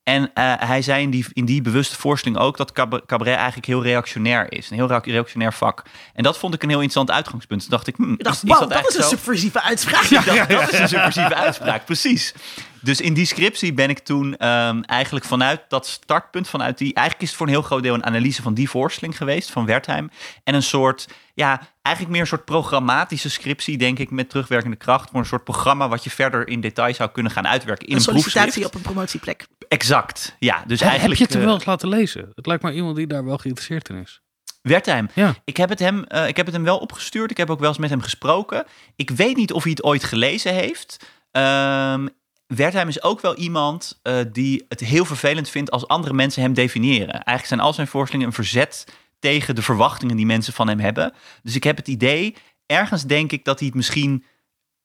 En 0.09 0.31
eh, 0.33 0.53
hij 0.57 0.81
zei 0.81 1.01
in 1.03 1.09
die, 1.09 1.25
in 1.33 1.45
die 1.45 1.61
bewuste 1.61 1.95
voorstelling 1.95 2.39
ook 2.41 2.57
dat 2.57 2.71
cab- 2.71 3.03
cabaret 3.05 3.35
eigenlijk 3.35 3.65
heel 3.67 3.83
reactionair 3.83 4.51
is. 4.51 4.69
Een 4.69 4.75
heel 4.75 4.87
rea- 4.87 5.01
reactionair 5.03 5.53
vak. 5.53 5.83
En 6.13 6.23
dat 6.23 6.37
vond 6.37 6.53
ik 6.53 6.63
een 6.63 6.69
heel 6.69 6.81
interessant 6.81 7.11
uitgangspunt. 7.17 7.61
Toen 7.61 7.69
dacht 7.69 7.87
ik, 7.87 7.97
Ik 7.97 8.23
dacht, 8.23 8.43
is, 8.43 8.49
wow, 8.49 8.61
is 8.61 8.67
dat, 8.67 8.89
is 8.89 8.95
een 8.95 9.03
zo? 9.03 9.09
subversieve 9.09 9.61
uitspraak. 9.61 10.09
Dat 10.49 10.71
is 10.73 10.79
een 10.79 10.87
subversieve 10.87 11.35
uitspraak, 11.35 11.85
precies. 11.85 12.33
Dus 12.81 13.01
in 13.01 13.13
die 13.13 13.25
scriptie 13.25 13.73
ben 13.73 13.89
ik 13.89 13.99
toen 13.99 14.37
ehm, 14.37 14.81
eigenlijk 14.81 15.25
vanuit 15.25 15.61
dat 15.67 15.87
startpunt, 15.87 16.47
vanuit 16.47 16.77
die... 16.77 16.93
Eigenlijk 16.93 17.21
is 17.21 17.27
het 17.27 17.37
voor 17.37 17.47
een 17.47 17.53
heel 17.53 17.61
groot 17.61 17.83
deel 17.83 17.93
een 17.93 18.05
analyse 18.05 18.41
van 18.41 18.53
die 18.53 18.69
voorstelling 18.69 19.17
geweest, 19.17 19.51
van 19.51 19.65
Wertheim. 19.65 20.09
En 20.43 20.55
een 20.55 20.63
soort, 20.63 21.07
ja, 21.33 21.61
eigenlijk 21.81 22.15
meer 22.15 22.23
een 22.23 22.29
soort 22.29 22.45
programmatische 22.45 23.29
scriptie, 23.29 23.77
denk 23.77 23.99
ik, 23.99 24.11
met 24.11 24.29
terugwerkende 24.29 24.75
kracht. 24.75 25.09
Voor 25.09 25.19
een 25.19 25.25
soort 25.25 25.43
programma 25.43 25.87
wat 25.87 26.03
je 26.03 26.09
verder 26.09 26.47
in 26.47 26.61
detail 26.61 26.93
zou 26.93 27.09
kunnen 27.09 27.31
gaan 27.31 27.47
uitwerken 27.47 27.85
in 27.87 27.91
Een 27.91 27.97
een, 27.97 28.03
sollicitatie 28.03 28.41
proefschrift. 28.43 28.67
op 28.67 28.75
een 28.75 28.81
promotieplek. 28.93 29.47
Exact, 29.67 30.35
ja. 30.39 30.63
Dus 30.67 30.79
Heb 30.79 30.89
eigenlijk... 30.89 31.19
je 31.19 31.25
het 31.25 31.33
er 31.33 31.39
eh, 31.39 31.45
wel 31.45 31.55
eens 31.55 31.65
laten 31.65 31.89
lezen? 31.89 32.31
Het 32.35 32.45
lijkt 32.45 32.63
me 32.63 32.73
iemand 32.73 32.95
die 32.95 33.07
daar 33.07 33.25
wel 33.25 33.37
geïnteresseerd 33.37 33.89
in 33.89 33.95
is. 33.95 34.21
Wertheim. 34.61 35.09
Ja. 35.13 35.35
Ik 35.43 35.57
heb, 35.57 35.69
het 35.69 35.79
hem, 35.79 36.03
eh, 36.03 36.27
ik 36.27 36.37
heb 36.37 36.45
het 36.45 36.55
hem 36.55 36.63
wel 36.63 36.77
opgestuurd. 36.77 37.31
Ik 37.31 37.37
heb 37.37 37.49
ook 37.49 37.59
wel 37.59 37.69
eens 37.69 37.77
met 37.77 37.89
hem 37.89 38.01
gesproken. 38.01 38.65
Ik 38.95 39.09
weet 39.09 39.35
niet 39.35 39.53
of 39.53 39.63
hij 39.63 39.71
het 39.71 39.83
ooit 39.83 40.03
gelezen 40.03 40.53
heeft. 40.53 41.05
Ehm 41.31 42.07
Wertheim 42.55 42.87
is 42.87 43.03
ook 43.03 43.21
wel 43.21 43.35
iemand 43.35 43.99
eh, 44.01 44.19
die 44.31 44.65
het 44.69 44.79
heel 44.79 45.05
vervelend 45.05 45.49
vindt 45.49 45.71
als 45.71 45.87
andere 45.87 46.13
mensen 46.13 46.41
hem 46.41 46.53
definiëren. 46.53 47.11
Eigenlijk 47.11 47.45
zijn 47.45 47.59
al 47.59 47.73
zijn 47.73 47.87
voorstellingen 47.87 48.29
een 48.29 48.43
verzet 48.43 48.85
tegen 49.19 49.55
de 49.55 49.61
verwachtingen 49.61 50.15
die 50.15 50.25
mensen 50.25 50.53
van 50.53 50.67
hem 50.67 50.79
hebben. 50.79 51.13
Dus 51.43 51.55
ik 51.55 51.63
heb 51.63 51.77
het 51.77 51.87
idee, 51.87 52.35
ergens 52.65 53.03
denk 53.03 53.31
ik 53.31 53.45
dat 53.45 53.57
hij 53.59 53.67
het 53.67 53.75
misschien. 53.75 54.23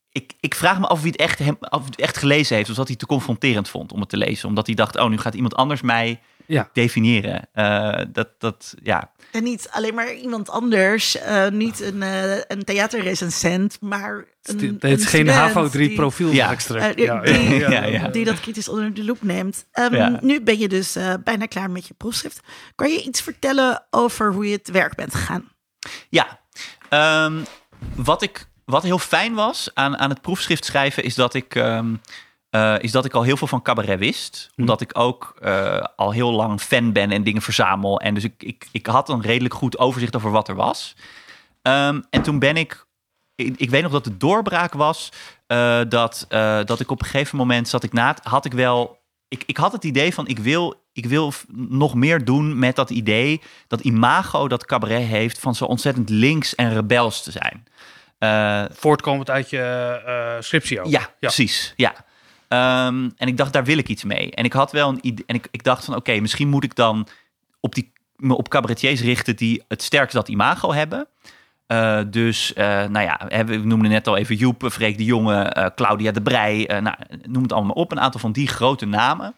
Ik, 0.09 0.33
ik 0.39 0.55
vraag 0.55 0.79
me 0.79 0.87
af 0.87 0.99
hij, 0.99 1.07
het 1.07 1.19
echt 1.19 1.39
hem, 1.39 1.57
of 1.69 1.85
het 1.85 1.99
echt 1.99 2.17
gelezen 2.17 2.55
heeft. 2.55 2.69
Of 2.69 2.75
dat 2.75 2.87
hij 2.87 2.95
het 2.99 3.07
te 3.07 3.13
confronterend 3.13 3.69
vond 3.69 3.91
om 3.91 3.99
het 3.99 4.09
te 4.09 4.17
lezen. 4.17 4.49
Omdat 4.49 4.65
hij 4.65 4.75
dacht, 4.75 4.97
oh, 4.97 5.09
nu 5.09 5.17
gaat 5.17 5.35
iemand 5.35 5.55
anders 5.55 5.81
mij 5.81 6.19
Ja. 6.47 6.69
definiëren. 6.73 7.47
Eh, 7.53 8.01
dat, 8.11 8.29
dat, 8.37 8.73
ja, 8.83 9.11
En 9.31 9.43
niet 9.43 9.67
alleen 9.71 9.93
maar 9.93 10.13
iemand 10.13 10.49
anders. 10.49 11.17
eh, 11.17 11.47
niet 11.49 11.81
een, 11.81 12.01
eh 12.03 12.37
een 12.47 12.63
theaterrecensent, 12.63 13.77
maar 13.81 14.25
een, 14.43 14.59
Het 14.79 14.83
een 14.83 14.89
is 14.89 15.05
geen 15.05 15.27
HAVO 15.27 15.69
3 15.69 15.87
die- 15.87 15.97
profiel 15.97 16.31
Ja. 16.31 16.51
extra. 16.51 16.93
die, 16.93 17.05
ja, 17.05 17.21
die- 17.21 17.59
ja, 17.69 18.07
die 18.07 18.25
dat 18.25 18.39
kritisch 18.39 18.69
onder 18.69 18.93
de 18.93 19.03
loep 19.03 19.21
neemt. 19.23 19.65
Ehm, 19.71 19.95
Ja. 19.95 20.17
Nu 20.21 20.41
ben 20.41 20.59
je 20.59 20.67
dus 20.67 20.95
eh, 20.95 21.13
bijna 21.23 21.45
klaar 21.45 21.69
met 21.69 21.87
je 21.87 21.93
proefschrift. 21.93 22.39
Kan 22.75 22.91
je 22.91 23.01
iets 23.03 23.21
vertellen 23.21 23.85
over 23.89 24.33
hoe 24.33 24.49
je 24.49 24.61
te 24.61 24.71
werk 24.71 24.95
bent 24.95 25.15
gegaan? 25.15 25.51
Ja, 26.09 26.39
ehm, 26.89 27.43
wat, 27.95 28.21
ik, 28.21 28.47
wat 28.65 28.83
heel 28.83 28.99
fijn 28.99 29.33
was 29.33 29.69
aan, 29.73 29.97
aan 29.97 30.09
het 30.09 30.21
proefschrift 30.21 30.65
schrijven 30.65 31.03
is 31.03 31.15
dat 31.15 31.33
ik. 31.33 31.55
ehm, 31.55 31.93
eh, 32.55 32.75
is 32.79 32.91
dat 32.91 33.05
ik 33.05 33.13
al 33.13 33.23
heel 33.23 33.37
veel 33.37 33.47
van 33.47 33.61
cabaret 33.61 33.99
wist. 33.99 34.49
Omdat 34.55 34.81
ik 34.81 34.99
ook 34.99 35.35
eh, 35.41 35.83
al 35.95 36.11
heel 36.11 36.31
lang 36.31 36.61
fan 36.61 36.91
ben 36.91 37.11
en 37.11 37.23
dingen 37.23 37.41
verzamel. 37.41 37.99
En 37.99 38.13
dus 38.13 38.23
ik, 38.23 38.43
ik, 38.43 38.67
ik 38.71 38.85
had 38.85 39.09
een 39.09 39.21
redelijk 39.21 39.53
goed 39.53 39.77
overzicht 39.77 40.15
over 40.15 40.31
wat 40.31 40.47
er 40.47 40.55
was. 40.55 40.95
Ehm, 41.61 42.01
en 42.09 42.21
toen 42.21 42.39
ben 42.39 42.57
ik. 42.57 42.85
Ik, 43.35 43.57
ik 43.57 43.69
weet 43.69 43.81
nog 43.81 43.91
dat 43.91 44.03
de 44.03 44.17
doorbraak 44.17 44.73
was. 44.73 45.09
eh, 45.47 45.81
dat, 45.89 46.25
dat 46.65 46.79
ik 46.79 46.91
op 46.91 46.99
een 47.01 47.07
gegeven 47.07 47.37
moment 47.37 47.67
zat 47.67 47.83
ik 47.83 47.93
na. 47.93 48.17
Had 48.23 48.45
ik 48.45 48.53
wel. 48.53 49.03
Ik, 49.27 49.43
ik 49.45 49.57
had 49.57 49.71
het 49.71 49.83
idee 49.83 50.13
van 50.13 50.27
ik 50.27 50.39
wil, 50.39 50.83
ik 50.93 51.05
wil 51.05 51.33
nog 51.51 51.93
meer 51.95 52.25
doen 52.25 52.59
met 52.59 52.75
dat 52.75 52.89
idee. 52.89 53.41
Dat 53.67 53.79
imago 53.79 54.47
dat 54.47 54.65
cabaret 54.65 55.07
heeft 55.07 55.39
van 55.39 55.55
zo 55.55 55.65
ontzettend 55.65 56.09
links 56.09 56.55
en 56.55 56.73
rebels 56.73 57.23
te 57.23 57.31
zijn. 57.31 57.63
Voortkomend 58.73 59.29
uit 59.29 59.49
je 59.49 60.37
scriptie 60.39 60.81
ook. 60.81 60.87
ja, 60.87 61.09
precies. 61.19 61.73
Ja. 61.75 61.93
Ehm, 62.47 63.09
en 63.17 63.27
ik 63.27 63.37
dacht, 63.37 63.53
daar 63.53 63.63
wil 63.63 63.77
ik 63.77 63.87
iets 63.87 64.03
mee. 64.03 64.31
En 64.31 64.43
ik 64.43 64.53
had 64.53 64.71
wel 64.71 64.89
een 64.89 64.99
idee. 65.01 65.25
En 65.27 65.35
ik, 65.35 65.47
ik 65.51 65.63
dacht 65.63 65.85
van, 65.85 65.95
oké, 65.95 66.19
misschien 66.19 66.47
moet 66.47 66.63
ik 66.63 66.75
dan 66.75 67.07
op 67.59 67.75
die, 67.75 67.91
me 68.15 68.37
op 68.37 68.49
cabaretiers 68.49 69.01
richten 69.01 69.35
die 69.35 69.63
het 69.67 69.83
sterkst 69.83 70.15
dat 70.15 70.27
imago 70.27 70.73
hebben. 70.73 71.07
Uh, 71.67 71.99
dus, 72.07 72.53
uh, 72.57 72.65
nou 72.65 72.99
ja, 73.05 73.45
we 73.45 73.57
noemden 73.57 73.91
net 73.91 74.07
al 74.07 74.17
even 74.17 74.35
Joep, 74.35 74.69
Freek 74.71 74.97
de 74.97 75.03
Jonge, 75.03 75.55
uh, 75.57 75.65
Claudia 75.75 76.11
de 76.11 76.21
Brij. 76.21 76.79
nou, 76.81 76.95
noem 77.27 77.43
het 77.43 77.53
allemaal 77.53 77.75
op. 77.75 77.91
Een 77.91 77.99
aantal 77.99 78.19
van 78.19 78.31
die 78.31 78.47
grote 78.47 78.85
namen. 78.85 79.33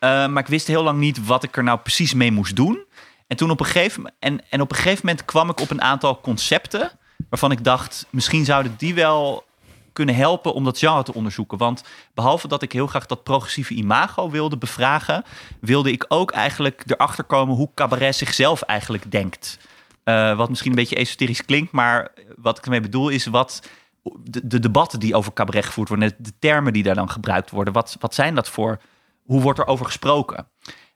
maar 0.00 0.38
ik 0.38 0.46
wist 0.46 0.66
heel 0.66 0.82
lang 0.82 0.98
niet 0.98 1.26
wat 1.26 1.42
ik 1.42 1.56
er 1.56 1.62
nou 1.64 1.78
precies 1.78 2.14
mee 2.14 2.32
moest 2.32 2.56
doen. 2.56 2.84
En 3.26 3.36
toen 3.36 3.50
op 3.50 3.60
een 3.60 3.66
gegeven, 3.66 4.12
en, 4.18 4.40
en 4.50 4.60
op 4.60 4.70
een 4.70 4.76
gegeven 4.76 5.06
moment 5.06 5.24
kwam 5.24 5.50
ik 5.50 5.60
op 5.60 5.70
een 5.70 5.82
aantal 5.82 6.20
concepten. 6.20 6.90
waarvan 7.28 7.50
ik 7.50 7.64
dacht, 7.64 8.06
misschien 8.10 8.44
zouden 8.44 8.74
die 8.76 8.94
wel 8.94 9.44
kunnen 9.92 10.14
helpen 10.14 10.54
om 10.54 10.64
dat 10.64 10.78
genre 10.78 11.02
te 11.02 11.14
onderzoeken. 11.14 11.58
Want 11.58 11.84
behalve 12.14 12.48
dat 12.48 12.62
ik 12.62 12.72
heel 12.72 12.86
graag 12.86 13.06
dat 13.06 13.22
progressieve 13.22 13.74
imago 13.74 14.30
wilde 14.30 14.58
bevragen, 14.58 15.24
wilde 15.60 15.92
ik 15.92 16.04
ook 16.08 16.30
eigenlijk 16.30 16.82
erachter 16.86 17.24
komen 17.24 17.56
hoe 17.56 17.70
cabaret 17.74 18.16
zichzelf 18.16 18.62
eigenlijk 18.62 19.10
denkt. 19.10 19.58
Uh, 20.04 20.36
wat 20.36 20.48
misschien 20.48 20.70
een 20.70 20.76
beetje 20.76 20.96
esoterisch 20.96 21.44
klinkt, 21.44 21.72
maar 21.72 22.12
wat 22.36 22.58
ik 22.58 22.64
ermee 22.64 22.80
bedoel 22.80 23.08
is 23.08 23.26
wat 23.26 23.62
de, 24.02 24.46
de, 24.46 24.58
debatten 24.58 25.00
die 25.00 25.14
over 25.14 25.32
cabaret 25.32 25.64
gevoerd 25.64 25.88
worden, 25.88 26.14
de 26.18 26.32
termen 26.38 26.72
die 26.72 26.82
daar 26.82 26.94
dan 26.94 27.10
gebruikt 27.10 27.50
worden, 27.50 27.72
wat, 27.72 27.96
wat 28.00 28.14
zijn 28.14 28.34
dat 28.34 28.48
voor? 28.48 28.80
Hoe 29.22 29.40
wordt 29.40 29.58
er 29.58 29.66
over 29.66 29.86
gesproken? 29.86 30.46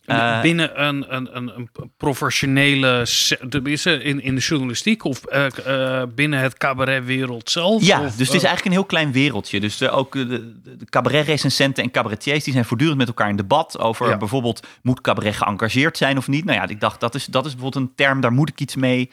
Uh, 0.06 0.40
binnen 0.40 0.84
een, 0.84 1.14
een, 1.14 1.36
een, 1.36 1.52
een 1.56 1.70
professionele, 1.96 3.06
in, 3.82 4.22
in 4.22 4.34
de 4.34 4.40
journalistiek 4.40 5.04
of 5.04 5.20
uh, 5.32 5.46
uh, 5.66 6.02
binnen 6.14 6.40
het 6.40 6.56
cabaretwereld 6.56 7.50
zelf? 7.50 7.82
Ja, 7.82 8.00
of, 8.00 8.16
dus 8.16 8.26
het 8.26 8.36
is 8.36 8.44
eigenlijk 8.44 8.64
een 8.64 8.72
heel 8.72 8.84
klein 8.84 9.12
wereldje. 9.12 9.60
Dus 9.60 9.76
de, 9.76 9.90
ook 9.90 10.12
de, 10.12 10.60
de 10.62 10.84
cabaretrecensenten 10.84 11.84
en 11.84 11.90
cabaretiers 11.90 12.44
die 12.44 12.52
zijn 12.52 12.64
voortdurend 12.64 12.98
met 12.98 13.08
elkaar 13.08 13.28
in 13.28 13.36
debat 13.36 13.78
over 13.78 14.08
ja. 14.08 14.16
bijvoorbeeld 14.16 14.66
moet 14.82 15.00
cabaret 15.00 15.36
geëngageerd 15.36 15.96
zijn 15.96 16.16
of 16.16 16.28
niet. 16.28 16.44
Nou 16.44 16.58
ja, 16.58 16.68
ik 16.68 16.80
dacht 16.80 17.00
dat 17.00 17.14
is, 17.14 17.24
dat 17.24 17.46
is 17.46 17.52
bijvoorbeeld 17.52 17.84
een 17.84 17.94
term, 17.94 18.20
daar 18.20 18.32
moet 18.32 18.48
ik 18.48 18.60
iets 18.60 18.76
mee. 18.76 19.10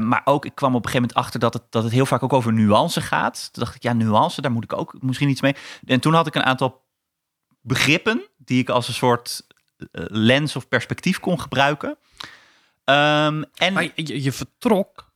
maar 0.00 0.22
ook, 0.24 0.44
ik 0.44 0.54
kwam 0.54 0.74
op 0.74 0.84
een 0.84 0.90
gegeven 0.90 1.08
moment 1.08 1.26
achter 1.26 1.40
dat 1.40 1.54
het, 1.54 1.62
dat 1.70 1.82
het 1.82 1.92
heel 1.92 2.06
vaak 2.06 2.22
ook 2.22 2.32
over 2.32 2.52
nuance 2.52 3.00
gaat. 3.00 3.48
Toen 3.52 3.62
dacht 3.62 3.74
ik, 3.74 3.82
ja, 3.82 3.92
nuance, 3.92 4.40
daar 4.40 4.52
moet 4.52 4.64
ik 4.64 4.72
ook 4.72 4.94
misschien 5.00 5.28
iets 5.28 5.40
mee. 5.40 5.54
En 5.86 6.00
toen 6.00 6.14
had 6.14 6.26
ik 6.26 6.34
een 6.34 6.44
aantal 6.44 6.82
begrippen 7.62 8.22
die 8.36 8.60
ik 8.60 8.68
als 8.68 8.88
een 8.88 8.94
soort 8.94 9.42
eh, 9.48 9.51
lens 10.10 10.56
of 10.56 10.68
perspectief 10.68 11.20
kon 11.20 11.40
gebruiken. 11.40 11.88
Um, 12.84 13.44
en 13.54 13.72
maar 13.72 13.88
je, 13.94 14.22
je 14.22 14.32
vertrok 14.32 15.12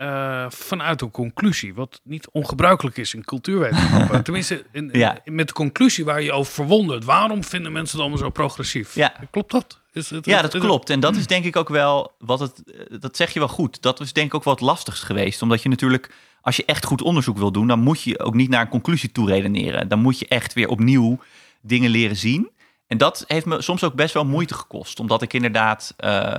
uh, 0.00 0.44
vanuit 0.48 1.00
een 1.00 1.10
conclusie, 1.10 1.74
wat 1.74 2.00
niet 2.04 2.28
ongebruikelijk 2.32 2.96
is 2.96 3.14
in 3.14 3.24
cultuurwetenschappen. 3.24 4.24
Tenminste, 4.24 4.64
in, 4.72 4.90
ja. 4.92 5.18
met 5.24 5.48
de 5.48 5.54
conclusie 5.54 6.04
waar 6.04 6.22
je 6.22 6.32
over 6.32 6.52
verwondert. 6.52 7.04
Waarom 7.04 7.44
vinden 7.44 7.72
mensen 7.72 7.96
het 7.96 8.06
allemaal 8.06 8.24
zo 8.24 8.30
progressief? 8.30 8.94
Ja. 8.94 9.14
Klopt 9.30 9.50
dat? 9.50 9.80
Is 9.92 10.10
het, 10.10 10.26
ja, 10.26 10.42
dat 10.42 10.58
klopt. 10.58 10.90
En 10.90 11.00
dat 11.00 11.16
is 11.20 11.26
denk 11.26 11.44
ik 11.44 11.56
ook 11.56 11.68
wel 11.68 12.12
wat 12.18 12.40
het. 12.40 12.62
Dat 13.00 13.16
zeg 13.16 13.32
je 13.32 13.38
wel 13.38 13.48
goed. 13.48 13.82
Dat 13.82 14.00
is 14.00 14.12
denk 14.12 14.26
ik 14.26 14.34
ook 14.34 14.44
wat 14.44 14.60
lastigst 14.60 15.02
geweest. 15.02 15.42
Omdat 15.42 15.62
je 15.62 15.68
natuurlijk, 15.68 16.14
als 16.40 16.56
je 16.56 16.64
echt 16.64 16.84
goed 16.84 17.02
onderzoek 17.02 17.38
wil 17.38 17.52
doen, 17.52 17.66
dan 17.66 17.80
moet 17.80 18.02
je 18.02 18.18
ook 18.18 18.34
niet 18.34 18.50
naar 18.50 18.60
een 18.60 18.68
conclusie 18.68 19.12
toe 19.12 19.28
redeneren. 19.28 19.88
Dan 19.88 19.98
moet 19.98 20.18
je 20.18 20.28
echt 20.28 20.52
weer 20.52 20.68
opnieuw 20.68 21.18
dingen 21.60 21.90
leren 21.90 22.16
zien. 22.16 22.50
En 22.90 22.98
dat 22.98 23.24
heeft 23.26 23.46
me 23.46 23.62
soms 23.62 23.84
ook 23.84 23.94
best 23.94 24.14
wel 24.14 24.24
moeite 24.24 24.54
gekost. 24.54 25.00
Omdat 25.00 25.22
ik 25.22 25.32
inderdaad 25.32 25.94
uh, 26.04 26.38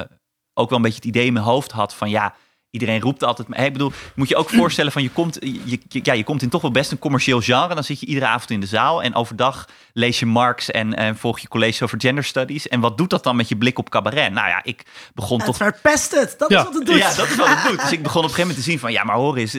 ook 0.54 0.70
wel 0.70 0.78
een 0.78 0.84
beetje 0.84 1.00
het 1.00 1.08
idee 1.08 1.26
in 1.26 1.34
mijn 1.34 1.46
hoofd 1.46 1.72
had 1.72 1.96
van 1.96 2.10
ja, 2.10 2.36
iedereen 2.72 3.02
roept 3.02 3.24
altijd. 3.24 3.48
Maar 3.48 3.66
ik 3.66 3.74
bedoel, 3.74 3.92
moet 4.16 4.30
je 4.30 4.36
ook 4.36 4.50
voorstellen 4.62 4.92
van 4.92 5.02
je 5.02 5.10
komt, 5.10 5.38
je, 5.42 5.80
ja, 5.88 6.14
je 6.14 6.24
komt 6.24 6.42
in 6.42 6.50
toch 6.50 6.62
wel 6.62 6.72
best 6.72 6.92
een 6.92 7.00
commercieel 7.00 7.42
genre. 7.42 7.74
Dan 7.74 7.84
zit 7.84 8.00
je 8.00 8.06
iedere 8.06 8.26
avond 8.26 8.50
in 8.50 8.60
de 8.60 8.66
zaal 8.66 9.04
en 9.04 9.16
overdag 9.16 9.68
lees 9.94 10.20
je 10.20 10.26
Marx 10.26 10.72
en, 10.72 10.94
en 10.96 11.18
volg 11.18 11.40
je 11.40 11.48
college 11.48 11.84
over 11.84 12.02
gender 12.02 12.24
studies. 12.24 12.68
En 12.68 12.80
wat 12.80 12.98
doet 12.98 13.10
dat 13.10 13.24
dan 13.24 13.36
met 13.36 13.50
je 13.50 13.58
blik 13.58 13.80
op 13.80 13.90
cabaret? 13.90 14.32
Nou 14.32 14.48
ja, 14.48 14.64
ik 14.64 14.86
begon 15.14 15.38
het 15.38 15.46
toch. 15.46 15.58
verpest 15.58 16.12
het. 16.12 16.36
Dat 16.38 16.50
ja. 16.50 16.58
is 16.58 16.64
wat 16.64 16.74
het 16.74 16.86
doet. 16.86 16.98
Ja, 16.98 17.14
dat 17.14 17.30
is 17.30 17.36
wat 17.36 17.48
het 17.48 17.68
doet. 17.68 17.82
Dus 17.82 17.92
ik 17.92 18.04
begon 18.04 18.24
op 18.24 18.30
een 18.30 18.36
gegeven 18.36 18.48
moment 18.48 18.58
te 18.66 18.70
zien 18.70 18.80
van 18.80 18.92
ja, 18.92 19.04
maar 19.04 19.16
hoor 19.16 19.38
eens, 19.38 19.54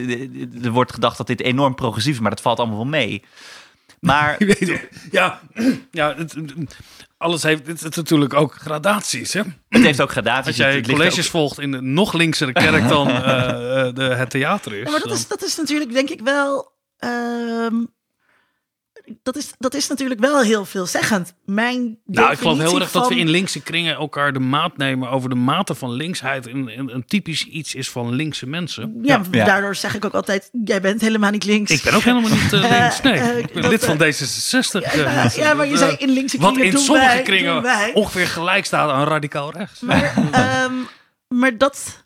er 0.63 0.71
wordt 0.71 0.93
gedacht 0.93 1.17
dat 1.17 1.27
dit 1.27 1.41
enorm 1.41 1.75
progressief 1.75 2.13
is, 2.13 2.19
maar 2.19 2.29
dat 2.29 2.41
valt 2.41 2.59
allemaal 2.59 2.77
wel 2.77 2.85
mee. 2.85 3.23
Maar 4.03 4.37
ja, 5.11 5.39
ja 5.91 6.15
het, 6.15 6.35
alles 7.17 7.43
heeft 7.43 7.67
het, 7.67 7.81
het, 7.81 7.95
natuurlijk 7.95 8.33
ook 8.33 8.53
gradaties. 8.53 9.33
Hè? 9.33 9.41
Het 9.69 9.83
heeft 9.83 10.01
ook 10.01 10.11
gradaties. 10.11 10.47
Als 10.47 10.55
jij 10.55 10.81
colleges 10.81 11.29
volgt 11.29 11.59
in 11.59 11.71
de 11.71 11.81
nog 11.81 12.13
linksere 12.13 12.51
kerk 12.51 12.87
dan 12.87 13.09
uh, 13.09 13.15
de, 13.93 14.03
het 14.03 14.29
theater 14.29 14.73
is. 14.73 14.85
Ja, 14.85 14.91
maar 14.91 14.99
dat 14.99 15.11
is, 15.11 15.27
dat 15.27 15.43
is 15.43 15.55
natuurlijk 15.55 15.93
denk 15.93 16.09
ik 16.09 16.21
wel. 16.21 16.71
Um, 16.99 17.93
dat 19.23 19.35
is, 19.35 19.51
dat 19.59 19.73
is 19.73 19.87
natuurlijk 19.87 20.19
wel 20.19 20.41
heel 20.41 20.65
veelzeggend. 20.65 21.33
Mijn 21.45 21.97
nou, 22.05 22.31
ik 22.31 22.37
geloof 22.37 22.57
heel 22.57 22.79
erg 22.79 22.91
van... 22.91 23.01
dat 23.01 23.09
we 23.09 23.15
in 23.15 23.29
linkse 23.29 23.61
kringen 23.61 23.95
elkaar 23.95 24.33
de 24.33 24.39
maat 24.39 24.77
nemen 24.77 25.09
over 25.09 25.29
de 25.29 25.35
mate 25.35 25.75
van 25.75 25.91
linksheid. 25.91 26.47
En, 26.47 26.69
en 26.69 26.93
een 26.93 27.05
typisch 27.05 27.45
iets 27.45 27.75
is 27.75 27.89
van 27.89 28.13
linkse 28.13 28.47
mensen. 28.47 28.99
Ja, 29.01 29.21
ja, 29.31 29.45
daardoor 29.45 29.75
zeg 29.75 29.95
ik 29.95 30.05
ook 30.05 30.13
altijd: 30.13 30.49
jij 30.63 30.81
bent 30.81 31.01
helemaal 31.01 31.31
niet 31.31 31.45
links. 31.45 31.71
Ik 31.71 31.83
ben 31.83 31.93
ook 31.93 32.01
helemaal 32.01 32.29
niet 32.29 32.53
uh, 32.53 32.69
links. 32.79 33.01
Nee, 33.01 33.19
uh, 33.19 33.37
ik 33.37 33.53
ben 33.53 33.69
lid 33.69 33.85
van 33.85 33.97
D66. 33.97 34.93
Ja, 34.95 35.03
maar, 35.03 35.35
ja, 35.35 35.53
maar 35.53 35.67
je 35.67 35.77
zei 35.77 35.95
in 35.95 36.09
linkse 36.09 36.37
kringen. 36.37 36.55
Wat 36.55 36.65
in 36.65 36.77
sommige 36.77 37.07
wij, 37.07 37.21
kringen 37.21 37.93
ongeveer 37.93 38.27
gelijk 38.27 38.65
staat 38.65 38.89
aan 38.89 39.07
radicaal 39.07 39.51
rechts. 39.51 39.79
Maar, 39.79 40.13
um, 40.65 40.87
maar 41.39 41.57
dat. 41.57 42.05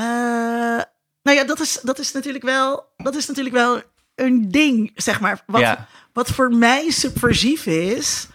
Uh, 0.00 0.04
nou 1.22 1.38
ja, 1.38 1.44
dat 1.44 1.60
is, 1.60 1.78
dat 1.82 1.98
is 1.98 2.12
natuurlijk 2.12 2.44
wel. 2.44 2.92
Dat 2.96 3.14
is 3.14 3.26
natuurlijk 3.26 3.54
wel 3.54 3.82
een 4.14 4.50
ding, 4.50 4.90
zeg 4.94 5.20
maar. 5.20 5.42
Wat, 5.46 5.60
ja. 5.60 5.88
Wat 6.16 6.28
voor 6.30 6.50
mij 6.54 6.90
subversief 6.90 7.66
is. 7.66 8.26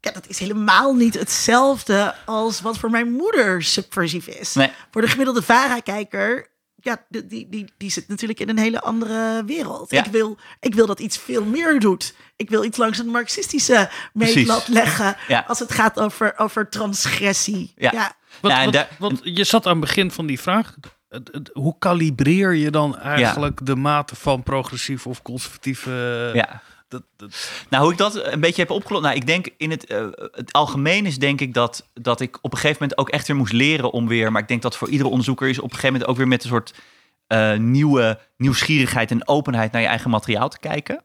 Ja, 0.00 0.10
dat 0.10 0.28
is 0.28 0.38
helemaal 0.38 0.94
niet 0.94 1.14
hetzelfde 1.18 2.14
als 2.26 2.60
wat 2.60 2.78
voor 2.78 2.90
mijn 2.90 3.12
moeder 3.12 3.62
subversief 3.62 4.26
is. 4.26 4.54
Nee. 4.54 4.70
Voor 4.90 5.00
de 5.02 5.08
gemiddelde 5.08 5.42
VARA-kijker, 5.42 6.48
ja, 6.74 7.04
die, 7.08 7.26
die, 7.26 7.48
die, 7.48 7.72
die 7.78 7.90
zit 7.90 8.08
natuurlijk 8.08 8.40
in 8.40 8.48
een 8.48 8.58
hele 8.58 8.80
andere 8.80 9.44
wereld. 9.46 9.90
Ja. 9.90 10.04
Ik, 10.04 10.10
wil, 10.12 10.38
ik 10.60 10.74
wil 10.74 10.86
dat 10.86 11.00
iets 11.00 11.18
veel 11.18 11.44
meer 11.44 11.80
doet. 11.80 12.14
Ik 12.36 12.50
wil 12.50 12.64
iets 12.64 12.78
langs 12.78 12.98
een 12.98 13.06
marxistische 13.08 13.90
meetlat 14.12 14.68
leggen 14.68 15.16
Ja. 15.28 15.44
als 15.48 15.58
het 15.58 15.72
gaat 15.72 16.00
over, 16.00 16.34
over 16.38 16.68
transgressie. 16.68 17.72
Ja. 17.76 18.16
Wat, 18.40 18.64
wat- 18.64 18.72
daar- 18.72 18.88
wat- 18.98 19.20
je 19.22 19.44
zat 19.44 19.66
aan 19.66 19.70
het 19.72 19.80
begin 19.80 20.10
van 20.10 20.26
die 20.26 20.40
vraag. 20.40 20.74
Hoe 21.52 21.74
kalibreer 21.78 22.54
je 22.54 22.70
dan 22.70 22.98
eigenlijk 22.98 23.66
de 23.66 23.76
mate 23.76 24.16
van 24.16 24.42
progressief 24.42 25.06
of 25.06 25.22
conservatieve... 25.22 26.30
ja. 26.34 26.62
Nou, 27.68 27.82
hoe 27.82 27.92
ik 27.92 27.98
dat 27.98 28.24
een 28.32 28.40
beetje 28.40 28.62
heb 28.62 28.70
opgelost. 28.70 29.04
Nou, 29.04 29.16
ik 29.16 29.26
denk 29.26 29.48
in 29.56 29.70
het, 29.70 29.86
eh, 29.86 30.06
het 30.32 30.52
algemeen 30.52 31.06
is 31.06 31.18
denk 31.18 31.40
ik 31.40 31.54
dat, 31.54 31.88
dat 31.94 32.20
ik 32.20 32.38
op 32.42 32.52
een 32.52 32.58
gegeven 32.58 32.82
moment 32.82 32.98
ook 32.98 33.08
echt 33.08 33.26
weer 33.26 33.36
moest 33.36 33.52
leren 33.52 33.92
om 33.92 34.08
weer. 34.08 34.32
Maar 34.32 34.42
ik 34.42 34.48
denk 34.48 34.62
dat 34.62 34.76
voor 34.76 34.88
iedere 34.88 35.08
onderzoeker 35.08 35.48
is 35.48 35.58
op 35.58 35.64
een 35.64 35.70
gegeven 35.70 35.92
moment 35.92 36.10
ook 36.10 36.16
weer 36.16 36.28
met 36.28 36.42
een 36.42 36.50
soort 36.50 36.74
eh, 37.26 37.56
nieuwe 37.56 38.18
nieuwsgierigheid 38.36 39.10
en 39.10 39.28
openheid 39.28 39.72
naar 39.72 39.82
je 39.82 39.88
eigen 39.88 40.10
materiaal 40.10 40.48
te 40.48 40.58
kijken. 40.58 41.02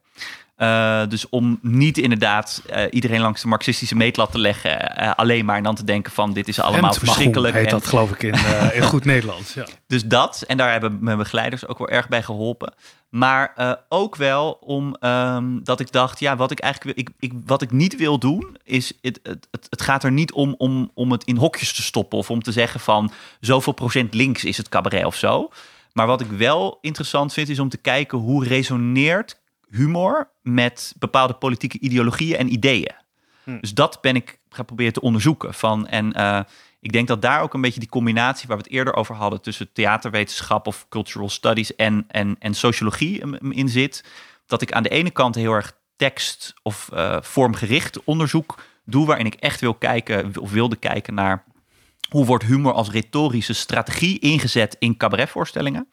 Eh, 0.64 1.02
dus 1.10 1.30
om 1.30 1.60
niet 1.62 1.98
inderdaad 1.98 2.62
eh, 2.70 2.84
iedereen 2.90 3.22
langs 3.22 3.42
de 3.42 3.48
marxistische 3.48 3.96
meetlat 3.96 4.32
te 4.32 4.40
leggen, 4.40 4.96
eh, 4.96 5.12
alleen 5.16 5.46
maar 5.46 5.58
en 5.58 5.64
dan 5.64 5.76
te 5.76 5.84
denken 5.84 6.12
van 6.12 6.34
dit 6.34 6.48
is 6.48 6.60
allemaal 6.60 6.94
verschrikkelijk. 6.94 7.54
heet 7.54 7.66
en- 7.66 7.72
dat 7.72 7.88
geloof 7.88 8.12
ik 8.12 8.24
in, 8.24 8.36
in 8.80 8.82
goed 8.82 9.06
Nederlands. 9.06 9.54
Ja. 9.54 9.66
dus 9.88 10.06
dat, 10.06 10.44
en 10.48 10.58
daar 10.58 10.72
hebben 10.72 10.98
mijn 11.02 11.18
begeleiders 11.18 11.68
ook 11.68 11.78
wel 11.78 11.90
erg 11.90 12.08
bij 12.08 12.24
geholpen. 12.24 12.74
Maar 13.10 13.78
ook 13.90 14.16
wel 14.16 14.52
om 14.52 14.96
ehm, 15.00 15.60
dat 15.64 15.80
ik 15.80 15.92
dacht, 15.92 16.20
ja, 16.20 16.36
wat 16.36 16.52
ik 16.52 16.60
eigenlijk 16.60 16.96
wil, 16.96 17.06
ik, 17.06 17.32
ik, 17.32 17.40
wat 17.46 17.62
ik 17.62 17.72
niet 17.72 17.96
wil 17.96 18.20
doen, 18.20 18.58
is 18.64 18.94
het, 19.02 19.20
het, 19.24 19.48
het, 19.52 19.68
het 19.70 19.82
gaat 19.82 20.04
er 20.04 20.12
niet 20.12 20.32
om, 20.32 20.56
om 20.58 20.92
om 20.94 21.12
het 21.12 21.24
in 21.24 21.38
hokjes 21.38 21.74
te 21.74 21.82
stoppen 21.82 22.18
of 22.18 22.30
om 22.30 22.42
te 22.42 22.52
zeggen 22.52 22.80
van 22.80 23.12
zoveel 23.40 23.74
procent 23.74 24.14
links 24.14 24.44
is 24.44 24.58
het 24.58 24.70
cabaret 24.70 25.06
of 25.06 25.16
zo. 25.16 25.50
Maar 25.94 26.08
wat 26.08 26.22
ik 26.22 26.32
wel 26.32 26.78
interessant 26.82 27.34
vind, 27.34 27.50
is 27.50 27.60
om 27.60 27.70
te 27.70 27.78
kijken 27.78 28.18
hoe 28.18 28.48
resoneert 28.48 29.42
humor 29.76 30.30
met 30.42 30.94
bepaalde 31.00 31.34
politieke 31.34 31.80
ideologieën 31.80 32.38
en 32.38 32.54
ideeën. 32.54 32.96
Dus 33.62 33.74
dat 33.74 33.98
ben 34.02 34.16
ik 34.16 34.40
gaan 34.50 34.66
proberen 34.66 34.94
te 34.94 35.02
onderzoeken. 35.02 35.54
Van, 35.54 35.88
en 35.88 36.14
eh, 36.14 36.40
ik 36.80 36.92
denk 36.92 37.08
dat 37.08 37.22
daar 37.22 37.42
ook 37.42 37.54
een 37.54 37.62
beetje 37.62 37.80
die 37.80 37.90
combinatie 37.90 38.48
waar 38.48 38.58
we 38.58 38.64
het 38.64 38.72
eerder 38.72 38.96
over 38.96 39.16
hadden 39.16 39.42
tussen 39.42 39.72
theaterwetenschap 39.74 40.68
of 40.68 40.86
cultural 40.90 41.30
studies 41.30 41.76
en, 41.76 42.06
en, 42.08 42.36
en 42.40 42.54
sociologie 42.54 43.40
in 43.50 43.70
zit. 43.70 44.04
Dat 44.46 44.62
ik 44.62 44.72
aan 44.72 44.84
de 44.84 44.90
ene 44.90 45.12
kant 45.12 45.36
heel 45.36 45.54
erg 45.54 45.78
tekst 45.96 46.54
of 46.62 46.90
eh, 46.94 47.18
vormgericht 47.22 48.04
onderzoek 48.04 48.64
doe, 48.86 49.06
waarin 49.06 49.26
ik 49.26 49.34
echt 49.34 49.60
wil 49.60 49.74
kijken 49.74 50.32
of 50.40 50.52
wilde 50.52 50.76
kijken 50.76 51.14
naar 51.14 51.44
hoe 52.10 52.26
wordt 52.26 52.44
humor 52.44 52.74
als 52.74 52.90
retorische 52.90 53.54
strategie 53.54 54.20
ingezet 54.20 54.76
in 54.80 54.98
cabaretvoorstellingen. 54.98 55.88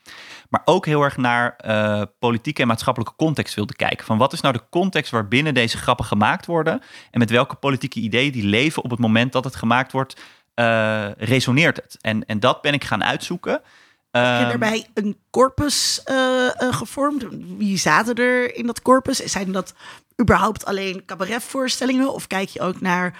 Maar 0.48 0.62
ook 0.64 0.86
heel 0.86 1.02
erg 1.02 1.16
naar 1.16 1.56
eh, 1.56 2.02
politieke 2.18 2.62
en 2.62 2.68
maatschappelijke 2.68 3.16
context 3.16 3.54
wilde 3.54 3.74
kijken. 3.74 4.06
Van 4.06 4.18
wat 4.18 4.32
is 4.32 4.40
nou 4.40 4.54
de 4.54 4.68
context 4.70 5.10
waarbinnen 5.10 5.54
deze 5.54 5.76
grappen 5.76 6.04
gemaakt 6.04 6.46
worden? 6.46 6.82
En 7.10 7.18
met 7.18 7.30
welke 7.30 7.54
politieke 7.54 8.00
ideeën 8.00 8.32
die 8.32 8.44
leven 8.44 8.84
op 8.84 8.90
het 8.90 9.00
moment 9.00 9.32
dat 9.32 9.44
het 9.44 9.56
gemaakt 9.56 9.92
wordt, 9.92 10.20
eh, 10.54 11.06
resoneert 11.16 11.76
het? 11.76 11.98
En, 12.00 12.26
en 12.26 12.40
dat 12.40 12.62
ben 12.62 12.72
ik 12.72 12.84
gaan 12.84 13.04
uitzoeken. 13.04 13.52
Heb 13.52 13.62
je 14.10 14.18
Ehm, 14.20 14.48
daarbij 14.48 14.86
een 14.94 15.16
corpus 15.30 16.02
eh, 16.04 16.48
gevormd? 16.56 17.26
Wie 17.58 17.76
zaten 17.76 18.14
er 18.14 18.54
in 18.54 18.66
dat 18.66 18.82
corpus? 18.82 19.16
Zijn 19.18 19.52
dat 19.52 19.74
überhaupt 20.20 20.64
alleen 20.64 21.04
cabaretvoorstellingen? 21.04 22.12
Of 22.12 22.26
kijk 22.26 22.48
je 22.48 22.60
ook 22.60 22.80
naar 22.80 23.18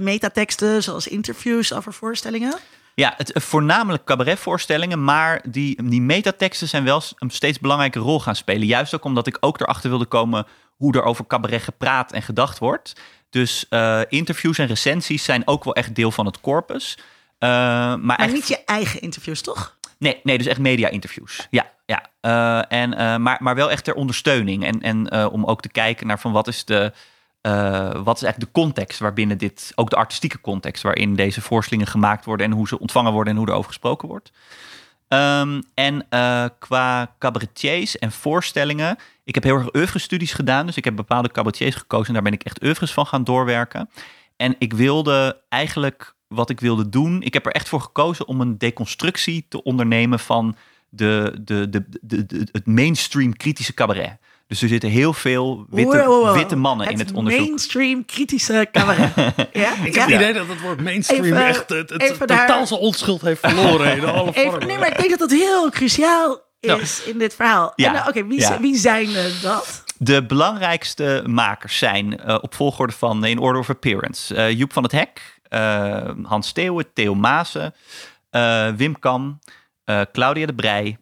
metateksten, 0.00 0.82
zoals 0.82 1.08
interviews 1.08 1.72
over 1.72 1.92
voorstellingen? 1.92 2.58
Ja, 2.94 3.14
het, 3.16 3.32
eh, 3.32 3.42
voornamelijk 3.42 4.04
cabaretvoorstellingen, 4.04 5.04
maar 5.04 5.42
die, 5.48 5.82
die 5.82 6.02
metateksten 6.02 6.68
zijn 6.68 6.84
wel 6.84 7.02
een 7.18 7.30
steeds 7.30 7.58
belangrijke 7.60 7.98
rol 7.98 8.20
gaan 8.20 8.36
spelen. 8.36 8.66
Juist 8.66 8.94
ook 8.94 9.04
omdat 9.04 9.26
ik 9.26 9.36
ook 9.40 9.60
erachter 9.60 9.90
wilde 9.90 10.04
komen 10.04 10.46
hoe 10.76 10.94
er 10.94 11.02
over 11.02 11.26
cabaret 11.26 11.62
gepraat 11.62 12.12
en 12.12 12.22
gedacht 12.22 12.58
wordt. 12.58 12.92
Dus 13.30 13.66
eh, 13.68 14.00
interviews 14.08 14.58
en 14.58 14.66
recensies 14.66 15.24
zijn 15.24 15.46
ook 15.46 15.64
wel 15.64 15.74
echt 15.74 15.94
deel 15.94 16.10
van 16.10 16.26
het 16.26 16.40
corpus. 16.40 16.98
Eh, 17.38 17.48
maar 17.48 17.98
Maar 17.98 18.18
echt, 18.18 18.32
niet 18.32 18.48
je 18.48 18.64
eigen 18.64 19.00
interviews, 19.00 19.40
toch? 19.40 19.76
nee, 19.98 20.20
nee, 20.22 20.38
dus 20.38 20.46
echt 20.46 20.58
media-interviews. 20.58 21.46
Ja, 21.50 21.70
ja. 21.86 22.02
Eh, 22.20 22.78
en, 22.82 22.94
eh, 22.94 23.16
maar, 23.16 23.38
maar 23.40 23.54
wel 23.54 23.70
echt 23.70 23.84
ter 23.84 23.94
ondersteuning. 23.94 24.64
En, 24.64 24.82
en 24.82 25.08
eh, 25.08 25.32
om 25.32 25.44
ook 25.44 25.62
te 25.62 25.68
kijken 25.68 26.06
naar 26.06 26.20
van 26.20 26.32
wat 26.32 26.48
is 26.48 26.64
de. 26.64 26.92
Eh, 27.42 27.90
wat 28.04 28.16
is 28.16 28.22
eigenlijk 28.22 28.54
de 28.54 28.60
context 28.60 28.98
waarbinnen 28.98 29.38
dit, 29.38 29.72
ook 29.74 29.90
de 29.90 29.96
artistieke 29.96 30.40
context 30.40 30.82
waarin 30.82 31.14
deze 31.14 31.40
voorstellingen 31.40 31.86
gemaakt 31.90 32.24
worden 32.24 32.46
en 32.46 32.52
hoe 32.52 32.68
ze 32.68 32.78
ontvangen 32.78 33.12
worden 33.12 33.32
en 33.32 33.38
hoe 33.38 33.48
er 33.48 33.54
over 33.54 33.68
gesproken 33.68 34.08
wordt. 34.08 34.32
Ehm, 35.08 35.60
en 35.74 36.06
eh, 36.08 36.44
qua 36.58 37.14
cabaretiers 37.18 37.98
en 37.98 38.12
voorstellingen, 38.12 38.96
ik 39.24 39.34
heb 39.34 39.42
heel 39.44 39.56
erg 39.56 39.74
oeuvre-studies 39.74 40.32
gedaan, 40.32 40.66
dus 40.66 40.76
ik 40.76 40.84
heb 40.84 40.96
bepaalde 40.96 41.30
cabaretiers 41.30 41.74
gekozen 41.74 42.06
en 42.06 42.12
daar 42.14 42.22
ben 42.22 42.32
ik 42.32 42.42
echt 42.42 42.62
oeuvres 42.62 42.92
van 42.92 43.06
gaan 43.06 43.24
doorwerken. 43.24 43.90
En 44.36 44.54
ik 44.58 44.72
wilde 44.72 45.40
eigenlijk 45.48 46.14
wat 46.28 46.50
ik 46.50 46.60
wilde 46.60 46.88
doen, 46.88 47.22
ik 47.22 47.34
heb 47.34 47.46
er 47.46 47.52
echt 47.52 47.68
voor 47.68 47.80
gekozen 47.80 48.26
om 48.28 48.40
een 48.40 48.58
deconstructie 48.58 49.46
te 49.48 49.62
ondernemen 49.62 50.18
van 50.18 50.56
de, 50.88 51.38
de, 51.40 51.68
de, 51.70 51.84
de, 52.00 52.26
de- 52.26 52.48
het 52.52 52.66
mainstream 52.66 53.36
kritische 53.36 53.74
cabaret. 53.74 54.16
Dus 54.52 54.62
er 54.62 54.68
zitten 54.68 54.90
heel 54.90 55.12
veel 55.12 55.66
witte, 55.70 55.96
Wow, 55.96 56.06
wow, 56.06 56.24
wow. 56.24 56.34
witte 56.36 56.56
mannen 56.56 56.88
in 56.90 56.98
het 56.98 57.12
onderzoek. 57.12 57.40
mainstream 57.44 58.04
kritische 58.04 58.68
cabaret. 58.72 59.14
ja? 59.16 59.32
Ik 59.32 59.54
ja? 59.54 59.70
heb 59.72 59.94
het 59.94 60.08
idee 60.20 60.32
dat 60.32 60.48
het 60.48 60.60
woord 60.60 60.80
mainstream 60.80 61.24
Even- 61.24 61.46
echt 61.46 61.68
het, 61.68 61.90
het 61.90 62.18
totaal 62.18 62.46
daar- 62.46 62.66
zijn 62.66 62.80
onschuld 62.80 63.20
heeft 63.20 63.40
verloren 63.40 63.96
in 63.96 64.04
alle 64.04 64.28
Even, 64.34 64.50
vormen. 64.50 64.66
nee, 64.68 64.78
maar 64.78 64.88
ik 64.88 64.96
denk 64.96 65.10
dat 65.10 65.18
dat 65.18 65.30
heel 65.30 65.70
cruciaal 65.70 66.40
is 66.60 67.02
in 67.04 67.18
dit 67.18 67.34
verhaal. 67.34 67.72
Ja. 67.76 67.92
Nou, 67.92 68.08
Oké, 68.08 68.26
wie, 68.26 68.46
wie 68.60 68.76
zijn 68.76 69.14
eh, 69.14 69.24
dat? 69.42 69.84
De 69.98 70.26
belangrijkste 70.26 71.22
makers 71.26 71.78
zijn 71.78 72.18
eh, 72.20 72.38
op 72.40 72.54
volgorde 72.54 72.92
van 72.92 73.24
in 73.24 73.38
order 73.38 73.60
of 73.60 73.70
appearance. 73.70 74.34
eh, 74.34 74.50
Joep 74.58 74.72
van 74.72 74.82
het 74.82 74.92
Hek, 74.92 75.38
eh, 75.48 76.08
Hans 76.22 76.48
Steeuwen, 76.48 76.92
Theo 76.92 77.14
Maassen, 77.14 77.74
eh, 78.30 78.68
Wim 78.76 78.98
Kam, 78.98 79.38
eh, 79.84 80.00
Claudia 80.12 80.46
de 80.46 80.54
Brij, 80.54 80.98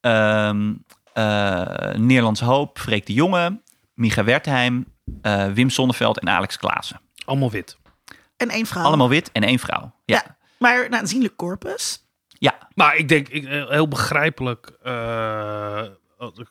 ehm 0.00 0.72
eh, 1.12 1.94
Nederlands 1.94 2.40
Hoop, 2.40 2.78
Freek 2.78 3.06
de 3.06 3.12
Jonge, 3.12 3.60
Micha 3.94 4.24
Wertheim, 4.24 4.86
eh, 5.22 5.46
Wim 5.46 5.70
Sonneveld 5.70 6.18
en 6.18 6.28
Alex 6.28 6.56
Klaassen. 6.56 7.00
Allemaal 7.24 7.50
wit. 7.50 7.76
En 8.36 8.48
één 8.48 8.66
vrouw. 8.66 8.84
Allemaal 8.84 9.08
wit 9.08 9.32
en 9.32 9.42
één 9.42 9.58
vrouw. 9.58 9.94
Ja, 10.04 10.22
Ja. 10.24 10.36
Maar 10.58 10.84
een 10.84 10.94
aanzienlijk 10.94 11.36
corpus. 11.36 12.06
ja. 12.28 12.58
Maar 12.74 12.96
ik 12.96 13.08
denk 13.08 13.28
ik, 13.28 13.46
heel 13.48 13.88
begrijpelijk 13.88 14.72
eh, 14.82 15.82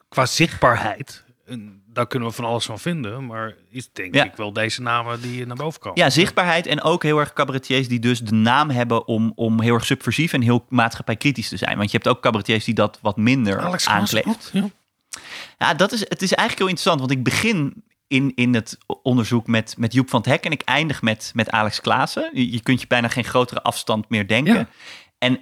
qua 0.09 0.25
zichtbaarheid. 0.25 1.25
En 1.45 1.80
daar 1.93 2.07
kunnen 2.07 2.29
we 2.29 2.35
van 2.35 2.45
alles 2.45 2.65
van 2.65 2.79
vinden. 2.79 3.25
Maar 3.25 3.55
is 3.69 3.89
denk 3.93 4.15
Ja. 4.15 4.23
ik 4.23 4.35
wel 4.35 4.53
deze 4.53 4.81
namen 4.81 5.21
die 5.21 5.45
naar 5.45 5.55
boven 5.55 5.79
komen. 5.79 6.01
Ja, 6.03 6.09
zichtbaarheid 6.09 6.65
en 6.67 6.81
ook 6.81 7.03
heel 7.03 7.19
erg 7.19 7.33
cabaretiers 7.33 7.87
die 7.87 7.99
dus 7.99 8.19
de 8.19 8.35
naam 8.35 8.69
hebben 8.69 9.07
om, 9.07 9.31
om 9.35 9.61
heel 9.61 9.73
erg 9.73 9.85
subversief 9.85 10.33
en 10.33 10.41
heel 10.41 10.65
maatschappijkritisch 10.69 11.49
te 11.49 11.57
zijn. 11.57 11.77
Want 11.77 11.91
je 11.91 11.97
hebt 11.97 12.09
ook 12.09 12.21
cabaretiers 12.21 12.65
die 12.65 12.73
dat 12.73 12.99
wat 13.01 13.17
minder 13.17 13.59
Alex 13.59 13.87
ook, 13.87 14.37
ja. 14.51 14.69
Ja, 15.57 15.73
dat 15.73 15.91
is, 15.91 15.99
het 15.99 16.21
is 16.21 16.33
eigenlijk 16.33 16.57
heel 16.57 16.67
interessant, 16.67 16.99
want 16.99 17.11
ik 17.11 17.23
begin 17.23 17.83
in, 18.07 18.31
in 18.35 18.53
het 18.53 18.77
onderzoek 19.03 19.47
met, 19.47 19.75
met 19.77 19.93
Joep 19.93 20.09
van 20.09 20.19
het 20.19 20.29
Hek 20.29 20.45
en 20.45 20.51
ik 20.51 20.61
eindig 20.61 21.01
met, 21.01 21.31
met 21.35 21.49
Alex 21.49 21.81
Klaassen. 21.81 22.29
Je, 22.33 22.51
je 22.51 22.61
kunt 22.61 22.81
je 22.81 22.87
bijna 22.87 23.07
geen 23.07 23.23
grotere 23.23 23.61
afstand 23.61 24.09
meer 24.09 24.27
denken. 24.27 24.53
Ja. 24.53 24.67
En 25.17 25.41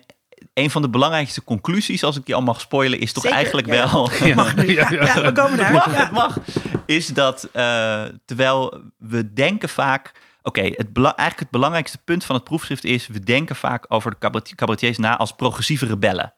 een 0.60 0.70
van 0.70 0.82
de 0.82 0.90
belangrijkste 0.90 1.44
conclusies, 1.44 2.04
als 2.04 2.18
ik 2.18 2.26
die 2.26 2.36
al 2.36 2.42
mag 2.42 2.62
spoilen, 2.62 3.00
is 3.00 3.14
toch 3.14 3.24
Zeker, 3.24 3.38
eigenlijk 3.38 3.68
ja. 3.68 3.92
wel... 3.92 4.10
Mag 4.36 4.56
nu. 4.56 4.72
Ja, 4.74 4.88
Ja, 4.92 5.02
ja. 5.06 5.06
ja, 5.16 5.22
we 5.22 5.32
komen 5.32 5.58
daar. 5.58 5.72
mag, 5.72 5.92
Ja. 5.92 5.98
het 6.04 6.12
mag. 6.12 6.38
Is 6.86 7.08
dat 7.08 7.44
eh, 7.54 8.04
terwijl 8.26 8.82
we 8.98 9.34
denken 9.34 9.70
vaak. 9.70 10.12
Oké, 10.44 10.62
het 10.62 10.88
eigenlijk 10.98 11.40
het 11.40 11.50
belangrijkste 11.50 11.98
punt 11.98 12.24
van 12.26 12.36
het 12.36 12.44
proefschrift 12.44 12.84
is: 12.84 13.08
we 13.08 13.20
denken 13.20 13.56
vaak 13.56 13.86
over 13.88 14.12
de 14.12 14.18
cabaret- 14.20 14.56
cabaretiers 14.56 14.98
na 14.98 15.18
als 15.18 15.32
progressieve 15.36 15.86
rebellen. 15.86 16.34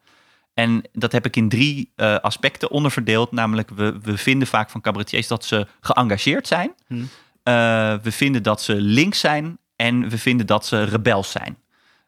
En 0.54 0.82
dat 0.92 1.12
heb 1.12 1.26
ik 1.26 1.36
in 1.36 1.48
drie 1.48 1.92
eh, 1.96 2.16
aspecten 2.18 2.70
onderverdeeld. 2.70 3.32
Namelijk, 3.32 3.70
we, 3.70 3.98
we 4.02 4.16
vinden 4.16 4.48
vaak 4.48 4.70
van 4.70 4.80
cabaretiers 4.80 5.26
dat 5.26 5.44
ze 5.44 5.66
geëngageerd 5.80 6.46
zijn. 6.46 6.72
Hmm. 6.86 7.08
Eh, 7.42 7.54
we 8.02 8.12
vinden 8.12 8.42
dat 8.42 8.62
ze 8.62 8.74
links 8.74 9.20
zijn. 9.20 9.58
En 9.76 10.08
we 10.08 10.18
vinden 10.18 10.46
dat 10.46 10.66
ze 10.66 10.82
rebels 10.82 11.30
zijn. 11.30 11.56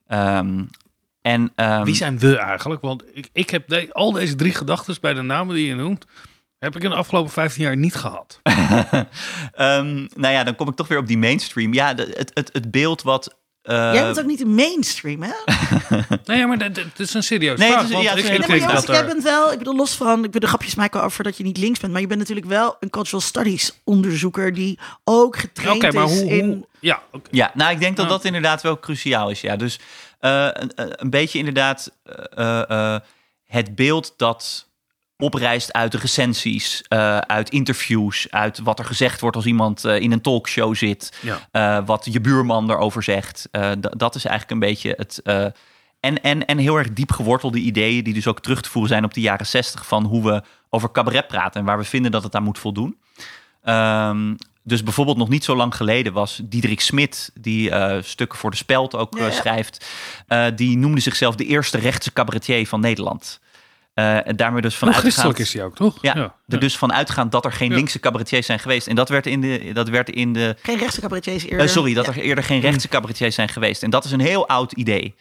Ehm, 0.07 0.63
en, 1.25 1.53
ehm, 1.55 1.85
Wie 1.85 1.95
zijn 1.95 2.19
we 2.19 2.37
eigenlijk? 2.39 2.81
Want 2.81 3.03
ik, 3.13 3.29
ik 3.33 3.51
heb 3.51 3.69
de- 3.69 3.89
al 3.93 4.13
deze 4.13 4.35
drie 4.35 4.55
gedachten 4.55 4.97
bij 5.01 5.15
de 5.15 5.23
namen 5.23 5.55
die 5.55 5.67
je 5.67 5.75
noemt, 5.75 6.05
heb 6.59 6.77
ik 6.77 6.83
in 6.83 6.91
de 6.91 6.97
afgelopen 6.97 7.33
15 7.33 7.63
jaar 7.63 7.77
niet 7.77 7.95
gehad. 7.95 8.41
Ehm, 9.55 9.95
nou 10.15 10.33
ja, 10.35 10.45
dan 10.45 10.55
kom 10.55 10.69
ik 10.69 10.75
toch 10.77 10.89
weer 10.89 10.99
op 10.99 11.07
die 11.07 11.19
mainstream. 11.19 11.73
Ja, 11.75 11.95
de- 11.95 12.13
het, 12.17 12.31
het, 12.35 12.51
het 12.53 12.71
beeld 12.71 13.03
wat. 13.03 13.37
eh, 13.63 13.75
Jij 13.93 14.03
bent 14.05 14.21
ook 14.21 14.27
niet 14.27 14.39
de 14.39 14.47
mainstream, 14.47 15.23
hè? 15.23 15.33
Nee, 16.25 16.39
ja, 16.39 16.47
maar 16.47 16.59
dat, 16.59 16.75
dat 16.75 16.85
is 16.97 17.15
een 17.15 17.23
serieus 17.23 17.59
Nee, 17.59 17.69
vraag. 17.69 17.81
het 17.81 17.89
is- 17.89 17.95
want 17.95 18.05
ja, 18.07 18.11
het 18.15 18.19
is 18.25 18.25
ik, 18.25 18.31
Nee, 18.31 18.39
maar 18.39 18.49
dat 18.59 18.67
jongens, 18.69 18.87
jij 18.87 18.99
er... 18.99 19.07
bent 19.07 19.23
wel, 19.23 19.53
ik 19.53 19.59
bedoel, 19.59 19.77
los 19.77 19.95
van, 19.97 20.25
ik 20.25 20.31
wil 20.33 20.41
de 20.41 20.47
grapjes 20.47 20.75
maken 20.75 21.03
over 21.03 21.25
dat 21.25 21.37
je 21.37 21.43
niet 21.45 21.57
links 21.59 21.81
bent, 21.81 21.93
maar 21.93 22.01
je 22.01 22.07
bent 22.07 22.21
natuurlijk 22.21 22.47
wel 22.47 22.77
een 22.81 22.91
cultural 22.91 23.21
studies 23.21 23.81
onderzoeker 23.85 24.53
die 24.55 24.79
ook 25.05 25.37
getraind 25.37 25.85
Oké, 25.85 25.93
maar 25.97 26.05
is 26.11 26.21
hoe... 26.21 26.31
in... 26.31 26.45
hoe 26.47 26.67
ja, 26.81 27.03
oké. 27.13 27.29
Ja, 27.31 27.51
nou, 27.55 27.73
ik 27.73 27.81
denk 27.81 27.97
dat 27.97 28.09
dat 28.09 28.25
inderdaad 28.25 28.63
wel 28.63 28.79
cruciaal 28.79 29.31
is. 29.31 29.41
Ja, 29.41 29.57
dus 29.57 29.79
een, 30.31 30.71
een 30.77 31.11
beetje 31.11 31.39
inderdaad 31.39 31.91
eh, 32.35 32.71
eh, 32.95 33.01
het 33.45 33.75
beeld 33.75 34.15
dat 34.17 34.69
oprijst 35.17 35.73
uit 35.73 35.93
de 35.93 35.99
recensies, 35.99 36.83
eh, 36.89 37.19
uit 37.19 37.51
interviews, 37.51 38.27
uit 38.31 38.59
wat 38.59 38.79
er 38.79 38.85
gezegd 38.85 39.21
wordt 39.21 39.37
als 39.37 39.47
iemand 39.47 39.85
eh, 39.85 40.01
in 40.01 40.13
een 40.13 40.21
talkshow 40.21 40.75
zit, 40.75 41.19
Ja. 41.23 41.49
eh, 41.51 41.87
wat 41.87 42.09
je 42.11 42.21
buurman 42.21 42.71
erover 42.71 43.03
zegt. 43.03 43.49
Eh, 43.51 43.71
dat 43.81 44.15
is 44.15 44.25
eigenlijk 44.25 44.51
een 44.51 44.69
beetje 44.69 44.95
het. 44.97 45.21
eh, 45.23 45.47
en, 46.01 46.23
en, 46.23 46.47
en 46.47 46.59
heel 46.59 46.77
erg 46.77 46.93
diep 46.93 47.13
gewortelde 47.13 47.59
ideeën, 47.59 48.05
die 48.05 48.15
dus 48.15 48.27
ook 48.27 48.41
terug 48.41 48.63
te 48.63 48.71
voeren 48.71 48.91
zijn 48.91 49.05
op 49.05 49.15
de 49.15 49.21
jaren 49.21 49.47
zestig, 49.47 49.87
van 49.87 50.05
hoe 50.05 50.23
we 50.25 50.43
over 50.71 50.91
cabaret 50.93 51.27
praten 51.27 51.61
en 51.61 51.67
waar 51.67 51.79
we 51.79 51.85
vinden 51.85 52.11
dat 52.11 52.23
het 52.23 52.35
aan 52.35 52.43
moet 52.43 52.59
voldoen. 52.59 52.99
Ehm, 53.63 54.35
dus 54.65 54.83
bijvoorbeeld 54.83 55.17
nog 55.17 55.29
niet 55.29 55.45
zo 55.45 55.57
lang 55.57 55.75
geleden 55.77 56.13
was 56.13 56.41
Diederik 56.45 56.81
Smit, 56.81 57.31
die 57.35 57.71
eh, 57.71 58.03
stukken 58.03 58.39
voor 58.39 58.51
de 58.51 58.57
Speld 58.57 58.95
ook 58.95 59.15
Ja, 59.19 59.25
eh, 59.27 59.33
ja. 59.33 59.35
schrijft, 59.41 59.87
eh, 60.27 60.47
die 60.57 60.77
noemde 60.79 61.01
zichzelf 61.01 61.35
de 61.35 61.45
eerste 61.47 61.79
rechtse 61.79 62.13
cabaretier 62.13 62.67
van 62.67 62.81
Nederland. 62.81 63.41
Eh, 63.95 64.27
en 64.27 64.37
daarmee 64.37 64.63
dus 64.63 64.75
vanuit 64.77 64.97
christelijk 64.97 65.39
is 65.39 65.53
hij 65.53 65.65
ook, 65.65 65.75
toch? 65.77 65.99
ja, 66.01 66.35
er 66.49 66.59
dus 66.61 66.79
van 66.79 66.93
uitgaan 66.93 67.31
dat 67.31 67.45
er 67.45 67.53
geen 67.53 67.69
Ja. 67.71 67.75
linkse 67.77 68.01
cabaretiers 68.01 68.47
zijn 68.47 68.59
geweest. 68.59 68.87
En 68.87 68.95
dat 68.95 69.09
werd 69.09 69.27
in 69.27 69.41
de, 69.41 69.71
dat 69.73 69.89
werd 69.89 70.11
in 70.11 70.33
de 70.33 70.57
Geen 70.63 70.79
rechtse 70.79 71.01
cabaretiers 71.01 71.45
eerder. 71.45 71.69
sorry, 71.69 71.95
dat 71.95 72.07
Ja. 72.07 72.13
er 72.13 72.19
eerder 72.19 72.45
geen 72.45 72.61
rechtse 72.61 72.89
cabaretiers 72.89 73.35
zijn 73.35 73.49
geweest. 73.49 73.83
En 73.83 73.91
dat 73.91 74.05
is 74.05 74.11
een 74.11 74.21
heel 74.21 74.49
oud 74.49 74.73
idee. 74.73 75.15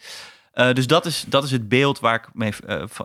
Eh, 0.54 0.74
dus 0.74 0.88
dat 0.88 1.06
is, 1.06 1.24
dat 1.28 1.44
is 1.44 1.52
het 1.52 1.70
beeld 1.70 2.00
waar 2.00 2.16
ik 2.16 2.28
mee, 2.34 2.52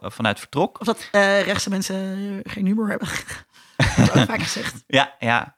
vanuit 0.02 0.38
vertrok. 0.38 0.80
Of 0.80 0.86
dat 0.86 1.08
eh, 1.12 1.42
rechtse 1.42 1.70
mensen 1.70 2.40
geen 2.44 2.66
humor 2.66 2.88
hebben. 2.88 3.08
dat 4.14 4.26
vaak 4.26 4.42
gezegd. 4.42 4.74
Ja, 4.86 5.14
ja. 5.18 5.56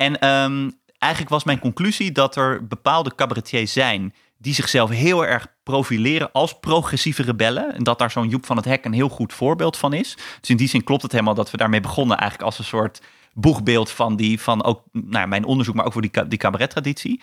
En 0.00 0.18
ehm, 0.18 0.70
eigenlijk 0.98 1.32
was 1.32 1.44
mijn 1.44 1.58
conclusie 1.58 2.12
dat 2.12 2.36
er 2.36 2.66
bepaalde 2.66 3.14
cabaretiers 3.14 3.72
zijn 3.72 4.14
die 4.38 4.54
zichzelf 4.54 4.90
heel 4.90 5.26
erg 5.26 5.46
profileren 5.62 6.32
als 6.32 6.58
progressieve 6.58 7.22
rebellen. 7.22 7.74
En 7.74 7.82
dat 7.82 7.98
daar 7.98 8.10
zo'n 8.10 8.28
Joep 8.28 8.46
van 8.46 8.56
het 8.56 8.64
Hek 8.64 8.84
een 8.84 8.92
heel 8.92 9.08
goed 9.08 9.32
voorbeeld 9.32 9.76
van 9.76 9.92
is. 9.92 10.16
Dus 10.40 10.50
in 10.50 10.56
die 10.56 10.68
zin 10.68 10.84
klopt 10.84 11.02
het 11.02 11.12
helemaal 11.12 11.34
dat 11.34 11.50
we 11.50 11.56
daarmee 11.56 11.80
begonnen 11.80 12.16
eigenlijk 12.16 12.50
als 12.50 12.58
een 12.58 12.64
soort 12.64 13.00
boegbeeld 13.32 13.90
van, 13.90 14.16
die, 14.16 14.40
van 14.40 14.64
ook 14.64 14.82
nou, 14.92 15.28
mijn 15.28 15.44
onderzoek, 15.44 15.74
maar 15.74 15.84
ook 15.84 15.92
voor 15.92 16.02
die, 16.02 16.28
die 16.28 16.38
cabarettraditie. 16.38 17.22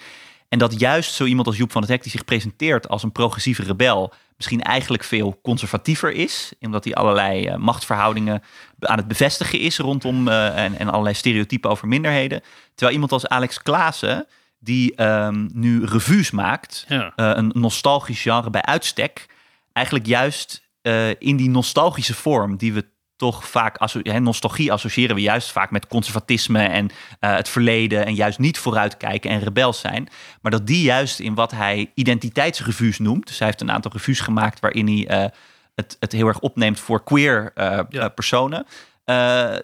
En 0.49 0.59
dat 0.59 0.79
juist 0.79 1.13
zo 1.13 1.25
iemand 1.25 1.47
als 1.47 1.57
Joep 1.57 1.71
van 1.71 1.81
het 1.81 1.89
Hek, 1.91 2.01
die 2.03 2.11
zich 2.11 2.25
presenteert 2.25 2.87
als 2.89 3.03
een 3.03 3.11
progressieve 3.11 3.63
rebel, 3.63 4.13
misschien 4.37 4.61
eigenlijk 4.61 5.03
veel 5.03 5.39
conservatiever 5.43 6.11
is. 6.11 6.51
Omdat 6.59 6.83
hij 6.83 6.93
allerlei 6.93 7.45
eh, 7.45 7.55
machtsverhoudingen 7.57 8.43
aan 8.79 8.97
het 8.97 9.07
bevestigen 9.07 9.59
is 9.59 9.77
rondom 9.77 10.27
eh, 10.27 10.63
en, 10.63 10.77
en 10.79 10.89
allerlei 10.89 11.15
stereotypen 11.15 11.69
over 11.69 11.87
minderheden. 11.87 12.41
Terwijl 12.69 12.91
iemand 12.93 13.11
als 13.11 13.27
Alex 13.27 13.61
Klaassen, 13.61 14.27
die 14.59 14.95
ehm, 14.95 15.47
nu 15.53 15.85
revues 15.85 16.31
maakt, 16.31 16.85
Ja. 16.87 17.13
eh, 17.15 17.31
een 17.33 17.51
nostalgisch 17.53 18.21
genre 18.21 18.49
bij 18.49 18.61
uitstek, 18.61 19.25
eigenlijk 19.73 20.05
juist 20.05 20.65
in 21.19 21.37
die 21.37 21.49
nostalgische 21.49 22.13
vorm 22.13 22.57
die 22.57 22.73
we 22.73 22.85
toch 23.17 23.47
vaak, 23.47 23.77
asso- 23.77 23.99
hè, 24.03 24.19
nostalgie 24.19 24.71
associëren 24.71 25.15
we 25.15 25.21
juist 25.21 25.51
vaak 25.51 25.71
met 25.71 25.87
conservatisme 25.87 26.63
en 26.63 26.89
eh, 27.19 27.35
het 27.35 27.49
verleden 27.49 28.05
en 28.05 28.15
juist 28.15 28.39
niet 28.39 28.57
vooruitkijken 28.57 29.29
en 29.31 29.39
rebels 29.39 29.79
zijn. 29.79 30.09
Maar 30.41 30.51
dat 30.51 30.67
die 30.67 30.81
juist 30.83 31.19
in 31.19 31.35
wat 31.35 31.51
hij 31.51 31.91
identiteitsrevues 31.93 32.99
noemt, 32.99 33.27
dus 33.27 33.37
hij 33.37 33.47
heeft 33.47 33.61
een 33.61 33.71
aantal 33.71 33.91
revues 33.91 34.19
gemaakt 34.19 34.59
waarin 34.59 34.87
hij 34.87 35.07
eh, 35.07 35.29
het, 35.75 35.97
het 35.99 36.11
heel 36.11 36.27
erg 36.27 36.39
opneemt 36.39 36.79
voor 36.79 37.03
queer 37.03 37.51
eh, 37.55 37.79
Ja. 37.89 38.09
personen, 38.09 38.65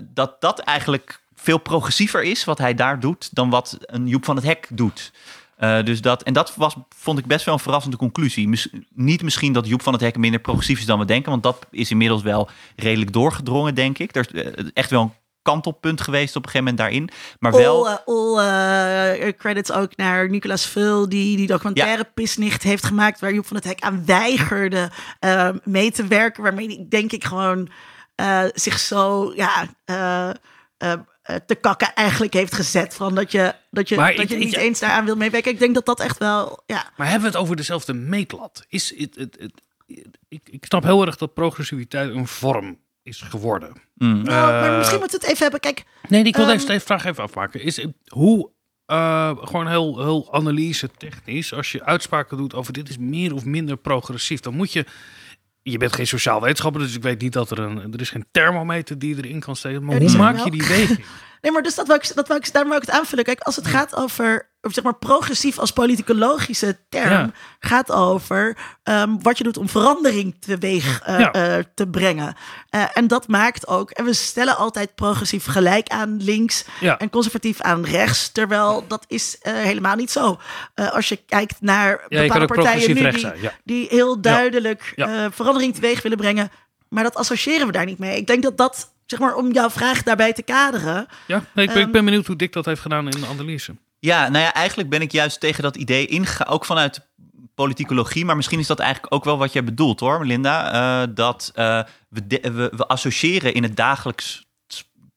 dat 0.01 0.41
dat 0.41 0.59
eigenlijk 0.59 1.21
veel 1.35 1.57
progressiever 1.57 2.23
is 2.23 2.43
wat 2.43 2.57
hij 2.57 2.73
daar 2.73 2.99
doet 2.99 3.35
dan 3.35 3.49
wat 3.49 3.77
een 3.79 4.07
Joep 4.07 4.25
van 4.25 4.35
het 4.35 4.45
Hek 4.45 4.67
doet. 4.71 5.11
Uh, 5.59 5.83
dus 5.83 6.01
dat, 6.01 6.23
en 6.23 6.33
dat 6.33 6.55
was, 6.55 6.75
vond 6.95 7.19
ik 7.19 7.25
best 7.25 7.45
wel 7.45 7.53
een 7.53 7.59
verrassende 7.59 7.97
conclusie. 7.97 8.47
Mis, 8.47 8.69
niet 8.89 9.21
misschien 9.21 9.53
dat 9.53 9.67
Joep 9.67 9.81
van 9.81 9.93
het 9.93 10.01
Hek 10.01 10.17
minder 10.17 10.39
progressief 10.39 10.79
is 10.79 10.85
dan 10.85 10.99
we 10.99 11.05
denken, 11.05 11.31
want 11.31 11.43
dat 11.43 11.65
is 11.71 11.91
inmiddels 11.91 12.21
wel 12.21 12.49
redelijk 12.75 13.13
doorgedrongen, 13.13 13.75
denk 13.75 13.97
ik. 13.97 14.15
Er 14.15 14.27
is 14.33 14.43
uh, 14.43 14.69
echt 14.73 14.89
wel 14.89 15.01
een 15.01 15.13
kantelpunt 15.41 16.01
geweest 16.01 16.35
op 16.35 16.45
een 16.45 16.49
gegeven 16.49 16.73
moment 16.73 16.77
daarin. 16.77 17.09
Maar 17.39 17.51
wel... 17.51 17.89
All, 17.89 18.45
uh, 18.45 19.23
all 19.23 19.33
credits 19.33 19.71
ook 19.71 19.95
naar 19.95 20.29
Nicolas 20.29 20.65
Vul, 20.65 21.09
die 21.09 21.37
die 21.37 21.47
documentaire 21.47 22.03
ja. 22.03 22.11
Pisnicht 22.13 22.63
heeft 22.63 22.85
gemaakt, 22.85 23.19
waar 23.19 23.33
Joep 23.33 23.45
van 23.45 23.55
het 23.55 23.65
Hek 23.65 23.81
aan 23.81 24.05
weigerde 24.05 24.91
mee 25.63 25.91
te 25.91 26.07
werken. 26.07 26.43
Waarmee 26.43 26.67
hij, 26.67 26.85
denk 26.89 27.11
ik, 27.11 27.23
gewoon 27.23 27.69
zich 28.53 28.79
zo... 28.79 29.33
ja 29.35 29.67
te 31.45 31.55
kakken 31.55 31.93
eigenlijk 31.93 32.33
heeft 32.33 32.55
gezet. 32.55 32.95
Van 32.95 33.15
dat 33.15 33.31
je, 33.31 33.55
dat 33.71 33.89
je, 33.89 33.95
dat 33.95 34.29
je 34.29 34.37
niet 34.37 34.55
eens 34.55 34.79
daaraan 34.79 35.05
wil 35.05 35.15
meewerken. 35.15 35.51
Ik 35.51 35.59
denk 35.59 35.73
dat 35.73 35.85
dat 35.85 35.99
echt 35.99 36.17
wel. 36.17 36.63
Ja. 36.65 36.91
Maar 36.97 37.09
hebben 37.09 37.31
we 37.31 37.35
het 37.35 37.43
over 37.43 37.55
dezelfde 37.55 37.93
meetlat? 37.93 38.65
Is 38.67 38.97
het, 38.97 39.15
het, 39.15 39.37
het, 39.39 39.61
ik, 40.27 40.49
ik 40.49 40.65
snap 40.65 40.83
heel 40.83 41.05
erg 41.05 41.17
dat 41.17 41.33
progressiviteit 41.33 42.09
een 42.09 42.27
vorm 42.27 42.79
is 43.03 43.21
geworden. 43.21 43.73
Mm. 43.95 44.23
Nou, 44.23 44.51
maar 44.51 44.77
misschien 44.77 44.99
moeten 44.99 45.19
we 45.19 45.25
het 45.25 45.33
even 45.33 45.43
hebben. 45.43 45.59
Kijk. 45.59 45.83
Nee, 46.07 46.23
ik 46.23 46.35
wil 46.35 46.49
um, 46.49 46.57
deze 46.57 46.79
vraag 46.79 47.05
even 47.05 47.23
afmaken. 47.23 47.61
Is 47.61 47.87
hoe. 48.07 48.51
Uh, 48.87 49.37
gewoon 49.37 49.67
heel, 49.67 50.03
heel 50.03 50.33
analyse 50.33 50.89
technisch. 50.97 51.53
Als 51.53 51.71
je 51.71 51.83
uitspraken 51.83 52.37
doet 52.37 52.53
over 52.53 52.73
dit 52.73 52.89
is 52.89 52.97
meer 52.97 53.33
of 53.33 53.45
minder 53.45 53.77
progressief, 53.77 54.39
dan 54.39 54.55
moet 54.55 54.73
je 54.73 54.85
je 55.63 55.77
bent 55.77 55.93
geen 55.93 56.07
sociaal 56.07 56.41
wetenschapper, 56.41 56.81
dus 56.81 56.95
ik 56.95 57.03
weet 57.03 57.21
niet 57.21 57.33
dat 57.33 57.51
er 57.51 57.59
een. 57.59 57.93
Er 57.93 58.01
is 58.01 58.09
geen 58.09 58.25
thermometer 58.31 58.99
die 58.99 59.17
erin 59.17 59.39
kan 59.39 59.55
steken. 59.55 59.83
Maar 59.83 59.97
hoe 59.97 60.17
maak 60.17 60.43
je 60.43 60.51
die 60.51 60.67
weging? 60.67 61.05
Nee, 61.43 61.51
maar 61.51 61.61
dus 61.61 61.75
dat 61.75 61.87
wil 61.87 61.95
ik, 61.95 62.15
dat 62.15 62.27
wil 62.27 62.37
ik, 62.37 62.53
daar 62.53 62.67
wil 62.67 62.75
ik 62.75 62.81
het 62.81 62.91
aanvullen. 62.91 63.23
Kijk, 63.23 63.39
als 63.39 63.55
het 63.55 63.67
gaat 63.67 63.95
over, 63.95 64.49
zeg 64.61 64.83
maar, 64.83 64.95
progressief 64.95 65.59
als 65.59 65.71
politicologische 65.71 66.77
term, 66.89 67.09
ja. 67.09 67.31
gaat 67.59 67.91
over 67.91 68.57
um, 68.83 69.23
wat 69.23 69.37
je 69.37 69.43
doet 69.43 69.57
om 69.57 69.69
verandering 69.69 70.35
teweeg 70.39 71.07
uh, 71.07 71.19
ja. 71.19 71.57
uh, 71.57 71.63
te 71.75 71.87
brengen. 71.87 72.35
Uh, 72.75 72.85
en 72.93 73.07
dat 73.07 73.27
maakt 73.27 73.67
ook, 73.67 73.91
en 73.91 74.05
we 74.05 74.13
stellen 74.13 74.57
altijd 74.57 74.95
progressief 74.95 75.45
gelijk 75.45 75.87
aan 75.87 76.23
links 76.23 76.65
ja. 76.79 76.97
en 76.97 77.09
conservatief 77.09 77.61
aan 77.61 77.85
rechts, 77.85 78.31
terwijl 78.31 78.87
dat 78.87 79.05
is 79.07 79.37
helemaal 79.41 79.95
niet 79.95 80.11
zo. 80.11 80.39
als 80.75 81.09
je 81.09 81.15
kijkt 81.15 81.61
naar 81.61 82.05
bepaalde 82.07 82.45
partijen 82.45 82.93
nu 82.93 83.11
die, 83.11 83.31
die, 83.63 83.87
heel 83.89 84.21
duidelijk 84.21 84.93
verandering 85.31 85.73
teweeg 85.73 86.01
willen 86.01 86.17
brengen, 86.17 86.51
maar 86.89 87.03
dat 87.03 87.15
associëren 87.15 87.67
we 87.67 87.73
daar 87.73 87.85
niet 87.85 87.99
mee. 87.99 88.17
Ik 88.17 88.27
denk 88.27 88.43
dat 88.43 88.57
dat 88.57 88.92
zeg 89.05 89.19
maar, 89.19 89.35
om 89.35 89.51
jouw 89.51 89.69
vraag 89.69 90.03
daarbij 90.03 90.33
te 90.33 90.43
kaderen. 90.43 91.07
Ja, 91.27 91.43
nee, 91.53 91.65
ik, 91.65 91.73
ben, 91.73 91.81
um, 91.81 91.87
ik 91.87 91.91
ben 91.91 92.05
benieuwd 92.05 92.27
hoe 92.27 92.35
Dick 92.35 92.53
dat 92.53 92.65
heeft 92.65 92.81
gedaan 92.81 93.09
in 93.09 93.21
de 93.21 93.27
analyse. 93.27 93.75
Ja, 93.99 94.29
nou 94.29 94.43
ja, 94.43 94.53
eigenlijk 94.53 94.89
ben 94.89 95.01
ik 95.01 95.11
juist 95.11 95.39
tegen 95.39 95.63
dat 95.63 95.75
idee 95.75 96.05
ingegaan, 96.05 96.47
ook 96.47 96.65
vanuit 96.65 97.07
politicologie, 97.55 98.25
maar 98.25 98.35
misschien 98.35 98.59
is 98.59 98.67
dat 98.67 98.79
eigenlijk 98.79 99.13
ook 99.13 99.23
wel 99.23 99.37
wat 99.37 99.53
jij 99.53 99.63
bedoelt 99.63 99.99
hoor, 99.99 100.25
Linda. 100.25 100.73
Uh, 100.73 101.07
dat 101.15 101.51
uh, 101.55 101.81
we, 102.09 102.27
de, 102.27 102.39
we, 102.41 102.71
we, 102.75 102.87
associëren 102.87 103.53
in 103.53 103.63
het 103.63 103.75
dagelijks 103.75 104.45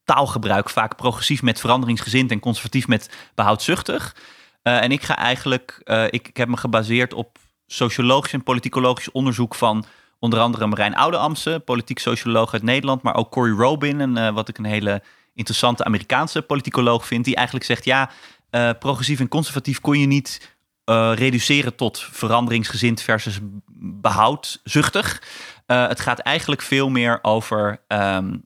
taalgebruik 0.05 0.71
vaak 0.71 0.97
progressief 0.97 1.43
met 1.43 1.61
veranderingsgezind 1.61 2.31
en 2.31 2.41
conservatief 2.41 2.89
met 2.89 3.11
behoudzuchtig. 3.35 4.17
Uh, 4.63 4.83
en 4.83 4.93
ik 4.93 5.03
ga 5.03 5.17
eigenlijk, 5.17 5.81
ik, 6.11 6.29
ik 6.29 6.37
heb 6.37 6.49
me 6.49 6.57
gebaseerd 6.57 7.15
op 7.15 7.39
sociologisch 7.67 8.33
en 8.33 8.43
politicologisch 8.43 9.11
onderzoek 9.11 9.55
van 9.55 9.85
Onder 10.19 10.41
andere 10.41 10.67
Marijn 10.67 10.95
Oudeamse, 10.95 11.63
politiek 11.65 11.99
socioloog 11.99 12.53
uit 12.53 12.63
Nederland. 12.63 13.03
Maar 13.03 13.15
ook 13.15 13.31
Cory 13.31 13.53
Robin, 13.53 14.01
en, 14.01 14.17
uh, 14.17 14.31
wat 14.31 14.49
ik 14.49 14.59
een 14.59 14.65
hele 14.65 15.03
interessante 15.35 15.85
Amerikaanse 15.85 16.43
politicoloog 16.43 17.07
vind. 17.07 17.25
Die 17.25 17.35
eigenlijk 17.35 17.67
zegt, 17.67 17.85
ja, 17.85 18.11
uh, 18.51 18.71
progressief 18.79 19.21
en 19.21 19.29
conservatief 19.29 19.81
kon 19.81 19.99
je 19.99 20.07
niet 20.07 20.57
uh, 20.85 21.13
reduceren 21.15 21.75
tot 21.77 21.99
veranderingsgezind 21.99 23.01
versus 23.01 23.39
behoudzuchtig. 23.79 25.23
het 25.67 26.01
gaat 26.01 26.19
eigenlijk 26.19 26.63
veel 26.63 26.89
meer 26.89 27.19
over, 27.23 27.83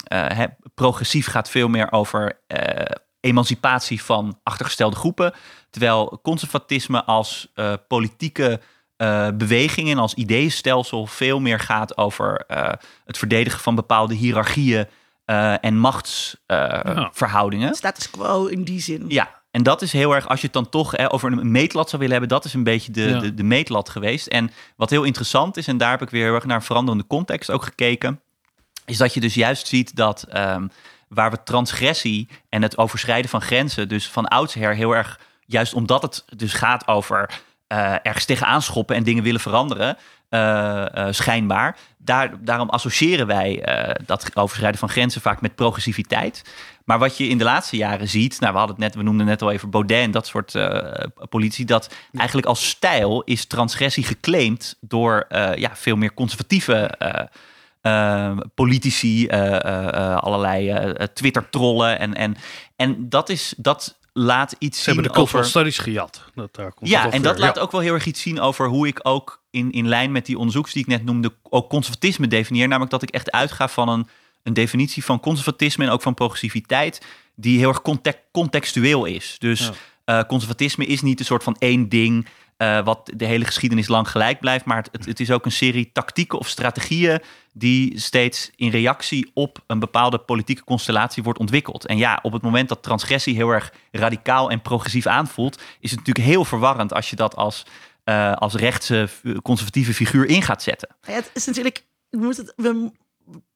he, 0.08 0.46
progressief 0.74 1.26
gaat 1.26 1.50
veel 1.50 1.68
meer 1.68 1.92
over 1.92 2.40
emancipatie 3.20 4.02
van 4.02 4.38
achtergestelde 4.42 4.96
groepen. 4.96 5.34
Terwijl 5.70 6.18
conservatisme 6.22 7.04
als 7.04 7.52
politieke 7.88 8.60
uh, 9.02 9.28
beweging 9.34 9.90
en 9.90 9.98
als 9.98 10.14
ideeënstelsel 10.14 11.06
veel 11.06 11.40
meer 11.40 11.60
gaat 11.60 11.96
over 11.96 12.44
uh, 12.48 12.68
het 13.04 13.18
verdedigen 13.18 13.60
van 13.60 13.74
bepaalde 13.74 14.14
hiërarchieën 14.14 14.86
uh, 15.26 15.64
en 15.64 15.78
machtsverhoudingen. 15.78 17.68
Ja. 17.68 17.74
Status 17.74 18.10
quo 18.10 18.46
in 18.46 18.64
die 18.64 18.80
zin. 18.80 19.04
Ja, 19.08 19.40
en 19.50 19.62
dat 19.62 19.82
is 19.82 19.92
heel 19.92 20.14
erg, 20.14 20.28
als 20.28 20.40
je 20.40 20.46
het 20.46 20.54
dan 20.54 20.68
toch 20.68 20.90
hè, 20.96 21.12
over 21.12 21.32
een 21.32 21.50
meetlat 21.50 21.88
zou 21.88 22.02
willen 22.02 22.18
hebben, 22.18 22.36
dat 22.36 22.44
is 22.44 22.54
een 22.54 22.64
beetje 22.64 22.92
de, 22.92 23.08
ja. 23.08 23.18
de, 23.18 23.34
de, 23.34 23.42
meetlat 23.42 23.88
geweest. 23.88 24.26
En 24.26 24.50
wat 24.76 24.90
heel 24.90 25.02
interessant 25.02 25.56
is, 25.56 25.66
en 25.66 25.78
daar 25.78 25.90
heb 25.90 26.02
ik 26.02 26.10
weer 26.10 26.24
heel 26.24 26.34
erg 26.34 26.44
naar 26.44 26.56
een 26.56 26.62
veranderende 26.62 27.06
context 27.06 27.50
ook 27.50 27.64
gekeken, 27.64 28.20
is 28.84 28.96
dat 28.96 29.14
je 29.14 29.20
dus 29.20 29.34
juist 29.34 29.66
ziet 29.66 29.96
dat 29.96 30.26
um, 30.36 30.70
waar 31.08 31.30
we 31.30 31.42
transgressie 31.42 32.28
en 32.48 32.62
het 32.62 32.78
overschrijden 32.78 33.30
van 33.30 33.40
grenzen, 33.40 33.88
dus 33.88 34.08
van 34.08 34.28
oudsher 34.28 34.74
heel 34.74 34.96
erg, 34.96 35.20
juist 35.46 35.74
omdat 35.74 36.02
het 36.02 36.24
dus 36.36 36.52
gaat 36.52 36.88
over 36.88 37.30
uh, 37.72 37.94
ergens 38.02 38.24
tegenaan 38.24 38.62
schoppen 38.62 38.96
en 38.96 39.02
dingen 39.02 39.22
willen 39.22 39.40
veranderen, 39.40 39.96
uh, 40.30 40.40
uh, 40.94 41.06
schijnbaar. 41.10 41.76
Daar, 41.98 42.44
daarom 42.44 42.68
associëren 42.68 43.26
wij 43.26 43.66
dat 44.06 44.36
overschrijden 44.36 44.78
van 44.78 44.88
grenzen 44.88 45.20
vaak 45.20 45.40
met 45.40 45.54
progressiviteit. 45.54 46.44
Maar 46.84 46.98
wat 46.98 47.16
je 47.16 47.28
in 47.28 47.38
de 47.38 47.44
laatste 47.44 47.76
jaren 47.76 48.08
ziet, 48.08 48.40
nou, 48.40 48.52
we 48.52 48.58
hadden 48.58 48.76
het 48.76 48.84
net, 48.84 48.94
we 48.94 49.02
noemden 49.02 49.26
net 49.26 49.42
al 49.42 49.50
even 49.50 49.70
Baudet 49.70 50.02
en 50.02 50.10
dat 50.10 50.26
soort 50.26 50.58
politie, 51.28 51.64
dat 51.64 51.94
eigenlijk 52.16 52.46
als 52.46 52.68
stijl 52.68 53.22
is 53.22 53.44
transgressie 53.44 54.04
geclaimd 54.04 54.76
door 54.80 55.26
ja, 55.54 55.70
veel 55.74 55.96
meer 55.96 56.14
conservatieve. 56.14 56.98
politici, 58.54 59.28
allerlei 60.16 60.92
Twitter-trollen. 61.14 61.98
En, 61.98 62.14
en, 62.14 62.36
en 62.76 63.08
dat, 63.08 63.28
is, 63.28 63.54
dat 63.56 63.98
laat 64.12 64.54
iets 64.58 64.78
Ze 64.78 64.84
zien 64.84 64.94
hebben 64.94 65.12
de 65.12 65.20
over... 65.20 65.44
studies 65.44 65.78
gejat. 65.78 66.24
Dat, 66.34 66.54
daar 66.54 66.72
komt 66.72 66.90
ja, 66.90 67.10
en 67.10 67.22
dat 67.22 67.38
laat 67.38 67.58
ook 67.58 67.72
wel 67.72 67.80
heel 67.80 67.94
erg 67.94 68.06
iets 68.06 68.20
zien 68.20 68.40
over 68.40 68.68
hoe 68.68 68.86
ik 68.86 69.00
ook 69.02 69.42
in, 69.50 69.72
in 69.72 69.88
lijn 69.88 70.12
met 70.12 70.26
die 70.26 70.38
onderzoeks 70.38 70.72
die 70.72 70.82
ik 70.82 70.88
net 70.88 71.04
noemde, 71.04 71.34
ook 71.42 71.68
conservatisme 71.68 72.26
definieer. 72.26 72.68
Namelijk 72.68 72.90
dat 72.90 73.02
ik 73.02 73.10
echt 73.10 73.30
uitga 73.30 73.68
van 73.68 73.88
een, 73.88 74.08
een 74.42 74.52
definitie 74.52 75.04
van 75.04 75.20
conservatisme 75.20 75.84
en 75.84 75.90
ook 75.90 76.02
van 76.02 76.14
progressiviteit, 76.14 77.06
die 77.34 77.58
heel 77.58 77.68
erg 77.68 77.82
context, 77.82 78.20
contextueel 78.32 79.04
is. 79.04 79.36
Dus 79.38 79.70
ja. 80.04 80.18
uh, 80.18 80.24
conservatisme 80.28 80.86
is 80.86 81.02
niet 81.02 81.18
een 81.20 81.26
soort 81.26 81.42
van 81.42 81.56
één 81.58 81.88
ding. 81.88 82.26
Uh, 82.62 82.84
wat 82.84 83.10
de 83.14 83.24
hele 83.24 83.44
geschiedenis 83.44 83.88
lang 83.88 84.08
gelijk 84.08 84.40
blijft. 84.40 84.64
Maar 84.64 84.86
het, 84.90 85.06
het, 85.06 85.20
is 85.20 85.30
ook 85.30 85.44
een 85.44 85.52
serie 85.52 85.90
tactieken 85.92 86.38
of 86.38 86.48
strategieën 86.48 87.20
die 87.52 87.98
steeds 87.98 88.50
in 88.56 88.70
reactie 88.70 89.30
op 89.34 89.58
een 89.66 89.78
bepaalde 89.78 90.18
politieke 90.18 90.64
constellatie 90.64 91.22
wordt 91.22 91.38
ontwikkeld. 91.38 91.86
En 91.86 91.96
ja, 91.96 92.18
op 92.22 92.32
het 92.32 92.42
moment 92.42 92.68
dat 92.68 92.82
transgressie 92.82 93.34
heel 93.34 93.50
erg 93.50 93.72
radicaal 93.90 94.50
en 94.50 94.62
progressief 94.62 95.06
aanvoelt, 95.06 95.60
is 95.80 95.90
het 95.90 95.98
natuurlijk 95.98 96.26
heel 96.26 96.44
verwarrend 96.44 96.94
als 96.94 97.10
je 97.10 97.16
dat 97.16 97.36
als, 97.36 97.66
uh, 98.04 98.32
als 98.32 98.54
rechtse 98.54 99.08
conservatieve 99.42 99.94
figuur 99.94 100.26
in 100.26 100.42
gaat 100.42 100.62
zetten. 100.62 100.88
Ja, 101.02 101.12
het 101.12 101.30
is 101.34 101.46
natuurlijk, 101.46 101.84
we 102.10 102.18
moeten, 102.18 102.44
het, 102.44 102.54
we 102.56 102.92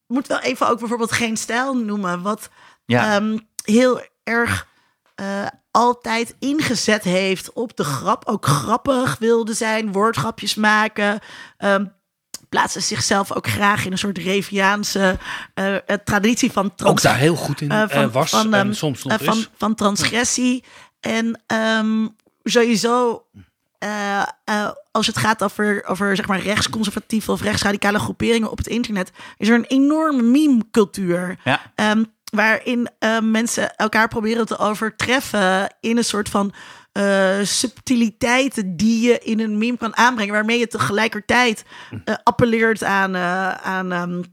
moeten 0.07 0.33
wel 0.33 0.51
even 0.51 0.69
ook 0.69 0.79
bijvoorbeeld 0.79 1.13
geen 1.13 1.37
stijl 1.37 1.75
noemen, 1.75 2.23
wat 2.23 2.51
ja. 2.85 3.17
um, 3.17 3.49
heel 3.65 4.01
erg 4.23 4.69
uh, 5.21 5.47
altijd 5.77 6.35
ingezet 6.39 7.05
heeft 7.05 7.53
op 7.53 7.77
de 7.77 7.85
grap. 7.85 8.27
Ook 8.27 8.47
grappig 8.47 9.17
wilde 9.19 9.55
zijn, 9.55 9.93
woordgrapjes 9.93 10.55
maken. 10.55 11.19
Um, 11.59 11.93
plaatsen 12.49 12.83
zichzelf 12.83 13.33
ook 13.33 13.47
graag 13.49 13.85
in 13.85 13.93
een 13.93 13.99
soort 13.99 14.19
Reviaanse 14.19 15.19
uh, 15.55 15.77
traditie 16.05 16.53
van 16.53 16.75
trans. 16.75 16.93
Ook 16.93 17.03
daar 17.03 17.17
heel 17.17 17.37
goed 17.37 17.61
in 17.61 17.73
uh, 17.73 17.83
van, 17.89 18.11
was 18.11 18.31
van, 18.31 18.47
um, 18.47 18.55
en 18.55 18.77
soms 18.77 19.03
nog 19.03 19.23
van, 19.23 19.37
is. 19.37 19.51
van 19.57 19.75
transgressie. 19.75 20.65
En 21.01 21.43
um, 21.55 22.17
sowieso, 22.43 23.25
als 24.91 25.07
het 25.07 25.17
gaat 25.17 25.43
over, 25.43 25.85
over 25.87 26.17
zeg 26.17 26.27
maar 26.27 26.41
rechtsconservatieve 26.41 27.33
of 27.33 27.43
rechtsradicale 27.43 27.99
groeperingen 27.99 28.51
op 28.51 28.59
het 28.59 28.67
internet, 28.67 29.13
is 29.37 29.49
er 29.49 29.55
een 29.55 29.65
enorme 29.65 30.23
meme-cultuur. 30.23 31.39
Ja. 31.45 31.61
Um, 31.91 32.13
waarin 32.35 32.89
uh, 33.01 33.21
mensen 33.21 33.77
elkaar 33.77 34.09
proberen 34.09 34.47
te 34.47 34.59
overtreffen 34.59 35.77
in 35.81 35.97
een 35.97 36.05
soort 36.05 36.29
van 36.29 36.53
uh, 36.93 37.37
subtiliteiten 37.43 38.77
die 38.77 39.09
je 39.09 39.19
in 39.19 39.41
een 39.41 39.59
meme 39.59 39.77
kan 39.77 39.97
aanbrengen, 39.97 40.35
waarmee 40.35 40.59
je 40.59 40.67
tegelijkertijd 40.67 41.65
uh, 41.91 42.15
appelleert 42.23 42.85
aan, 42.85 43.17
aan 43.63 43.93
um, 43.93 44.25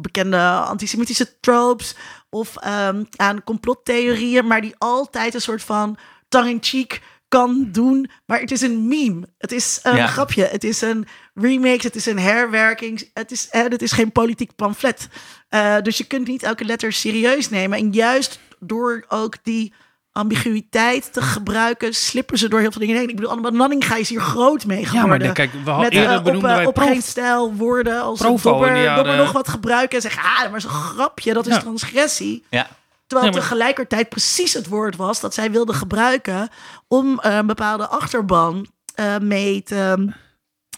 bekende 0.00 0.38
antisemitische 0.48 1.40
tropes 1.40 1.96
of 2.30 2.54
um, 2.66 3.08
aan 3.16 3.44
complottheorieën, 3.44 4.46
maar 4.46 4.60
die 4.60 4.74
altijd 4.78 5.34
een 5.34 5.40
soort 5.40 5.62
van 5.62 5.98
tongue-in-cheek 6.28 7.00
kan 7.28 7.68
doen. 7.72 8.10
Maar 8.26 8.40
het 8.40 8.50
is 8.50 8.60
een 8.60 8.88
meme. 8.88 9.28
Het 9.38 9.52
is 9.52 9.80
een 9.82 9.96
ja. 9.96 10.06
grapje. 10.06 10.44
Het 10.44 10.64
is 10.64 10.80
een 10.80 11.06
remix. 11.34 11.84
Het 11.84 11.96
is 11.96 12.06
een 12.06 12.18
herwerking. 12.18 13.10
Het 13.14 13.30
is, 13.30 13.48
eh, 13.48 13.62
het 13.62 13.82
is 13.82 13.92
geen 13.92 14.12
politiek 14.12 14.54
pamflet. 14.56 15.08
Uh, 15.50 15.76
dus 15.82 15.98
je 15.98 16.04
kunt 16.04 16.26
niet 16.26 16.42
elke 16.42 16.64
letter 16.64 16.92
serieus 16.92 17.50
nemen. 17.50 17.78
En 17.78 17.92
juist 17.92 18.38
door 18.58 19.04
ook 19.08 19.36
die 19.42 19.74
ambiguïteit 20.16 21.12
te 21.12 21.22
gebruiken, 21.22 21.94
slippen 21.94 22.38
ze 22.38 22.48
door 22.48 22.60
heel 22.60 22.72
veel 22.72 22.80
dingen 22.80 22.96
heen. 22.96 23.08
Ik 23.08 23.14
bedoel, 23.16 23.30
Anne 23.30 23.50
Nanninga 23.50 23.96
is 23.96 24.08
hier 24.08 24.20
groot 24.20 24.66
mee 24.66 24.86
geworden. 24.86 25.18
Ja, 25.18 25.24
maar 25.24 25.34
kijk, 25.34 25.50
we 25.64 25.70
hadden 25.70 25.94
Met 25.94 26.10
eh, 26.10 26.18
op, 26.18 26.34
eh, 26.34 26.40
wij 26.40 26.66
op 26.66 26.78
geen 26.78 27.02
stijl 27.02 27.54
woorden 27.54 28.02
als 28.02 28.18
dobber, 28.18 29.16
nog 29.16 29.32
wat 29.32 29.48
gebruiken 29.48 29.96
en 29.96 30.02
zeggen, 30.02 30.22
ah, 30.22 30.40
maar 30.40 30.56
is 30.56 30.64
een 30.64 30.70
grapje, 30.70 31.32
dat 31.32 31.46
is 31.46 31.54
Ja. 31.54 31.60
transgressie. 31.60 32.44
Ja. 32.50 32.68
Terwijl 33.06 33.30
Ja, 33.30 33.36
maar- 33.36 33.48
tegelijkertijd 33.48 34.08
precies 34.08 34.52
het 34.52 34.68
woord 34.68 34.96
was 34.96 35.20
dat 35.20 35.34
zij 35.34 35.50
wilde 35.50 35.72
gebruiken 35.72 36.48
om 36.88 37.18
eh, 37.20 37.36
een 37.36 37.46
bepaalde 37.46 37.86
achterban 37.86 38.66
eh, 38.94 39.18
mee 39.18 39.62
te... 39.62 40.12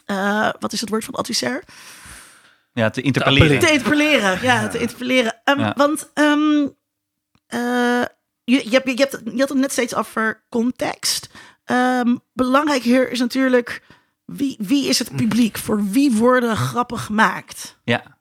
eh, 0.07 0.49
wat 0.59 0.73
is 0.73 0.81
het 0.81 0.91
woord 0.91 1.05
van 1.05 1.15
adviseur? 1.15 1.65
Ja, 2.73 2.91
te 2.91 3.01
interpelleren. 3.01 3.59
Te 3.59 3.73
interpelleren, 3.73 4.43
ja, 4.43 4.69
te 4.69 4.79
interpelleren. 4.79 5.41
Ehm, 5.45 5.61
Ja. 5.61 5.75
Want 5.77 6.11
ehm, 6.15 6.67
eh, 7.47 8.03
je, 8.45 8.63
je, 8.65 8.71
hebt, 8.71 8.89
je, 8.89 8.95
hebt, 9.11 9.21
je 9.25 9.39
had 9.41 9.49
het 9.49 9.59
net 9.59 9.73
steeds 9.73 9.95
over 9.95 10.45
context. 10.49 11.29
Ehm, 11.65 12.17
belangrijk 12.33 12.83
hier 12.83 13.11
is 13.11 13.19
natuurlijk 13.19 13.83
wie, 14.25 14.57
wie 14.59 14.89
is 14.89 14.99
het 14.99 15.17
publiek? 15.17 15.59
Voor 15.59 15.85
wie 15.85 16.13
worden 16.13 16.57
grappen 16.57 16.99
gemaakt? 16.99 17.79
Ja. 17.85 18.18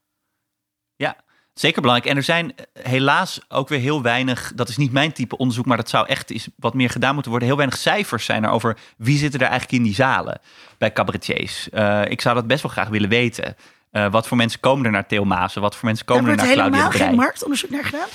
Zeker 1.59 1.81
belangrijk. 1.81 2.11
En 2.11 2.17
er 2.17 2.23
zijn 2.23 2.55
eh, 2.55 2.85
helaas 2.85 3.39
ook 3.47 3.69
weer 3.69 3.79
heel 3.79 4.01
weinig, 4.01 4.51
dat 4.55 4.69
is 4.69 4.77
niet 4.77 4.91
mijn 4.91 5.11
type 5.11 5.37
onderzoek, 5.37 5.65
maar 5.65 5.77
dat 5.77 5.89
zou 5.89 6.07
echt 6.07 6.31
is 6.31 6.47
wat 6.55 6.73
meer 6.73 6.89
gedaan 6.89 7.13
moeten 7.13 7.31
worden. 7.31 7.49
Heel 7.49 7.57
weinig 7.57 7.79
cijfers 7.79 8.25
zijn 8.25 8.43
er 8.43 8.49
over 8.49 8.77
wie 8.97 9.17
zitten 9.17 9.39
er 9.39 9.47
eigenlijk 9.47 9.77
in 9.77 9.83
die 9.83 9.95
zalen 9.95 10.39
bij 10.77 10.91
cabaretiers. 10.91 11.69
Eh, 11.69 12.01
ik 12.07 12.21
zou 12.21 12.35
dat 12.35 12.47
best 12.47 12.61
wel 12.61 12.71
graag 12.71 12.87
willen 12.87 13.09
weten. 13.09 13.55
Eh, 13.91 14.11
wat 14.11 14.27
voor 14.27 14.37
mensen 14.37 14.59
komen 14.59 14.85
er 14.85 14.91
naar 14.91 15.07
Theo 15.07 15.25
Maassen? 15.25 15.61
Wat 15.61 15.75
voor 15.75 15.85
mensen 15.85 16.05
Daar 16.05 16.15
komen 16.15 16.31
er 16.31 16.37
wordt 16.37 16.55
naar 16.55 16.57
Claudia 16.57 16.77
helemaal 16.77 16.91
de 16.91 16.97
geen 16.97 17.15
Brij? 17.15 17.25
marktonderzoek 17.25 17.69
naar 17.69 17.83
gedaan. 17.83 18.07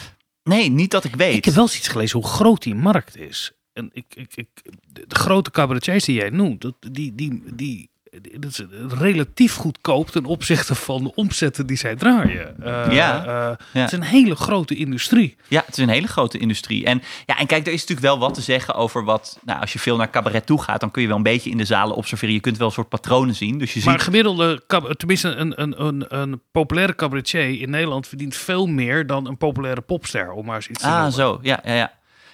Nee, 0.42 0.70
niet 0.70 0.90
dat 0.90 1.04
ik 1.04 1.16
weet. 1.16 1.36
Ik 1.36 1.44
heb 1.44 1.54
wel 1.54 1.62
eens 1.62 1.76
iets 1.76 1.88
gelezen 1.88 2.18
hoe 2.20 2.28
groot 2.28 2.62
die 2.62 2.74
markt 2.74 3.16
is. 3.16 3.52
En 3.72 3.90
ik, 3.92 4.04
ik, 4.14 4.32
ik, 4.34 4.48
de, 4.86 5.04
grote 5.08 5.50
cabaretiers 5.50 6.04
die 6.04 6.16
jij 6.16 6.30
noemt, 6.30 6.60
dat, 6.60 6.74
die, 6.80 7.14
die, 7.14 7.42
die, 7.54 7.90
dat 8.38 8.50
is 8.50 8.62
relatief 8.98 9.54
goedkoop 9.54 10.08
ten 10.10 10.24
opzichte 10.24 10.74
van 10.74 11.02
de 11.04 11.14
omzetten 11.14 11.66
die 11.66 11.76
zij 11.76 11.96
draaien. 11.96 12.62
Eh, 12.64 12.92
Ja, 12.92 13.18
eh, 13.24 13.56
ja. 13.72 13.80
Het 13.80 13.92
is 13.92 13.98
een 13.98 14.04
hele 14.04 14.34
grote 14.34 14.74
industrie. 14.74 15.36
Ja, 15.48 15.62
het 15.66 15.76
is 15.76 15.82
een 15.82 15.88
hele 15.88 16.06
grote 16.08 16.38
industrie. 16.38 16.84
En, 16.84 17.02
ja, 17.26 17.38
en 17.38 17.46
kijk, 17.46 17.66
er 17.66 17.72
is 17.72 17.80
natuurlijk 17.80 18.06
wel 18.06 18.18
wat 18.18 18.34
te 18.34 18.40
zeggen 18.40 18.74
over 18.74 19.04
wat... 19.04 19.38
Nou, 19.44 19.60
als 19.60 19.72
je 19.72 19.78
veel 19.78 19.96
naar 19.96 20.10
cabaret 20.10 20.46
toe 20.46 20.62
gaat, 20.62 20.80
dan 20.80 20.90
kun 20.90 21.02
je 21.02 21.08
wel 21.08 21.16
een 21.16 21.22
beetje 21.22 21.50
in 21.50 21.56
de 21.56 21.64
zalen 21.64 21.96
observeren. 21.96 22.34
Je 22.34 22.40
kunt 22.40 22.56
wel 22.58 22.66
een 22.66 22.72
soort 22.72 22.88
patronen 22.88 23.34
zien. 23.34 23.58
Dus 23.58 23.74
je 23.74 23.80
Maar 23.84 23.94
ziet... 23.94 24.02
gemiddelde, 24.02 24.62
tenminste 24.96 25.28
een, 25.28 25.60
een, 25.62 25.84
een, 25.84 26.04
een 26.08 26.40
populaire 26.50 26.94
cabaretier 26.94 27.60
in 27.60 27.70
Nederland 27.70 28.06
verdient 28.08 28.36
veel 28.36 28.66
meer 28.66 29.06
dan 29.06 29.26
een 29.26 29.36
populaire 29.36 29.80
popster, 29.80 30.32
om 30.32 30.46
maar 30.46 30.56
eens 30.56 30.68
iets 30.68 30.80
te 30.80 30.86
Ah, 30.86 30.92
noemen. 30.94 31.12
zo. 31.12 31.38
Ja, 31.42 31.60
ja, 31.64 31.74
ja. 31.74 31.92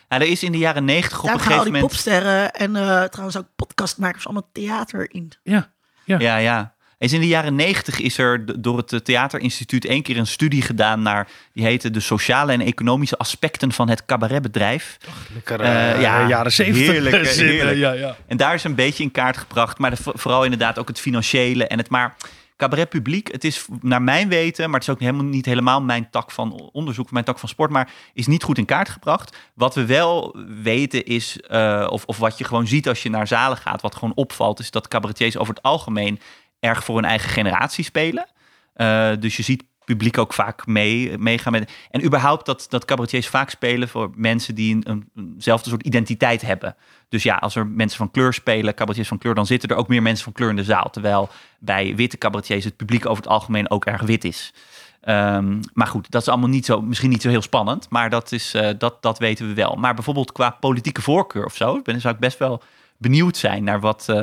Ja, 0.09 0.17
er 0.21 0.27
is 0.29 0.43
in 0.43 0.53
de 0.53 0.59
jaren 0.59 0.85
negentig 0.85 1.19
op 1.19 1.25
Daar 1.25 1.35
een 1.35 1.41
gaan 1.41 1.53
al 1.53 1.59
gegeven 1.59 1.73
die 1.73 1.83
moment... 1.83 1.93
popsterren 1.93 2.53
en 2.53 2.77
eh, 2.77 3.05
trouwens 3.05 3.39
ook 3.39 3.47
podcastmakers 3.57 4.25
allemaal 4.25 4.49
theater 4.53 5.07
in. 5.11 5.33
Ja, 5.43 5.71
ja. 6.05 6.19
Ja, 6.19 6.37
ja. 6.37 6.77
Is 6.99 7.13
in 7.13 7.21
de 7.21 7.27
jaren 7.27 7.55
negentig 7.55 8.01
is 8.01 8.19
er 8.19 8.63
door 8.63 8.77
het 8.77 8.93
eh, 8.93 9.01
Theaterinstituut 9.01 9.85
één 9.85 10.03
keer 10.03 10.17
een 10.17 10.27
studie 10.27 10.63
gedaan 10.63 11.03
naar, 11.03 11.29
die 11.53 11.65
heette 11.65 11.91
de 11.91 12.01
sociale 12.01 12.53
en 12.53 12.61
economische 12.61 13.17
aspecten 13.19 13.73
van 13.73 13.89
het 13.89 14.05
cabaretbedrijf. 14.07 14.97
Lekker, 15.35 15.61
Eh, 15.61 15.93
eh, 15.93 16.01
ja, 16.01 16.27
jaren 16.29 16.53
zeventig. 16.53 16.87
heerlijk, 16.91 17.27
heerlijk. 17.27 17.77
Ja, 17.77 17.93
ja. 17.93 18.17
En 18.27 18.37
daar 18.37 18.55
is 18.55 18.65
een 18.65 18.75
beetje 18.75 19.03
in 19.03 19.11
kaart 19.11 19.37
gebracht, 19.37 19.79
maar 19.79 19.91
de- 19.91 19.97
vooral 20.03 20.45
inderdaad 20.45 20.79
ook 20.79 20.89
het 20.89 21.01
financiële 21.01 21.67
en 21.67 21.79
het 21.79 21.89
maar 21.89 22.15
cabaretpubliek. 22.59 23.33
Het 23.33 23.45
is 23.45 23.67
naar 23.81 24.03
mijn 24.03 24.29
weten, 24.29 24.65
maar 24.65 24.81
het 24.81 24.89
is 24.89 24.95
ook 24.95 25.01
helemaal 25.01 25.25
niet 25.25 25.45
helemaal 25.45 25.83
mijn 25.83 26.11
tak 26.11 26.31
van 26.31 26.71
onderzoek, 26.73 27.11
mijn 27.11 27.25
tak 27.25 27.39
van 27.39 27.49
sport, 27.49 27.71
maar 27.71 27.93
is 28.13 28.27
niet 28.27 28.43
goed 28.43 28.59
in 28.59 28.65
kaart 28.65 28.89
gebracht. 28.89 29.37
Wat 29.55 29.75
we 29.75 29.87
wel 29.87 30.37
weten 30.63 31.05
is, 31.05 31.41
eh, 31.41 31.87
of, 31.91 32.05
of 32.05 32.19
wat 32.19 32.39
je 32.39 32.45
gewoon 32.45 32.67
ziet 32.67 32.89
als 32.89 33.03
je 33.03 33.11
naar 33.11 33.27
zalen 33.27 33.57
gaat, 33.57 33.83
wat 33.83 33.95
gewoon 33.95 34.15
opvalt, 34.15 34.59
is 34.59 34.71
dat 34.71 34.89
cabaretiers 34.89 35.37
over 35.37 35.55
het 35.55 35.63
algemeen 35.63 36.21
erg 36.61 36.85
voor 36.85 36.95
hun 36.95 37.05
eigen 37.05 37.31
generatie 37.31 37.85
spelen. 37.85 38.29
Eh, 38.75 39.11
dus 39.19 39.37
je 39.37 39.43
ziet 39.43 39.65
publiek 39.89 40.19
ook 40.19 40.33
vaak 40.33 40.67
mee, 40.67 41.19
meegaan 41.19 41.53
met. 41.53 41.73
En 41.91 42.05
überhaupt 42.05 42.47
dat, 42.47 42.67
dat 42.69 42.85
cabaretiers 42.85 43.29
vaak 43.29 43.51
spelen 43.51 43.89
voor 43.89 44.11
mensen 44.15 44.55
die 44.55 44.75
een, 44.75 44.91
een, 44.91 45.33
eenzelfde 45.35 45.71
soort 45.71 45.83
identiteit 45.83 46.43
hebben. 46.43 46.77
Dus 47.09 47.23
ja, 47.23 47.35
als 47.35 47.57
er 47.57 47.67
mensen 47.67 47.99
van 47.99 48.11
kleur 48.11 48.33
spelen, 48.33 48.75
cabaretiers 48.75 49.09
van 49.09 49.19
kleur, 49.19 49.35
dan 49.35 49.47
zitten 49.47 49.69
er 49.69 49.77
ook 49.77 49.89
meer 49.89 50.03
mensen 50.03 50.25
van 50.25 50.33
kleur 50.33 50.51
in 50.51 50.57
de 50.57 50.65
zaal. 50.65 50.91
Terwijl 50.91 51.29
bij 51.59 51.97
witte 51.97 52.19
cabaretiers 52.19 52.65
het 52.65 52.77
publiek 52.77 53.07
over 53.07 53.23
het 53.23 53.33
algemeen 53.33 53.71
ook 53.71 53.85
erg 53.85 54.03
wit 54.03 54.25
is. 54.25 54.53
Ehm, 55.01 55.61
maar 55.73 55.87
goed, 55.87 56.11
dat 56.11 56.23
is 56.23 56.29
allemaal 56.29 56.49
niet 56.49 56.67
zo, 56.67 56.83
misschien 56.83 57.11
niet 57.11 57.23
zo 57.23 57.29
heel 57.29 57.43
spannend, 57.43 57.87
maar 57.91 58.11
dat, 58.11 58.33
is, 58.33 58.55
eh, 58.55 58.71
dat, 58.79 59.03
dat 59.03 59.19
weten 59.19 59.49
we 59.49 59.55
wel. 59.55 59.75
Maar 59.75 59.95
bijvoorbeeld 59.95 60.33
qua 60.33 60.51
politieke 60.51 61.03
voorkeur 61.03 61.45
of 61.45 61.57
zo, 61.57 61.83
ben, 61.83 62.01
zou 62.01 62.15
ik 62.15 62.21
best 62.21 62.39
wel 62.39 62.63
benieuwd 62.97 63.37
zijn 63.37 63.65
naar 63.65 63.81
wat, 63.81 64.09
eh, 64.09 64.17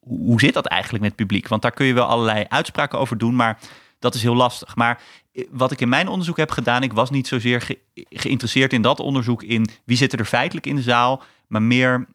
hoe, 0.00 0.18
hoe 0.18 0.40
zit 0.40 0.54
dat 0.54 0.66
eigenlijk 0.66 1.02
met 1.02 1.12
het 1.12 1.20
publiek? 1.20 1.48
Want 1.48 1.62
daar 1.62 1.70
kun 1.70 1.86
je 1.86 1.94
wel 1.94 2.06
allerlei 2.06 2.44
uitspraken 2.48 2.98
over 2.98 3.18
doen, 3.18 3.36
maar 3.36 3.58
dat 3.98 4.14
is 4.14 4.22
heel 4.22 4.34
lastig. 4.36 4.76
Maar 4.76 5.02
eh, 5.32 5.44
wat 5.50 5.72
ik 5.72 5.80
in 5.80 5.88
mijn 5.88 6.08
onderzoek 6.08 6.36
heb 6.36 6.50
gedaan, 6.50 6.82
ik 6.82 6.92
was 6.92 7.10
niet 7.10 7.26
zozeer 7.28 7.60
ge- 7.60 7.78
geïnteresseerd 7.94 8.72
in 8.72 8.82
dat 8.82 9.00
onderzoek 9.00 9.42
in 9.42 9.68
wie 9.84 9.96
zit 9.96 10.12
er 10.12 10.24
feitelijk 10.24 10.66
in 10.66 10.76
de 10.76 10.82
zaal, 10.82 11.22
maar 11.46 11.62
meer 11.62 12.06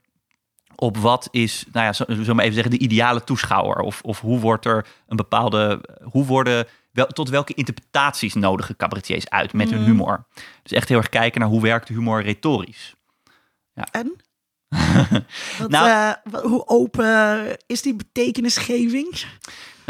op 0.75 0.97
wat 0.97 1.27
is, 1.31 1.65
nou 1.71 1.85
ja, 1.85 1.93
zo, 1.93 2.03
zo 2.23 2.33
maar 2.33 2.43
even 2.43 2.55
zeggen, 2.55 2.71
de 2.77 2.83
ideale 2.83 3.23
toeschouwer. 3.23 3.77
Of, 3.77 4.01
of 4.01 4.19
hoe 4.19 4.39
wordt 4.39 4.65
er 4.65 4.87
een 5.07 5.15
bepaalde, 5.15 5.81
hoe 6.03 6.25
worden, 6.25 6.67
wel, 6.91 7.07
tot 7.07 7.29
welke 7.29 7.53
interpretaties 7.53 8.33
nodigen 8.33 8.75
cabaretiers 8.75 9.29
uit 9.29 9.53
met 9.53 9.69
hun 9.69 9.83
humor. 9.83 10.25
Dus 10.63 10.71
echt 10.71 10.89
heel 10.89 10.97
erg 10.97 11.09
kijken 11.09 11.39
naar 11.41 11.49
hoe 11.49 11.61
werkt 11.61 11.87
humor 11.87 12.21
retorisch. 12.21 12.93
En? 13.91 14.15
Wat, 15.59 15.69
Nou- 15.69 16.15
eh, 16.31 16.39
hoe 16.41 16.67
open 16.67 17.57
is 17.65 17.81
die 17.81 17.95
betekenisgeving? 17.95 19.23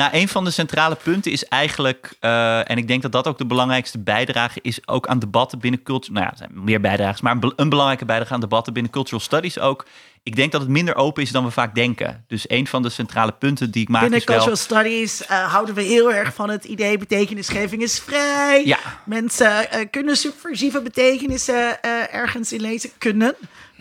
Nou, 0.02 0.14
een 0.14 0.28
van 0.28 0.44
de 0.44 0.52
centrale 0.52 0.96
punten 1.04 1.32
is 1.32 1.46
eigenlijk, 1.46 2.16
eh, 2.20 2.70
en 2.70 2.78
ik 2.78 2.88
denk 2.88 3.02
dat 3.02 3.12
dat 3.12 3.28
ook 3.28 3.38
de 3.38 3.46
belangrijkste 3.46 4.00
bijdrage 4.00 4.60
is, 4.62 4.88
ook 4.88 5.08
aan 5.08 5.20
debatten 5.20 5.60
binnen 5.60 5.84
culture. 5.84 6.14
Nou 6.14 6.26
ja, 6.26 6.32
er 6.32 6.38
zijn 6.38 6.52
meer 6.54 6.82
bijdrages, 6.82 7.22
maar 7.22 7.32
een, 7.32 7.40
be- 7.40 7.54
een 7.56 7.70
belangrijke 7.70 8.06
bijdrage 8.06 8.34
aan 8.34 8.40
debatten 8.40 8.74
binnen 8.74 8.92
cultural 8.92 9.20
studies 9.20 9.60
ook. 9.60 9.86
Ik 10.24 10.36
denk 10.36 10.52
dat 10.52 10.62
het 10.62 10.70
minder 10.70 10.96
open 10.96 11.24
is 11.24 11.32
dan 11.32 11.44
we 11.44 11.52
vaak 11.52 11.76
denken. 11.76 12.26
Dus 12.28 12.50
een 12.50 12.68
van 12.68 12.82
de 12.82 12.90
centrale 12.90 13.32
punten 13.32 13.72
die 13.72 13.82
ik 13.82 13.90
maak 13.90 14.02
Binnen 14.02 14.20
is 14.20 14.26
wel... 14.26 14.36
cultural 14.36 14.60
studies 14.62 15.26
eh, 15.26 15.52
houden 15.52 15.76
we 15.76 15.82
heel 15.82 16.14
erg 16.14 16.34
van 16.34 16.50
het 16.50 16.64
idee 16.66 16.98
betekenisgeving 16.98 17.82
is 17.82 18.00
vrij. 18.00 18.66
Ja. 18.66 18.80
Mensen 19.06 19.72
eh, 19.72 19.86
kunnen 19.92 20.18
subversieve 20.18 20.82
betekenissen 20.82 21.82
ergens 22.12 22.54
in 22.54 22.62
lezen. 22.62 22.90
Kunnen, 22.98 23.36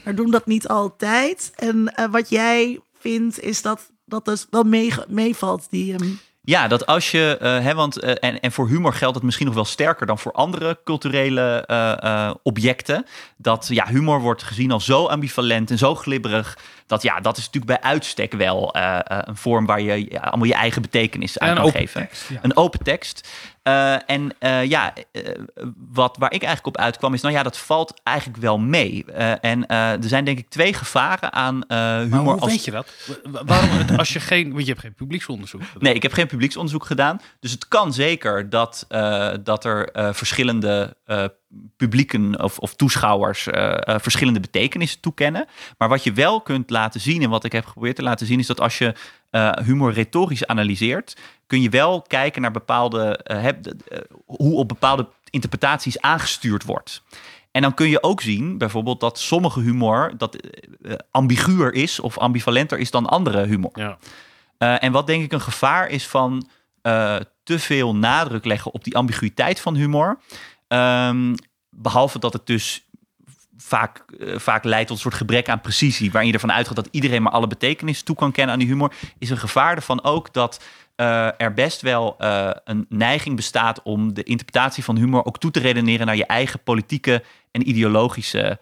maar 0.05 0.15
doen 0.15 0.31
dat 0.31 0.47
niet 0.47 0.69
altijd. 0.69 1.53
En 1.57 1.93
wat 2.11 2.29
jij 2.29 2.81
vindt 2.99 3.41
is 3.41 3.63
dat 3.63 3.91
dat 4.11 4.25
dus 4.25 4.47
wel 4.51 4.63
mee, 4.63 4.93
meevalt. 5.09 5.67
Die, 5.71 5.95
ehm, 5.95 6.09
Ja, 6.45 6.69
dat 6.69 6.87
als 6.87 7.11
je, 7.11 7.37
eh, 7.41 7.59
hè, 7.59 7.75
want 7.75 7.99
eh, 7.99 8.29
en, 8.31 8.41
en 8.41 8.53
voor 8.53 8.69
humor 8.69 8.93
geldt 8.93 9.15
het 9.15 9.25
misschien 9.25 9.47
nog 9.47 9.55
wel 9.55 9.65
sterker 9.65 10.07
dan 10.07 10.19
voor 10.19 10.33
andere 10.33 10.79
culturele 10.85 11.65
eh, 11.67 12.03
eh, 12.03 12.35
objecten. 12.43 13.07
Dat 13.37 13.67
ja, 13.71 13.87
humor 13.87 14.21
wordt 14.21 14.43
gezien 14.43 14.71
als 14.71 14.85
zo 14.85 15.07
ambivalent 15.07 15.71
en 15.71 15.79
zo 15.79 15.95
glibberig. 15.95 16.59
Dat 16.87 17.03
ja, 17.03 17.21
dat 17.21 17.37
is 17.37 17.45
natuurlijk 17.45 17.81
bij 17.81 17.91
uitstek 17.91 18.33
wel 18.33 18.77
een 19.27 19.37
vorm 19.37 19.67
waar 19.67 19.81
je 19.81 20.07
ja, 20.11 20.21
allemaal 20.21 20.47
je 20.47 20.55
eigen 20.55 20.83
betekenis 20.83 21.39
aan 21.39 21.49
En 21.49 21.55
kan 21.55 21.65
open 21.65 21.81
geven. 21.81 22.01
tekst, 22.01 22.29
ja. 22.29 22.39
Een 22.43 22.57
open 22.57 22.83
tekst. 22.83 23.29
Eh, 23.63 24.11
en 24.11 24.35
eh, 24.39 24.65
ja, 24.65 24.93
eh, 25.13 25.23
wat, 25.93 26.17
waar 26.17 26.33
ik 26.33 26.43
eigenlijk 26.43 26.77
op 26.77 26.83
uitkwam 26.83 27.15
is, 27.15 27.21
nou 27.21 27.35
ja, 27.35 27.43
dat 27.43 27.59
valt 27.59 28.01
eigenlijk 28.03 28.39
wel 28.39 28.59
mee. 28.59 29.05
En 29.41 29.67
er 29.67 29.99
zijn 30.01 30.25
denk 30.25 30.39
ik 30.39 30.49
twee 30.49 30.73
gevaren 30.75 31.33
aan 31.33 31.65
Maar 31.69 32.01
humor. 32.01 32.19
hoe 32.33 32.41
als 32.41 32.51
weet 32.51 32.65
je 32.65 32.71
dat? 32.71 32.89
Wa- 33.31 33.45
Waarom, 33.45 33.69
het- 33.71 33.99
als 33.99 34.13
je 34.13 34.21
geen, 34.21 34.51
want 34.53 34.63
je 34.63 34.69
hebt 34.71 34.81
geen 34.81 34.95
publieksonderzoek. 34.95 35.63
gedaan. 35.63 35.83
Nee, 35.83 35.95
ik 35.95 36.03
heb 36.03 36.13
geen 36.13 36.27
publieksonderzoek 36.27 36.85
gedaan. 36.85 37.21
Dus 37.41 37.51
het 37.51 37.69
kan 37.69 37.93
zeker 37.93 38.51
dat, 38.51 38.87
dat 39.43 39.65
er 39.65 39.89
verschillende 40.15 40.97
publieken 41.77 42.43
of, 42.43 42.59
of 42.59 42.75
toeschouwers 42.75 43.47
verschillende 43.85 44.41
betekenissen 44.41 45.01
toekennen. 45.01 45.47
Maar 45.79 45.89
wat 45.89 46.05
je 46.05 46.13
wel 46.13 46.41
kunt 46.41 46.71
laten 46.71 47.01
zien, 47.01 47.23
en 47.23 47.31
wat 47.31 47.45
ik 47.45 47.53
heb 47.53 47.67
geprobeerd 47.67 47.97
te 47.97 48.03
laten 48.03 48.27
zien, 48.27 48.39
is 48.39 48.47
dat 48.47 48.61
als 48.61 48.79
je 48.79 48.95
eh, 49.31 49.53
humor 49.65 49.93
retorisch 49.93 50.47
analyseert, 50.47 51.17
kun 51.47 51.63
je 51.63 51.69
wel 51.69 52.03
kijken 52.03 52.43
naar 52.43 52.51
bepaalde, 52.51 53.17
eh, 53.17 53.43
heb- 53.43 53.67
eh, 53.67 53.99
hoe 54.27 54.55
op 54.57 54.69
bepaalde 54.69 55.09
interpretaties 55.31 56.01
aangestuurd 56.01 56.65
wordt. 56.65 57.03
En 57.51 57.63
dan 57.63 57.75
kun 57.75 57.89
je 57.89 58.03
ook 58.03 58.21
zien, 58.21 58.59
bijvoorbeeld, 58.59 59.01
dat 59.01 59.19
sommige 59.19 59.61
humor 59.61 60.13
dat 60.17 60.37
ambiguur 61.11 61.73
is 61.75 62.01
of 62.01 62.19
ambivalenter 62.19 62.79
is 62.79 62.91
dan 62.91 63.07
andere 63.07 63.47
humor. 63.47 63.71
Ja. 63.75 63.99
En 64.79 64.93
wat 64.93 65.07
denk 65.07 65.25
ik 65.25 65.33
een 65.33 65.41
gevaar 65.41 65.89
is 65.89 66.07
van 66.07 66.49
te 67.43 67.59
veel 67.59 67.97
nadruk 67.97 68.45
leggen 68.45 68.73
op 68.73 68.85
die 68.85 68.97
ambiguïteit 68.97 69.61
van 69.61 69.75
humor. 69.75 70.19
Um, 70.69 71.35
behalve 71.71 72.19
dat 72.19 72.33
het 72.33 72.47
dus 72.47 72.87
vaak, 73.61 74.05
uh, 74.19 74.39
vaak 74.39 74.65
leidt 74.65 74.87
tot 74.87 74.97
een 74.97 75.03
soort 75.03 75.15
gebrek 75.15 75.49
aan 75.49 75.61
precisie, 75.61 76.11
waarin 76.11 76.29
je 76.29 76.35
ervan 76.35 76.53
uitgaat 76.53 76.77
dat 76.77 76.89
iedereen 76.91 77.23
maar 77.23 77.33
alle 77.33 77.47
betekenissen 77.47 78.05
toe 78.05 78.17
kan 78.17 78.33
kennen 78.33 78.53
aan 78.53 78.61
die 78.61 78.69
humor, 78.69 78.93
is 79.19 79.31
een 79.31 79.39
gevaar 79.39 79.77
ervan 79.77 80.05
ook 80.05 80.33
dat 80.33 80.65
eh, 80.97 81.41
er 81.41 81.55
best 81.55 81.81
wel 81.81 82.15
eh, 82.19 82.51
een 82.65 82.87
neiging 82.89 83.37
bestaat 83.37 83.83
om 83.83 84.15
de 84.15 84.23
interpretatie 84.23 84.85
van 84.85 84.97
humor 84.97 85.25
ook 85.25 85.39
toe 85.39 85.51
te 85.51 85.61
redeneren 85.61 86.07
naar 86.07 86.17
je 86.17 86.27
eigen 86.27 86.63
politieke 86.63 87.23
en 87.51 87.69
ideologische 87.69 88.59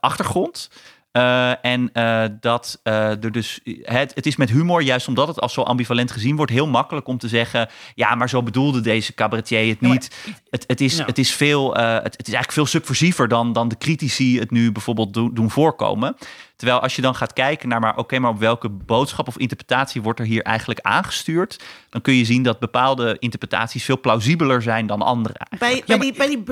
achtergrond. 0.00 0.70
Uh, 1.12 1.64
en 1.64 1.90
uh, 1.94 2.24
dat 2.40 2.80
uh, 2.84 3.24
er 3.24 3.32
dus. 3.32 3.60
Het, 3.82 4.14
het, 4.14 4.26
is 4.26 4.36
met 4.36 4.50
humor, 4.50 4.82
juist 4.82 5.08
omdat 5.08 5.28
het 5.28 5.40
als 5.40 5.52
zo 5.52 5.62
ambivalent 5.62 6.10
gezien 6.10 6.36
wordt, 6.36 6.52
heel 6.52 6.66
makkelijk 6.66 7.06
om 7.06 7.18
te 7.18 7.28
zeggen. 7.28 7.68
Ja, 7.94 8.14
maar 8.14 8.28
zo 8.28 8.42
bedoelde 8.42 8.80
deze 8.80 9.14
cabaretier 9.14 9.68
het 9.68 9.80
niet. 9.80 10.16
Ja, 10.24 10.32
het, 10.50 10.64
het, 10.66 10.80
is, 10.80 10.98
het, 10.98 11.18
is 11.18 11.34
veel, 11.34 11.74
het, 11.74 12.02
het, 12.02 12.26
is 12.26 12.34
eigenlijk 12.34 12.52
veel 12.52 12.66
subversiever 12.66 13.28
dan, 13.28 13.52
dan 13.52 13.68
de 13.68 13.78
critici 13.78 14.38
het 14.38 14.50
nu 14.50 14.72
bijvoorbeeld 14.72 15.14
do, 15.14 15.32
doen 15.32 15.50
voorkomen. 15.50 16.16
Terwijl 16.56 16.80
als 16.80 16.96
je 16.96 17.02
dan 17.02 17.14
gaat 17.14 17.32
kijken 17.32 17.68
naar, 17.68 17.80
maar 17.80 17.90
oké, 17.90 18.00
okay, 18.00 18.18
maar 18.18 18.30
op 18.30 18.38
welke 18.38 18.68
boodschap 18.68 19.28
of 19.28 19.38
interpretatie 19.38 20.02
wordt 20.02 20.20
er 20.20 20.26
hier 20.26 20.42
eigenlijk 20.42 20.80
aangestuurd, 20.80 21.62
dan 21.88 22.00
kun 22.00 22.14
je 22.14 22.24
zien 22.24 22.42
dat 22.42 22.58
bepaalde 22.58 23.16
interpretaties 23.18 23.84
veel 23.84 24.00
plausibeler 24.00 24.62
zijn 24.62 24.86
dan 24.86 25.02
andere. 25.02 25.34
Bij, 25.58 25.82
bij, 25.86 25.98
die, 25.98 26.12
bij 26.12 26.26
die 26.26 26.42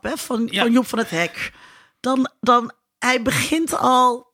hè, 0.00 0.16
van, 0.16 0.48
van 0.52 0.72
Joep 0.72 0.86
van 0.86 0.98
het 0.98 1.10
Hek, 1.10 1.52
dan. 2.00 2.30
dan 2.40 2.72
hij 3.00 3.22
begint 3.22 3.78
al. 3.78 4.28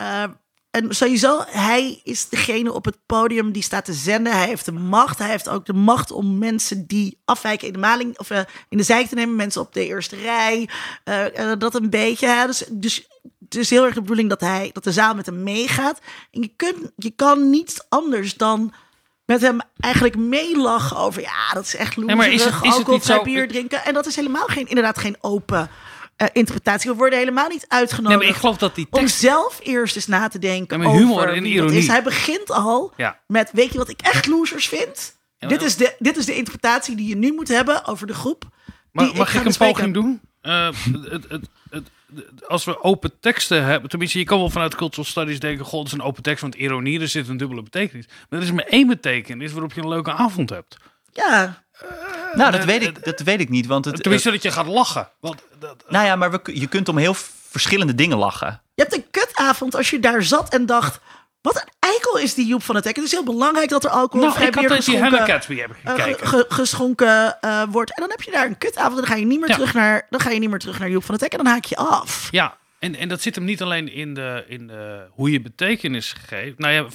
Uh, 0.00 0.24
en 0.70 0.94
sowieso, 0.94 1.44
hij 1.46 2.00
is 2.04 2.28
degene 2.28 2.72
op 2.72 2.84
het 2.84 2.98
podium 3.06 3.52
die 3.52 3.62
staat 3.62 3.84
te 3.84 3.92
zenden. 3.92 4.32
Hij 4.32 4.46
heeft 4.46 4.64
de 4.64 4.72
macht. 4.72 5.18
Hij 5.18 5.28
heeft 5.28 5.48
ook 5.48 5.66
de 5.66 5.72
macht 5.72 6.10
om 6.10 6.38
mensen 6.38 6.86
die 6.86 7.20
afwijken 7.24 7.66
in 7.66 7.72
de 7.72 7.78
maling 7.78 8.18
of 8.18 8.30
uh, 8.30 8.38
in 8.68 8.76
de 8.76 8.82
zijk 8.82 9.08
te 9.08 9.14
nemen. 9.14 9.36
Mensen 9.36 9.60
op 9.60 9.72
de 9.72 9.86
eerste 9.86 10.16
rij. 10.16 10.68
Uh, 11.04 11.52
dat 11.58 11.74
een 11.74 11.90
beetje. 11.90 12.26
Hè? 12.26 12.46
Dus, 12.46 12.64
dus 12.70 13.08
het 13.44 13.56
is 13.56 13.70
heel 13.70 13.84
erg 13.84 13.94
de 13.94 14.00
bedoeling 14.00 14.28
dat, 14.28 14.40
hij, 14.40 14.70
dat 14.72 14.84
de 14.84 14.92
zaal 14.92 15.14
met 15.14 15.26
hem 15.26 15.42
meegaat. 15.42 15.98
En 16.30 16.40
je, 16.40 16.52
kunt, 16.56 16.90
je 16.96 17.10
kan 17.10 17.50
niets 17.50 17.80
anders 17.88 18.34
dan 18.34 18.72
met 19.24 19.40
hem 19.40 19.60
eigenlijk 19.80 20.16
meelachen 20.16 20.96
over. 20.96 21.22
Ja, 21.22 21.52
dat 21.52 21.64
is 21.64 21.76
echt 21.76 21.96
loezerig. 21.96 22.24
Ja, 22.24 22.28
maar 22.28 22.34
is 22.34 22.44
het, 22.44 22.64
is 22.64 22.76
het 22.76 22.86
niet 22.86 23.04
zo... 23.04 23.22
bier 23.22 23.48
drinken. 23.48 23.84
En 23.84 23.94
dat 23.94 24.06
is 24.06 24.16
helemaal 24.16 24.46
geen, 24.46 24.68
inderdaad 24.68 24.98
geen 24.98 25.16
open 25.20 25.70
uh, 26.22 26.28
interpretatie. 26.32 26.90
We 26.90 26.96
worden 26.96 27.18
helemaal 27.18 27.48
niet 27.48 27.64
uitgenodigd. 27.68 28.08
Nee, 28.08 28.26
maar 28.26 28.36
ik 28.36 28.40
geloof 28.40 28.56
dat 28.56 28.74
die 28.74 28.86
tekst... 28.90 29.02
Om 29.02 29.08
zelf 29.08 29.60
eerst 29.62 29.96
eens 29.96 30.06
na 30.06 30.28
te 30.28 30.38
denken 30.38 30.80
ja, 30.82 30.90
humor 30.90 31.16
over 31.16 31.34
en 31.34 31.44
ironie. 31.44 31.78
is. 31.78 31.86
Hij 31.86 32.02
begint 32.02 32.50
al 32.50 32.92
ja. 32.96 33.20
met, 33.26 33.50
weet 33.52 33.72
je 33.72 33.78
wat 33.78 33.88
ik 33.88 34.00
echt 34.00 34.26
losers 34.26 34.68
vind? 34.68 35.20
Ja, 35.38 35.48
dit, 35.48 35.62
is 35.62 35.76
de, 35.76 35.94
dit 35.98 36.16
is 36.16 36.24
de 36.24 36.34
interpretatie 36.34 36.96
die 36.96 37.08
je 37.08 37.16
nu 37.16 37.32
moet 37.32 37.48
hebben 37.48 37.86
over 37.86 38.06
de 38.06 38.14
groep. 38.14 38.44
Maar, 38.92 39.16
mag 39.16 39.34
ik, 39.34 39.44
een 39.44 39.56
poging 39.56 39.94
doen? 39.94 40.20
Uh, 40.42 40.68
het, 41.10 41.24
het, 41.28 41.48
het, 41.70 41.90
als 42.46 42.64
we 42.64 42.82
open 42.82 43.12
teksten 43.20 43.64
hebben, 43.64 43.90
tenminste, 43.90 44.18
je 44.18 44.24
kan 44.24 44.38
wel 44.38 44.50
vanuit 44.50 44.74
cultural 44.74 45.04
studies 45.04 45.40
denken: 45.40 45.64
God, 45.64 45.86
is 45.86 45.92
een 45.92 46.02
open 46.02 46.22
tekst, 46.22 46.42
want 46.42 46.54
ironie, 46.54 47.00
er 47.00 47.08
zit 47.08 47.28
een 47.28 47.36
dubbele 47.36 47.62
betekenis. 47.62 48.06
Maar 48.28 48.38
er 48.38 48.44
is 48.44 48.52
maar 48.52 48.64
één 48.64 48.86
betekenis 48.86 49.52
waarop 49.52 49.72
je 49.72 49.80
een 49.80 49.88
leuke 49.88 50.12
avond 50.12 50.50
hebt. 50.50 50.76
Ja, 51.12 51.64
nou, 52.34 52.52
dat 52.52 52.64
weet 52.64 52.82
ik, 52.82 53.04
dat 53.04 53.20
weet 53.20 53.40
ik 53.40 53.48
niet. 53.48 53.66
Want 53.66 53.84
het, 53.84 54.02
Tenminste, 54.02 54.30
dat 54.30 54.42
je 54.42 54.50
gaat 54.50 54.66
lachen. 54.66 55.08
Want, 55.20 55.42
dat, 55.58 55.84
nou 55.88 56.06
ja, 56.06 56.16
maar 56.16 56.30
we, 56.30 56.40
je 56.44 56.66
kunt 56.66 56.88
om 56.88 56.96
heel 56.96 57.14
verschillende 57.50 57.94
dingen 57.94 58.18
lachen. 58.18 58.62
Je 58.74 58.82
hebt 58.82 58.94
een 58.94 59.06
kutavond 59.10 59.74
als 59.74 59.90
je 59.90 60.00
daar 60.00 60.22
zat 60.22 60.48
en 60.52 60.66
dacht... 60.66 61.00
Wat 61.40 61.56
een 61.56 61.68
eikel 61.78 62.18
is 62.18 62.34
die 62.34 62.46
Joep 62.46 62.62
van 62.62 62.74
het 62.74 62.84
Hek. 62.84 62.96
Het 62.96 63.04
is 63.04 63.10
heel 63.10 63.24
belangrijk 63.24 63.68
dat 63.68 63.84
er 63.84 63.90
alcohol 63.90 64.26
nou, 64.26 64.44
ik 64.44 64.54
had 64.54 64.68
dus 64.68 64.84
die 64.84 64.96
hebben 64.96 65.20
gekeken. 65.20 65.68
Uh, 65.84 66.28
ge, 66.28 66.46
geschonken 66.48 67.38
uh, 67.44 67.62
wordt. 67.70 67.90
En 67.90 67.96
dan 68.00 68.10
heb 68.10 68.22
je 68.22 68.30
daar 68.30 68.46
een 68.46 68.58
kutavond. 68.58 68.92
En 68.92 68.96
dan 68.96 69.06
ga 69.06 69.14
je 69.14 69.24
niet 69.24 69.40
meer, 69.40 69.48
Ja. 69.48 69.54
terug, 69.54 69.74
naar, 69.74 70.06
dan 70.10 70.20
ga 70.20 70.30
je 70.30 70.38
niet 70.38 70.50
meer 70.50 70.58
terug 70.58 70.78
naar 70.78 70.90
Joep 70.90 71.04
van 71.04 71.14
het 71.14 71.22
Hek. 71.22 71.32
En 71.32 71.38
dan 71.38 71.46
haak 71.52 71.64
je 71.64 71.76
af. 71.76 72.28
Ja, 72.30 72.56
en, 72.82 72.94
en 72.94 73.08
dat 73.08 73.20
zit 73.20 73.34
hem 73.34 73.44
niet 73.44 73.62
alleen 73.62 73.92
in, 73.92 74.14
de, 74.14 74.44
in 74.48 74.66
de, 74.66 75.06
hoe 75.10 75.30
je 75.30 75.40
betekenis 75.40 76.12
geeft. 76.12 76.58
Nou 76.58 76.72
ja, 76.72 76.86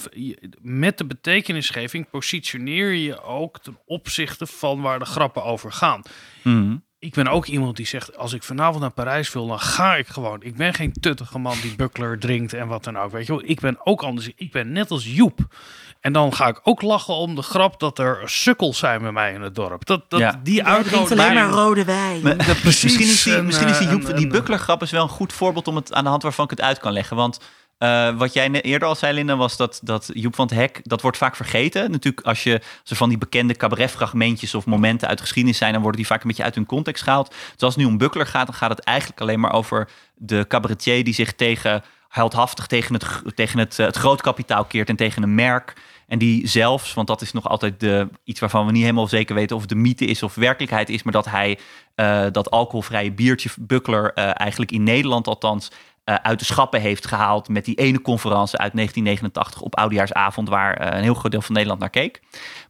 met 0.60 0.98
de 0.98 1.04
betekenisgeving 1.04 2.10
positioneer 2.10 2.90
je 2.90 3.02
je 3.02 3.22
ook 3.22 3.60
ten 3.60 3.78
opzichte 3.86 4.46
van 4.46 4.80
waar 4.80 4.98
de 4.98 5.04
grappen 5.04 5.44
over 5.44 5.72
gaan. 5.72 6.02
Mhm. 6.42 6.76
Ik 6.98 7.14
ben 7.14 7.28
ook 7.28 7.46
iemand 7.46 7.76
die 7.76 7.86
zegt, 7.86 8.16
als 8.16 8.32
ik 8.32 8.42
vanavond 8.42 8.80
naar 8.80 8.90
Parijs 8.90 9.32
wil, 9.32 9.46
dan 9.46 9.60
ga 9.60 9.96
ik 9.96 10.06
gewoon. 10.06 10.42
Ik 10.42 10.56
ben 10.56 10.74
geen 10.74 10.92
tuttige 10.92 11.38
man 11.38 11.56
die 11.62 11.76
buckler 11.76 12.18
drinkt 12.18 12.52
en 12.52 12.66
wat 12.66 12.84
dan 12.84 12.98
ook. 12.98 13.10
Weet 13.10 13.26
je 13.26 13.32
wel, 13.32 13.42
ik 13.44 13.60
ben 13.60 13.86
ook 13.86 14.02
anders. 14.02 14.30
Ik 14.36 14.52
ben 14.52 14.72
net 14.72 14.90
als 14.90 15.14
Joep. 15.14 15.54
En 16.00 16.12
dan 16.12 16.34
ga 16.34 16.46
ik 16.46 16.60
ook 16.62 16.82
lachen 16.82 17.14
om 17.14 17.34
de 17.34 17.42
grap 17.42 17.80
dat 17.80 17.98
er 17.98 18.18
sukkels 18.24 18.78
zijn 18.78 19.00
bij 19.02 19.12
mij 19.12 19.32
in 19.32 19.40
het 19.42 19.54
dorp. 19.54 19.86
Dat, 19.86 20.04
dat, 20.08 20.20
Ja. 20.20 20.40
Die 20.42 20.64
uitnodiging. 20.64 21.20
alleen 21.20 21.34
maar 21.34 21.48
rode 21.50 21.84
wijn. 21.84 22.22
Maar- 22.22 22.36
Ja, 22.46 22.54
precies. 22.54 22.82
Misschien 22.82 23.06
is 23.06 23.22
die, 23.22 23.34
En, 23.34 23.44
misschien 23.46 23.68
is 23.68 23.78
die, 23.78 23.86
eh, 23.88 23.92
Joep, 23.92 24.16
die 24.16 24.26
bucklergrap 24.26 24.82
is 24.82 24.90
wel 24.90 25.02
een 25.02 25.08
goed 25.08 25.32
voorbeeld 25.32 25.68
om 25.68 25.76
het 25.76 25.92
aan 25.92 26.04
de 26.04 26.10
hand 26.10 26.22
waarvan 26.22 26.44
ik 26.44 26.50
het 26.50 26.60
uit 26.60 26.78
kan 26.78 26.92
leggen. 26.92 27.16
Want 27.16 27.40
eh, 27.78 28.16
wat 28.16 28.32
jij 28.32 28.50
eerder 28.50 28.88
al 28.88 28.94
zei, 28.94 29.12
Linda, 29.14 29.36
was 29.36 29.56
dat, 29.56 29.80
dat 29.82 30.10
Joep 30.14 30.34
van 30.34 30.46
het 30.46 30.54
Hek, 30.54 30.80
dat 30.82 31.00
wordt 31.02 31.16
vaak 31.16 31.36
vergeten. 31.36 31.90
Natuurlijk, 31.90 32.26
als, 32.26 32.42
je, 32.42 32.52
als 32.80 32.90
er 32.90 32.96
van 32.96 33.08
die 33.08 33.18
bekende 33.18 33.54
cabaretfragmentjes 33.54 34.54
of 34.54 34.66
momenten 34.66 35.08
uit 35.08 35.20
geschiedenis 35.20 35.58
zijn, 35.58 35.72
dan 35.72 35.80
worden 35.82 36.00
die 36.00 36.10
vaak 36.10 36.22
een 36.22 36.28
beetje 36.28 36.42
uit 36.42 36.54
hun 36.54 36.66
context 36.66 37.02
gehaald. 37.02 37.28
Dus 37.52 37.62
als 37.62 37.74
het 37.74 37.84
nu 37.84 37.90
om 37.90 37.98
Buckler 37.98 38.26
gaat, 38.26 38.46
dan 38.46 38.54
gaat 38.54 38.70
het 38.70 38.80
eigenlijk 38.80 39.20
alleen 39.20 39.40
maar 39.40 39.52
over 39.52 39.88
de 40.14 40.44
cabaretier 40.48 41.04
die 41.04 41.14
zich 41.14 41.32
tegen 41.34 41.82
heldhaftig 42.18 42.66
tegen 42.66 42.94
het, 42.94 43.06
tegen 43.34 43.58
het, 43.58 43.78
eh, 43.78 43.86
het 43.86 43.96
grootkapitaal 43.96 44.64
keert 44.64 44.88
en 44.88 44.96
tegen 44.96 45.22
een 45.22 45.34
merk. 45.34 45.74
En 46.06 46.18
die 46.18 46.46
zelfs, 46.46 46.94
want 46.94 47.06
dat 47.06 47.20
is 47.20 47.32
nog 47.32 47.48
altijd 47.48 47.80
de, 47.80 48.08
iets 48.24 48.40
waarvan 48.40 48.66
we 48.66 48.72
niet 48.72 48.82
helemaal 48.82 49.06
zeker 49.06 49.34
weten 49.34 49.56
of 49.56 49.62
het 49.62 49.70
de 49.70 49.76
mythe 49.76 50.04
is 50.04 50.22
of 50.22 50.34
werkelijkheid 50.34 50.88
is, 50.88 51.02
maar 51.02 51.12
dat 51.12 51.24
hij 51.24 51.58
eh, 51.94 52.26
dat 52.32 52.50
alcoholvrije 52.50 53.12
biertje 53.12 53.50
Buckler 53.60 54.12
eh, 54.12 54.30
eigenlijk 54.34 54.72
in 54.72 54.82
Nederland 54.82 55.26
althans 55.26 55.70
eh, 56.08 56.14
uit 56.22 56.38
de 56.38 56.44
schappen 56.44 56.80
heeft 56.80 57.06
gehaald 57.06 57.48
met 57.48 57.64
die 57.64 57.74
ene 57.74 58.02
conferentie 58.02 58.58
uit 58.58 58.72
1989 58.74 59.60
op 59.60 59.76
Oudejaarsavond, 59.76 60.48
waar 60.48 60.76
eh, 60.76 60.96
een 60.96 61.02
heel 61.02 61.14
groot 61.14 61.30
deel 61.30 61.40
van 61.40 61.54
Nederland 61.54 61.80
naar 61.80 61.90
keek. 61.90 62.20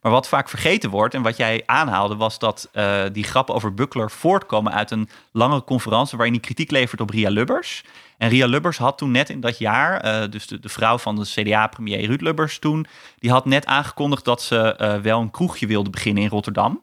Maar 0.02 0.12
wat 0.12 0.28
vaak 0.28 0.48
vergeten 0.48 0.90
wordt 0.90 1.14
en 1.14 1.22
wat 1.22 1.36
jij 1.36 1.62
aanhaalde, 1.66 2.16
was 2.16 2.38
dat 2.38 2.68
eh, 2.72 3.02
die 3.12 3.24
grappen 3.24 3.54
over 3.54 3.74
Buckler 3.74 4.10
voortkomen 4.10 4.72
uit 4.72 4.90
een 4.90 5.08
langere 5.32 5.64
conferentie 5.64 6.16
waarin 6.16 6.34
hij 6.34 6.42
kritiek 6.44 6.70
levert 6.70 7.00
op 7.00 7.10
Ria 7.10 7.30
Lubbers. 7.30 7.84
En 8.16 8.28
Ria 8.28 8.46
Lubbers 8.46 8.78
had 8.78 8.98
toen 8.98 9.10
net 9.10 9.30
in 9.30 9.40
dat 9.40 9.58
jaar, 9.58 10.30
dus 10.30 10.46
de, 10.46 10.68
vrouw 10.68 10.98
van 10.98 11.16
de 11.16 11.24
CDA-premier 11.24 12.06
Ruud 12.06 12.20
Lubbers 12.20 12.58
toen, 12.58 12.86
die 13.18 13.30
had 13.30 13.44
net 13.44 13.66
aangekondigd 13.66 14.24
dat 14.24 14.42
ze 14.42 14.98
wel 15.02 15.20
een 15.20 15.30
kroegje 15.30 15.66
wilde 15.66 15.90
beginnen 15.90 16.22
in 16.22 16.28
Rotterdam. 16.28 16.82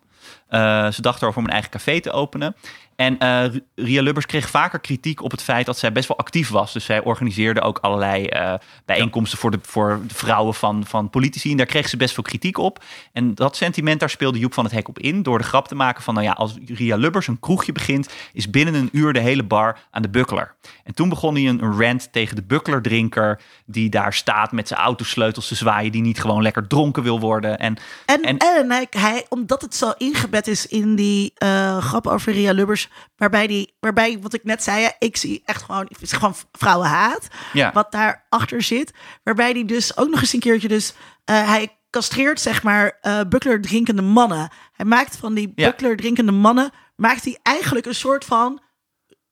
Ze 0.91 0.97
dacht 1.01 1.21
erover 1.21 1.39
om 1.39 1.45
een 1.45 1.51
eigen 1.51 1.71
café 1.71 1.99
te 1.99 2.11
openen. 2.11 2.55
En 2.95 3.17
eh, 3.17 3.43
Ria 3.75 4.01
Lubbers 4.01 4.25
kreeg 4.25 4.49
vaker 4.49 4.79
kritiek 4.79 5.23
op 5.23 5.31
het 5.31 5.41
feit 5.41 5.65
dat 5.65 5.77
zij 5.77 5.91
best 5.91 6.07
wel 6.07 6.17
actief 6.17 6.49
was. 6.49 6.73
Dus 6.73 6.85
zij 6.85 7.03
organiseerde 7.03 7.61
ook 7.61 7.77
allerlei 7.77 8.25
eh, 8.25 8.53
bijeenkomsten 8.85 9.37
voor, 9.37 9.51
de, 9.51 9.59
voor 9.61 9.99
de 10.07 10.13
vrouwen 10.15 10.53
van, 10.53 10.85
van 10.85 11.09
politici. 11.09 11.51
En 11.51 11.57
daar 11.57 11.65
kreeg 11.65 11.89
ze 11.89 11.97
best 11.97 12.13
veel 12.13 12.23
kritiek 12.23 12.57
op. 12.57 12.83
En 13.13 13.35
dat 13.35 13.55
sentiment, 13.55 13.99
daar 13.99 14.09
speelde 14.09 14.39
Joep 14.39 14.53
van 14.53 14.63
het 14.63 14.73
Hek 14.73 14.87
op 14.87 14.99
in. 14.99 15.23
Door 15.23 15.37
de 15.37 15.43
grap 15.43 15.67
te 15.67 15.75
maken 15.75 16.03
van, 16.03 16.13
nou 16.13 16.25
ja, 16.25 16.31
als 16.31 16.55
Ria 16.65 16.95
Lubbers 16.95 17.27
een 17.27 17.39
kroegje 17.39 17.71
begint... 17.71 18.13
is 18.33 18.49
binnen 18.49 18.73
een 18.73 18.89
uur 18.91 19.13
de 19.13 19.19
hele 19.19 19.43
bar 19.43 19.77
aan 19.91 20.01
de 20.01 20.09
buckler. 20.09 20.55
En 20.83 20.93
toen 20.93 21.09
begon 21.09 21.35
hij 21.35 21.47
een, 21.47 21.63
een 21.63 21.81
rant 21.81 22.11
tegen 22.11 22.35
de 22.35 22.43
bucklerdrinker... 22.43 23.41
die 23.65 23.89
daar 23.89 24.13
staat 24.13 24.51
met 24.51 24.67
zijn 24.67 24.79
autosleutels 24.79 25.47
te 25.47 25.55
zwaaien... 25.55 25.91
die 25.91 26.01
niet 26.01 26.21
gewoon 26.21 26.41
lekker 26.41 26.67
dronken 26.67 27.03
wil 27.03 27.19
worden. 27.19 27.57
En 27.57 27.77
En, 28.05 28.21
En- 28.21 28.37
en, 28.37 28.71
hij, 28.71 28.87
hij, 28.89 29.25
omdat 29.29 29.61
het 29.61 29.75
zo 29.75 29.93
ingebed 29.97 30.47
is 30.47 30.67
in 30.67 30.95
die 30.95 31.31
eh, 31.35 31.77
grap 31.77 32.07
over 32.07 32.33
Ria 32.33 32.51
Lubbers, 32.51 32.84
waarbij, 33.15 33.47
die, 33.47 33.75
waarbij 33.79 34.19
wat 34.21 34.33
ik 34.33 34.43
net 34.43 34.63
zei, 34.63 34.89
ik 34.99 35.17
zie 35.17 35.41
echt 35.45 35.63
gewoon, 35.63 35.85
ik 35.87 35.97
zie 36.07 36.17
gewoon 36.17 36.35
vrouwenhaat, 36.51 37.27
ja, 37.53 37.71
wat 37.73 37.91
daarachter 37.91 38.61
zit. 38.61 38.93
Waarbij 39.23 39.53
die 39.53 39.65
dus 39.65 39.97
ook 39.97 40.09
nog 40.09 40.19
eens 40.21 40.33
een 40.33 40.39
keertje 40.39 40.67
dus, 40.67 40.93
eh, 41.25 41.47
hij 41.49 41.77
castreert 41.89 42.41
zeg 42.41 42.63
maar 42.63 42.97
eh 43.01 43.19
buckler 43.29 43.61
drinkende 43.61 44.01
mannen. 44.01 44.49
Hij 44.73 44.85
maakt 44.85 45.17
van 45.17 45.33
die 45.33 45.51
Ja. 45.55 45.69
buckler 45.69 45.95
drinkende 45.97 46.31
mannen, 46.31 46.71
maakt 46.95 47.23
hij 47.23 47.39
eigenlijk 47.43 47.85
een 47.85 47.95
soort 47.95 48.25
van 48.25 48.63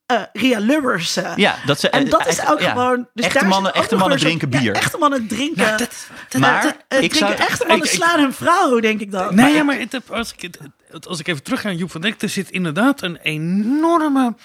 eh, 0.05 0.21
Ria 0.34 0.59
Lubbers. 0.59 1.13
ja, 1.35 1.55
dat 1.65 1.80
ze, 1.80 1.89
En 1.89 2.09
dat 2.09 2.27
is 2.27 2.47
ook 2.47 2.59
ja. 2.59 2.71
gewoon. 2.71 3.07
Dus 3.13 3.25
echte 3.25 3.39
daar 3.39 3.47
mannen, 3.47 3.73
echte 3.73 3.95
mannen 3.95 4.17
drinken 4.19 4.51
ja, 4.51 4.59
bier. 4.59 4.73
echte 4.73 4.97
mannen 4.97 5.27
drinken. 5.27 5.63
Nou, 5.65 5.77
dat- 5.77 6.07
dat- 6.30 6.41
Maar 6.41 6.65
ik 6.65 6.75
drinken 6.88 7.17
zou- 7.17 7.34
echte 7.34 7.65
mannen 7.67 7.85
ik- 7.88 7.93
ik- 7.93 8.01
slaan 8.01 8.19
hun 8.19 8.34
vrouw, 8.34 8.80
denk 8.80 8.99
ik 8.99 9.11
dan. 9.11 9.35
Nee, 9.35 9.53
ja, 9.53 9.63
maar 9.63 9.80
het, 9.80 10.11
als, 10.11 10.34
ik, 10.34 10.41
het- 10.41 10.59
het- 10.59 10.71
als 11.02 11.20
ik 11.20 11.28
even 11.28 11.44
terug 11.44 11.61
ga 11.61 11.68
naar 11.68 11.78
Joep 11.78 11.91
van 11.91 12.02
Dijk, 12.02 12.22
er 12.22 12.30
zit 12.30 12.52
inderdaad 12.52 13.02
een 13.02 13.18
enorme, 13.18 14.36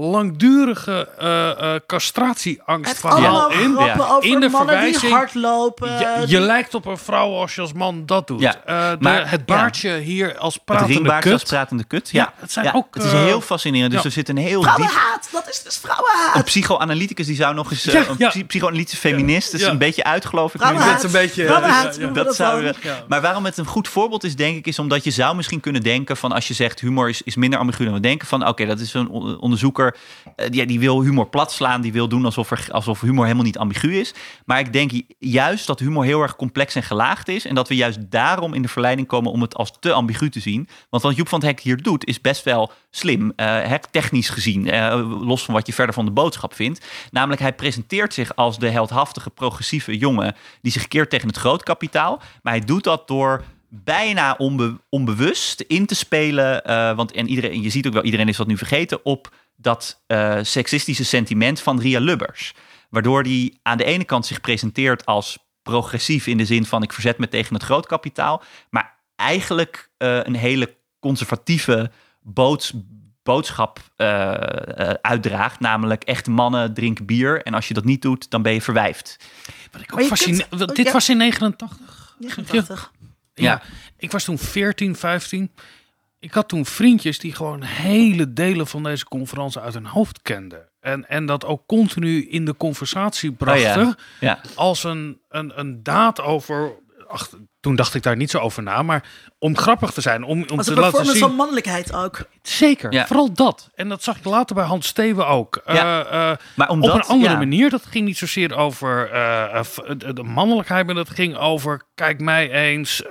langdurige 0.00 1.08
eh 1.18 1.74
eh 1.74 1.80
castratieangst 1.86 2.98
verhaal 2.98 3.50
in. 3.50 3.72
Ja. 3.78 3.96
over 4.10 4.24
In 4.24 4.40
de 4.40 4.48
mannen 4.48 4.80
die 4.80 4.92
verwijzing- 4.98 5.12
hardlopen. 5.12 6.28
Je, 6.28 6.40
lijkt 6.40 6.74
op 6.74 6.86
een 6.86 6.98
vrouw 6.98 7.34
als 7.34 7.54
je 7.54 7.60
als 7.60 7.72
man 7.72 8.06
dat 8.06 8.26
doet. 8.26 8.40
Ja, 8.40 8.54
Eh, 8.64 8.90
de- 8.90 8.96
maar- 9.00 9.30
het 9.30 9.46
baardje 9.46 9.96
hier 9.98 10.38
als 10.38 10.54
Het 10.54 10.64
pratende 10.64 10.92
ringbaardje 10.92 11.32
als 11.32 11.40
kut. 11.40 11.50
pratende 11.50 11.84
kut. 11.84 12.08
Ja, 12.10 12.18
Ja, 12.22 12.32
het 12.36 12.52
zijn 12.52 12.74
ook, 12.74 12.94
Het 12.94 13.04
is 13.04 13.12
heel 13.12 13.40
fascinerend. 13.40 13.90
Dus 13.92 14.00
ja. 14.00 14.06
er 14.06 14.12
zit 14.12 14.28
een 14.28 14.36
heel 14.36 14.60
diep... 14.60 14.70
Vrouwenhaat, 14.70 15.28
dat 15.32 15.48
is 15.48 15.62
dus 15.62 15.76
vrouwenhaat. 15.76 16.34
Een 16.36 16.42
psychoanalyticus 16.44 17.26
die 17.26 17.36
zou 17.36 17.54
nog 17.54 17.70
eens... 17.70 17.84
Ja, 17.84 18.04
een 18.32 18.46
psychoanalytische 18.46 18.96
feminist. 19.00 19.50
Dat 19.50 19.60
is 19.60 19.66
Ja. 19.66 19.72
een 19.72 19.78
beetje 19.78 20.04
uit, 20.04 20.24
geloof 20.26 20.54
ik. 20.54 20.60
Vrouwenhaat. 20.60 20.96
Is 20.96 21.02
een 21.04 21.20
beetje- 21.20 21.44
Vrouwenhaat 21.46 21.98
Dat 22.14 22.34
zou. 22.34 22.72
Maar 23.08 23.20
waarom 23.20 23.44
het 23.44 23.58
een 23.58 23.66
goed 23.66 23.88
voorbeeld 23.88 24.24
is, 24.24 24.36
denk 24.36 24.56
ik, 24.56 24.66
is 24.66 24.78
omdat 24.78 25.04
je 25.04 25.10
zou 25.10 25.36
misschien 25.36 25.60
kunnen 25.60 25.82
denken 25.82 26.16
van 26.16 26.32
als 26.32 26.48
je 26.48 26.54
zegt 26.54 26.80
humor 26.80 27.08
is, 27.08 27.22
is 27.22 27.36
minder 27.36 27.58
ambigu 27.58 27.84
dan 27.84 27.94
we 27.94 28.00
denken 28.00 28.26
van 28.28 28.46
oké, 28.48 28.66
dat 28.66 28.80
is 28.80 28.94
een 28.94 29.08
on- 29.08 29.38
onderzoeker 29.38 29.89
eh, 30.36 30.66
die 30.66 30.80
wil 30.80 31.02
humor 31.02 31.28
plat 31.28 31.52
slaan, 31.52 31.80
die 31.80 31.92
wil 31.92 32.08
doen 32.08 32.24
alsof, 32.24 32.70
alsof 32.70 33.00
humor 33.00 33.24
helemaal 33.24 33.44
niet 33.44 33.58
ambigu 33.58 33.98
is. 33.98 34.14
Maar 34.44 34.58
ik 34.58 34.72
denk 34.72 34.90
ju- 34.90 35.06
juist 35.18 35.66
dat 35.66 35.78
humor 35.78 36.04
heel 36.04 36.22
erg 36.22 36.36
complex 36.36 36.74
en 36.74 36.82
gelaagd 36.82 37.28
is 37.28 37.44
en 37.44 37.54
dat 37.54 37.68
we 37.68 37.74
juist 37.74 37.98
daarom 38.10 38.54
in 38.54 38.62
de 38.62 38.68
verleiding 38.68 39.06
komen 39.06 39.32
om 39.32 39.40
het 39.42 39.54
als 39.54 39.72
te 39.80 39.92
ambigu 39.92 40.28
te 40.28 40.40
zien. 40.40 40.68
Want 40.90 41.02
wat 41.02 41.16
Joep 41.16 41.28
van 41.28 41.38
het 41.38 41.48
Hek 41.48 41.60
hier 41.60 41.82
doet 41.82 42.06
is 42.06 42.20
best 42.20 42.44
wel 42.44 42.72
slim, 42.90 43.32
hè, 43.36 43.76
technisch 43.90 44.28
gezien, 44.28 44.70
eh, 44.70 45.20
los 45.20 45.44
van 45.44 45.54
wat 45.54 45.66
je 45.66 45.72
verder 45.72 45.94
van 45.94 46.04
de 46.04 46.10
boodschap 46.10 46.54
vindt. 46.54 46.86
Namelijk, 47.10 47.40
hij 47.40 47.52
presenteert 47.52 48.14
zich 48.14 48.36
als 48.36 48.58
de 48.58 48.68
heldhaftige, 48.68 49.30
progressieve 49.30 49.98
jongen 49.98 50.36
die 50.62 50.72
zich 50.72 50.88
keert 50.88 51.10
tegen 51.10 51.28
het 51.28 51.36
grootkapitaal. 51.36 52.20
Maar 52.42 52.52
hij 52.52 52.64
doet 52.64 52.84
dat 52.84 53.08
door 53.08 53.44
bijna 53.70 54.34
onbe- 54.38 54.80
onbewust 54.88 55.60
in 55.60 55.86
te 55.86 55.94
spelen. 55.94 56.64
eh, 56.64 56.96
want 56.96 57.12
en 57.12 57.28
iedereen, 57.28 57.62
je 57.62 57.70
ziet 57.70 57.86
ook 57.86 57.92
wel, 57.92 58.02
iedereen 58.04 58.28
is 58.28 58.36
dat 58.36 58.46
nu 58.46 58.56
vergeten, 58.56 59.04
op 59.04 59.32
dat 59.56 60.02
eh, 60.06 60.38
seksistische 60.42 61.04
sentiment 61.04 61.60
van 61.60 61.80
Ria 61.80 62.00
Lubbers. 62.00 62.54
Waardoor 62.90 63.22
hij 63.22 63.54
aan 63.62 63.76
de 63.76 63.84
ene 63.84 64.04
kant 64.04 64.26
zich 64.26 64.40
presenteert 64.40 65.06
als 65.06 65.38
progressief 65.62 66.26
in 66.26 66.36
de 66.36 66.44
zin 66.44 66.64
van 66.66 66.82
ik 66.82 66.92
verzet 66.92 67.18
me 67.18 67.28
tegen 67.28 67.54
het 67.54 67.62
grootkapitaal. 67.62 68.42
Maar 68.70 68.94
eigenlijk 69.16 69.90
eh, 69.96 70.18
een 70.22 70.34
hele 70.36 70.74
conservatieve 71.00 71.90
boods, 72.22 72.72
boodschap 73.22 73.78
uitdraagt. 75.02 75.60
Namelijk 75.60 76.02
echte 76.04 76.30
mannen 76.30 76.74
drinken 76.74 77.04
bier. 77.06 77.42
En 77.42 77.54
als 77.54 77.68
je 77.68 77.74
dat 77.74 77.84
niet 77.84 78.02
doet, 78.02 78.30
dan 78.30 78.42
ben 78.42 78.52
je 78.52 78.62
verwijfd. 78.62 79.16
Wat 79.72 79.80
ik 79.80 79.90
Maar 79.90 80.02
ook 80.02 80.16
je 80.16 80.46
kunt- 80.50 80.76
Dit 80.76 80.86
ja. 80.86 80.92
was 80.92 81.08
in 81.08 81.16
89. 81.16 81.70
89. 82.18 82.92
Ja. 83.34 83.62
Ik 83.96 84.10
was 84.10 84.24
toen 84.24 84.38
14, 84.38 84.96
15. 84.96 85.50
Ik 86.18 86.32
had 86.32 86.48
toen 86.48 86.66
vriendjes 86.66 87.18
die 87.18 87.34
gewoon 87.34 87.62
hele 87.62 88.32
delen 88.32 88.66
van 88.66 88.82
deze 88.82 89.04
conferentie 89.04 89.60
uit 89.60 89.74
hun 89.74 89.86
hoofd 89.86 90.22
kenden. 90.22 90.68
En, 90.80 91.08
en 91.08 91.26
dat 91.26 91.44
ook 91.44 91.66
continu 91.66 92.28
in 92.28 92.44
de 92.44 92.56
conversatie 92.56 93.32
brachten. 93.32 93.86
Oh 93.86 93.92
ja. 94.20 94.28
Ja. 94.28 94.40
als 94.54 94.84
een, 94.84 95.20
een, 95.28 95.58
een 95.58 95.82
daad 95.82 96.20
over. 96.20 96.72
Ach, 97.08 97.30
toen 97.60 97.76
dacht 97.76 97.94
ik 97.94 98.02
daar 98.02 98.16
niet 98.16 98.30
zo 98.30 98.38
over 98.38 98.62
na, 98.62 98.82
maar 98.82 99.04
om 99.38 99.56
grappig 99.56 99.90
te 99.90 100.00
zijn, 100.00 100.24
om, 100.24 100.30
om 100.30 100.38
Als 100.38 100.48
te 100.48 100.54
een 100.56 100.58
laten 100.58 100.74
performance 100.74 101.12
zien. 101.12 101.20
van 101.20 101.34
mannelijkheid 101.36 101.92
ook. 101.94 102.18
Zeker, 102.42 102.92
Ja. 102.92 103.06
vooral 103.06 103.32
dat. 103.32 103.70
En 103.74 103.88
dat 103.88 104.02
zag 104.02 104.16
ik 104.16 104.24
later 104.24 104.54
bij 104.54 104.64
Hans 104.64 104.86
Steven 104.86 105.26
ook. 105.26 105.60
Ja. 105.66 106.04
Eh, 106.04 106.30
eh, 106.30 106.36
Maar 106.56 106.68
op 106.68 106.74
omdat, 106.74 106.94
een 106.94 107.02
andere 107.02 107.32
ja. 107.32 107.38
manier. 107.38 107.70
Dat 107.70 107.86
ging 107.86 108.06
niet 108.06 108.18
zozeer 108.18 108.56
over 108.56 109.10
eh, 109.10 109.62
de, 109.96 110.22
mannelijkheid, 110.22 110.86
maar 110.86 110.94
dat 110.94 111.10
ging 111.10 111.36
over, 111.36 111.82
kijk 111.94 112.20
mij 112.20 112.50
eens, 112.50 113.02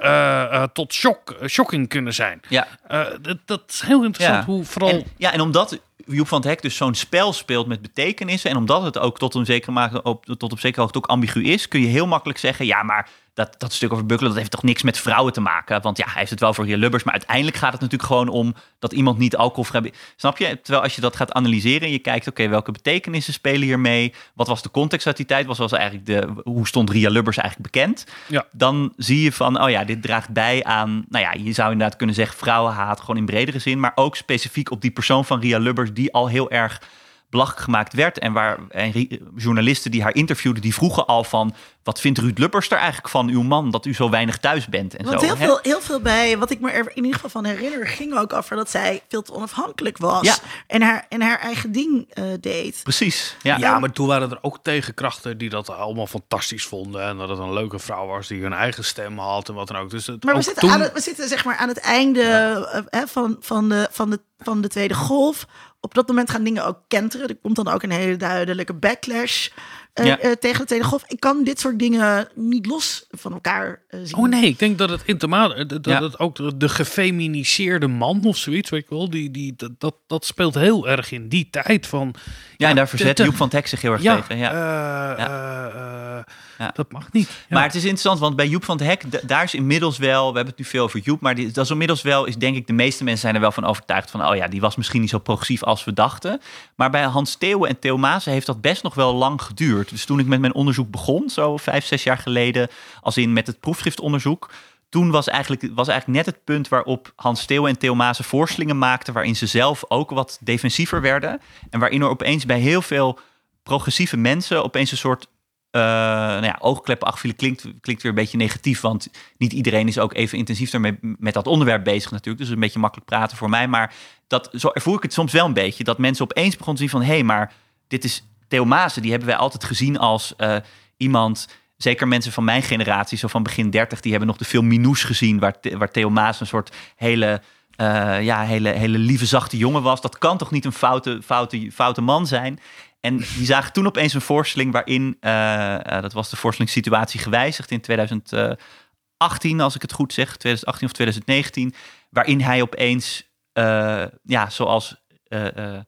tot 0.73 0.93
shock, 0.93 1.35
shocking 1.47 1.87
kunnen 1.89 2.13
zijn. 2.13 2.41
Ja. 2.47 2.67
Eh, 2.87 3.05
dat, 3.21 3.37
dat 3.45 3.61
is 3.67 3.81
heel 3.81 4.03
interessant 4.03 4.45
Ja. 4.45 4.51
hoe 4.51 4.65
vooral... 4.65 4.89
En, 4.89 5.03
ja, 5.17 5.31
en 5.33 5.41
omdat 5.41 5.79
Joep 6.05 6.27
van 6.27 6.37
het 6.39 6.47
Hek 6.47 6.61
dus 6.61 6.75
zo'n 6.75 6.95
spel 6.95 7.33
speelt 7.33 7.67
met 7.67 7.81
betekenissen... 7.81 8.49
en 8.49 8.57
omdat 8.57 8.83
het 8.83 8.97
ook 8.97 9.17
tot, 9.17 9.35
een 9.35 9.45
zekere 9.45 10.03
op, 10.03 10.25
tot 10.25 10.51
op 10.51 10.59
zekere 10.59 10.81
hoogte 10.81 10.97
ook 10.97 11.05
ambigu 11.05 11.43
is... 11.43 11.67
kun 11.67 11.81
je 11.81 11.87
heel 11.87 12.07
makkelijk 12.07 12.39
zeggen, 12.39 12.65
ja, 12.65 12.83
maar 12.83 13.09
dat, 13.33 13.55
dat 13.57 13.73
stuk 13.73 13.93
over 13.93 14.05
bukkelen... 14.05 14.33
heeft 14.39 14.51
toch 14.51 14.63
niks 14.63 14.83
met 14.83 14.97
vrouwen 14.97 15.33
te 15.33 15.41
maken? 15.41 15.81
Want 15.81 15.97
ja, 15.97 16.05
hij 16.05 16.17
heeft 16.17 16.29
het 16.29 16.39
wel 16.39 16.53
voor 16.53 16.65
Ria 16.65 16.77
Lubbers... 16.77 17.03
maar 17.03 17.13
uiteindelijk 17.13 17.57
gaat 17.57 17.71
het 17.71 17.81
natuurlijk 17.81 18.09
gewoon 18.09 18.27
om 18.27 18.55
dat 18.79 18.93
iemand 18.93 19.17
niet 19.17 19.35
alcoholvrij... 19.35 19.93
Snap 20.15 20.37
je? 20.37 20.59
Terwijl 20.61 20.83
als 20.83 20.95
je 20.95 21.01
dat 21.01 21.15
gaat 21.15 21.33
analyseren 21.33 21.81
en 21.81 21.91
je 21.91 21.99
kijkt... 21.99 22.27
oké, 22.27 22.47
welke 22.47 22.71
betekenissen 22.71 23.33
spelen 23.33 23.61
hier 23.61 23.79
mee? 23.79 24.13
Wat 24.33 24.47
was 24.47 24.61
de 24.61 24.71
context 24.71 25.07
uit 25.07 25.17
die 25.17 25.25
tijd? 25.25 25.45
Wat 25.45 25.57
was 25.57 25.71
eigenlijk 25.71 26.05
de, 26.05 26.27
hoe 26.43 26.67
stond 26.67 26.89
Ria 26.89 27.09
Lubbers 27.09 27.37
eigenlijk 27.37 27.71
bekend? 27.71 28.05
Ja. 28.27 28.45
dan 28.51 28.93
zie 28.97 29.21
je 29.21 29.31
van, 29.31 29.61
oh 29.61 29.69
ja, 29.69 29.83
dit 29.83 30.01
draagt 30.01 30.29
bij 30.29 30.63
aan, 30.63 31.05
nou 31.09 31.23
ja, 31.23 31.33
je 31.43 31.53
zou 31.53 31.71
inderdaad 31.71 31.97
kunnen 31.97 32.15
zeggen 32.15 32.37
vrouwenhaat, 32.37 32.99
gewoon 32.99 33.17
in 33.17 33.25
bredere 33.25 33.59
zin, 33.59 33.79
maar 33.79 33.91
ook 33.95 34.15
specifiek 34.15 34.71
op 34.71 34.81
die 34.81 34.91
persoon 34.91 35.25
van 35.25 35.39
Ria 35.39 35.57
Lubbers, 35.57 35.93
die 35.93 36.13
al 36.13 36.27
heel 36.27 36.51
erg 36.51 36.81
belachelijk 37.29 37.63
gemaakt 37.63 37.93
werd. 37.93 38.19
En 38.19 38.33
waar 38.33 38.57
en 38.69 39.07
journalisten 39.35 39.91
die 39.91 40.01
haar 40.01 40.15
interviewden, 40.15 40.61
die 40.61 40.73
vroegen 40.73 41.05
al 41.05 41.23
van, 41.23 41.55
wat 41.83 41.99
vindt 41.99 42.19
Ruud 42.19 42.37
Lubbers 42.37 42.69
er 42.69 42.77
eigenlijk 42.77 43.09
van 43.09 43.27
uw 43.27 43.41
man, 43.41 43.71
dat 43.71 43.85
u 43.85 43.93
zo 43.93 44.09
weinig 44.09 44.37
thuis 44.37 44.67
bent 44.67 44.95
en 44.95 45.05
Want 45.05 45.19
zo. 45.19 45.25
heel 45.25 45.37
hè? 45.37 45.45
veel, 45.45 45.59
heel 45.61 45.81
veel 45.81 45.99
bij, 45.99 46.37
wat 46.37 46.51
ik 46.51 46.59
me 46.59 46.71
er 46.71 46.89
in 46.89 46.95
ieder 46.95 47.13
geval 47.13 47.29
van 47.29 47.45
herinner, 47.45 47.87
ging 47.87 48.17
ook 48.17 48.33
over 48.33 48.55
dat 48.55 48.69
zij 48.69 49.01
veel 49.07 49.21
te 49.21 49.33
onafhankelijk 49.33 49.97
was. 49.97 50.25
Ja. 50.25 50.35
En, 50.67 50.81
haar, 50.81 51.05
en 51.09 51.21
haar 51.21 51.39
eigen 51.39 51.71
ding 51.71 52.07
eh, 52.13 52.23
deed. 52.39 52.79
Precies, 52.83 53.35
ja. 53.41 53.57
Ja, 53.57 53.79
maar 53.79 53.91
toen 53.91 54.07
waren 54.07 54.31
er 54.31 54.37
ook 54.41 54.59
tegenkrachten 54.61 55.37
die 55.37 55.49
dat 55.49 55.69
allemaal 55.69 56.07
fantastisch 56.07 56.65
vonden. 56.65 57.03
En 57.03 57.17
dat 57.17 57.29
het 57.29 57.39
een 57.39 57.53
leuke 57.53 57.79
vrouw 57.79 58.07
was 58.07 58.27
die 58.27 58.41
hun 58.41 58.53
eigen 58.53 58.83
stem 58.83 59.17
had 59.17 59.49
en 59.49 59.55
wat 59.55 59.67
dan 59.67 59.77
ook. 59.77 59.89
Dus 59.89 60.07
het, 60.07 60.23
Maar 60.23 60.35
we 60.35 60.41
zitten, 60.41 60.61
toen, 60.61 60.71
aan 60.71 60.81
het, 60.81 60.93
we 60.93 61.01
zitten 61.01 61.27
zeg 61.27 61.45
maar 61.45 61.57
aan 61.57 61.67
het 61.67 61.79
einde 61.79 62.21
eh, 62.21 62.81
hè, 62.99 63.07
van, 63.07 63.37
van, 63.39 63.69
de, 63.69 63.87
van, 63.91 64.09
de, 64.09 64.19
van 64.37 64.61
de 64.61 64.67
Tweede 64.67 64.93
Golf. 64.93 65.45
Op 65.81 65.93
dat 65.93 66.07
moment 66.07 66.29
gaan 66.29 66.43
dingen 66.43 66.65
ook 66.65 66.79
kenteren. 66.87 67.27
Er 67.27 67.35
komt 67.41 67.55
dan 67.55 67.67
ook 67.67 67.83
een 67.83 67.91
hele 67.91 68.15
duidelijke 68.17 68.73
backlash 68.73 69.47
eh, 69.93 70.05
Ja. 70.05 70.19
eh, 70.19 70.31
tegen 70.31 70.59
de 70.59 70.65
Tweede 70.65 70.85
Golf. 70.85 71.03
Ik 71.07 71.19
kan 71.19 71.43
dit 71.43 71.59
soort 71.59 71.79
dingen 71.79 72.27
niet 72.35 72.65
los 72.65 73.05
van 73.09 73.33
elkaar 73.33 73.81
eh, 73.87 73.99
zien. 74.03 74.17
Oh 74.17 74.29
nee, 74.29 74.45
ik 74.45 74.59
denk 74.59 74.77
dat 74.77 74.89
het 74.89 75.01
intimaat, 75.05 75.69
dat 75.69 75.85
Ja. 75.85 76.01
het 76.03 76.19
ook 76.19 76.35
de, 76.35 76.57
de 76.57 76.69
gefeminiseerde 76.69 77.87
man 77.87 78.25
of 78.25 78.37
zoiets, 78.37 78.69
weet 78.69 78.85
je 78.89 78.95
wel, 78.95 79.09
die, 79.09 79.31
die, 79.31 79.53
dat, 79.55 79.71
dat, 79.77 79.95
dat 80.07 80.25
speelt 80.25 80.55
heel 80.55 80.87
erg 80.87 81.11
in 81.11 81.27
die 81.29 81.47
tijd 81.49 81.87
van. 81.87 82.15
Ja, 82.57 82.69
en 82.69 82.75
daar 82.75 82.89
verzet 82.89 83.17
Joep 83.17 83.35
van 83.35 83.49
Hek 83.51 83.67
zich 83.67 83.81
heel 83.81 83.91
erg 83.91 84.01
Ja, 84.01 84.15
tegen. 84.21 84.37
Ja. 84.37 86.25
Ja. 86.59 86.71
dat 86.73 86.91
mag 86.91 87.11
niet. 87.11 87.27
Ja. 87.27 87.35
Maar 87.49 87.63
het 87.63 87.75
is 87.75 87.81
interessant, 87.81 88.19
want 88.19 88.35
bij 88.35 88.47
Joep 88.47 88.63
van 88.63 88.77
het 88.77 88.85
Hek, 88.85 89.27
daar 89.27 89.43
is 89.43 89.53
inmiddels 89.53 89.97
wel, 89.97 90.29
we 90.29 90.35
hebben 90.35 90.45
het 90.45 90.57
nu 90.57 90.65
veel 90.65 90.83
over 90.83 90.99
Joep, 90.99 91.21
maar 91.21 91.35
die, 91.35 91.51
dat 91.51 91.65
is 91.65 91.71
inmiddels 91.71 92.01
wel, 92.01 92.25
is 92.25 92.37
denk 92.37 92.55
ik, 92.55 92.67
de 92.67 92.73
meeste 92.73 93.03
mensen 93.03 93.21
zijn 93.21 93.35
er 93.35 93.41
wel 93.41 93.51
van 93.51 93.65
overtuigd 93.65 94.11
van, 94.11 94.25
oh 94.27 94.35
ja, 94.35 94.47
die 94.47 94.61
was 94.61 94.75
misschien 94.75 95.01
niet 95.01 95.09
zo 95.09 95.19
progressief 95.19 95.63
als 95.63 95.83
we 95.83 95.93
dachten. 95.93 96.41
Maar 96.75 96.89
bij 96.89 97.03
Hans 97.03 97.35
Theeuwen 97.35 97.69
en 97.69 97.79
Theo 97.79 97.97
Maassen 97.97 98.31
heeft 98.31 98.45
dat 98.45 98.61
best 98.61 98.83
nog 98.83 98.93
wel 98.93 99.13
lang 99.13 99.41
geduurd. 99.41 99.89
Dus 99.89 100.05
toen 100.05 100.19
ik 100.19 100.25
met 100.25 100.39
mijn 100.39 100.53
onderzoek 100.53 100.91
begon, 100.91 101.29
zo 101.29 101.57
vijf, 101.57 101.85
zes 101.85 102.03
jaar 102.03 102.17
geleden, 102.17 102.67
als 103.01 103.17
in 103.17 103.33
met 103.33 103.47
het 103.47 103.59
proefschriftonderzoek, 103.59 104.49
toen 104.89 105.11
was 105.11 105.27
eigenlijk, 105.27 105.69
was 105.75 105.87
eigenlijk 105.87 106.25
net 106.25 106.35
het 106.35 106.43
punt 106.43 106.67
waarop 106.67 107.13
Hans 107.15 107.45
Theeuwen 107.45 107.71
en 107.71 107.77
Theo 107.77 107.95
Maassen 107.95 108.25
voorstellingen 108.25 108.77
maakten, 108.77 109.13
waarin 109.13 109.35
ze 109.35 109.45
zelf 109.45 109.83
ook 109.87 110.09
wat 110.09 110.37
defensiever 110.41 111.01
werden. 111.01 111.41
En 111.69 111.79
waarin 111.79 112.01
er 112.01 112.09
opeens 112.09 112.45
bij 112.45 112.59
heel 112.59 112.81
veel 112.81 113.19
progressieve 113.63 114.17
mensen 114.17 114.63
opeens 114.63 114.91
een 114.91 114.97
soort 114.97 115.27
eh 115.71 115.81
nou 115.81 116.45
ja, 116.45 116.57
oogkleppen 116.59 117.07
afvielen 117.07 117.37
klinkt, 117.37 117.61
klinkt 117.81 118.01
weer 118.01 118.11
een 118.11 118.17
beetje 118.17 118.37
negatief. 118.37 118.81
Want 118.81 119.07
niet 119.37 119.53
iedereen 119.53 119.87
is 119.87 119.99
ook 119.99 120.13
even 120.13 120.37
intensief 120.37 120.73
ermee 120.73 120.97
met 121.01 121.33
dat 121.33 121.47
onderwerp 121.47 121.83
bezig 121.83 122.11
natuurlijk. 122.11 122.43
Dus 122.43 122.49
een 122.49 122.59
beetje 122.59 122.79
makkelijk 122.79 123.09
praten 123.09 123.37
voor 123.37 123.49
mij. 123.49 123.67
Maar 123.67 123.93
dat, 124.27 124.49
zo 124.53 124.69
ervoer 124.73 124.95
ik 124.95 125.03
het 125.03 125.13
soms 125.13 125.31
wel 125.31 125.45
een 125.45 125.53
beetje. 125.53 125.83
Dat 125.83 125.97
mensen 125.97 126.23
opeens 126.23 126.57
begonnen 126.57 126.83
te 126.83 126.89
zien 126.89 126.99
van... 126.99 127.09
hé, 127.09 127.13
hey, 127.13 127.23
maar 127.23 127.53
dit 127.87 128.03
is 128.03 128.23
Theo 128.47 128.65
Maassen. 128.65 129.01
Die 129.01 129.11
hebben 129.11 129.29
wij 129.29 129.37
altijd 129.37 129.63
gezien 129.63 129.97
als 129.97 130.35
eh, 130.35 130.55
iemand... 130.97 131.47
Zeker 131.77 132.07
mensen 132.07 132.31
van 132.31 132.43
mijn 132.43 132.61
generatie, 132.61 133.17
zo 133.17 133.27
van 133.27 133.43
begin 133.43 133.69
30... 133.69 133.99
die 133.99 134.11
hebben 134.11 134.29
nog 134.29 134.37
de 134.37 134.45
film 134.45 134.67
Minous 134.67 135.03
gezien... 135.03 135.39
waar, 135.39 135.55
waar 135.77 135.91
Theo 135.91 136.09
Maassen 136.09 136.41
een 136.41 136.47
soort 136.47 136.75
hele... 136.95 137.41
eh, 137.75 138.21
ja, 138.23 138.41
hele, 138.41 138.69
hele 138.69 138.97
lieve, 138.97 139.25
zachte 139.25 139.57
jongen 139.57 139.81
was. 139.81 140.01
Dat 140.01 140.17
kan 140.17 140.37
toch 140.37 140.51
niet 140.51 140.65
een 140.65 140.73
foute, 140.73 141.21
foute, 141.23 141.71
foute 141.71 142.01
man 142.01 142.27
zijn? 142.27 142.59
En 142.99 143.17
die 143.17 143.45
zagen 143.45 143.73
toen 143.73 143.87
opeens 143.87 144.13
een 144.13 144.21
voorstelling 144.21 144.71
waarin, 144.71 145.17
eh, 145.19 145.95
eh, 145.95 146.01
dat 146.01 146.13
was 146.13 146.29
de 146.29 146.35
voorstelling 146.35 146.73
Situatie 146.73 147.19
Gewijzigd 147.19 147.71
in 147.71 147.81
2018, 147.81 149.59
als 149.59 149.75
ik 149.75 149.81
het 149.81 149.93
goed 149.93 150.13
zeg, 150.13 150.37
2018 150.37 150.87
of 150.87 150.93
2019, 150.93 151.73
waarin 152.09 152.41
hij 152.41 152.61
opeens, 152.61 153.29
eh, 153.53 154.03
ja, 154.23 154.49
zoals, 154.49 154.95
eh 155.27 155.57
eh 155.57 155.81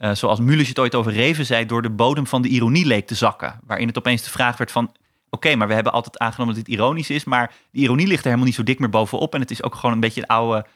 eh, 0.00 0.14
zoals 0.14 0.38
het 0.38 0.78
ooit 0.78 0.94
over 0.94 1.12
Reven 1.12 1.46
zei, 1.46 1.66
door 1.66 1.82
de 1.82 1.90
bodem 1.90 2.26
van 2.26 2.42
de 2.42 2.48
ironie 2.48 2.86
leek 2.86 3.06
te 3.06 3.14
zakken. 3.14 3.60
Waarin 3.64 3.86
het 3.86 3.98
opeens 3.98 4.22
de 4.22 4.30
vraag 4.30 4.56
werd 4.56 4.70
van, 4.70 4.94
oké, 5.30 5.54
maar 5.54 5.68
we 5.68 5.74
hebben 5.74 5.92
altijd 5.92 6.18
aangenomen 6.18 6.54
dat 6.54 6.64
dit 6.64 6.74
ironisch 6.74 7.10
is, 7.10 7.24
maar 7.24 7.54
die 7.70 7.82
ironie 7.82 8.06
ligt 8.06 8.18
er 8.18 8.24
helemaal 8.24 8.46
niet 8.46 8.54
zo 8.54 8.62
dik 8.62 8.78
meer 8.78 8.88
bovenop 8.88 9.34
en 9.34 9.40
het 9.40 9.50
is 9.50 9.62
ook 9.62 9.74
gewoon 9.74 9.92
een 9.92 10.00
beetje 10.00 10.20
een 10.20 10.26
oude, 10.26 10.66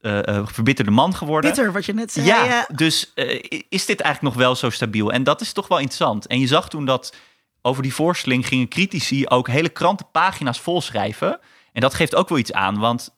eh, 0.00 0.28
eh, 0.28 0.46
verbitterde 0.46 0.90
man 0.90 1.14
geworden. 1.14 1.50
Bitter, 1.50 1.72
wat 1.72 1.86
je 1.86 1.94
net 1.94 2.12
zei. 2.12 2.26
Ja, 2.26 2.68
dus 2.72 3.12
eh, 3.14 3.42
is 3.68 3.86
dit 3.86 4.00
eigenlijk 4.00 4.34
nog 4.34 4.44
wel 4.44 4.54
zo 4.54 4.70
stabiel? 4.70 5.12
En 5.12 5.22
dat 5.22 5.40
is 5.40 5.52
toch 5.52 5.68
wel 5.68 5.78
interessant. 5.78 6.26
En 6.26 6.40
je 6.40 6.46
zag 6.46 6.68
toen 6.68 6.84
dat 6.84 7.14
over 7.62 7.82
die 7.82 7.94
voorstelling 7.94 8.46
gingen 8.46 8.68
critici 8.68 9.26
ook 9.26 9.48
hele 9.48 9.68
krantenpagina's 9.68 10.60
volschrijven. 10.60 11.40
En 11.72 11.80
dat 11.80 11.94
geeft 11.94 12.14
ook 12.14 12.28
wel 12.28 12.38
iets 12.38 12.52
aan, 12.52 12.78
want 12.78 13.14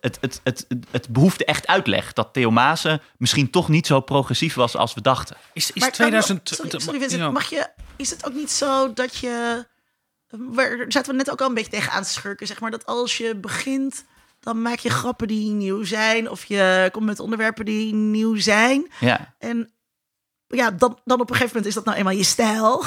het, 0.00 0.18
het, 0.20 0.40
het, 0.44 0.64
het, 0.68 0.84
het 0.90 1.08
behoefde 1.08 1.44
echt 1.44 1.66
uitleg 1.66 2.12
dat 2.12 2.32
Theo 2.32 2.50
Maassen 2.50 3.02
misschien 3.16 3.50
toch 3.50 3.68
niet 3.68 3.86
zo 3.86 4.00
progressief 4.00 4.54
was 4.54 4.76
als 4.76 4.94
we 4.94 5.00
dachten. 5.00 5.36
is, 5.52 5.72
is 5.72 5.80
Maar- 5.82 5.92
2000. 5.92 6.48
Sorry, 6.48 6.80
sorry 6.80 7.00
Vincent, 7.00 7.32
mag 7.32 7.50
je, 7.50 7.68
is 7.96 8.10
het 8.10 8.26
ook 8.26 8.34
niet 8.34 8.50
zo 8.50 8.92
dat 8.92 9.16
je... 9.16 9.66
Waar 10.28 10.84
zaten 10.88 11.10
we 11.10 11.16
net 11.16 11.30
ook 11.30 11.40
al 11.40 11.48
een 11.48 11.54
beetje 11.54 11.70
tegen 11.70 11.92
aan 11.92 12.02
te 12.02 12.08
schurken, 12.08 12.46
zeg 12.46 12.60
maar. 12.60 12.70
Dat 12.70 12.86
als 12.86 13.16
je 13.16 13.36
begint, 13.36 14.04
dan 14.40 14.62
maak 14.62 14.78
je 14.78 14.90
grappen 14.90 15.28
die 15.28 15.50
nieuw 15.50 15.84
zijn. 15.84 16.30
Of 16.30 16.44
je 16.44 16.88
komt 16.92 17.06
met 17.06 17.20
onderwerpen 17.20 17.64
die 17.64 17.94
nieuw 17.94 18.36
zijn. 18.36 18.90
Ja, 19.00 19.34
En 19.38 19.72
ja, 20.46 20.70
dan, 20.70 20.98
dan 21.04 21.20
op 21.20 21.30
een 21.30 21.36
gegeven 21.36 21.56
moment 21.56 21.66
is 21.66 21.74
dat 21.74 21.84
nou 21.84 21.96
eenmaal 21.96 22.12
je 22.12 22.22
stijl. 22.22 22.84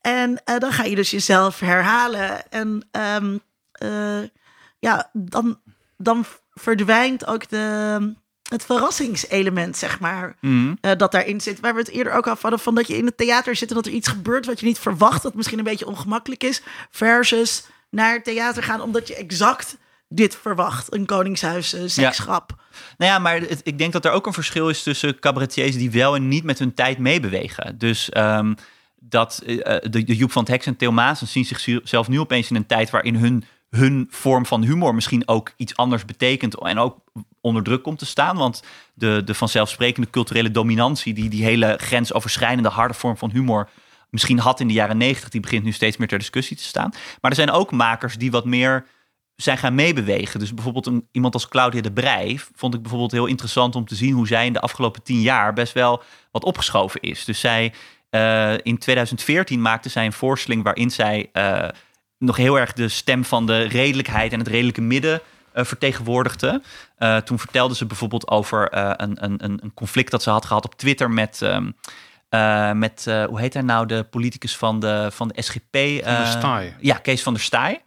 En 0.00 0.44
eh, 0.44 0.58
dan 0.58 0.72
ga 0.72 0.84
je 0.84 0.94
dus 0.94 1.10
jezelf 1.10 1.60
herhalen. 1.60 2.50
En 2.50 2.88
ehm, 2.90 3.38
eh, 3.72 4.22
ja, 4.78 5.10
dan, 5.12 5.60
dan 5.96 6.24
verdwijnt 6.50 7.26
ook 7.26 7.48
de, 7.48 8.14
het 8.48 8.64
verrassingselement, 8.64 9.76
zeg 9.76 10.00
maar, 10.00 10.36
eh, 10.80 10.96
dat 10.96 11.12
daarin 11.12 11.40
zit. 11.40 11.60
Waar 11.60 11.74
we 11.74 11.80
het 11.80 11.88
eerder 11.88 12.12
ook 12.12 12.26
al 12.26 12.36
hadden 12.40 12.60
van 12.60 12.74
dat 12.74 12.86
je 12.86 12.96
in 12.96 13.06
het 13.06 13.16
theater 13.16 13.56
zit 13.56 13.68
en 13.68 13.74
dat 13.74 13.86
er 13.86 13.92
iets 13.92 14.08
gebeurt 14.08 14.46
wat 14.46 14.60
je 14.60 14.66
niet 14.66 14.78
verwacht, 14.78 15.22
dat 15.22 15.34
misschien 15.34 15.58
een 15.58 15.64
beetje 15.64 15.86
ongemakkelijk 15.86 16.44
is, 16.44 16.62
versus 16.90 17.64
naar 17.90 18.12
het 18.12 18.24
theater 18.24 18.62
gaan 18.62 18.80
omdat 18.80 19.08
je 19.08 19.16
exact 19.16 19.76
dit 20.14 20.36
verwacht. 20.36 20.94
Een 20.94 21.06
koningshuis, 21.06 21.72
eh, 21.74 21.82
seksgrap. 21.86 22.52
Nou 22.98 23.12
ja, 23.12 23.18
maar 23.18 23.40
het- 23.40 23.60
ik 23.64 23.78
denk 23.78 23.92
dat 23.92 24.04
er 24.04 24.10
ook 24.10 24.26
een 24.26 24.32
verschil 24.32 24.68
is 24.68 24.82
tussen 24.82 25.18
cabaretiers 25.18 25.76
die 25.76 25.90
wel 25.90 26.14
en 26.14 26.28
niet 26.28 26.44
met 26.44 26.58
hun 26.58 26.74
tijd 26.74 26.98
meebewegen. 26.98 27.78
Dus 27.78 28.10
ehm, 28.10 28.54
dat 29.00 29.42
eh, 29.46 29.56
de, 29.90 30.04
de 30.04 30.16
Joep 30.16 30.32
van 30.32 30.42
het 30.42 30.50
Heks 30.50 30.66
en 30.66 30.76
Theo 30.76 30.92
Maassen 30.92 31.26
zien 31.28 31.44
zichzelf 31.44 32.08
nu 32.08 32.20
opeens 32.20 32.50
in 32.50 32.56
een 32.56 32.66
tijd 32.66 32.90
waarin 32.90 33.14
hun, 33.16 33.44
hun 33.70 34.06
vorm 34.10 34.46
van 34.46 34.62
humor 34.62 34.94
misschien 34.94 35.28
ook 35.28 35.52
iets 35.56 35.76
anders 35.76 36.04
betekent 36.04 36.58
en 36.60 36.78
ook 36.78 36.98
onder 37.40 37.62
druk 37.62 37.82
komt 37.82 37.98
te 37.98 38.06
staan. 38.06 38.36
Want 38.36 38.62
de, 38.94 39.22
de 39.24 39.34
vanzelfsprekende 39.34 40.10
culturele 40.10 40.50
dominantie 40.50 41.14
die 41.14 41.28
die 41.28 41.44
hele 41.44 41.78
grensoverschrijdende 41.80 42.68
harde 42.68 42.94
vorm 42.94 43.16
van 43.16 43.30
humor 43.30 43.68
misschien 44.10 44.38
had 44.38 44.60
in 44.60 44.66
de 44.66 44.72
jaren 44.72 44.96
negentig, 44.96 45.28
die 45.28 45.40
begint 45.40 45.64
nu 45.64 45.72
steeds 45.72 45.96
meer 45.96 46.08
ter 46.08 46.18
discussie 46.18 46.56
te 46.56 46.62
staan. 46.62 46.90
Maar 47.20 47.30
er 47.30 47.36
zijn 47.36 47.50
ook 47.50 47.70
makers 47.70 48.16
die 48.16 48.30
wat 48.30 48.44
meer 48.44 48.86
zijn 49.42 49.58
gaan 49.58 49.74
meebewegen. 49.74 50.40
Dus 50.40 50.54
bijvoorbeeld 50.54 50.86
een, 50.86 51.08
iemand 51.12 51.34
als 51.34 51.48
Claudia 51.48 51.80
de 51.80 51.92
Brij 51.92 52.40
vond 52.54 52.74
ik 52.74 52.80
bijvoorbeeld 52.80 53.12
heel 53.12 53.26
interessant 53.26 53.74
om 53.76 53.86
te 53.86 53.94
zien 53.94 54.12
hoe 54.12 54.26
zij 54.26 54.46
in 54.46 54.52
de 54.52 54.60
afgelopen 54.60 55.02
tien 55.02 55.20
jaar 55.20 55.52
best 55.52 55.72
wel 55.72 56.02
wat 56.30 56.44
opgeschoven 56.44 57.00
is. 57.00 57.24
Dus 57.24 57.40
zij 57.40 57.72
eh, 58.10 58.54
in 58.62 58.78
2014 58.78 59.62
maakte 59.62 59.88
zij 59.88 60.04
een 60.04 60.12
voorstelling 60.12 60.62
waarin 60.62 60.90
zij 60.90 61.28
eh, 61.32 61.68
nog 62.18 62.36
heel 62.36 62.58
erg 62.58 62.72
de 62.72 62.88
stem 62.88 63.24
van 63.24 63.46
de 63.46 63.62
redelijkheid 63.62 64.32
en 64.32 64.38
het 64.38 64.48
redelijke 64.48 64.80
midden 64.80 65.20
eh, 65.52 65.64
vertegenwoordigde. 65.64 66.62
Toen 67.24 67.38
vertelde 67.38 67.74
ze 67.74 67.86
bijvoorbeeld 67.86 68.28
over 68.28 68.68
een, 69.02 69.24
een, 69.24 69.44
een 69.44 69.74
conflict 69.74 70.10
dat 70.10 70.22
ze 70.22 70.30
had 70.30 70.44
gehad 70.44 70.64
op 70.64 70.74
Twitter 70.74 71.10
met. 71.10 71.42
ehm, 71.42 71.70
eh, 72.32 72.72
met, 72.72 73.04
hoe 73.04 73.40
heet 73.40 73.54
hij 73.54 73.62
nou, 73.62 73.86
de 73.86 74.02
politicus 74.10 74.56
van 74.56 74.80
de, 74.80 75.08
van 75.12 75.28
de 75.28 75.42
SGP? 75.42 75.76
Van 76.04 76.14
der 76.14 76.26
Staaij. 76.26 76.76
Ja, 76.80 76.94
Kees 76.94 77.22
van 77.22 77.32
der 77.32 77.42
Staaij. 77.42 77.82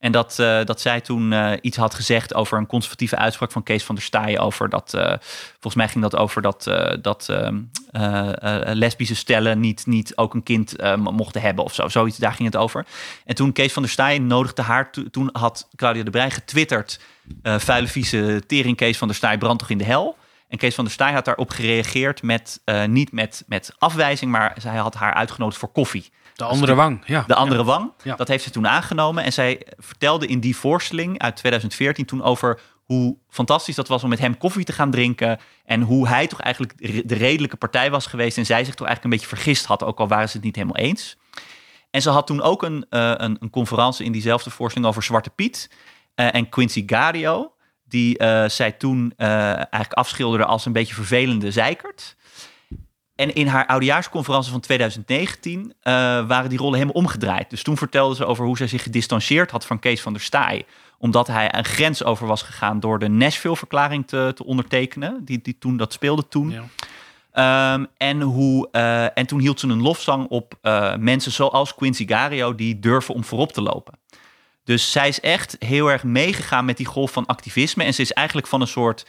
En 0.00 0.12
dat, 0.12 0.38
eh, 0.38 0.64
dat 0.64 0.80
zij 0.80 1.00
toen 1.00 1.32
eh, 1.32 1.52
iets 1.60 1.76
had 1.76 1.94
gezegd 1.94 2.34
over 2.34 2.58
een 2.58 2.66
conservatieve 2.66 3.16
uitspraak 3.16 3.52
van 3.52 3.62
Kees 3.62 3.84
van 3.84 3.94
der 3.94 4.04
Staaij. 4.04 4.38
Over 4.38 4.68
dat, 4.68 4.94
eh, 4.94 5.14
volgens 5.52 5.74
mij 5.74 5.88
ging 5.88 6.02
dat 6.02 6.16
over 6.16 6.42
dat, 6.42 6.64
dat 7.02 7.28
ehm, 7.28 7.58
eh, 7.90 8.68
eh, 8.68 8.74
lesbische 8.76 9.14
stellen 9.14 9.60
niet, 9.60 9.86
niet 9.86 10.16
ook 10.16 10.34
een 10.34 10.42
kind 10.42 10.74
mochten 10.96 11.40
hebben 11.40 11.64
of 11.64 11.74
zo. 11.74 11.88
Zoiets, 11.88 12.16
daar 12.18 12.32
ging 12.32 12.52
het 12.52 12.56
over. 12.60 12.86
En 13.24 13.34
toen 13.34 13.52
Kees 13.52 13.72
van 13.72 13.82
der 13.82 13.90
Staaij 13.90 14.18
nodigde 14.18 14.62
haar, 14.62 14.92
to- 14.92 15.10
toen 15.10 15.28
had 15.32 15.68
Claudia 15.76 16.02
de 16.02 16.10
Brij 16.10 16.30
getwitterd. 16.30 17.00
vuile 17.42 17.88
vieze 17.88 18.42
tering 18.46 18.76
Kees 18.76 18.98
van 18.98 19.08
der 19.08 19.16
Staaij 19.16 19.38
brandt 19.38 19.58
toch 19.58 19.70
in 19.70 19.78
de 19.78 19.84
hel. 19.84 20.16
En 20.48 20.58
Kees 20.58 20.74
van 20.74 20.84
der 20.84 20.92
Staaij 20.92 21.12
had 21.12 21.24
daarop 21.24 21.50
gereageerd 21.50 22.22
met, 22.22 22.60
niet 22.86 23.12
met, 23.12 23.44
met 23.46 23.74
afwijzing, 23.78 24.30
maar 24.30 24.54
zij 24.58 24.76
had 24.76 24.94
haar 24.94 25.14
uitgenodigd 25.14 25.58
voor 25.58 25.72
koffie. 25.72 26.10
De 26.46 26.52
andere 26.52 26.74
wang, 26.74 27.02
ja. 27.06 27.24
De 27.26 27.34
andere 27.34 27.64
wang, 27.64 27.92
Ja. 28.02 28.16
dat 28.16 28.28
heeft 28.28 28.44
ze 28.44 28.50
toen 28.50 28.68
aangenomen. 28.68 29.24
En 29.24 29.32
zij 29.32 29.66
vertelde 29.76 30.26
in 30.26 30.40
die 30.40 30.56
voorstelling 30.56 31.18
uit 31.18 31.36
2014 31.36 32.04
toen 32.06 32.22
over 32.22 32.60
hoe 32.84 33.16
fantastisch 33.28 33.74
dat 33.74 33.88
was 33.88 34.02
om 34.02 34.08
met 34.08 34.18
hem 34.18 34.38
koffie 34.38 34.64
te 34.64 34.72
gaan 34.72 34.90
drinken. 34.90 35.38
En 35.64 35.80
hoe 35.82 36.08
hij 36.08 36.26
toch 36.26 36.40
eigenlijk 36.40 36.78
de 37.08 37.14
redelijke 37.14 37.56
partij 37.56 37.90
was 37.90 38.06
geweest. 38.06 38.38
En 38.38 38.46
zij 38.46 38.64
zich 38.64 38.74
toch 38.74 38.86
eigenlijk 38.86 39.04
een 39.04 39.20
beetje 39.20 39.36
vergist 39.36 39.64
had, 39.66 39.84
ook 39.84 39.98
al 39.98 40.08
waren 40.08 40.28
ze 40.28 40.36
het 40.36 40.44
niet 40.44 40.56
helemaal 40.56 40.76
eens. 40.76 41.16
En 41.90 42.02
ze 42.02 42.10
had 42.10 42.26
toen 42.26 42.42
ook 42.42 42.62
een, 42.62 42.86
eh, 42.90 43.12
een, 43.16 43.36
een 43.40 43.50
conferentie 43.50 44.04
in 44.04 44.12
diezelfde 44.12 44.50
voorstelling 44.50 44.90
over 44.90 45.02
Zwarte 45.02 45.30
Piet. 45.30 45.70
eh, 46.14 46.34
en 46.34 46.48
Quincy 46.48 46.82
Gario, 46.86 47.52
die 47.84 48.18
eh, 48.18 48.48
zij 48.48 48.72
toen 48.72 49.12
eigenlijk 49.16 49.92
afschilderde 49.92 50.44
als 50.44 50.66
een 50.66 50.72
beetje 50.72 50.94
vervelende 50.94 51.50
zeikert. 51.50 52.16
En 53.20 53.34
in 53.34 53.46
haar 53.46 53.66
oudejaarsconferentie 53.66 54.50
van 54.50 54.60
2019 54.60 55.74
eh, 55.80 55.92
waren 56.26 56.48
die 56.48 56.58
rollen 56.58 56.78
helemaal 56.78 57.02
omgedraaid. 57.02 57.50
Dus 57.50 57.62
toen 57.62 57.76
vertelde 57.76 58.14
ze 58.14 58.24
over 58.24 58.44
hoe 58.44 58.56
zij 58.56 58.66
zich 58.66 58.82
gedistanceerd 58.82 59.50
had 59.50 59.66
van 59.66 59.78
Kees 59.78 60.00
van 60.00 60.12
der 60.12 60.22
Staaij. 60.22 60.66
Omdat 60.98 61.26
hij 61.26 61.54
een 61.54 61.64
grens 61.64 62.04
over 62.04 62.26
was 62.26 62.42
gegaan 62.42 62.80
door 62.80 62.98
de 62.98 63.08
Nashville-verklaring 63.08 64.06
te, 64.06 64.32
te 64.34 64.44
ondertekenen. 64.44 65.24
Die, 65.24 65.40
die 65.42 65.58
toen, 65.58 65.76
dat 65.76 65.92
speelde 65.92 66.28
toen. 66.28 66.50
Ja. 66.50 66.64
Ehm, 67.32 67.84
en, 67.96 68.20
hoe, 68.20 68.68
eh, 68.70 69.18
en 69.18 69.26
toen 69.26 69.40
hield 69.40 69.60
ze 69.60 69.66
een 69.66 69.82
lofzang 69.82 70.28
op 70.28 70.54
eh, 70.62 70.96
mensen 70.96 71.32
zoals 71.32 71.74
Quincy 71.74 72.06
Gario... 72.06 72.54
die 72.54 72.78
durven 72.78 73.14
om 73.14 73.24
voorop 73.24 73.52
te 73.52 73.62
lopen. 73.62 73.98
Dus 74.64 74.92
zij 74.92 75.08
is 75.08 75.20
echt 75.20 75.56
heel 75.58 75.90
erg 75.90 76.04
meegegaan 76.04 76.64
met 76.64 76.76
die 76.76 76.86
golf 76.86 77.12
van 77.12 77.26
activisme. 77.26 77.84
En 77.84 77.94
ze 77.94 78.02
is 78.02 78.12
eigenlijk 78.12 78.46
van 78.46 78.60
een 78.60 78.66
soort... 78.66 79.06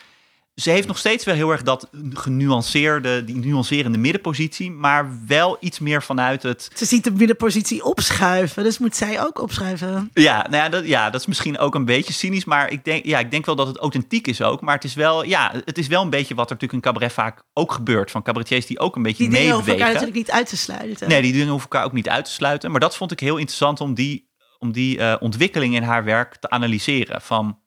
Ze 0.56 0.70
heeft 0.70 0.88
nog 0.88 0.98
steeds 0.98 1.26
wel 1.26 1.36
heel 1.36 1.52
erg 1.52 1.62
dat 1.64 1.90
genuanceerde, 2.10 3.24
die 3.24 3.36
nuancerende 3.36 3.98
middenpositie... 3.98 4.72
maar 4.72 5.20
wel 5.28 5.58
iets 5.60 5.80
meer 5.80 6.04
vanuit 6.04 6.44
het... 6.44 6.70
Ze 6.76 6.86
ziet 6.86 7.04
de 7.04 7.12
middenpositie 7.12 7.84
opschuiven, 7.84 8.64
dus 8.64 8.78
moet 8.78 8.96
zij 8.96 9.22
ook 9.26 9.42
opschuiven. 9.42 10.10
Ja, 10.14 10.48
nou 10.50 10.64
ja, 10.64 10.70
dat, 10.70 10.86
ja, 10.88 11.10
dat 11.10 11.22
is 11.22 11.28
misschien 11.28 11.58
ook 11.58 11.76
een 11.76 11.86
beetje 11.86 12.14
cynisch, 12.14 12.46
maar 12.46 12.72
ik 12.72 12.86
denk, 12.86 13.06
ja, 13.06 13.20
ik 13.20 13.32
denk 13.32 13.46
wel 13.46 13.56
dat 13.56 13.68
het 13.68 13.78
authentiek 13.78 14.28
is 14.28 14.42
ook. 14.42 14.62
Maar 14.62 14.76
het 14.76 14.84
is 14.84 14.94
wel, 14.94 15.24
ja, 15.24 15.52
het 15.66 15.78
is 15.78 15.88
wel 15.88 16.02
een 16.02 16.10
beetje 16.10 16.36
wat 16.36 16.50
er 16.50 16.54
natuurlijk 16.54 16.86
in 16.86 16.92
cabaret 16.92 17.14
vaak 17.14 17.44
ook 17.54 17.72
gebeurt. 17.72 18.12
Van 18.12 18.22
cabaretiers 18.24 18.66
die 18.66 18.80
ook 18.80 18.96
een 18.96 19.04
beetje 19.04 19.24
Die 19.24 19.34
dingen 19.34 19.54
hoeven 19.54 19.72
elkaar 19.72 19.88
meebewegen. 19.88 20.08
natuurlijk 20.08 20.28
niet 20.28 20.38
uit 20.40 20.50
te 20.50 20.58
sluiten. 20.58 21.10
Nee, 21.10 21.22
die 21.22 21.32
dingen 21.32 21.50
hoeven 21.50 21.70
elkaar 21.70 21.86
ook 21.86 21.94
niet 21.94 22.10
uit 22.10 22.26
te 22.26 22.32
sluiten. 22.32 22.72
Maar 22.72 22.80
dat 22.80 22.96
vond 22.98 23.12
ik 23.12 23.20
heel 23.20 23.38
interessant 23.38 23.82
om 23.82 23.94
die, 23.94 24.30
om 24.60 24.72
die 24.72 24.98
eh, 24.98 25.16
ontwikkeling 25.20 25.76
in 25.76 25.84
haar 25.84 26.04
werk 26.04 26.36
te 26.36 26.50
analyseren. 26.50 27.22
Van 27.22 27.60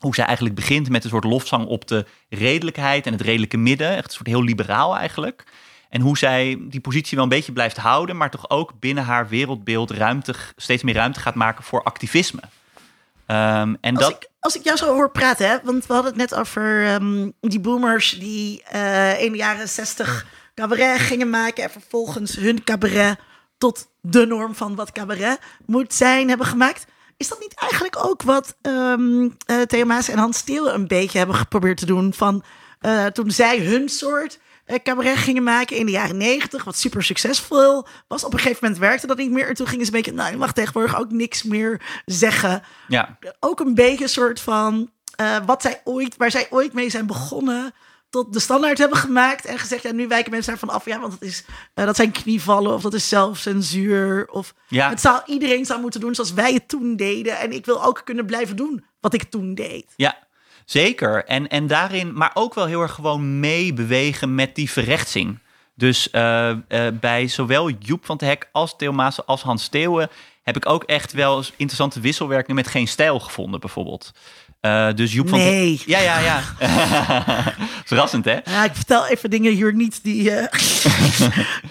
hoe 0.00 0.14
zij 0.14 0.24
eigenlijk 0.24 0.54
begint 0.54 0.88
met 0.88 1.04
een 1.04 1.10
soort 1.10 1.24
lofzang 1.24 1.66
op 1.66 1.86
de 1.88 2.06
redelijkheid 2.28 3.06
en 3.06 3.12
het 3.12 3.20
redelijke 3.20 3.56
midden. 3.56 3.96
Echt 3.96 4.04
een 4.04 4.10
soort 4.10 4.26
heel 4.26 4.42
liberaal 4.42 4.96
eigenlijk. 4.96 5.44
En 5.88 6.00
hoe 6.00 6.18
zij 6.18 6.58
die 6.60 6.80
positie 6.80 7.16
wel 7.16 7.24
een 7.24 7.30
beetje 7.30 7.52
blijft 7.52 7.76
houden, 7.76 8.16
maar 8.16 8.30
toch 8.30 8.50
ook 8.50 8.72
binnen 8.80 9.04
haar 9.04 9.28
wereldbeeld 9.28 9.90
ruimte, 9.90 10.34
steeds 10.56 10.82
meer 10.82 10.94
ruimte 10.94 11.20
gaat 11.20 11.34
maken 11.34 11.64
voor 11.64 11.82
activisme. 11.82 12.40
Ehm, 13.26 13.74
en 13.80 13.96
Als, 13.96 14.04
dat, 14.04 14.10
ik, 14.10 14.28
als 14.40 14.56
ik 14.56 14.64
jou 14.64 14.76
zo 14.76 14.94
hoor 14.94 15.10
praten, 15.10 15.48
hè, 15.48 15.56
want 15.62 15.86
we 15.86 15.92
hadden 15.92 16.12
het 16.12 16.20
net 16.20 16.34
over 16.34 16.86
ehm, 16.86 17.30
die 17.40 17.60
boomers 17.60 18.18
die 18.18 18.62
eh, 18.62 19.22
in 19.22 19.32
de 19.32 19.38
jaren 19.38 19.68
zestig 19.68 20.26
cabaret 20.54 20.98
gingen 20.98 21.30
maken 21.30 21.64
en 21.64 21.70
vervolgens 21.70 22.36
hun 22.36 22.64
cabaret 22.64 23.18
tot 23.58 23.88
de 24.00 24.26
norm 24.26 24.54
van 24.54 24.74
wat 24.74 24.92
cabaret 24.92 25.38
moet 25.66 25.94
zijn 25.94 26.28
hebben 26.28 26.46
gemaakt. 26.46 26.86
Is 27.20 27.28
dat 27.28 27.40
niet 27.40 27.54
eigenlijk 27.54 28.04
ook 28.04 28.22
wat 28.22 28.56
ehm 28.62 29.28
eh, 29.46 29.60
Theo 29.60 29.84
Maas 29.84 30.08
en 30.08 30.18
Hans 30.18 30.38
Steele 30.38 30.70
een 30.70 30.86
beetje 30.86 31.18
hebben 31.18 31.36
geprobeerd 31.36 31.78
te 31.78 31.86
doen 31.86 32.14
van 32.14 32.42
eh, 32.80 33.06
toen 33.06 33.30
zij 33.30 33.58
hun 33.58 33.88
soort 33.88 34.38
eh, 34.64 34.78
cabaret 34.82 35.16
gingen 35.16 35.42
maken 35.42 35.76
in 35.76 35.86
de 35.86 35.92
jaren 35.92 36.16
negentig, 36.16 36.64
wat 36.64 36.76
super 36.76 37.02
succesvol 37.02 37.86
was. 38.08 38.24
Op 38.24 38.32
een 38.32 38.38
gegeven 38.38 38.58
moment 38.62 38.80
werkte 38.80 39.06
dat 39.06 39.16
niet 39.16 39.30
meer 39.30 39.48
en 39.48 39.54
toen 39.54 39.66
gingen 39.66 39.86
ze 39.86 39.92
een 39.92 39.96
beetje, 39.96 40.16
nou, 40.16 40.30
je 40.30 40.36
mag 40.36 40.52
tegenwoordig 40.52 40.98
ook 40.98 41.10
niks 41.10 41.42
meer 41.42 41.80
zeggen 42.06 42.62
ja, 42.88 43.18
ook 43.40 43.60
een 43.60 43.74
beetje 43.74 44.04
een 44.04 44.10
soort 44.10 44.40
van 44.40 44.90
wat 45.46 45.62
zij 45.62 45.80
ooit, 45.84 46.16
waar 46.16 46.30
zij 46.30 46.46
ooit 46.50 46.72
mee 46.72 46.90
zijn 46.90 47.06
begonnen, 47.06 47.74
tot 48.10 48.32
de 48.32 48.40
standaard 48.40 48.78
hebben 48.78 48.98
gemaakt 48.98 49.44
en 49.44 49.58
gezegd, 49.58 49.82
ja, 49.82 49.92
nu 49.92 50.08
wijken 50.08 50.30
mensen 50.30 50.50
daarvan 50.50 50.74
af, 50.74 50.84
ja, 50.84 51.00
want 51.00 51.12
dat, 51.12 51.28
is, 51.28 51.44
eh, 51.74 51.84
dat 51.84 51.96
zijn 51.96 52.10
knievallen 52.10 52.74
of 52.74 52.82
dat 52.82 52.94
is 52.94 53.08
zelfcensuur 53.08 54.28
of 54.30 54.54
Ja. 54.68 54.88
het 54.88 55.00
zou 55.00 55.22
iedereen 55.26 55.64
zou 55.64 55.80
moeten 55.80 56.00
doen 56.00 56.14
zoals 56.14 56.32
wij 56.32 56.52
het 56.52 56.68
toen 56.68 56.96
deden 56.96 57.38
en 57.38 57.52
ik 57.52 57.64
wil 57.64 57.84
ook 57.84 58.00
kunnen 58.04 58.26
blijven 58.26 58.56
doen 58.56 58.84
wat 59.00 59.14
ik 59.14 59.22
toen 59.22 59.54
deed. 59.54 59.92
Ja, 59.96 60.18
zeker. 60.64 61.24
En, 61.24 61.48
en 61.48 61.66
daarin, 61.66 62.12
maar 62.14 62.30
ook 62.34 62.54
wel 62.54 62.66
heel 62.66 62.80
erg 62.80 62.92
gewoon 62.92 63.40
meebewegen 63.40 64.34
met 64.34 64.54
die 64.54 64.70
verrechtsing. 64.70 65.38
Dus 65.74 66.10
eh, 66.10 66.50
eh, 66.50 66.58
bij 67.00 67.28
zowel 67.28 67.70
Joep 67.70 68.04
van 68.06 68.16
het 68.16 68.24
Hek 68.24 68.48
als 68.52 68.76
Theo 68.76 68.92
Maassen 68.92 69.26
als 69.26 69.42
Hans 69.42 69.62
Steeuwen 69.64 70.10
heb 70.42 70.56
ik 70.56 70.68
ook 70.68 70.84
echt 70.84 71.12
wel 71.12 71.44
interessante 71.56 72.00
wisselwerkingen 72.00 72.56
met 72.56 72.66
geen 72.68 72.88
stijl 72.88 73.20
gevonden, 73.20 73.60
bijvoorbeeld. 73.60 74.12
Eh, 74.60 74.92
dus 74.94 75.12
Joep 75.12 75.28
van 75.28 75.38
het 75.38 75.48
Nee. 75.48 75.82
Ja, 75.86 75.98
ja, 75.98 76.18
ja. 76.18 76.42
Verrassend, 77.84 78.24
hè? 78.24 78.38
Ja, 78.44 78.64
ik 78.64 78.74
vertel 78.74 79.06
even 79.06 79.30
dingen 79.30 79.52
hier 79.52 79.74
niet 79.74 80.02
die. 80.04 80.30
eh, 80.30 80.58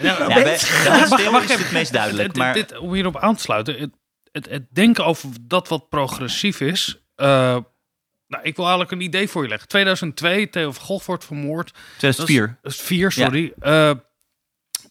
Ja, 0.00 0.26
bij, 0.42 0.58
Steeuwen 0.58 1.32
wacht 1.32 1.50
is 1.50 1.58
het 1.58 1.72
meest 1.72 1.92
duidelijk. 1.92 2.36
Maar, 2.36 2.54
dit, 2.54 2.78
om 2.78 2.92
hierop 2.94 3.16
aan 3.16 3.34
te 3.36 3.42
sluiten. 3.42 3.78
Het, 3.78 3.90
het, 4.32 4.48
het 4.48 4.66
denken 4.74 5.04
over 5.04 5.28
dat 5.40 5.68
wat 5.68 5.88
progressief 5.88 6.60
is. 6.60 7.00
eh, 7.14 7.26
nou, 8.26 8.42
ik 8.42 8.56
wil 8.56 8.64
eigenlijk 8.64 8.90
een 8.94 9.00
idee 9.08 9.28
voor 9.28 9.42
je 9.42 9.48
leggen. 9.48 9.68
2002, 9.68 10.48
Theo 10.50 10.72
van 10.72 10.84
Gogh 10.84 11.06
wordt 11.06 11.24
vermoord. 11.24 11.72
2004. 11.98 12.58
Dat 12.62 12.72
is 12.72 12.80
vier, 12.80 13.10
sorry. 13.12 13.52
Eh, 13.58 13.90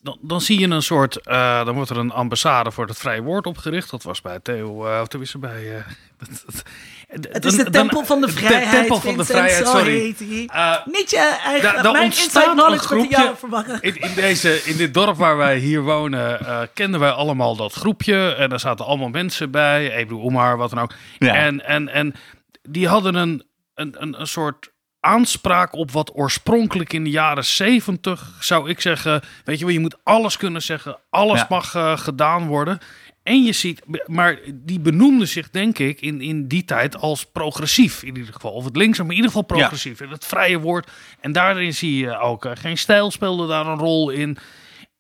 dan, 0.01 0.17
dan 0.21 0.41
zie 0.41 0.59
je 0.59 0.67
een 0.67 0.81
soort, 0.81 1.17
eh, 1.17 1.65
dan 1.65 1.76
wordt 1.76 1.89
er 1.89 1.97
een 1.97 2.11
ambassade 2.11 2.71
voor 2.71 2.88
het 2.88 2.97
vrije 2.97 3.21
woord 3.21 3.45
opgericht. 3.45 3.89
Dat 3.89 4.03
was 4.03 4.21
bij 4.21 4.39
Theo, 4.39 4.85
eh 4.88 5.01
of 5.01 5.07
tenminste 5.07 5.38
bij... 5.38 5.76
eh, 5.77 5.84
dat- 6.17 6.43
dat- 6.45 6.63
het 7.10 7.45
is 7.45 7.56
de 7.56 7.69
tempel 7.69 8.06
van 8.06 8.22
de 8.22 8.26
de 8.27 8.31
vrijheid. 8.34 8.69
tempel 8.72 8.99
van 8.99 9.18
de 9.18 9.26
vrijheid, 9.26 9.68
sorry. 9.68 10.15
Eh, 10.48 10.76
Niet 10.86 11.10
je 11.10 11.40
eigen. 11.44 11.81
Mijn 11.81 12.03
ontstaat 12.03 12.26
inside 12.26 12.45
een 12.45 12.52
knowledge 12.56 12.95
wordt 12.95 13.11
in 13.11 13.19
jou. 13.19 13.77
In, 13.81 13.95
in, 13.95 14.14
deze, 14.15 14.61
in 14.65 14.77
dit 14.77 14.94
dorp 14.94 15.18
waar 15.18 15.38
wij 15.38 15.57
hier 15.57 15.81
wonen, 15.81 16.40
eh, 16.45 16.61
kenden 16.73 16.99
wij 16.99 17.11
allemaal 17.11 17.56
dat 17.56 17.73
groepje. 17.73 18.36
En 18.36 18.49
daar 18.49 18.60
zaten 18.60 18.86
allemaal 18.86 19.10
mensen 19.10 19.52
bij. 19.52 19.91
Ebru 19.95 20.15
Omar, 20.15 20.57
wat 20.57 20.69
dan 20.69 20.80
ook. 20.80 20.94
Ja. 21.18 21.34
En, 21.36 21.65
en, 21.65 21.88
en 21.90 22.14
die 22.61 22.88
hadden 22.88 23.15
een, 23.15 23.44
een, 23.76 23.95
een, 23.99 24.19
een 24.19 24.27
soort 24.27 24.72
aanspraak 24.99 25.73
op 25.73 25.91
wat 25.91 26.11
oorspronkelijk 26.15 26.94
in 26.94 27.03
de 27.03 27.10
jaren 27.10 27.45
zeventig 27.45 28.31
zou 28.40 28.69
ik 28.69 28.81
zeggen. 28.81 29.22
Weet 29.44 29.60
je 29.60 29.65
wel, 29.65 29.73
je 29.73 29.80
moet 29.80 29.98
alles 30.03 30.38
kunnen 30.38 30.61
zeggen, 30.61 30.98
alles 31.10 31.40
Ja. 31.40 31.45
mag 31.49 31.76
eh, 31.76 31.98
gedaan 31.98 32.48
worden. 32.48 32.80
En 33.23 33.43
je 33.43 33.51
ziet, 33.51 33.81
maar 34.05 34.39
die 34.53 34.79
benoemde 34.79 35.25
zich 35.25 35.49
denk 35.49 35.79
ik 35.79 36.01
in, 36.01 36.21
in 36.21 36.47
die 36.47 36.65
tijd 36.65 36.97
als 36.97 37.25
progressief 37.25 38.03
in 38.03 38.15
ieder 38.15 38.33
geval. 38.33 38.51
Of 38.51 38.65
het 38.65 38.75
linkse, 38.75 39.01
maar 39.01 39.11
in 39.11 39.15
ieder 39.15 39.31
geval 39.31 39.45
progressief. 39.45 40.01
En 40.01 40.09
het 40.09 40.25
vrije 40.25 40.59
woord. 40.59 40.91
En 41.19 41.31
daarin 41.31 41.73
zie 41.73 41.97
je 41.97 42.17
ook, 42.17 42.45
eh, 42.45 42.51
geen 42.55 42.77
stijl 42.77 43.11
speelde 43.11 43.47
daar 43.47 43.67
een 43.67 43.77
rol 43.77 44.09
in. 44.09 44.37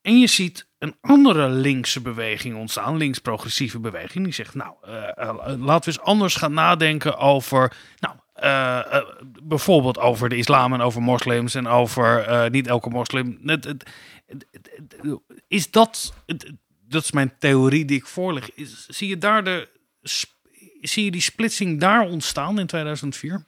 En 0.01 0.19
je 0.19 0.27
ziet 0.27 0.67
een 0.77 0.95
andere 1.01 1.49
linkse 1.49 2.01
beweging 2.01 2.55
ontstaan, 2.55 2.97
links-progressieve 2.97 3.79
beweging, 3.79 4.23
die 4.23 4.33
zegt, 4.33 4.55
nou, 4.55 4.73
eh, 4.81 5.09
eh, 5.17 5.35
laten 5.57 5.91
we 5.91 5.97
eens 5.97 6.07
anders 6.07 6.35
gaan 6.35 6.53
nadenken 6.53 7.17
over, 7.17 7.77
nou, 7.99 8.15
bijvoorbeeld 9.43 9.99
over 9.99 10.29
de 10.29 10.37
islam 10.37 10.73
en 10.73 10.81
over 10.81 11.01
moslims 11.01 11.55
en 11.55 11.67
over 11.67 12.47
niet 12.51 12.67
elke 12.67 12.89
moslim. 12.89 13.39
Is 15.47 15.71
dat, 15.71 16.13
dat 16.89 17.03
is 17.03 17.11
mijn 17.11 17.33
theorie 17.39 17.85
die 17.85 17.97
ik 17.97 18.07
voorleg, 18.07 18.49
zie 18.87 19.07
je 19.07 19.17
daar 19.17 19.43
de, 19.43 19.67
zie 20.81 21.03
je 21.03 21.11
die 21.11 21.21
splitsing 21.21 21.79
daar 21.79 22.01
ontstaan 22.01 22.59
in 22.59 22.67
2004? 22.67 23.43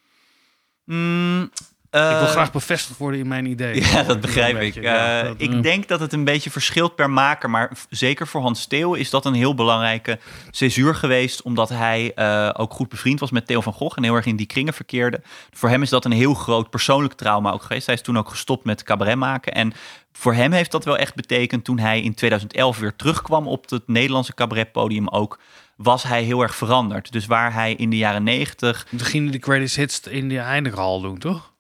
Mm, 0.84 1.52
ik 1.92 2.00
wil 2.00 2.28
eh, 2.28 2.32
graag 2.32 2.52
bevestigd 2.52 2.98
worden 2.98 3.20
in 3.20 3.28
mijn 3.28 3.46
idee. 3.46 3.82
Ja, 3.92 4.04
dat 4.04 4.22
begrijp 4.22 4.54
ik. 4.54 4.60
beetje, 4.60 4.82
ja, 4.82 5.20
Eh, 5.20 5.28
dat, 5.28 5.36
ik 5.38 5.50
mm. 5.50 5.62
denk 5.62 5.88
dat 5.88 6.00
het 6.00 6.14
een 6.14 6.24
beetje 6.24 6.52
verschilt 6.52 6.96
per 6.96 7.10
maker. 7.10 7.50
Maar 7.50 7.72
zeker 7.90 8.28
voor 8.28 8.42
Hans 8.42 8.66
Theo 8.66 8.94
is 8.94 9.10
dat 9.10 9.26
een 9.26 9.34
heel 9.34 9.56
belangrijke 9.56 10.20
césuur 10.52 10.96
geweest. 10.96 11.42
Omdat 11.42 11.70
hij 11.70 12.12
eh, 12.16 12.50
ook 12.54 12.74
goed 12.74 12.90
bevriend 12.90 13.20
was 13.20 13.32
met 13.32 13.48
Theo 13.48 13.62
van 13.62 13.74
Gogh. 13.74 13.98
En 13.98 14.04
heel 14.04 14.16
erg 14.16 14.26
in 14.26 14.36
die 14.36 14.46
kringen 14.46 14.74
verkeerde. 14.74 15.22
Voor 15.52 15.70
hem 15.70 15.82
is 15.82 15.90
dat 15.90 16.06
een 16.06 16.12
heel 16.12 16.34
groot 16.34 16.70
persoonlijk 16.70 17.14
trauma 17.14 17.52
ook 17.52 17.62
geweest. 17.62 17.86
Hij 17.86 17.96
is 17.96 18.02
toen 18.02 18.18
ook 18.18 18.30
gestopt 18.30 18.66
met 18.66 18.84
cabaret 18.84 19.18
maken. 19.18 19.54
En 19.54 19.74
voor 20.12 20.34
hem 20.34 20.52
heeft 20.52 20.72
dat 20.72 20.86
wel 20.86 20.98
echt 20.98 21.16
betekend 21.16 21.64
toen 21.64 21.80
hij 21.80 22.02
in 22.02 22.14
2011 22.14 22.80
weer 22.80 22.96
terugkwam 22.96 23.48
op 23.48 23.70
het 23.70 23.88
Nederlandse 23.88 24.34
cabaretpodium 24.34 25.08
ook. 25.08 25.40
Was 25.76 26.04
hij 26.04 26.24
heel 26.24 26.42
erg 26.42 26.56
veranderd. 26.56 27.12
Dus 27.12 27.26
waar 27.26 27.54
hij 27.54 27.74
in 27.74 27.90
de 27.90 27.98
jaren 27.98 28.24
negentig 28.24 28.86
Toen 28.90 29.00
ging 29.00 29.24
hij 29.24 29.40
de 29.40 29.44
greatest 29.46 29.76
hits 29.76 30.00
in 30.00 30.30
de 30.30 30.36
Heineken 30.36 31.02
doen, 31.02 31.18
toch? 31.18 31.51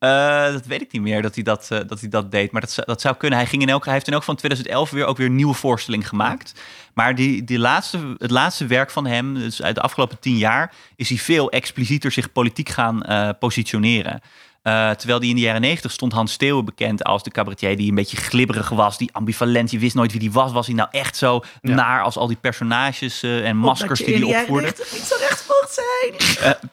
Eh, 0.00 0.52
dat 0.52 0.66
weet 0.66 0.80
ik 0.80 0.92
niet 0.92 1.02
meer 1.02 1.22
dat 1.22 1.34
hij 1.34 1.44
dat, 1.44 1.68
eh, 1.70 1.78
dat, 1.86 2.00
hij 2.00 2.08
dat 2.08 2.30
deed. 2.30 2.52
Maar 2.52 2.60
dat, 2.60 2.76
dat 2.86 3.00
zou 3.00 3.16
kunnen. 3.16 3.38
Hij, 3.38 3.46
ging 3.46 3.62
in 3.62 3.68
elk, 3.68 3.84
hij 3.84 3.94
heeft 3.94 4.06
in 4.06 4.12
elk 4.12 4.22
van 4.22 4.36
2011 4.36 4.90
weer 4.90 5.04
ook 5.06 5.16
weer 5.16 5.26
een 5.26 5.34
nieuwe 5.34 5.54
voorstelling 5.54 6.08
gemaakt. 6.08 6.54
Maar 6.94 7.14
die, 7.14 7.44
die 7.44 7.58
laatste, 7.58 8.14
het 8.18 8.30
laatste 8.30 8.66
werk 8.66 8.90
van 8.90 9.06
hem, 9.06 9.34
dus 9.34 9.62
uit 9.62 9.74
de 9.74 9.80
afgelopen 9.80 10.18
tien 10.18 10.36
jaar, 10.36 10.74
is 10.96 11.08
hij 11.08 11.18
veel 11.18 11.50
explicieter 11.50 12.12
zich 12.12 12.32
politiek 12.32 12.68
gaan 12.68 13.02
eh, 13.02 13.28
positioneren. 13.38 14.20
Eh, 14.62 14.90
terwijl 14.90 15.20
die 15.20 15.28
in 15.30 15.34
de 15.36 15.40
jaren 15.42 15.60
negentig 15.60 15.90
stond 15.92 16.12
Hans 16.12 16.32
Steeuwen 16.32 16.64
bekend 16.64 17.04
als 17.04 17.22
de 17.22 17.30
cabaretier 17.30 17.76
die 17.76 17.88
een 17.88 17.94
beetje 17.94 18.16
glibberig 18.16 18.68
was, 18.68 18.98
die 18.98 19.08
ambivalent, 19.12 19.70
je 19.70 19.78
wist 19.78 19.94
nooit 19.94 20.10
wie 20.10 20.20
die 20.20 20.32
was. 20.32 20.52
Was 20.52 20.66
hij 20.66 20.74
nou 20.74 20.88
echt 20.92 21.16
zo 21.16 21.40
Ja. 21.60 21.74
naar 21.74 22.02
als 22.02 22.16
al 22.16 22.26
die 22.26 22.36
personages 22.40 23.22
eh, 23.22 23.48
en 23.48 23.56
maskers 23.56 24.00
die 24.04 24.14
hij 24.26 24.40
opvoerde? 24.40 24.62
90 24.62 24.92
niet 24.92 25.02
zo 25.02 25.14
recht 25.18 25.44
mocht 25.48 25.74
zijn. 25.74 26.14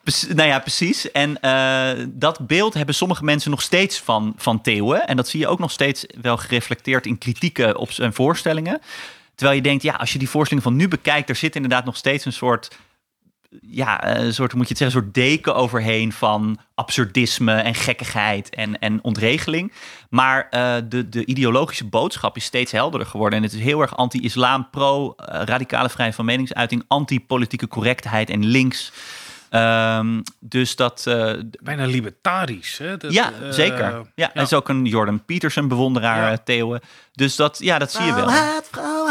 Prec- 0.03 0.35
nou 0.35 0.49
ja, 0.49 0.59
precies. 0.59 1.11
En 1.11 1.37
dat 2.09 2.47
beeld 2.47 2.73
hebben 2.73 2.95
sommige 2.95 3.23
mensen 3.23 3.51
nog 3.51 3.61
steeds 3.61 3.99
van, 3.99 4.33
van 4.37 4.61
Theeuwen. 4.61 5.07
En 5.07 5.15
dat 5.17 5.27
zie 5.27 5.39
je 5.39 5.47
ook 5.47 5.59
nog 5.59 5.71
steeds 5.71 6.05
wel 6.21 6.37
gereflecteerd 6.37 7.05
in 7.05 7.17
kritieken 7.17 7.77
op 7.77 7.91
zijn 7.91 8.13
voorstellingen. 8.13 8.81
Terwijl 9.35 9.57
je 9.57 9.63
denkt, 9.63 9.83
ja, 9.83 9.93
als 9.93 10.13
je 10.13 10.19
die 10.19 10.29
voorstellingen 10.29 10.69
van 10.71 10.79
nu 10.79 10.87
bekijkt, 10.87 11.29
er 11.29 11.35
zit 11.35 11.55
inderdaad 11.55 11.85
nog 11.85 11.95
steeds 11.97 12.25
een 12.25 12.33
soort, 12.33 12.67
ja, 13.61 14.17
een 14.17 14.33
soort, 14.33 14.53
moet 14.53 14.63
je 14.63 14.69
het 14.69 14.77
zeggen, 14.77 14.97
een 14.97 15.03
soort 15.03 15.13
deken 15.13 15.55
overheen 15.55 16.11
van 16.13 16.57
absurdisme 16.75 17.53
en 17.53 17.75
gekkigheid 17.75 18.49
en, 18.49 18.79
en 18.79 19.03
ontregeling. 19.03 19.71
Maar 20.09 20.47
eh, 20.49 20.75
de, 20.89 21.09
de 21.09 21.25
ideologische 21.25 21.85
boodschap 21.85 22.35
is 22.35 22.43
steeds 22.43 22.71
helderder 22.71 23.07
geworden. 23.07 23.37
En 23.39 23.43
het 23.45 23.53
is 23.53 23.61
heel 23.61 23.81
erg 23.81 23.97
anti-islam, 23.97 24.69
pro-radicale 24.69 25.89
vrijheid 25.89 26.15
van 26.15 26.25
meningsuiting, 26.25 26.83
anti-politieke 26.87 27.67
correctheid 27.67 28.29
en 28.29 28.45
links. 28.45 28.91
Ehm, 29.49 30.21
dus 30.39 30.75
dat, 30.75 31.03
eh, 31.07 31.33
Bijna 31.63 31.85
libertarisch. 31.85 32.77
Hè? 32.77 32.97
Dat, 32.97 33.13
ja, 33.13 33.31
eh, 33.41 33.51
zeker. 33.51 34.01
Ja, 34.15 34.29
hij 34.33 34.43
is 34.43 34.53
ook 34.53 34.69
een 34.69 34.85
Jordan 34.85 35.25
Peterson 35.25 35.67
bewonderaar, 35.67 36.21
Ja. 36.25 36.31
eh, 36.31 36.37
Theeuwen. 36.43 36.81
Dus 37.13 37.35
dat, 37.35 37.57
ja, 37.61 37.79
dat 37.79 37.91
zie 37.91 38.05
je 38.05 38.13
wel. 38.13 38.29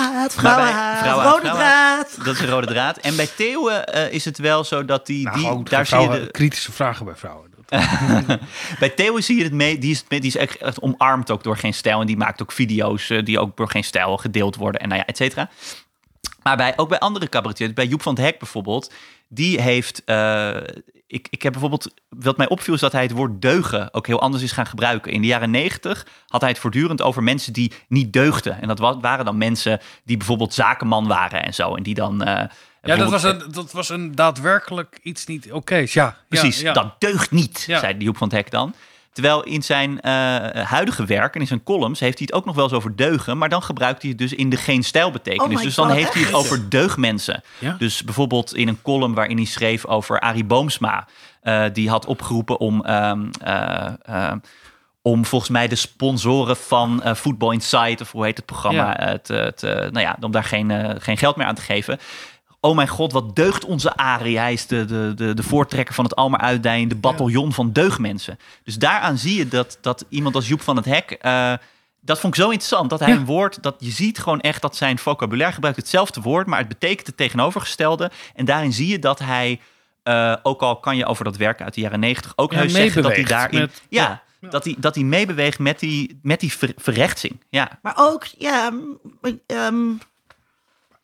Vrouwenhaat, 0.00 0.32
vrouwenhaat, 0.32 1.04
rode 1.04 1.40
vrouwenhaat. 1.40 2.10
draad. 2.14 2.24
Dat 2.24 2.34
is 2.34 2.40
een 2.40 2.48
rode 2.48 2.66
draad. 2.66 2.96
En 2.96 3.16
bij 3.16 3.26
Theeuwen 3.36 3.86
eh, 3.86 4.12
is 4.12 4.24
het 4.24 4.38
wel 4.38 4.64
zo 4.64 4.84
dat 4.84 5.06
die, 5.06 5.24
Nou, 5.24 5.36
die 5.36 5.46
gewoon 5.46 5.64
daar 5.64 5.86
zie 5.86 5.98
je 5.98 6.08
de, 6.08 6.30
kritische 6.30 6.72
vragen 6.72 7.04
bij 7.04 7.14
vrouwen. 7.14 7.54
Bij 8.78 8.88
Theo 8.88 9.20
zie 9.20 9.36
je 9.36 9.42
het 9.42 9.52
mee. 9.52 9.78
Die 9.78 9.90
is, 9.90 10.04
die 10.08 10.20
is 10.20 10.36
echt, 10.36 10.56
echt 10.56 10.80
omarmd 10.80 11.30
ook 11.30 11.42
door 11.42 11.56
geen 11.56 11.74
stijl. 11.74 12.00
En 12.00 12.06
die 12.06 12.16
maakt 12.16 12.42
ook 12.42 12.52
video's 12.52 13.10
eh, 13.10 13.24
die 13.24 13.38
ook 13.40 13.56
door 13.56 13.70
geen 13.70 13.84
stijl 13.84 14.16
gedeeld 14.16 14.56
worden. 14.56 14.80
En 14.80 14.88
nou 14.88 15.00
ja, 15.00 15.06
et 15.06 15.16
cetera. 15.16 15.50
Maar 16.42 16.56
bij, 16.56 16.72
ook 16.76 16.88
bij 16.88 16.98
andere 16.98 17.28
cabaretiers, 17.28 17.72
bij 17.72 17.86
Joep 17.86 18.02
van 18.02 18.14
het 18.14 18.22
Hek 18.24 18.38
bijvoorbeeld, 18.38 18.92
die 19.28 19.60
heeft. 19.60 20.04
eh, 20.04 20.56
ik, 21.06 21.26
ik 21.30 21.42
heb 21.42 21.52
bijvoorbeeld. 21.52 21.94
Wat 22.08 22.36
mij 22.36 22.48
opviel 22.48 22.74
is 22.74 22.80
dat 22.80 22.92
hij 22.92 23.02
het 23.02 23.10
woord 23.10 23.42
deugen 23.42 23.94
ook 23.94 24.06
heel 24.06 24.20
anders 24.20 24.42
is 24.42 24.52
gaan 24.52 24.66
gebruiken. 24.66 25.12
In 25.12 25.20
de 25.20 25.26
jaren 25.26 25.50
negentig 25.50 26.06
had 26.26 26.40
hij 26.40 26.50
het 26.50 26.58
voortdurend 26.58 27.02
over 27.02 27.22
mensen 27.22 27.52
die 27.52 27.72
niet 27.88 28.12
deugden. 28.12 28.60
En 28.60 28.68
dat 28.68 28.78
wa- 28.78 29.00
waren 29.00 29.24
dan 29.24 29.38
mensen 29.38 29.80
die 30.04 30.16
bijvoorbeeld 30.16 30.54
zakenman 30.54 31.06
waren 31.06 31.42
en 31.44 31.54
zo. 31.54 31.74
En 31.74 31.82
die 31.82 31.94
dan. 31.94 32.22
eh, 32.24 32.44
Ja, 32.82 32.96
dat 32.96 33.10
was, 33.10 33.22
een, 33.22 33.42
dat 33.52 33.72
was 33.72 33.88
een 33.88 34.14
daadwerkelijk 34.14 34.98
iets 35.02 35.26
niet 35.26 35.52
oké's. 35.52 35.92
Ja, 35.92 36.16
Precies, 36.28 36.60
ja, 36.60 36.66
ja. 36.66 36.72
dat 36.72 36.94
deugt 37.00 37.30
niet, 37.30 37.58
zei 37.58 37.96
Joep 37.98 38.16
van 38.16 38.28
het 38.28 38.36
Hek 38.36 38.50
dan. 38.50 38.74
Terwijl 39.16 39.42
in 39.42 39.62
zijn 39.62 40.00
eh, 40.00 40.12
huidige 40.64 41.04
werk 41.04 41.34
en 41.34 41.40
in 41.40 41.46
zijn 41.46 41.62
columns 41.62 42.00
heeft 42.00 42.18
hij 42.18 42.26
het 42.30 42.36
ook 42.36 42.44
nog 42.44 42.54
wel 42.54 42.64
eens 42.64 42.72
over 42.72 42.96
deugen. 42.96 43.38
Maar 43.38 43.48
dan 43.48 43.62
gebruikt 43.62 44.00
hij 44.02 44.10
het 44.10 44.18
dus 44.18 44.32
in 44.32 44.48
de 44.50 44.56
geen 44.56 44.82
stijl 44.84 45.10
betekenis. 45.10 45.56
Oh 45.58 45.62
dus 45.62 45.74
dan 45.74 45.86
God, 45.86 45.96
heeft 45.96 46.14
hij 46.14 46.22
het 46.22 46.32
over 46.34 46.68
deugdmensen. 46.68 47.42
Ja? 47.58 47.76
Dus 47.78 48.04
bijvoorbeeld 48.04 48.54
in 48.54 48.68
een 48.68 48.82
column 48.82 49.14
waarin 49.14 49.36
hij 49.36 49.46
schreef 49.46 49.86
over 49.86 50.20
Arie 50.20 50.44
Boomsma. 50.44 51.06
eh, 51.42 51.64
die 51.72 51.88
had 51.88 52.06
opgeroepen 52.06 52.58
om... 52.60 52.84
ehm, 52.84 53.26
eh, 53.42 54.32
om 55.02 55.24
volgens 55.24 55.50
mij 55.50 55.68
de 55.68 55.74
sponsoren 55.74 56.56
van 56.56 57.02
eh 57.02 57.14
Football 57.14 57.52
Insight, 57.52 58.00
of 58.00 58.12
hoe 58.12 58.24
heet 58.24 58.36
het 58.36 58.46
programma, 58.46 58.86
Ja. 58.86 58.98
eh, 58.98 59.18
te, 59.18 59.52
te- 59.56 59.88
nou 59.92 60.06
ja, 60.06 60.16
om 60.20 60.30
daar 60.30 60.44
geen, 60.44 60.96
geen 61.00 61.16
geld 61.18 61.36
meer 61.36 61.46
aan 61.46 61.54
te 61.54 61.62
geven. 61.62 61.98
Oh 62.60 62.74
mijn 62.76 62.88
god, 62.88 63.12
wat 63.12 63.36
deugt 63.36 63.64
onze 63.64 63.96
Arie. 63.96 64.38
Hij 64.38 64.52
is 64.52 64.66
de, 64.66 64.84
de, 64.84 65.12
de, 65.16 65.34
de 65.34 65.42
voortrekker 65.42 65.94
van 65.94 66.04
het 66.04 66.16
almaar 66.16 66.40
uitdijende 66.40 66.94
bataljon 66.94 67.52
van 67.52 67.72
deugdmensen. 67.72 68.38
Dus 68.64 68.78
daaraan 68.78 69.18
zie 69.18 69.36
je 69.38 69.48
dat, 69.48 69.78
dat 69.80 70.04
iemand 70.08 70.34
als 70.34 70.48
Joep 70.48 70.60
van 70.60 70.76
het 70.76 70.84
Hek... 70.84 71.10
eh, 71.10 71.52
dat 72.00 72.20
vond 72.20 72.36
ik 72.36 72.40
zo 72.42 72.48
interessant, 72.50 72.90
dat 72.90 73.00
hij 73.00 73.08
Ja. 73.08 73.14
een 73.16 73.24
woord... 73.24 73.62
dat 73.62 73.74
je 73.78 73.90
ziet 73.90 74.18
gewoon 74.18 74.40
echt 74.40 74.62
dat 74.62 74.76
zijn 74.76 74.98
vocabulaire 74.98 75.54
gebruikt 75.54 75.78
hetzelfde 75.78 76.20
woord... 76.20 76.46
maar 76.46 76.58
het 76.58 76.68
betekent 76.68 77.06
het 77.06 77.16
tegenovergestelde. 77.16 78.10
En 78.34 78.44
daarin 78.44 78.72
zie 78.72 78.88
je 78.88 78.98
dat 78.98 79.18
hij... 79.18 79.60
eh, 80.02 80.36
ook 80.42 80.62
al 80.62 80.76
kan 80.80 80.96
je 80.96 81.06
over 81.06 81.24
dat 81.24 81.36
werk 81.36 81.60
uit 81.62 81.74
de 81.74 81.80
jaren 81.80 82.00
negentig 82.00 82.32
ook 82.36 82.52
Ja, 82.52 82.58
heus 82.58 82.72
zeggen 82.72 83.02
dat 83.02 83.10
hij 83.12 83.20
meebeweegt 83.20 83.40
daarin... 83.52 83.60
met- 83.60 83.82
ja, 83.88 84.22
ja. 84.40 84.48
Dat, 84.50 84.64
hij, 84.64 84.76
dat 84.78 84.94
hij 84.94 85.04
meebeweegt 85.04 85.58
met 85.58 85.78
die, 85.80 86.18
met 86.22 86.40
die 86.40 86.52
ver- 86.52 86.72
verrechtsing. 86.76 87.40
Ja, 87.48 87.78
Maar 87.82 87.94
ook, 87.96 88.24
ja, 88.38 88.70
m- 88.70 89.98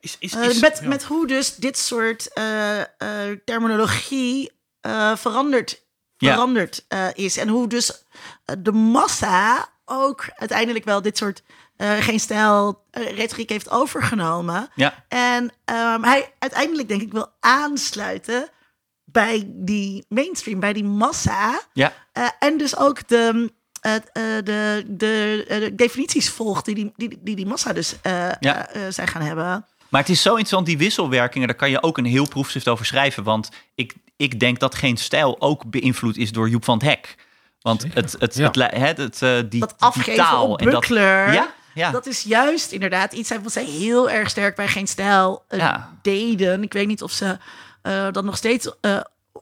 Is, 0.03 0.17
is, 0.19 0.35
eh, 0.35 0.61
met, 0.61 0.79
ja. 0.83 0.89
met 0.89 1.05
hoe 1.05 1.27
dus 1.27 1.55
dit 1.57 1.79
soort 1.79 2.33
eh, 2.33 2.81
eh, 2.81 2.87
terminologie 3.45 4.51
veranderd, 5.15 5.85
Ja. 6.17 7.13
is. 7.15 7.37
En 7.37 7.49
hoe 7.49 7.69
dus 7.69 8.05
de 8.59 8.73
massa 8.73 9.69
ook 9.85 10.25
uiteindelijk 10.37 10.85
wel 10.85 11.03
dit 11.03 11.17
soort 11.19 11.43
geen 11.77 12.21
stijl 12.21 12.85
retoriek 12.91 13.49
heeft 13.49 13.71
overgenomen. 13.71 14.69
ja. 14.75 15.05
En 15.09 15.51
ehm, 15.65 16.03
hij 16.03 16.33
uiteindelijk 16.39 16.89
denk 16.89 17.03
ik 17.03 17.13
wil 17.13 17.33
aansluiten 17.41 18.49
bij 19.05 19.45
die 19.47 20.05
mainstream, 20.09 20.61
bij 20.61 20.73
die 20.73 20.85
massa. 20.85 21.61
ja. 21.73 21.93
En 22.39 22.59
dus 22.59 22.77
ook 22.77 23.09
de, 23.09 23.53
eh, 23.81 23.95
de, 24.13 24.85
de, 24.87 25.45
de 25.49 25.73
definities 25.75 26.31
volgt 26.31 26.65
die 26.65 26.75
die, 26.75 26.93
die, 26.97 27.19
die, 27.23 27.37
die 27.37 27.47
massa 27.47 27.73
dus 27.73 27.95
Ja. 28.41 28.69
zijn 28.91 29.09
gaan 29.09 29.23
hebben. 29.23 29.67
Maar 29.93 30.01
het 30.01 30.11
is 30.11 30.23
zo 30.23 30.29
interessant, 30.29 30.67
die 30.67 30.79
wisselwerkingen, 30.79 31.47
daar 31.49 31.57
kan 31.57 31.71
je 31.71 31.83
ook 31.83 31.99
een 31.99 32.05
heel 32.05 32.29
proefschrift 32.29 32.69
over 32.69 32.87
schrijven. 32.87 33.23
Want 33.23 33.49
ik, 33.75 33.95
ik 34.17 34.41
denk 34.41 34.59
dat 34.59 34.75
geen 34.75 34.97
stijl 34.97 35.41
ook 35.41 35.71
beïnvloed 35.71 36.17
is 36.17 36.33
door 36.33 36.49
Joep 36.49 36.65
van 36.65 36.75
het 36.79 36.87
Hek. 36.87 37.15
Want 37.61 37.87
het, 37.95 38.17
het, 38.19 38.35
Ja. 38.35 38.51
het, 38.55 38.97
het, 38.99 39.23
eh, 39.23 39.39
die, 39.49 39.61
Dat 39.61 39.75
die 40.05 40.15
taal 40.15 40.49
op 40.49 40.61
en 40.61 40.71
dat. 40.71 40.87
Ja, 40.87 41.53
ja. 41.75 41.91
Dat 41.91 42.07
is 42.07 42.23
juist 42.23 42.73
inderdaad 42.73 43.13
iets 43.13 43.31
wat 43.43 43.53
zij 43.53 43.65
heel 43.65 44.11
erg 44.11 44.31
sterk 44.31 44.57
bij 44.57 44.69
Geen 44.69 44.89
Stijl 44.89 45.45
eh, 45.49 45.59
Ja. 45.59 45.99
deden. 46.03 46.63
Ik 46.63 46.73
weet 46.73 46.87
niet 46.87 47.03
of 47.03 47.13
ze 47.13 47.39
eh, 47.83 48.07
dat 48.13 48.25
nog 48.25 48.37
steeds 48.37 48.71
eh, 48.81 49.01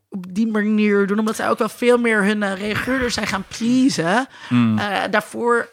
op 0.08 0.34
die 0.34 0.46
manier 0.46 1.06
doen. 1.06 1.18
Omdat 1.18 1.36
zij 1.36 1.48
ook 1.50 1.58
wel 1.58 1.68
veel 1.68 1.98
meer 1.98 2.24
hun 2.24 2.42
uh, 2.42 2.54
reageurders 2.54 3.14
zijn 3.14 3.26
gaan 3.26 3.44
pleasen. 3.48 4.26
Hmm. 4.48 4.78
Eh, 4.78 5.02
daarvoor 5.10 5.68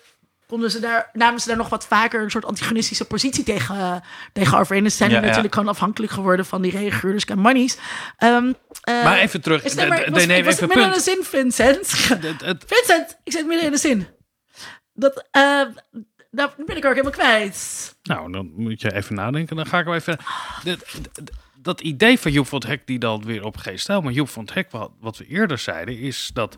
konden 0.47 0.71
ze 0.71 0.79
daar, 0.79 1.09
namen 1.13 1.39
ze 1.39 1.47
daar 1.47 1.57
nog 1.57 1.69
wat 1.69 1.87
vaker 1.87 2.21
een 2.21 2.31
soort 2.31 2.45
antagonistische 2.45 3.05
positie 3.05 3.43
tegen, 3.43 4.03
tegenover. 4.33 4.83
Dus 4.83 4.97
zijn 4.97 5.09
Ja, 5.09 5.15
er 5.15 5.21
natuurlijk 5.25 5.53
gewoon 5.53 5.69
afhankelijk 5.69 6.11
geworden 6.11 6.45
van 6.45 6.61
die 6.61 6.71
reaguurders 6.71 7.25
en 7.25 7.39
monies. 7.39 7.77
Eh, 8.17 8.39
Maar 9.03 9.17
even 9.17 9.41
terug. 9.41 9.75
nee, 9.75 9.85
ik 9.85 10.09
was, 10.09 10.25
nee, 10.25 10.43
was 10.43 10.53
even 10.53 10.67
midden 10.67 10.85
in 10.85 10.91
de 10.91 11.01
punt. 11.03 11.03
zin, 11.03 11.23
Vincent. 11.23 11.87
Vincent, 12.73 13.17
ik 13.23 13.31
zit 13.31 13.45
midden 13.47 13.65
in 13.65 13.71
de 13.71 13.77
zin. 13.77 14.07
Dat, 14.93 15.27
eh, 15.31 15.41
nou 16.31 16.49
ben 16.65 16.77
ik 16.77 16.85
ook 16.85 16.91
helemaal 16.91 17.11
kwijt. 17.11 17.95
Nou, 18.03 18.31
dan 18.31 18.51
moet 18.55 18.81
je 18.81 18.93
even 18.95 19.15
nadenken. 19.15 19.55
Dan 19.55 19.65
ga 19.65 19.79
ik 19.79 19.85
wel 19.85 19.95
even. 19.95 20.17
Dat, 20.63 20.79
dat- 21.13 21.31
dat 21.61 21.81
idee 21.81 22.19
van 22.19 22.31
Joep 22.31 22.47
van 22.47 22.59
het 22.59 22.67
Hek 22.67 22.87
die 22.87 22.99
dan 22.99 23.25
weer 23.25 23.43
op 23.43 23.57
geen 23.57 23.79
stijl. 23.79 24.01
Maar 24.01 24.11
Joep 24.13 24.29
van 24.29 24.43
het 24.43 24.53
Hek, 24.53 24.71
wat, 24.71 24.91
wat 24.99 25.17
we 25.17 25.25
eerder 25.27 25.57
zeiden, 25.57 25.97
is 25.99 26.29
dat. 26.33 26.55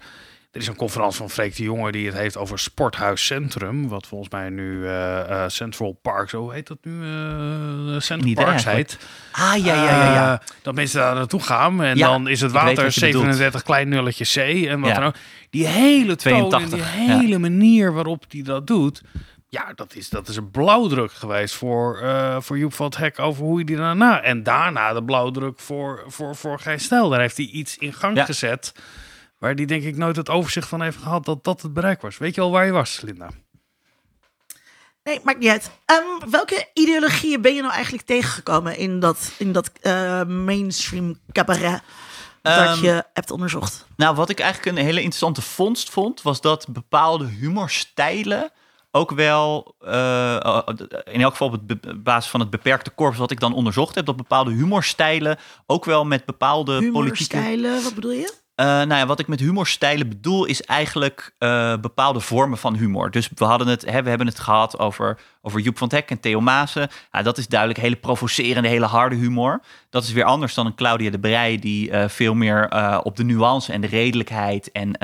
Er 0.52 0.62
is 0.62 0.68
een 0.68 0.76
conferentie 0.76 1.18
van 1.18 1.30
Freek 1.30 1.56
de 1.56 1.64
Jonge 1.64 1.92
die 1.92 2.06
het 2.06 2.16
heeft 2.16 2.38
over 2.38 2.60
Sporthuis 2.60 3.26
Centrum. 3.26 3.88
Wat 3.88 4.08
volgens 4.08 4.30
mij 4.30 4.50
nu 4.50 4.86
eh, 4.86 5.44
eh, 5.44 5.50
Central 5.50 6.00
Park, 6.02 6.30
zo 6.30 6.50
heet 6.50 6.68
dat 6.68 6.78
nu? 6.82 7.02
eh 7.04 8.00
Central 8.00 8.46
eigenlijk. 8.46 8.76
heet. 8.76 8.98
Ah, 9.32 9.58
ja, 9.66 9.74
ja, 9.74 9.84
ja. 9.84 10.14
ja. 10.14 10.42
Dat 10.62 10.76
mensen 10.76 11.00
daar 11.00 11.16
naartoe 11.16 11.42
gaan 11.42 11.84
en 11.84 11.98
Ja, 11.98 12.08
dan 12.08 12.28
is 12.28 12.42
het 12.42 12.52
water 12.52 12.84
wat 12.84 12.94
je 12.94 13.00
bedoelt. 13.02 13.14
37 13.24 13.64
klein 13.64 13.90
nulletje 13.90 14.26
C 14.26 14.66
en 14.68 14.80
wat 14.80 14.90
Ja. 14.90 14.96
dan 14.96 15.04
ook. 15.04 15.16
Die 15.50 15.68
hele 15.68 16.16
toon 16.16 16.34
en 16.34 16.50
82, 16.50 16.72
die 16.72 16.84
hele 16.84 17.38
manier 17.40 17.94
waarop 17.94 18.24
hij 18.30 18.42
dat 18.42 18.68
doet. 18.68 19.02
Ja, 19.50 19.72
dat 19.76 19.96
is, 19.96 20.10
dat 20.10 20.28
is 20.28 20.36
een 20.36 20.52
blauwdruk 20.52 21.12
geweest 21.12 21.56
voor, 21.56 22.04
voor 22.40 22.58
Joep 22.58 22.74
van 22.74 22.86
het 22.86 22.98
Hek 22.98 23.20
over 23.20 23.44
hoe 23.44 23.56
hij 23.56 23.64
die 23.64 23.76
daarna... 23.76 24.22
En 24.22 24.44
daarna 24.44 24.94
de 24.94 25.04
blauwdruk 25.04 25.60
voor, 25.60 26.04
voor, 26.08 26.36
voor 26.36 26.62
Stijl. 26.76 27.10
Daar 27.10 27.20
heeft 27.20 27.38
hij 27.38 27.46
iets 27.46 27.78
in 27.78 27.94
gang 27.94 28.26
gezet... 28.26 28.74
waar 29.40 29.56
die 29.56 29.66
denk 29.66 29.84
ik 29.84 29.98
nooit 29.98 30.16
het 30.16 30.30
overzicht 30.30 30.68
van 30.68 30.82
heeft 30.82 30.98
gehad 30.98 31.26
dat 31.26 31.44
dat 31.44 31.62
het 31.62 31.74
bereik 31.74 32.02
was. 32.02 32.18
Weet 32.18 32.36
je 32.36 32.42
al 32.42 32.52
waar 32.52 32.66
je 32.66 32.72
was, 32.72 33.02
Linda? 33.02 33.30
Nee, 35.04 35.20
maakt 35.24 35.40
niet 35.40 35.50
uit. 35.50 35.72
Ehm, 35.86 36.30
welke 36.30 36.70
ideologieën 36.74 37.42
ben 37.42 37.56
je 37.56 37.62
nou 37.62 37.74
eigenlijk 37.74 38.06
tegengekomen 38.06 38.78
in 38.78 39.00
dat, 39.00 39.32
in 39.38 39.52
dat 39.52 39.72
eh, 39.82 40.24
mainstream 40.26 41.20
cabaret 41.32 41.82
dat 42.42 42.54
Ehm, 42.54 42.84
je 42.84 43.04
hebt 43.14 43.32
onderzocht? 43.32 43.86
Nou, 43.96 44.16
wat 44.16 44.30
ik 44.30 44.40
eigenlijk 44.40 44.78
een 44.78 44.84
hele 44.84 45.02
interessante 45.02 45.42
vondst 45.42 45.90
vond, 45.90 46.22
was 46.22 46.42
dat 46.42 46.68
bepaalde 46.70 47.26
humorstijlen 47.26 48.52
ook 48.92 49.12
wel, 49.12 49.76
eh, 49.80 50.60
in 51.04 51.22
elk 51.22 51.32
geval 51.32 51.48
op 51.48 51.62
het 51.68 52.04
basis 52.04 52.32
van 52.32 52.40
het 52.40 52.50
beperkte 52.50 52.90
korps 52.90 53.18
wat 53.18 53.32
ik 53.32 53.40
dan 53.40 53.54
onderzocht 53.54 53.96
heb, 53.96 54.06
dat 54.06 54.16
bepaalde 54.16 54.52
humorstijlen 54.52 55.38
ook 55.66 55.86
wel 55.86 56.06
met 56.06 56.26
bepaalde 56.26 56.92
politieke... 56.92 57.38
Humorstijlen, 57.38 57.84
wat 57.84 57.94
bedoel 57.94 58.12
je? 58.12 58.34
Eh, 58.60 58.66
nou 58.66 58.94
ja, 58.94 59.06
wat 59.06 59.20
ik 59.20 59.28
met 59.28 59.40
humorstijlen 59.40 60.10
bedoel, 60.10 60.46
is 60.46 60.62
eigenlijk 60.62 61.36
eh, 61.38 61.78
bepaalde 61.78 62.20
vormen 62.20 62.58
van 62.58 62.76
humor. 62.76 63.12
Dus 63.12 63.30
we, 63.36 63.46
hadden 63.46 63.68
het, 63.68 63.86
hè, 63.86 64.04
we 64.04 64.10
hebben 64.10 64.28
het 64.28 64.40
gehad 64.40 64.80
over, 64.80 65.20
over 65.42 65.60
Joep 65.60 65.78
van 65.78 65.92
Hek 65.92 66.10
en 66.10 66.20
Theo 66.20 66.42
Maassen. 66.42 66.90
Ja, 67.12 67.22
dat 67.22 67.38
is 67.38 67.48
duidelijk 67.48 67.80
hele 67.80 67.96
provocerende, 67.96 68.68
hele 68.68 68.86
harde 68.86 69.16
humor. 69.16 69.62
Dat 69.90 70.04
is 70.04 70.12
weer 70.12 70.24
anders 70.24 70.54
dan 70.54 70.66
een 70.66 70.76
Claudia 70.76 71.10
de 71.10 71.20
Brij, 71.20 71.58
die 71.58 71.92
eh, 71.92 72.10
veel 72.10 72.34
meer 72.34 72.70
op 73.04 73.16
de 73.16 73.24
nuance 73.24 73.74
en 73.74 73.82
de 73.82 73.88
redelijkheid 73.88 74.72
en 74.72 74.98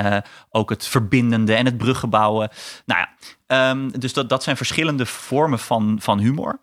ook 0.50 0.70
het 0.70 0.88
verbindende 0.88 1.54
en 1.54 1.66
het 1.66 1.78
bruggenbouwen. 1.78 2.50
Nou 2.86 3.00
ja, 3.00 3.10
ehm, 3.48 3.90
dus 3.90 4.14
dat, 4.14 4.30
dat 4.30 4.44
zijn 4.44 4.58
verschillende 4.58 5.06
vormen 5.06 5.60
van, 5.60 5.98
van 6.02 6.20
humor. 6.20 6.60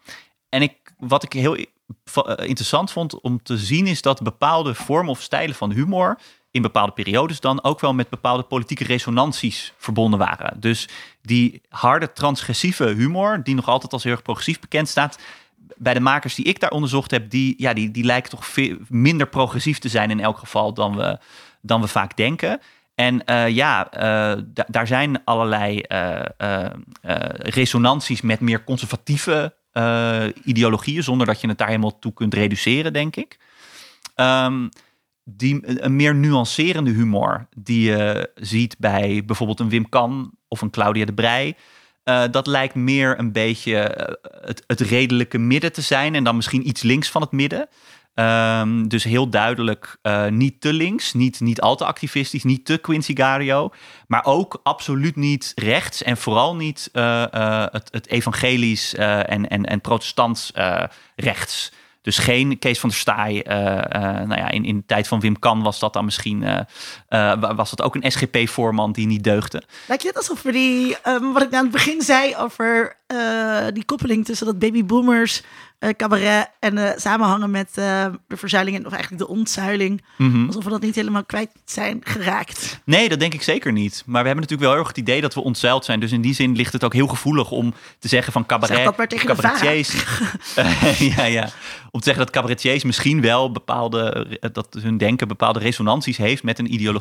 En 0.49 0.63
ik, 0.63 0.95
wat 0.99 1.23
ik 1.23 1.33
heel 1.33 1.57
interessant 2.37 2.91
vond 2.91 3.21
om 3.21 3.43
te 3.43 3.57
zien, 3.59 3.87
is 3.87 4.03
dat 4.03 4.23
bepaalde 4.23 4.75
vormen 4.75 5.11
of 5.11 5.23
stijlen 5.23 5.55
van 5.55 5.71
humor 5.71 6.19
in 6.53 6.63
bepaalde 6.63 6.93
periodes 6.93 7.41
dan 7.41 7.65
ook 7.65 7.81
wel 7.81 7.95
met 7.95 8.09
bepaalde 8.09 8.43
politieke 8.43 8.85
resonanties 8.85 9.73
verbonden 9.77 10.19
waren. 10.19 10.61
Dus 10.61 10.89
die 11.23 11.63
harde 11.69 12.13
transgressieve 12.13 12.85
humor, 12.85 13.43
die 13.43 13.55
nog 13.55 13.69
altijd 13.69 13.93
als 13.93 14.03
heel 14.03 14.13
erg 14.13 14.23
progressief 14.23 14.61
bekend 14.61 14.89
staat, 14.89 15.19
bij 15.77 15.95
de 15.95 16.01
makers 16.01 16.35
die 16.35 16.45
ik 16.45 16.61
daar 16.61 16.71
onderzocht 16.71 17.11
heb, 17.11 17.31
die, 17.31 17.55
ja, 17.59 17.73
die, 17.73 17.91
die 17.91 18.05
lijken 18.05 18.31
toch 18.31 18.47
veel 18.47 18.77
minder 18.89 19.27
progressief 19.27 19.79
te 19.79 19.89
zijn 19.89 20.11
in 20.11 20.21
elk 20.21 20.39
geval 20.39 20.75
dan 20.75 20.97
we, 20.97 21.19
dan 21.61 21.81
we 21.81 21.87
vaak 21.87 22.17
denken. 22.17 22.61
En 22.95 23.25
eh, 23.25 23.49
ja, 23.49 23.91
eh, 23.91 24.43
da- 24.47 24.67
daar 24.69 24.87
zijn 24.87 25.25
allerlei 25.25 25.81
eh, 25.81 26.67
resonanties 27.39 28.21
met 28.21 28.41
meer 28.41 28.65
conservatieve 28.65 29.55
ideologieën, 30.45 31.03
zonder 31.03 31.27
dat 31.27 31.41
je 31.41 31.49
het 31.49 31.59
daar 31.59 31.69
helemaal 31.69 31.99
toe 31.99 32.13
kunt 32.13 32.35
reduceren, 32.35 32.93
denk 32.93 33.17
ik. 33.17 33.39
Ehm, 34.15 34.69
die, 35.25 35.83
een 35.83 35.97
meer 35.97 36.15
nuancerende 36.15 36.91
humor 36.91 37.49
die 37.57 37.91
je 37.91 38.31
ziet 38.35 38.77
bij 38.79 39.23
bijvoorbeeld 39.27 39.61
een 39.61 39.69
Wim 39.69 39.89
Kan 39.89 40.33
of 40.49 40.61
een 40.61 40.71
Claudia 40.71 41.05
de 41.05 41.15
Brij. 41.15 41.57
eh, 42.05 42.25
dat 42.31 42.47
lijkt 42.47 42.75
meer 42.75 43.19
een 43.19 43.33
beetje 43.33 43.79
eh, 43.79 44.15
het, 44.47 44.65
het 44.67 44.81
redelijke 44.81 45.39
midden 45.39 45.73
te 45.73 45.81
zijn 45.81 46.15
en 46.15 46.25
dan 46.25 46.37
misschien 46.37 46.69
iets 46.69 46.83
links 46.83 47.11
van 47.11 47.23
het 47.23 47.33
midden. 47.33 47.69
Ehm, 48.15 48.87
dus 48.89 49.05
heel 49.05 49.29
duidelijk 49.29 49.99
eh, 50.03 50.27
niet 50.27 50.61
te 50.61 50.73
links, 50.73 51.13
niet, 51.13 51.41
niet 51.41 51.61
al 51.61 51.77
te 51.77 51.85
activistisch, 51.85 52.45
niet 52.45 52.65
te 52.65 52.79
Quincy 52.79 53.17
Gario. 53.17 53.71
Maar 54.07 54.25
ook 54.25 54.61
absoluut 54.63 55.17
niet 55.17 55.53
rechts 55.55 56.03
en 56.03 56.17
vooral 56.17 56.57
niet 56.57 56.89
eh, 56.93 57.23
eh, 57.35 57.67
het, 57.71 57.89
het 57.91 58.09
evangelisch 58.09 58.95
eh, 58.95 59.31
en, 59.31 59.49
en, 59.49 59.65
en 59.65 59.81
protestants 59.81 60.53
eh, 60.53 60.85
rechts. 61.17 61.73
Dus 62.03 62.19
geen 62.19 62.59
Kees 62.59 62.81
van 62.81 62.89
der 62.89 62.99
Staaij. 62.99 63.43
eh, 63.43 63.79
eh, 63.79 64.27
nou 64.29 64.41
ja, 64.41 64.51
in, 64.51 64.65
in 64.65 64.77
de 64.77 64.85
tijd 64.87 65.09
van 65.09 65.21
Wim 65.21 65.39
Kan 65.39 65.63
was 65.63 65.79
dat 65.79 65.93
dan 65.93 66.05
misschien 66.05 66.67
eh, 67.13 67.33
wa- 67.41 67.55
was 67.55 67.71
dat 67.71 67.83
ook 67.83 67.95
een 67.95 68.11
SGP-voorman 68.13 68.93
die 68.93 69.07
niet 69.07 69.25
deugde. 69.25 69.63
Lijkt 69.89 70.03
je 70.03 70.09
het 70.09 70.17
alsof 70.19 70.43
we 70.43 70.53
die, 70.53 70.97
ehm, 71.03 71.33
wat 71.33 71.43
ik 71.43 71.53
aan 71.55 71.63
het 71.63 71.73
begin 71.73 72.03
zei 72.03 72.37
over 72.37 72.97
eh, 73.07 73.67
die 73.73 73.85
koppeling 73.85 74.25
tussen 74.25 74.47
dat 74.47 74.59
babyboomers, 74.59 75.43
eh 75.79 75.91
cabaret 75.97 76.51
en 76.61 76.95
samenhangen 77.01 77.51
met 77.51 77.75
de 77.75 78.11
verzuiling, 78.29 78.87
of 78.87 78.93
eigenlijk 78.93 79.23
de 79.23 79.29
ontzuiling, 79.29 80.03
Mhm. 80.19 80.47
alsof 80.47 80.65
we 80.65 80.71
dat 80.71 80.81
niet 80.83 80.95
helemaal 80.95 81.25
kwijt 81.25 81.51
zijn 81.65 82.01
geraakt. 82.05 82.81
Nee, 82.85 83.09
dat 83.09 83.21
denk 83.21 83.35
ik 83.35 83.43
zeker 83.43 83.73
niet. 83.73 84.03
Maar 84.07 84.21
we 84.23 84.27
hebben 84.29 84.45
natuurlijk 84.49 84.61
wel 84.61 84.71
heel 84.71 84.79
erg 84.81 84.89
het 84.89 84.97
idee 84.99 85.21
dat 85.21 85.35
we 85.35 85.41
ontzeild 85.43 85.85
zijn. 85.85 86.01
Dus 86.01 86.13
in 86.13 86.21
die 86.21 86.35
zin 86.35 86.57
ligt 86.57 86.73
het 86.73 86.85
ook 86.85 86.93
heel 86.93 87.07
gevoelig 87.07 87.51
om 87.51 87.75
te 87.99 88.09
zeggen 88.09 88.33
van 88.33 88.47
cabaret. 88.47 88.77
Zeg 88.77 88.85
dat 88.85 88.97
maar 88.97 89.09
tegen 89.09 89.27
de 89.27 89.35
cabaretiers. 89.35 89.95
Ja, 91.17 91.25
ja. 91.25 91.49
Om 91.91 92.01
te 92.01 92.07
zeggen 92.07 92.25
dat 92.25 92.35
cabaretiers 92.35 92.85
misschien 92.85 93.21
wel 93.21 93.53
bepaalde, 93.53 94.27
dat 94.53 94.77
hun 94.81 94.97
denken 94.99 95.29
bepaalde 95.29 95.59
resonanties 95.59 96.17
heeft 96.17 96.43
met 96.43 96.59
een 96.59 96.73
ideologie. 96.73 97.01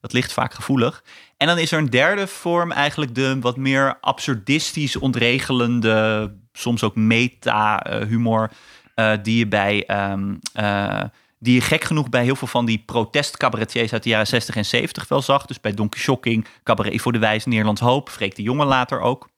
Dat 0.00 0.12
ligt 0.12 0.32
vaak 0.32 0.54
gevoelig. 0.54 1.04
En 1.36 1.46
dan 1.46 1.58
is 1.58 1.72
er 1.72 1.78
een 1.78 1.90
derde 1.90 2.26
vorm, 2.26 2.72
eigenlijk 2.72 3.14
de 3.14 3.38
wat 3.40 3.56
meer 3.56 3.98
absurdistisch 4.00 4.96
ontregelende, 4.96 6.32
soms 6.52 6.82
ook 6.82 6.96
meta-humor, 6.96 8.50
eh, 8.94 9.12
die 9.22 9.38
je 9.38 9.48
bij. 9.48 9.86
ehm, 9.86 10.34
eh, 10.52 11.02
die 11.38 11.54
je 11.54 11.60
gek 11.60 11.84
genoeg 11.84 12.08
bij 12.08 12.24
heel 12.24 12.36
veel 12.36 12.48
van 12.48 12.66
die 12.66 12.82
protestcabaretiers 12.86 13.92
uit 13.92 14.02
de 14.02 14.08
jaren 14.08 14.26
60 14.26 14.56
en 14.56 14.64
70 14.64 15.08
wel 15.08 15.22
zag. 15.22 15.46
Dus 15.46 15.60
bij 15.60 15.74
Donkey 15.74 16.00
Shocking, 16.00 16.46
Cabaret 16.62 17.00
voor 17.00 17.12
de 17.12 17.18
Wijs, 17.18 17.44
Nederlands 17.44 17.80
Hoop, 17.80 18.08
Freek 18.08 18.36
de 18.36 18.42
Jonge 18.42 18.64
later 18.64 19.00
ook. 19.00 19.28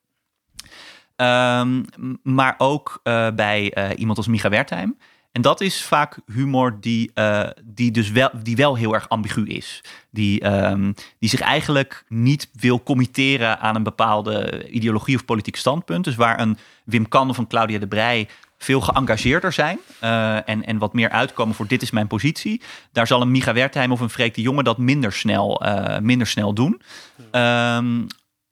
Ehm, 1.17 1.83
maar 2.23 2.55
ook 2.59 3.01
eh, 3.03 3.29
bij 3.31 3.95
iemand 3.97 4.19
als 4.19 4.27
Micha 4.27 4.49
Wertheim. 4.49 4.97
En 5.37 5.43
dat 5.43 5.61
is 5.61 5.83
vaak 5.83 6.19
humor 6.33 6.77
die, 6.81 7.11
eh, 7.15 7.49
die 7.65 7.91
dus 7.91 8.11
wel, 8.11 8.31
die 8.43 8.57
wel 8.57 8.77
heel 8.77 8.95
erg 8.95 9.09
ambigu 9.09 9.47
is. 9.47 9.85
Die, 10.11 10.41
ehm, 10.41 10.93
die 11.19 11.29
zich 11.29 11.41
eigenlijk 11.41 12.05
niet 12.09 12.49
wil 12.53 12.83
committeren 12.83 13.61
aan 13.61 13.75
een 13.75 13.83
bepaalde 13.83 14.69
ideologie 14.71 15.17
of 15.17 15.25
politiek 15.25 15.57
standpunt. 15.57 16.05
Dus 16.05 16.15
waar 16.15 16.41
een 16.41 16.59
Wim 16.85 17.09
Kan 17.09 17.29
of 17.29 17.39
een 17.39 17.47
Claudia 17.47 17.79
de 17.79 17.87
Brij 17.87 18.29
veel 18.59 18.81
geëngageerder 18.81 19.53
zijn 19.53 19.79
eh, 20.01 20.49
en, 20.49 20.65
en 20.65 20.79
wat 20.79 20.93
meer 20.93 21.11
uitkomen 21.11 21.55
voor 21.55 21.67
dit 21.67 21.83
is 21.83 21.91
mijn 21.91 22.07
positie. 22.07 22.63
Daar 22.93 23.07
zal 23.07 23.21
een 23.21 23.31
Micha 23.31 23.53
Wertheim 23.53 23.93
of 23.93 24.01
een 24.01 24.11
Freek 24.11 24.35
de 24.35 24.43
Jonge 24.43 24.63
dat 24.63 24.79
minder 24.79 25.13
snel, 25.13 25.61
eh, 25.61 25.99
minder 25.99 26.27
snel 26.27 26.55
doen. 26.55 26.83
Ehm, 27.31 28.07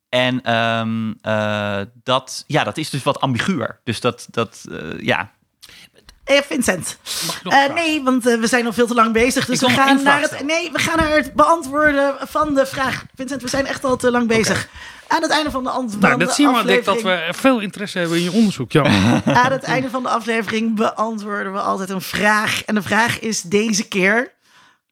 en 0.09 0.43
ehm, 0.43 1.12
eh, 1.20 1.81
dat, 2.02 2.44
ja, 2.47 2.65
dat 2.65 2.77
is 2.77 2.90
dus 2.90 3.02
wat 3.02 3.20
ambiguur. 3.20 3.81
Dus 3.85 4.01
dat, 4.01 4.27
dat 4.31 4.65
ja, 5.01 5.32
Eh, 6.25 6.41
Vincent. 6.41 6.99
Vragen? 7.03 7.75
nee, 7.75 8.03
want 8.03 8.27
eh, 8.27 8.39
we 8.39 8.47
zijn 8.47 8.67
al 8.67 8.73
veel 8.73 8.87
te 8.87 8.95
lang 8.95 9.13
bezig. 9.13 9.47
Dus 9.47 9.61
we 9.61 9.71
gaan, 9.71 10.03
naar 10.03 10.21
het, 10.21 10.27
stellen. 10.27 10.47
nee, 10.47 10.73
we 10.73 10.79
gaan 10.79 10.97
naar 10.97 11.11
het 11.11 11.35
beantwoorden 11.35 12.17
van 12.21 12.55
de 12.55 12.67
vraag. 12.67 13.05
Vincent, 13.15 13.43
we 13.43 13.49
zijn 13.49 13.67
echt 13.67 13.85
al 13.85 13.97
te 13.97 14.11
lang 14.11 14.29
bezig. 14.29 14.69
Aan 15.07 15.23
het 15.23 15.31
einde 15.31 15.51
van 15.51 15.63
de 15.65 15.71
antwoord. 15.71 16.03
Nou, 16.03 16.19
dat 16.19 16.35
zien 16.35 16.53
we 16.53 16.65
Dick, 16.65 16.85
dat 16.85 17.03
we 17.03 17.29
veel 17.31 17.61
interesse 17.61 17.99
hebben 17.99 18.17
in 18.17 18.23
je 18.23 18.33
onderzoek. 18.33 18.73
Ja. 18.73 18.85
Aan 19.45 19.53
het 19.53 19.63
einde 19.63 19.91
van 19.91 20.03
de 20.03 20.09
aflevering 20.09 20.77
beantwoorden 20.77 21.53
we 21.53 21.61
altijd 21.61 21.91
een 21.91 22.01
vraag. 22.01 22.65
En 22.65 22.75
de 22.75 22.83
vraag 22.83 23.21
is 23.21 23.43
deze 23.43 23.89
keer: 23.89 24.33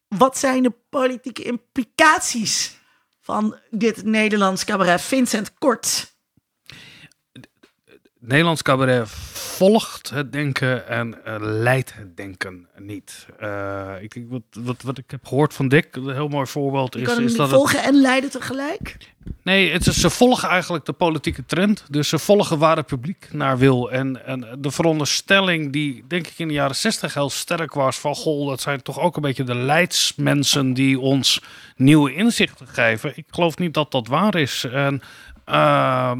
wat 0.09 0.39
zijn 0.39 0.63
de 0.63 0.73
politieke 0.91 1.43
implicaties 1.43 2.79
van 3.23 3.57
dit 3.71 4.05
Nederlands 4.05 4.65
cabaret? 4.65 5.01
Vincent, 5.01 5.53
kort. 5.59 6.12
Nederlands 8.25 8.63
cabaret 8.63 9.09
volgt 9.33 10.11
het 10.11 10.33
denken 10.33 10.89
en 10.89 11.25
eh, 11.25 11.35
leidt 11.39 11.95
het 11.95 12.17
denken 12.17 12.69
niet. 12.79 13.27
Eh, 13.39 13.93
ik 14.01 14.15
denk 14.15 14.31
wat, 14.31 14.43
wat, 14.65 14.83
wat 14.83 14.99
ik 14.99 15.11
heb 15.11 15.27
gehoord 15.27 15.55
van 15.55 15.69
Dick, 15.69 15.97
een 15.97 16.13
heel 16.13 16.29
mooi 16.29 16.47
voorbeeld 16.47 16.97
is, 16.97 17.17
is 17.19 17.37
dat 17.37 17.47
het 17.47 17.57
volgen 17.57 17.83
en 17.83 18.01
leiden 18.01 18.31
tegelijk. 18.31 18.97
Nee, 19.43 19.71
het 19.71 19.87
is, 19.87 20.01
ze 20.01 20.11
volgen 20.11 20.49
eigenlijk 20.49 20.85
de 20.85 20.93
politieke 20.93 21.45
trend. 21.45 21.85
Dus 21.91 22.09
ze 22.09 22.19
volgen 22.19 22.59
waar 22.59 22.77
het 22.77 22.87
publiek 22.87 23.29
naar 23.33 23.59
wil. 23.59 23.91
En, 23.91 24.27
en 24.27 24.47
de 24.59 24.71
veronderstelling 24.71 25.73
die, 25.73 26.05
denk 26.09 26.27
ik, 26.27 26.39
in 26.39 26.49
de 26.49 26.55
jaren 26.55 26.77
zestig 26.77 27.15
heel 27.15 27.31
sterk 27.31 27.75
was... 27.75 27.99
van, 27.99 28.15
goh, 28.15 28.49
dat 28.49 28.61
zijn 28.61 28.83
toch 28.83 29.01
ook 29.01 29.17
een 29.17 29.23
beetje 29.23 29.45
de 29.45 29.55
leidsmensen... 29.55 30.75
die 30.75 31.01
ons 31.01 31.41
nieuwe 31.77 32.15
inzichten 32.15 32.67
geven. 32.67 33.13
Ik 33.15 33.25
geloof 33.31 33.59
niet 33.59 33.75
dat 33.75 33.91
dat 33.91 34.07
waar 34.07 34.35
is. 34.35 34.65
En 34.65 35.03
uh, 35.47 36.13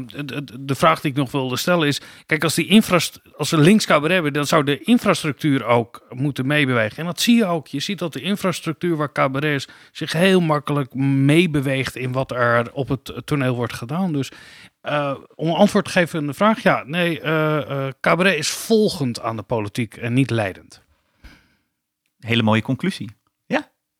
de, 0.59 0.75
vraag 0.75 1.01
die 1.01 1.11
ik 1.11 1.17
nog 1.17 1.31
wilde 1.31 1.57
stellen 1.57 1.87
is: 1.87 2.01
kijk, 2.25 2.43
als, 2.43 2.55
die 2.55 2.67
infrast 2.67 3.21
als 3.37 3.49
we 3.49 3.57
links 3.57 3.85
hebben, 3.85 4.33
dan 4.33 4.45
zou 4.45 4.63
de 4.63 4.79
infrastructuur 4.79 5.65
ook 5.65 6.05
moeten 6.09 6.47
meebewegen. 6.47 6.97
En 6.97 7.05
dat 7.05 7.21
zie 7.21 7.35
je 7.35 7.45
ook. 7.45 7.67
Je 7.67 7.79
ziet 7.79 7.99
dat 7.99 8.13
de 8.13 8.21
infrastructuur 8.21 8.95
waar 8.95 9.11
cabaret 9.11 9.55
is 9.55 9.67
zich 9.91 10.11
heel 10.11 10.41
makkelijk 10.41 10.93
meebeweegt 10.93 11.95
in 11.95 12.11
wat 12.11 12.31
er 12.31 12.73
op 12.73 12.89
het 12.89 13.21
toneel 13.25 13.55
wordt 13.55 13.73
gedaan. 13.73 14.13
Dus 14.13 14.31
uh, 14.83 15.15
om 15.35 15.51
antwoord 15.51 15.85
te 15.85 15.91
geven 15.91 16.19
aan 16.19 16.27
de 16.27 16.33
vraag: 16.33 16.63
ja, 16.63 16.83
nee, 16.85 17.21
uh, 17.21 17.87
cabaret 18.01 18.37
is 18.37 18.49
volgend 18.49 19.21
aan 19.21 19.35
de 19.35 19.43
politiek 19.43 19.95
en 19.95 20.13
niet 20.13 20.29
leidend. 20.29 20.81
Hele 22.19 22.43
mooie 22.43 22.61
conclusie. 22.61 23.09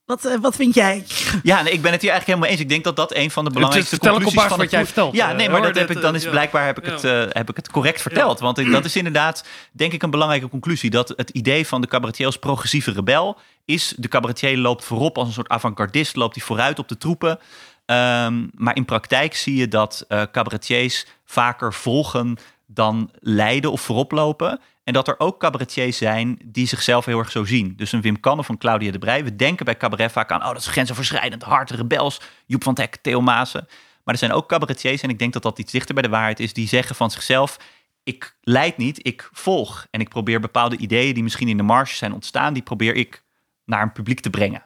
Wat, 0.05 0.25
uh, 0.25 0.35
wat 0.41 0.55
vind 0.55 0.73
jij? 0.73 1.05
Ja, 1.43 1.61
nee, 1.61 1.73
ik 1.73 1.81
ben 1.81 1.91
het 1.91 2.01
hier 2.01 2.11
eigenlijk 2.11 2.25
helemaal 2.25 2.49
eens. 2.49 2.59
Ik 2.59 2.69
denk 2.69 2.83
dat 2.83 2.95
dat 2.95 3.15
een 3.15 3.31
van 3.31 3.43
de 3.43 3.49
belangrijkste 3.51 3.95
het 3.95 4.07
conclusies 4.07 4.41
van 4.41 4.57
wat 4.57 4.71
jij 4.71 4.85
vertelt. 4.85 5.15
Ja, 5.15 5.31
nee, 5.31 5.49
maar 5.49 5.61
dat 5.61 5.75
heb 5.75 5.89
ik 5.89 6.01
dan 6.01 6.15
is 6.15 6.29
blijkbaar 6.29 6.65
heb 6.65 6.77
ik 6.77 6.85
het, 6.85 7.03
uh, 7.03 7.23
heb 7.29 7.49
ik 7.49 7.55
het 7.55 7.71
correct 7.71 8.01
verteld. 8.01 8.39
Want 8.39 8.71
dat 8.71 8.85
is 8.85 8.95
inderdaad, 9.03 9.45
denk 9.71 9.93
ik, 9.93 10.03
een 10.03 10.09
belangrijke 10.09 10.49
conclusie. 10.49 10.89
Dat 10.89 11.13
het 11.15 11.29
idee 11.29 11.67
van 11.67 11.81
de 11.81 11.87
cabaretier 11.87 12.25
als 12.25 12.37
progressieve 12.37 12.91
rebel 12.91 13.37
is: 13.65 13.93
de 13.97 14.07
cabaretier 14.07 14.57
loopt 14.57 14.85
voorop 14.85 15.17
als 15.17 15.27
een 15.27 15.33
soort 15.33 15.49
avant-gardist, 15.49 16.15
loopt 16.15 16.35
hij 16.35 16.45
vooruit 16.45 16.79
op 16.79 16.87
de 16.87 16.97
troepen. 16.97 17.39
Um, 17.85 18.49
maar 18.53 18.75
in 18.75 18.85
praktijk 18.85 19.35
zie 19.35 19.55
je 19.55 19.67
dat 19.67 20.05
uh, 20.09 20.21
cabaretiers 20.31 21.05
vaker 21.25 21.73
volgen 21.73 22.37
dan 22.65 23.11
leiden 23.19 23.71
of 23.71 23.81
voorop 23.81 24.11
lopen. 24.11 24.59
En 24.83 24.93
dat 24.93 25.07
er 25.07 25.19
ook 25.19 25.39
cabaretiers 25.39 25.97
zijn 25.97 26.39
die 26.45 26.67
zichzelf 26.67 27.05
heel 27.05 27.19
erg 27.19 27.31
zo 27.31 27.45
zien. 27.45 27.73
Dus 27.75 27.91
een 27.91 28.01
Wim 28.01 28.19
Kan 28.19 28.39
of 28.39 28.49
een 28.49 28.57
Claudia 28.57 28.91
de 28.91 28.99
Brij. 28.99 29.23
We 29.23 29.35
denken 29.35 29.65
bij 29.65 29.77
cabaret 29.77 30.11
vaak 30.11 30.31
aan, 30.31 30.41
oh 30.41 30.47
dat 30.47 30.57
is 30.57 30.67
grensoverschrijdend, 30.67 31.43
hard, 31.43 31.71
rebels, 31.71 32.21
Joep 32.45 32.63
van 32.63 32.73
Teck, 32.73 32.95
Theo 32.95 33.21
Maassen. 33.21 33.67
Maar 34.03 34.13
er 34.13 34.19
zijn 34.19 34.31
ook 34.31 34.49
cabaretiers, 34.49 35.01
en 35.01 35.09
ik 35.09 35.19
denk 35.19 35.33
dat 35.33 35.41
dat 35.41 35.59
iets 35.59 35.71
dichter 35.71 35.93
bij 35.93 36.03
de 36.03 36.09
waarheid 36.09 36.39
is, 36.39 36.53
die 36.53 36.67
zeggen 36.67 36.95
van 36.95 37.11
zichzelf, 37.11 37.57
ik 38.03 38.35
leid 38.41 38.77
niet, 38.77 39.05
ik 39.07 39.29
volg. 39.31 39.87
En 39.91 39.99
ik 39.99 40.09
probeer 40.09 40.39
bepaalde 40.39 40.77
ideeën 40.77 41.13
die 41.13 41.23
misschien 41.23 41.47
in 41.47 41.57
de 41.57 41.63
marge 41.63 41.95
zijn 41.95 42.13
ontstaan, 42.13 42.53
die 42.53 42.63
probeer 42.63 42.95
ik 42.95 43.23
naar 43.65 43.81
een 43.81 43.91
publiek 43.91 44.19
te 44.19 44.29
brengen. 44.29 44.65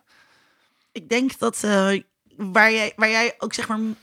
Ik 0.92 1.10
denk 1.10 1.40
dat 1.40 1.62
uh, 1.66 2.02
waar, 2.38 2.72
jij, 2.72 2.94
waar 2.96 3.10
jij 3.10 3.36
ook 3.38 3.54
zeg 3.54 3.68
maar, 3.68 3.80
uh, 3.80 3.94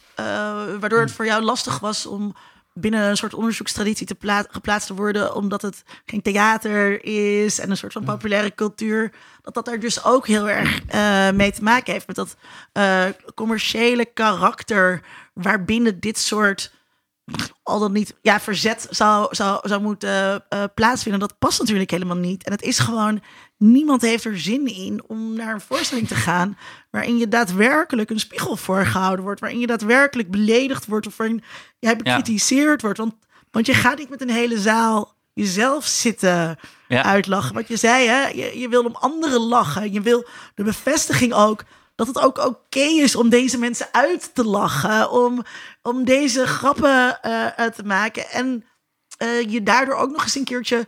waardoor 0.81 1.01
het 1.01 1.13
voor 1.13 1.27
jou 1.27 1.43
lastig 1.43 1.79
was 1.79 2.07
om 2.07 2.35
binnen 2.75 3.09
een 3.09 3.17
soort 3.17 3.35
onderzoekstraditie 3.35 4.07
te 4.07 4.45
geplaatst 4.51 4.87
te 4.87 4.95
worden, 4.95 5.35
omdat 5.35 5.63
het 5.63 5.83
geen 6.05 6.23
theater 6.23 7.05
is 7.05 7.59
en 7.59 7.71
een 7.71 7.77
soort 7.77 7.93
van 7.93 8.05
populaire 8.05 8.55
cultuur, 8.55 9.13
dat 9.43 9.55
dat 9.55 9.69
er 9.69 9.81
dus 9.81 10.05
ook 10.05 10.27
heel 10.27 10.51
erg 10.51 10.81
uh, 10.95 11.31
mee 11.31 11.53
te 11.53 11.63
maken 11.63 11.93
heeft 11.93 12.07
met 12.07 12.17
dat 12.17 12.37
uh, 12.73 13.05
commerciële 13.35 14.05
karakter 14.05 15.03
waarbinnen 15.33 16.01
dit 16.01 16.19
soort 16.19 16.73
al 17.63 17.79
dan 17.79 17.93
niet 17.93 18.15
ja, 18.23 18.41
verzet 18.41 18.87
zou, 18.91 19.35
zou, 19.35 19.69
zou 19.69 19.83
moeten 19.83 20.45
uh, 20.51 20.65
plaatsvinden. 20.75 21.21
Dat 21.21 21.39
past 21.39 21.59
natuurlijk 21.59 21.91
helemaal 21.91 22.17
niet. 22.17 22.45
En 22.45 22.53
het 22.53 22.63
is 22.63 22.79
gewoon, 22.79 23.23
niemand 23.59 24.03
heeft 24.03 24.25
er 24.25 24.39
zin 24.39 24.67
in 24.67 25.03
om 25.07 25.35
naar 25.35 25.55
een 25.55 25.61
voorstelling 25.61 26.09
te 26.09 26.15
gaan 26.15 26.59
waarin 26.91 27.19
je 27.19 27.29
daadwerkelijk 27.29 28.11
een 28.11 28.21
spiegel 28.21 28.57
voorgehouden 28.57 29.25
wordt, 29.25 29.41
waarin 29.41 29.61
je 29.61 29.67
daadwerkelijk 29.67 30.31
beledigd 30.31 30.87
wordt 30.87 31.07
of 31.07 31.17
waarin 31.17 31.43
jij 31.79 31.97
bekritiseerd 31.97 32.83
wordt. 32.83 32.99
Want, 32.99 33.15
want 33.51 33.67
je 33.67 33.75
gaat 33.75 33.99
niet 33.99 34.11
met 34.11 34.21
een 34.21 34.31
hele 34.31 34.59
zaal 34.59 35.15
jezelf 35.35 35.87
zitten 35.87 36.59
ja. 36.89 37.03
uitlachen. 37.03 37.55
Wat 37.55 37.69
je 37.69 37.77
zei, 37.77 38.07
hè? 38.09 38.29
Je, 38.29 38.59
je 38.59 38.69
wil 38.69 38.85
om 38.85 38.95
anderen 38.95 39.41
lachen. 39.41 39.93
Je 39.93 40.01
wil 40.01 40.27
de 40.55 40.65
bevestiging 40.65 41.33
ook 41.33 41.65
dat 41.95 42.07
het 42.07 42.19
ook 42.19 42.39
oké 42.39 42.81
is 42.81 43.17
om 43.17 43.29
deze 43.29 43.59
mensen 43.59 43.89
uit 43.93 44.35
te 44.35 44.45
lachen, 44.45 45.11
om, 45.11 45.45
om 45.83 46.05
deze 46.05 46.47
grappen 46.47 47.19
uh, 47.25 47.47
te 47.67 47.83
maken 47.85 48.31
en 48.31 48.65
uh, 49.23 49.51
je 49.51 49.63
daardoor 49.63 49.95
ook 49.95 50.11
nog 50.11 50.23
eens 50.23 50.35
een 50.35 50.45
keertje 50.45 50.87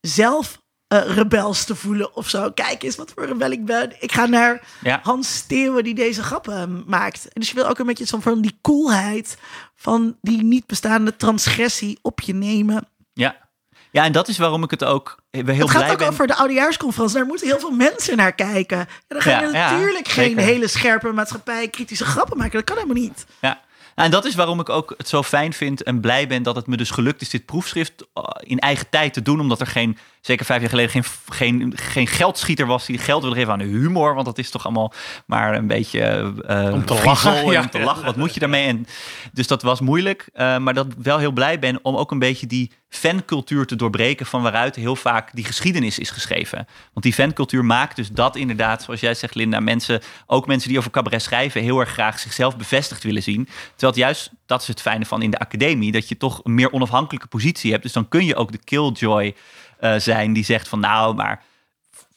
zelf 0.00 0.62
uh, 0.88 1.14
rebels 1.14 1.64
te 1.64 1.74
voelen 1.74 2.16
of 2.16 2.28
zo. 2.28 2.50
Kijk 2.50 2.82
eens 2.82 2.96
wat 2.96 3.12
voor 3.14 3.26
rebel 3.26 3.50
ik 3.50 3.64
ben. 3.64 3.92
Ik 4.00 4.12
ga 4.12 4.26
naar 4.26 4.66
ja. 4.82 5.00
Hans 5.02 5.34
Steeuwen 5.34 5.84
die 5.84 5.94
deze 5.94 6.22
grappen 6.22 6.84
maakt. 6.86 7.24
En 7.24 7.40
dus 7.40 7.48
je 7.48 7.54
wil 7.54 7.68
ook 7.68 7.78
een 7.78 7.86
beetje 7.86 8.06
zo 8.06 8.18
van 8.20 8.40
die 8.40 8.58
coolheid 8.62 9.38
van 9.74 10.16
die 10.20 10.42
niet 10.42 10.66
bestaande 10.66 11.16
transgressie 11.16 11.98
op 12.02 12.20
je 12.20 12.34
nemen. 12.34 12.88
Ja. 13.12 13.46
Ja, 13.90 14.04
en 14.04 14.12
dat 14.12 14.28
is 14.28 14.38
waarom 14.38 14.62
ik 14.62 14.70
het 14.70 14.84
ook 14.84 15.18
heel 15.30 15.44
het 15.44 15.44
blij 15.44 15.56
ben. 15.56 15.66
Het 15.66 15.70
gaat 15.70 16.02
ook 16.02 16.12
over 16.12 16.26
de 16.26 16.34
oudejaarsconferentie. 16.34 17.16
Daar 17.16 17.26
moeten 17.26 17.46
heel 17.46 17.58
veel 17.58 17.70
mensen 17.70 18.16
naar 18.16 18.34
kijken. 18.34 18.78
En 18.78 18.88
dan 19.08 19.22
ga 19.22 19.40
je 19.40 19.46
ja, 19.46 19.70
natuurlijk 19.70 20.06
ja, 20.06 20.12
geen 20.12 20.38
hele 20.38 20.68
scherpe 20.68 21.12
maatschappij 21.12 21.68
kritische 21.68 22.04
grappen 22.04 22.36
maken. 22.36 22.52
Dat 22.52 22.64
kan 22.64 22.76
helemaal 22.76 23.02
niet. 23.02 23.26
Ja, 23.40 23.60
en 24.04 24.10
dat 24.10 24.24
is 24.24 24.34
waarom 24.34 24.60
ik 24.60 24.68
ook 24.68 24.94
het 24.96 25.08
zo 25.08 25.22
fijn 25.22 25.52
vind 25.52 25.82
en 25.82 26.00
blij 26.00 26.28
ben 26.28 26.42
dat 26.42 26.56
het 26.56 26.66
me 26.66 26.76
dus 26.76 26.90
gelukt 26.90 27.20
is 27.20 27.30
dit 27.30 27.46
proefschrift 27.46 28.06
eh, 28.14 28.22
in 28.38 28.58
eigen 28.58 28.90
tijd 28.90 29.12
te 29.12 29.22
doen. 29.22 29.40
Omdat 29.40 29.60
er 29.60 29.66
geen, 29.66 29.98
zeker 30.28 30.46
vijf 30.46 30.60
jaar 30.60 30.70
geleden, 30.70 30.90
geen, 30.90 31.04
geen, 31.26 31.72
geen 31.76 32.06
geldschieter 32.06 32.66
was 32.66 32.86
die 32.86 32.98
geld 32.98 33.22
wilde 33.22 33.36
geven 33.36 33.52
aan 33.52 33.58
de 33.58 33.64
humor. 33.64 34.14
Want 34.14 34.26
dat 34.26 34.38
is 34.38 34.50
toch 34.50 34.64
allemaal 34.64 34.92
maar 35.26 35.54
een 35.54 35.66
beetje 35.66 36.32
uh, 36.48 36.72
om 36.72 36.84
te 36.84 37.02
lachen. 37.04 37.50
Ja. 37.50 37.60
Om 37.60 37.70
te 37.70 37.80
lachen. 37.80 38.04
Wat 38.04 38.16
moet 38.16 38.34
je 38.34 38.40
daarmee? 38.40 38.66
En, 38.66 38.86
dus 39.32 39.46
dat 39.46 39.62
was 39.62 39.80
moeilijk. 39.80 40.28
Uh, 40.34 40.58
maar 40.58 40.74
dat 40.74 40.86
ik 40.86 40.92
wel 41.02 41.18
heel 41.18 41.32
blij 41.32 41.58
ben 41.58 41.78
om 41.82 41.96
ook 41.96 42.10
een 42.10 42.18
beetje 42.18 42.46
die 42.46 42.72
fancultuur 42.88 43.66
te 43.66 43.76
doorbreken 43.76 44.26
van 44.26 44.42
waaruit 44.42 44.76
heel 44.76 44.96
vaak 44.96 45.30
die 45.34 45.44
geschiedenis 45.44 45.98
is 45.98 46.10
geschreven. 46.10 46.66
Want 46.92 47.04
die 47.04 47.12
fancultuur 47.12 47.64
maakt 47.64 47.96
dus 47.96 48.08
dat 48.08 48.36
inderdaad, 48.36 48.82
zoals 48.82 49.00
jij 49.00 49.14
zegt 49.14 49.34
Linda, 49.34 49.60
mensen, 49.60 50.00
ook 50.26 50.46
mensen 50.46 50.68
die 50.68 50.78
over 50.78 50.90
cabaret 50.90 51.22
schrijven, 51.22 51.62
heel 51.62 51.80
erg 51.80 51.90
graag 51.90 52.18
zichzelf 52.18 52.56
bevestigd 52.56 53.02
willen 53.02 53.22
zien. 53.22 53.44
Terwijl 53.44 53.92
het 53.92 53.96
juist, 53.96 54.30
dat 54.46 54.60
is 54.60 54.68
het 54.68 54.80
fijne 54.80 55.04
van 55.04 55.22
in 55.22 55.30
de 55.30 55.38
academie, 55.38 55.92
dat 55.92 56.08
je 56.08 56.16
toch 56.16 56.40
een 56.44 56.54
meer 56.54 56.72
onafhankelijke 56.72 57.26
positie 57.26 57.70
hebt. 57.70 57.82
Dus 57.82 57.92
dan 57.92 58.08
kun 58.08 58.24
je 58.24 58.36
ook 58.36 58.52
de 58.52 58.64
killjoy 58.64 59.34
uh, 59.80 59.94
zijn 59.96 60.32
die 60.32 60.44
zegt 60.44 60.68
van 60.68 60.80
nou, 60.80 61.14
maar 61.14 61.42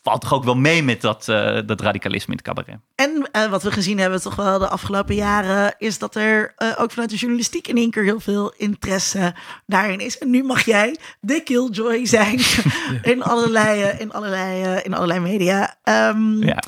valt 0.02 0.22
toch 0.22 0.34
ook 0.34 0.44
wel 0.44 0.56
mee 0.56 0.84
met 0.84 1.02
dat, 1.02 1.28
uh, 1.28 1.60
dat 1.66 1.82
radicalisme 1.82 2.34
in 2.34 2.38
het 2.38 2.48
cabaret. 2.48 2.80
En 2.96 3.30
uh, 3.32 3.50
wat 3.50 3.64
we 3.64 3.72
gezien 3.72 4.00
hebben 4.00 4.22
toch 4.22 4.36
wel 4.36 4.60
de 4.60 4.68
afgelopen 4.68 5.16
jaren... 5.16 5.76
is 5.78 5.98
dat 5.98 6.16
er 6.16 6.54
uh, 6.58 6.74
ook 6.78 6.92
vanuit 6.92 7.10
de 7.10 7.16
journalistiek 7.16 7.68
in 7.68 7.78
één 7.78 7.92
keer 7.92 8.04
heel 8.04 8.20
veel 8.20 8.54
interesse 8.58 9.36
daarin 9.66 10.00
is. 10.00 10.18
En 10.18 10.30
nu 10.30 10.44
mag 10.44 10.66
jij 10.66 10.98
de 11.20 11.42
killjoy 11.44 12.06
zijn 12.06 12.40
in, 13.14 13.24
allerlei, 13.24 13.96
in, 13.98 14.12
allerlei, 14.12 14.80
in 14.84 14.94
allerlei 14.94 15.20
media. 15.20 15.76
Um, 15.84 16.44
ja. 16.44 16.60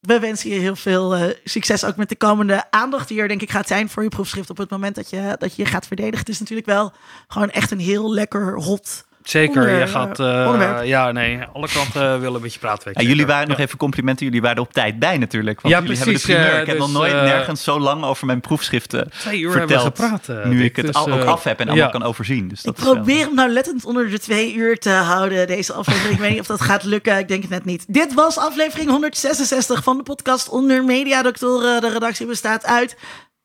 we 0.00 0.18
wensen 0.18 0.50
je 0.50 0.58
heel 0.58 0.76
veel 0.76 1.34
succes 1.44 1.84
ook 1.84 1.96
met 1.96 2.08
de 2.08 2.16
komende 2.16 2.70
aandacht 2.70 3.08
die 3.08 3.20
er 3.20 3.28
denk 3.28 3.42
ik 3.42 3.50
gaat 3.50 3.68
zijn 3.68 3.88
voor 3.88 4.02
je 4.02 4.08
proefschrift 4.08 4.50
op 4.50 4.56
het 4.56 4.70
moment 4.70 4.94
dat 4.94 5.10
je, 5.10 5.36
dat 5.38 5.56
je 5.56 5.66
gaat 5.66 5.86
verdedigen. 5.86 6.18
Het 6.18 6.28
is 6.28 6.40
natuurlijk 6.40 6.68
wel 6.68 6.92
gewoon 7.28 7.50
echt 7.50 7.70
een 7.70 7.80
heel 7.80 8.12
lekker 8.12 8.54
hot 8.54 9.04
Zeker, 9.22 9.78
je 9.78 9.86
gaat. 9.86 10.20
Uh, 10.20 10.80
ja, 10.84 11.12
nee, 11.12 11.38
alle 11.52 11.68
kanten 11.68 12.20
willen 12.20 12.34
een 12.34 12.42
beetje 12.42 12.58
praten. 12.58 12.92
En 12.92 13.06
jullie 13.06 13.26
waren 13.26 13.48
nog 13.48 13.58
even 13.58 13.78
complimenten. 13.78 14.26
Jullie 14.26 14.40
waren 14.40 14.56
er 14.56 14.62
op 14.62 14.72
tijd 14.72 14.98
bij 14.98 15.18
natuurlijk. 15.18 15.60
Want 15.60 15.74
ja, 15.74 15.80
jullie 15.80 15.96
precies. 15.96 16.26
Hebben 16.26 16.42
de 16.42 16.48
primeur. 16.48 16.60
ik 16.60 16.66
heb 16.66 16.78
nog 16.78 16.92
nooit 16.92 17.12
nergens 17.12 17.62
zo 17.64 17.80
lang 17.80 18.04
over 18.04 18.26
mijn 18.26 18.40
proefschriften 18.40 19.10
twee 19.18 19.40
uur 19.40 19.50
verteld. 19.50 19.82
gepraat. 19.82 20.28
nu 20.44 20.64
ik 20.64 20.76
het 20.76 20.86
dus, 20.86 20.96
ook 20.96 21.24
af 21.24 21.44
heb 21.44 21.60
en 21.60 21.68
allemaal 21.68 21.90
kan 21.90 22.02
overzien. 22.02 22.48
Dus 22.48 22.62
dat 22.62 22.78
ik 22.78 22.84
probeer 22.84 23.24
hem 23.24 23.34
nou 23.34 23.50
lettend 23.50 23.84
onder 23.84 24.10
de 24.10 24.18
twee 24.18 24.54
uur 24.54 24.78
te 24.78 24.90
houden, 24.90 25.46
deze 25.46 25.72
aflevering. 25.72 26.14
ik 26.14 26.20
weet 26.20 26.30
niet 26.30 26.40
of 26.40 26.46
dat 26.46 26.60
gaat 26.60 26.84
lukken. 26.84 27.18
Ik 27.18 27.28
denk 27.28 27.42
het 27.42 27.50
net 27.50 27.64
niet. 27.64 27.84
Dit 27.88 28.14
was 28.14 28.38
aflevering 28.38 28.90
166 28.90 29.82
van 29.82 29.96
de 29.96 30.02
podcast 30.02 30.48
Onder 30.48 30.84
Mediadoktoren. 30.84 31.80
De 31.80 31.90
redactie 31.90 32.26
bestaat 32.26 32.66
uit 32.66 32.96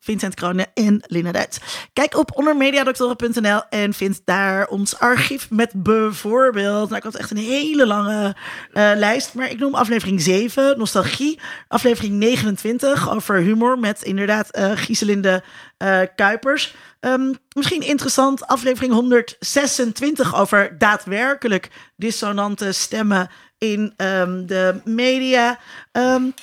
Vincent 0.07 0.33
Kronen 0.33 0.67
en 0.73 1.03
Duits. 1.31 1.59
Kijk 1.93 2.17
op 2.17 2.37
ondermediadoktoren.nl 2.37 3.61
en 3.69 3.93
vind 3.93 4.21
daar 4.25 4.67
ons 4.67 4.99
archief 4.99 5.49
met 5.49 5.71
bijvoorbeeld... 5.73 6.85
Nou, 6.85 6.95
ik 6.95 7.03
had 7.03 7.15
echt 7.15 7.31
een 7.31 7.37
hele 7.37 7.87
lange 7.87 8.35
uh, 8.73 8.91
lijst, 8.95 9.33
maar 9.33 9.49
ik 9.49 9.59
noem 9.59 9.75
aflevering 9.75 10.21
7, 10.21 10.77
Nostalgie. 10.77 11.39
Aflevering 11.67 12.13
29 12.13 13.11
over 13.11 13.35
humor 13.35 13.79
met 13.79 14.03
inderdaad 14.03 14.57
uh, 14.57 14.71
Gieselinde 14.75 15.43
uh, 15.83 15.99
Kuipers. 16.15 16.75
Um, 16.99 17.37
misschien 17.55 17.81
interessant, 17.81 18.47
aflevering 18.47 18.93
126 18.93 20.35
over 20.35 20.77
daadwerkelijk 20.77 21.69
dissonante 21.95 22.71
stemmen 22.71 23.29
in 23.57 23.93
um, 23.97 24.45
de 24.45 24.81
media. 24.83 25.59
Um, 25.91 26.33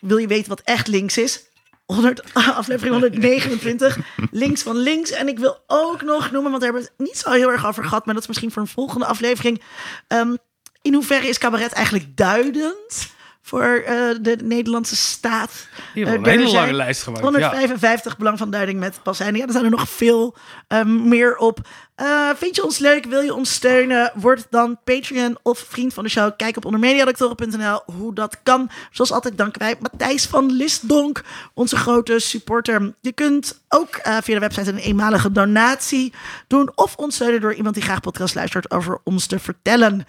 wil 0.00 0.16
je 0.16 0.26
weten 0.26 0.48
wat 0.48 0.60
echt 0.64 0.86
links 0.86 1.18
is? 1.18 1.49
100, 1.94 2.34
aflevering 2.34 2.92
129, 2.92 3.98
links 4.30 4.62
van 4.62 4.76
links. 4.76 5.10
En 5.10 5.28
ik 5.28 5.38
wil 5.38 5.58
ook 5.66 6.02
nog 6.02 6.30
noemen, 6.30 6.50
want 6.50 6.62
daar 6.62 6.72
hebben 6.72 6.82
we 6.82 6.94
het 6.96 7.08
niet 7.08 7.18
zo 7.18 7.30
heel 7.30 7.50
erg 7.50 7.66
over 7.66 7.84
gehad, 7.84 8.04
maar 8.04 8.14
dat 8.14 8.22
is 8.22 8.28
misschien 8.28 8.52
voor 8.52 8.62
een 8.62 8.68
volgende 8.68 9.06
aflevering. 9.06 9.62
Um, 10.08 10.36
in 10.82 10.94
hoeverre 10.94 11.28
is 11.28 11.38
cabaret 11.38 11.72
eigenlijk 11.72 12.16
duidend 12.16 13.08
voor 13.42 13.82
eh, 13.86 13.94
de 14.20 14.36
Nederlandse 14.42 14.96
staat. 14.96 15.68
Eh, 15.94 16.12
een 16.12 16.26
hele 16.26 16.52
lange 16.52 16.72
lijst 16.72 17.02
gemaakt. 17.02 17.22
Ja. 17.22 17.30
155 17.30 18.16
belangverduiding 18.16 18.78
met 18.78 19.02
passeinen. 19.02 19.40
Ja, 19.40 19.46
er 19.46 19.52
zijn 19.52 19.64
er 19.64 19.70
nog 19.70 19.88
veel 19.88 20.36
ehm, 20.68 21.08
meer 21.08 21.36
op. 21.36 21.58
Eh, 22.00 22.30
vind 22.36 22.56
je 22.56 22.64
ons 22.64 22.78
leuk? 22.78 23.04
Wil 23.04 23.20
je 23.20 23.34
ons 23.34 23.52
steunen? 23.52 24.12
Word 24.14 24.46
dan 24.50 24.78
Patreon 24.84 25.38
of 25.42 25.58
vriend 25.58 25.94
van 25.94 26.04
de 26.04 26.10
show. 26.10 26.30
Kijk 26.36 26.56
op 26.56 26.64
ondermediadoctoren.nl 26.64 27.82
hoe 27.94 28.14
dat 28.14 28.42
kan. 28.42 28.70
Zoals 28.90 29.12
altijd 29.12 29.38
danken 29.38 29.60
wij 29.60 29.76
Matthijs 29.80 30.26
van 30.26 30.52
Listdonk, 30.52 31.22
onze 31.54 31.76
grote 31.76 32.18
supporter. 32.18 32.94
Je 33.00 33.12
kunt 33.12 33.60
ook 33.68 33.94
eh, 33.94 34.16
via 34.22 34.34
de 34.34 34.40
website 34.40 34.70
een 34.70 34.76
eenmalige 34.76 35.32
donatie 35.32 36.12
doen. 36.46 36.72
Of 36.74 36.96
ons 36.96 37.14
steunen 37.14 37.40
door 37.40 37.54
iemand 37.54 37.74
die 37.74 37.84
graag 37.84 38.00
podcast 38.00 38.34
luistert 38.34 38.70
over 38.70 39.00
ons 39.04 39.26
te 39.26 39.38
vertellen. 39.38 40.06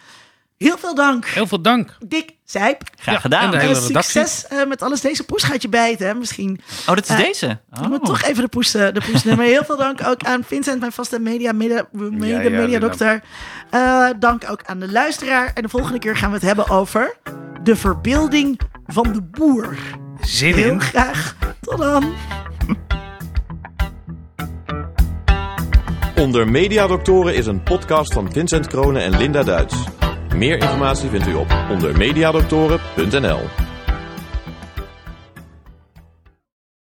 Heel 0.61 0.77
veel 0.77 0.95
dank, 0.95 1.25
Heel 1.27 1.47
veel 1.47 1.61
dank. 1.61 1.97
Dick 2.07 2.29
Zijp. 2.45 2.81
Graag 2.99 3.13
Ja, 3.15 3.19
gedaan. 3.21 3.43
en 3.43 3.51
de 3.51 3.57
En 3.57 3.61
hele 3.67 3.79
redactie. 3.79 4.19
succes 4.21 4.47
eh, 4.47 4.67
met 4.67 4.81
alles. 4.81 5.01
Deze 5.01 5.23
poes 5.23 5.43
gaat 5.43 5.61
je 5.61 5.69
bijten, 5.69 6.07
hè? 6.07 6.13
misschien. 6.13 6.59
Oh, 6.87 6.95
dat 6.95 7.03
is 7.03 7.07
Eh, 7.09 7.17
deze? 7.17 7.59
Ik 7.81 7.87
moet 7.87 7.99
Oh. 7.99 8.05
toch 8.05 8.21
even 8.23 8.43
de 8.43 8.49
poes, 8.49 8.73
eh, 8.73 8.93
de 8.93 9.01
poes 9.11 9.23
nemen. 9.23 9.45
Heel 9.45 9.63
veel 9.63 9.77
dank 9.77 10.07
ook 10.07 10.23
aan 10.23 10.43
Vincent, 10.43 10.79
mijn 10.79 10.91
vaste 10.91 11.19
media, 11.19 11.51
mede, 11.51 11.87
mede 11.91 12.27
Ja, 12.27 12.41
ja, 12.41 12.49
mediadokter. 12.49 13.21
Eh, 13.69 14.07
dank 14.19 14.49
ook 14.49 14.61
aan 14.65 14.79
de 14.79 14.91
luisteraar. 14.91 15.51
En 15.53 15.61
de 15.63 15.69
volgende 15.69 15.99
keer 15.99 16.17
gaan 16.17 16.29
we 16.29 16.35
het 16.35 16.45
hebben 16.45 16.69
over 16.69 17.15
de 17.63 17.75
verbeelding 17.75 18.59
van 18.87 19.11
de 19.13 19.21
boer. 19.21 19.77
Zin 20.21 20.53
Heel 20.53 20.71
in. 20.71 20.81
graag. 20.81 21.35
Tot 21.61 21.77
dan. 21.77 22.13
Onder 26.15 26.47
Mediadoktoren 26.49 27.35
is 27.35 27.45
een 27.45 27.63
podcast 27.63 28.13
van 28.13 28.31
Vincent 28.31 28.67
Kronen 28.67 29.01
en 29.03 29.17
Linda 29.17 29.43
Duits. 29.43 29.75
Meer 30.35 30.57
informatie 30.57 31.09
vindt 31.09 31.27
u 31.27 31.33
op 31.33 31.55
ondermediadoktoren.nl. 31.69 33.70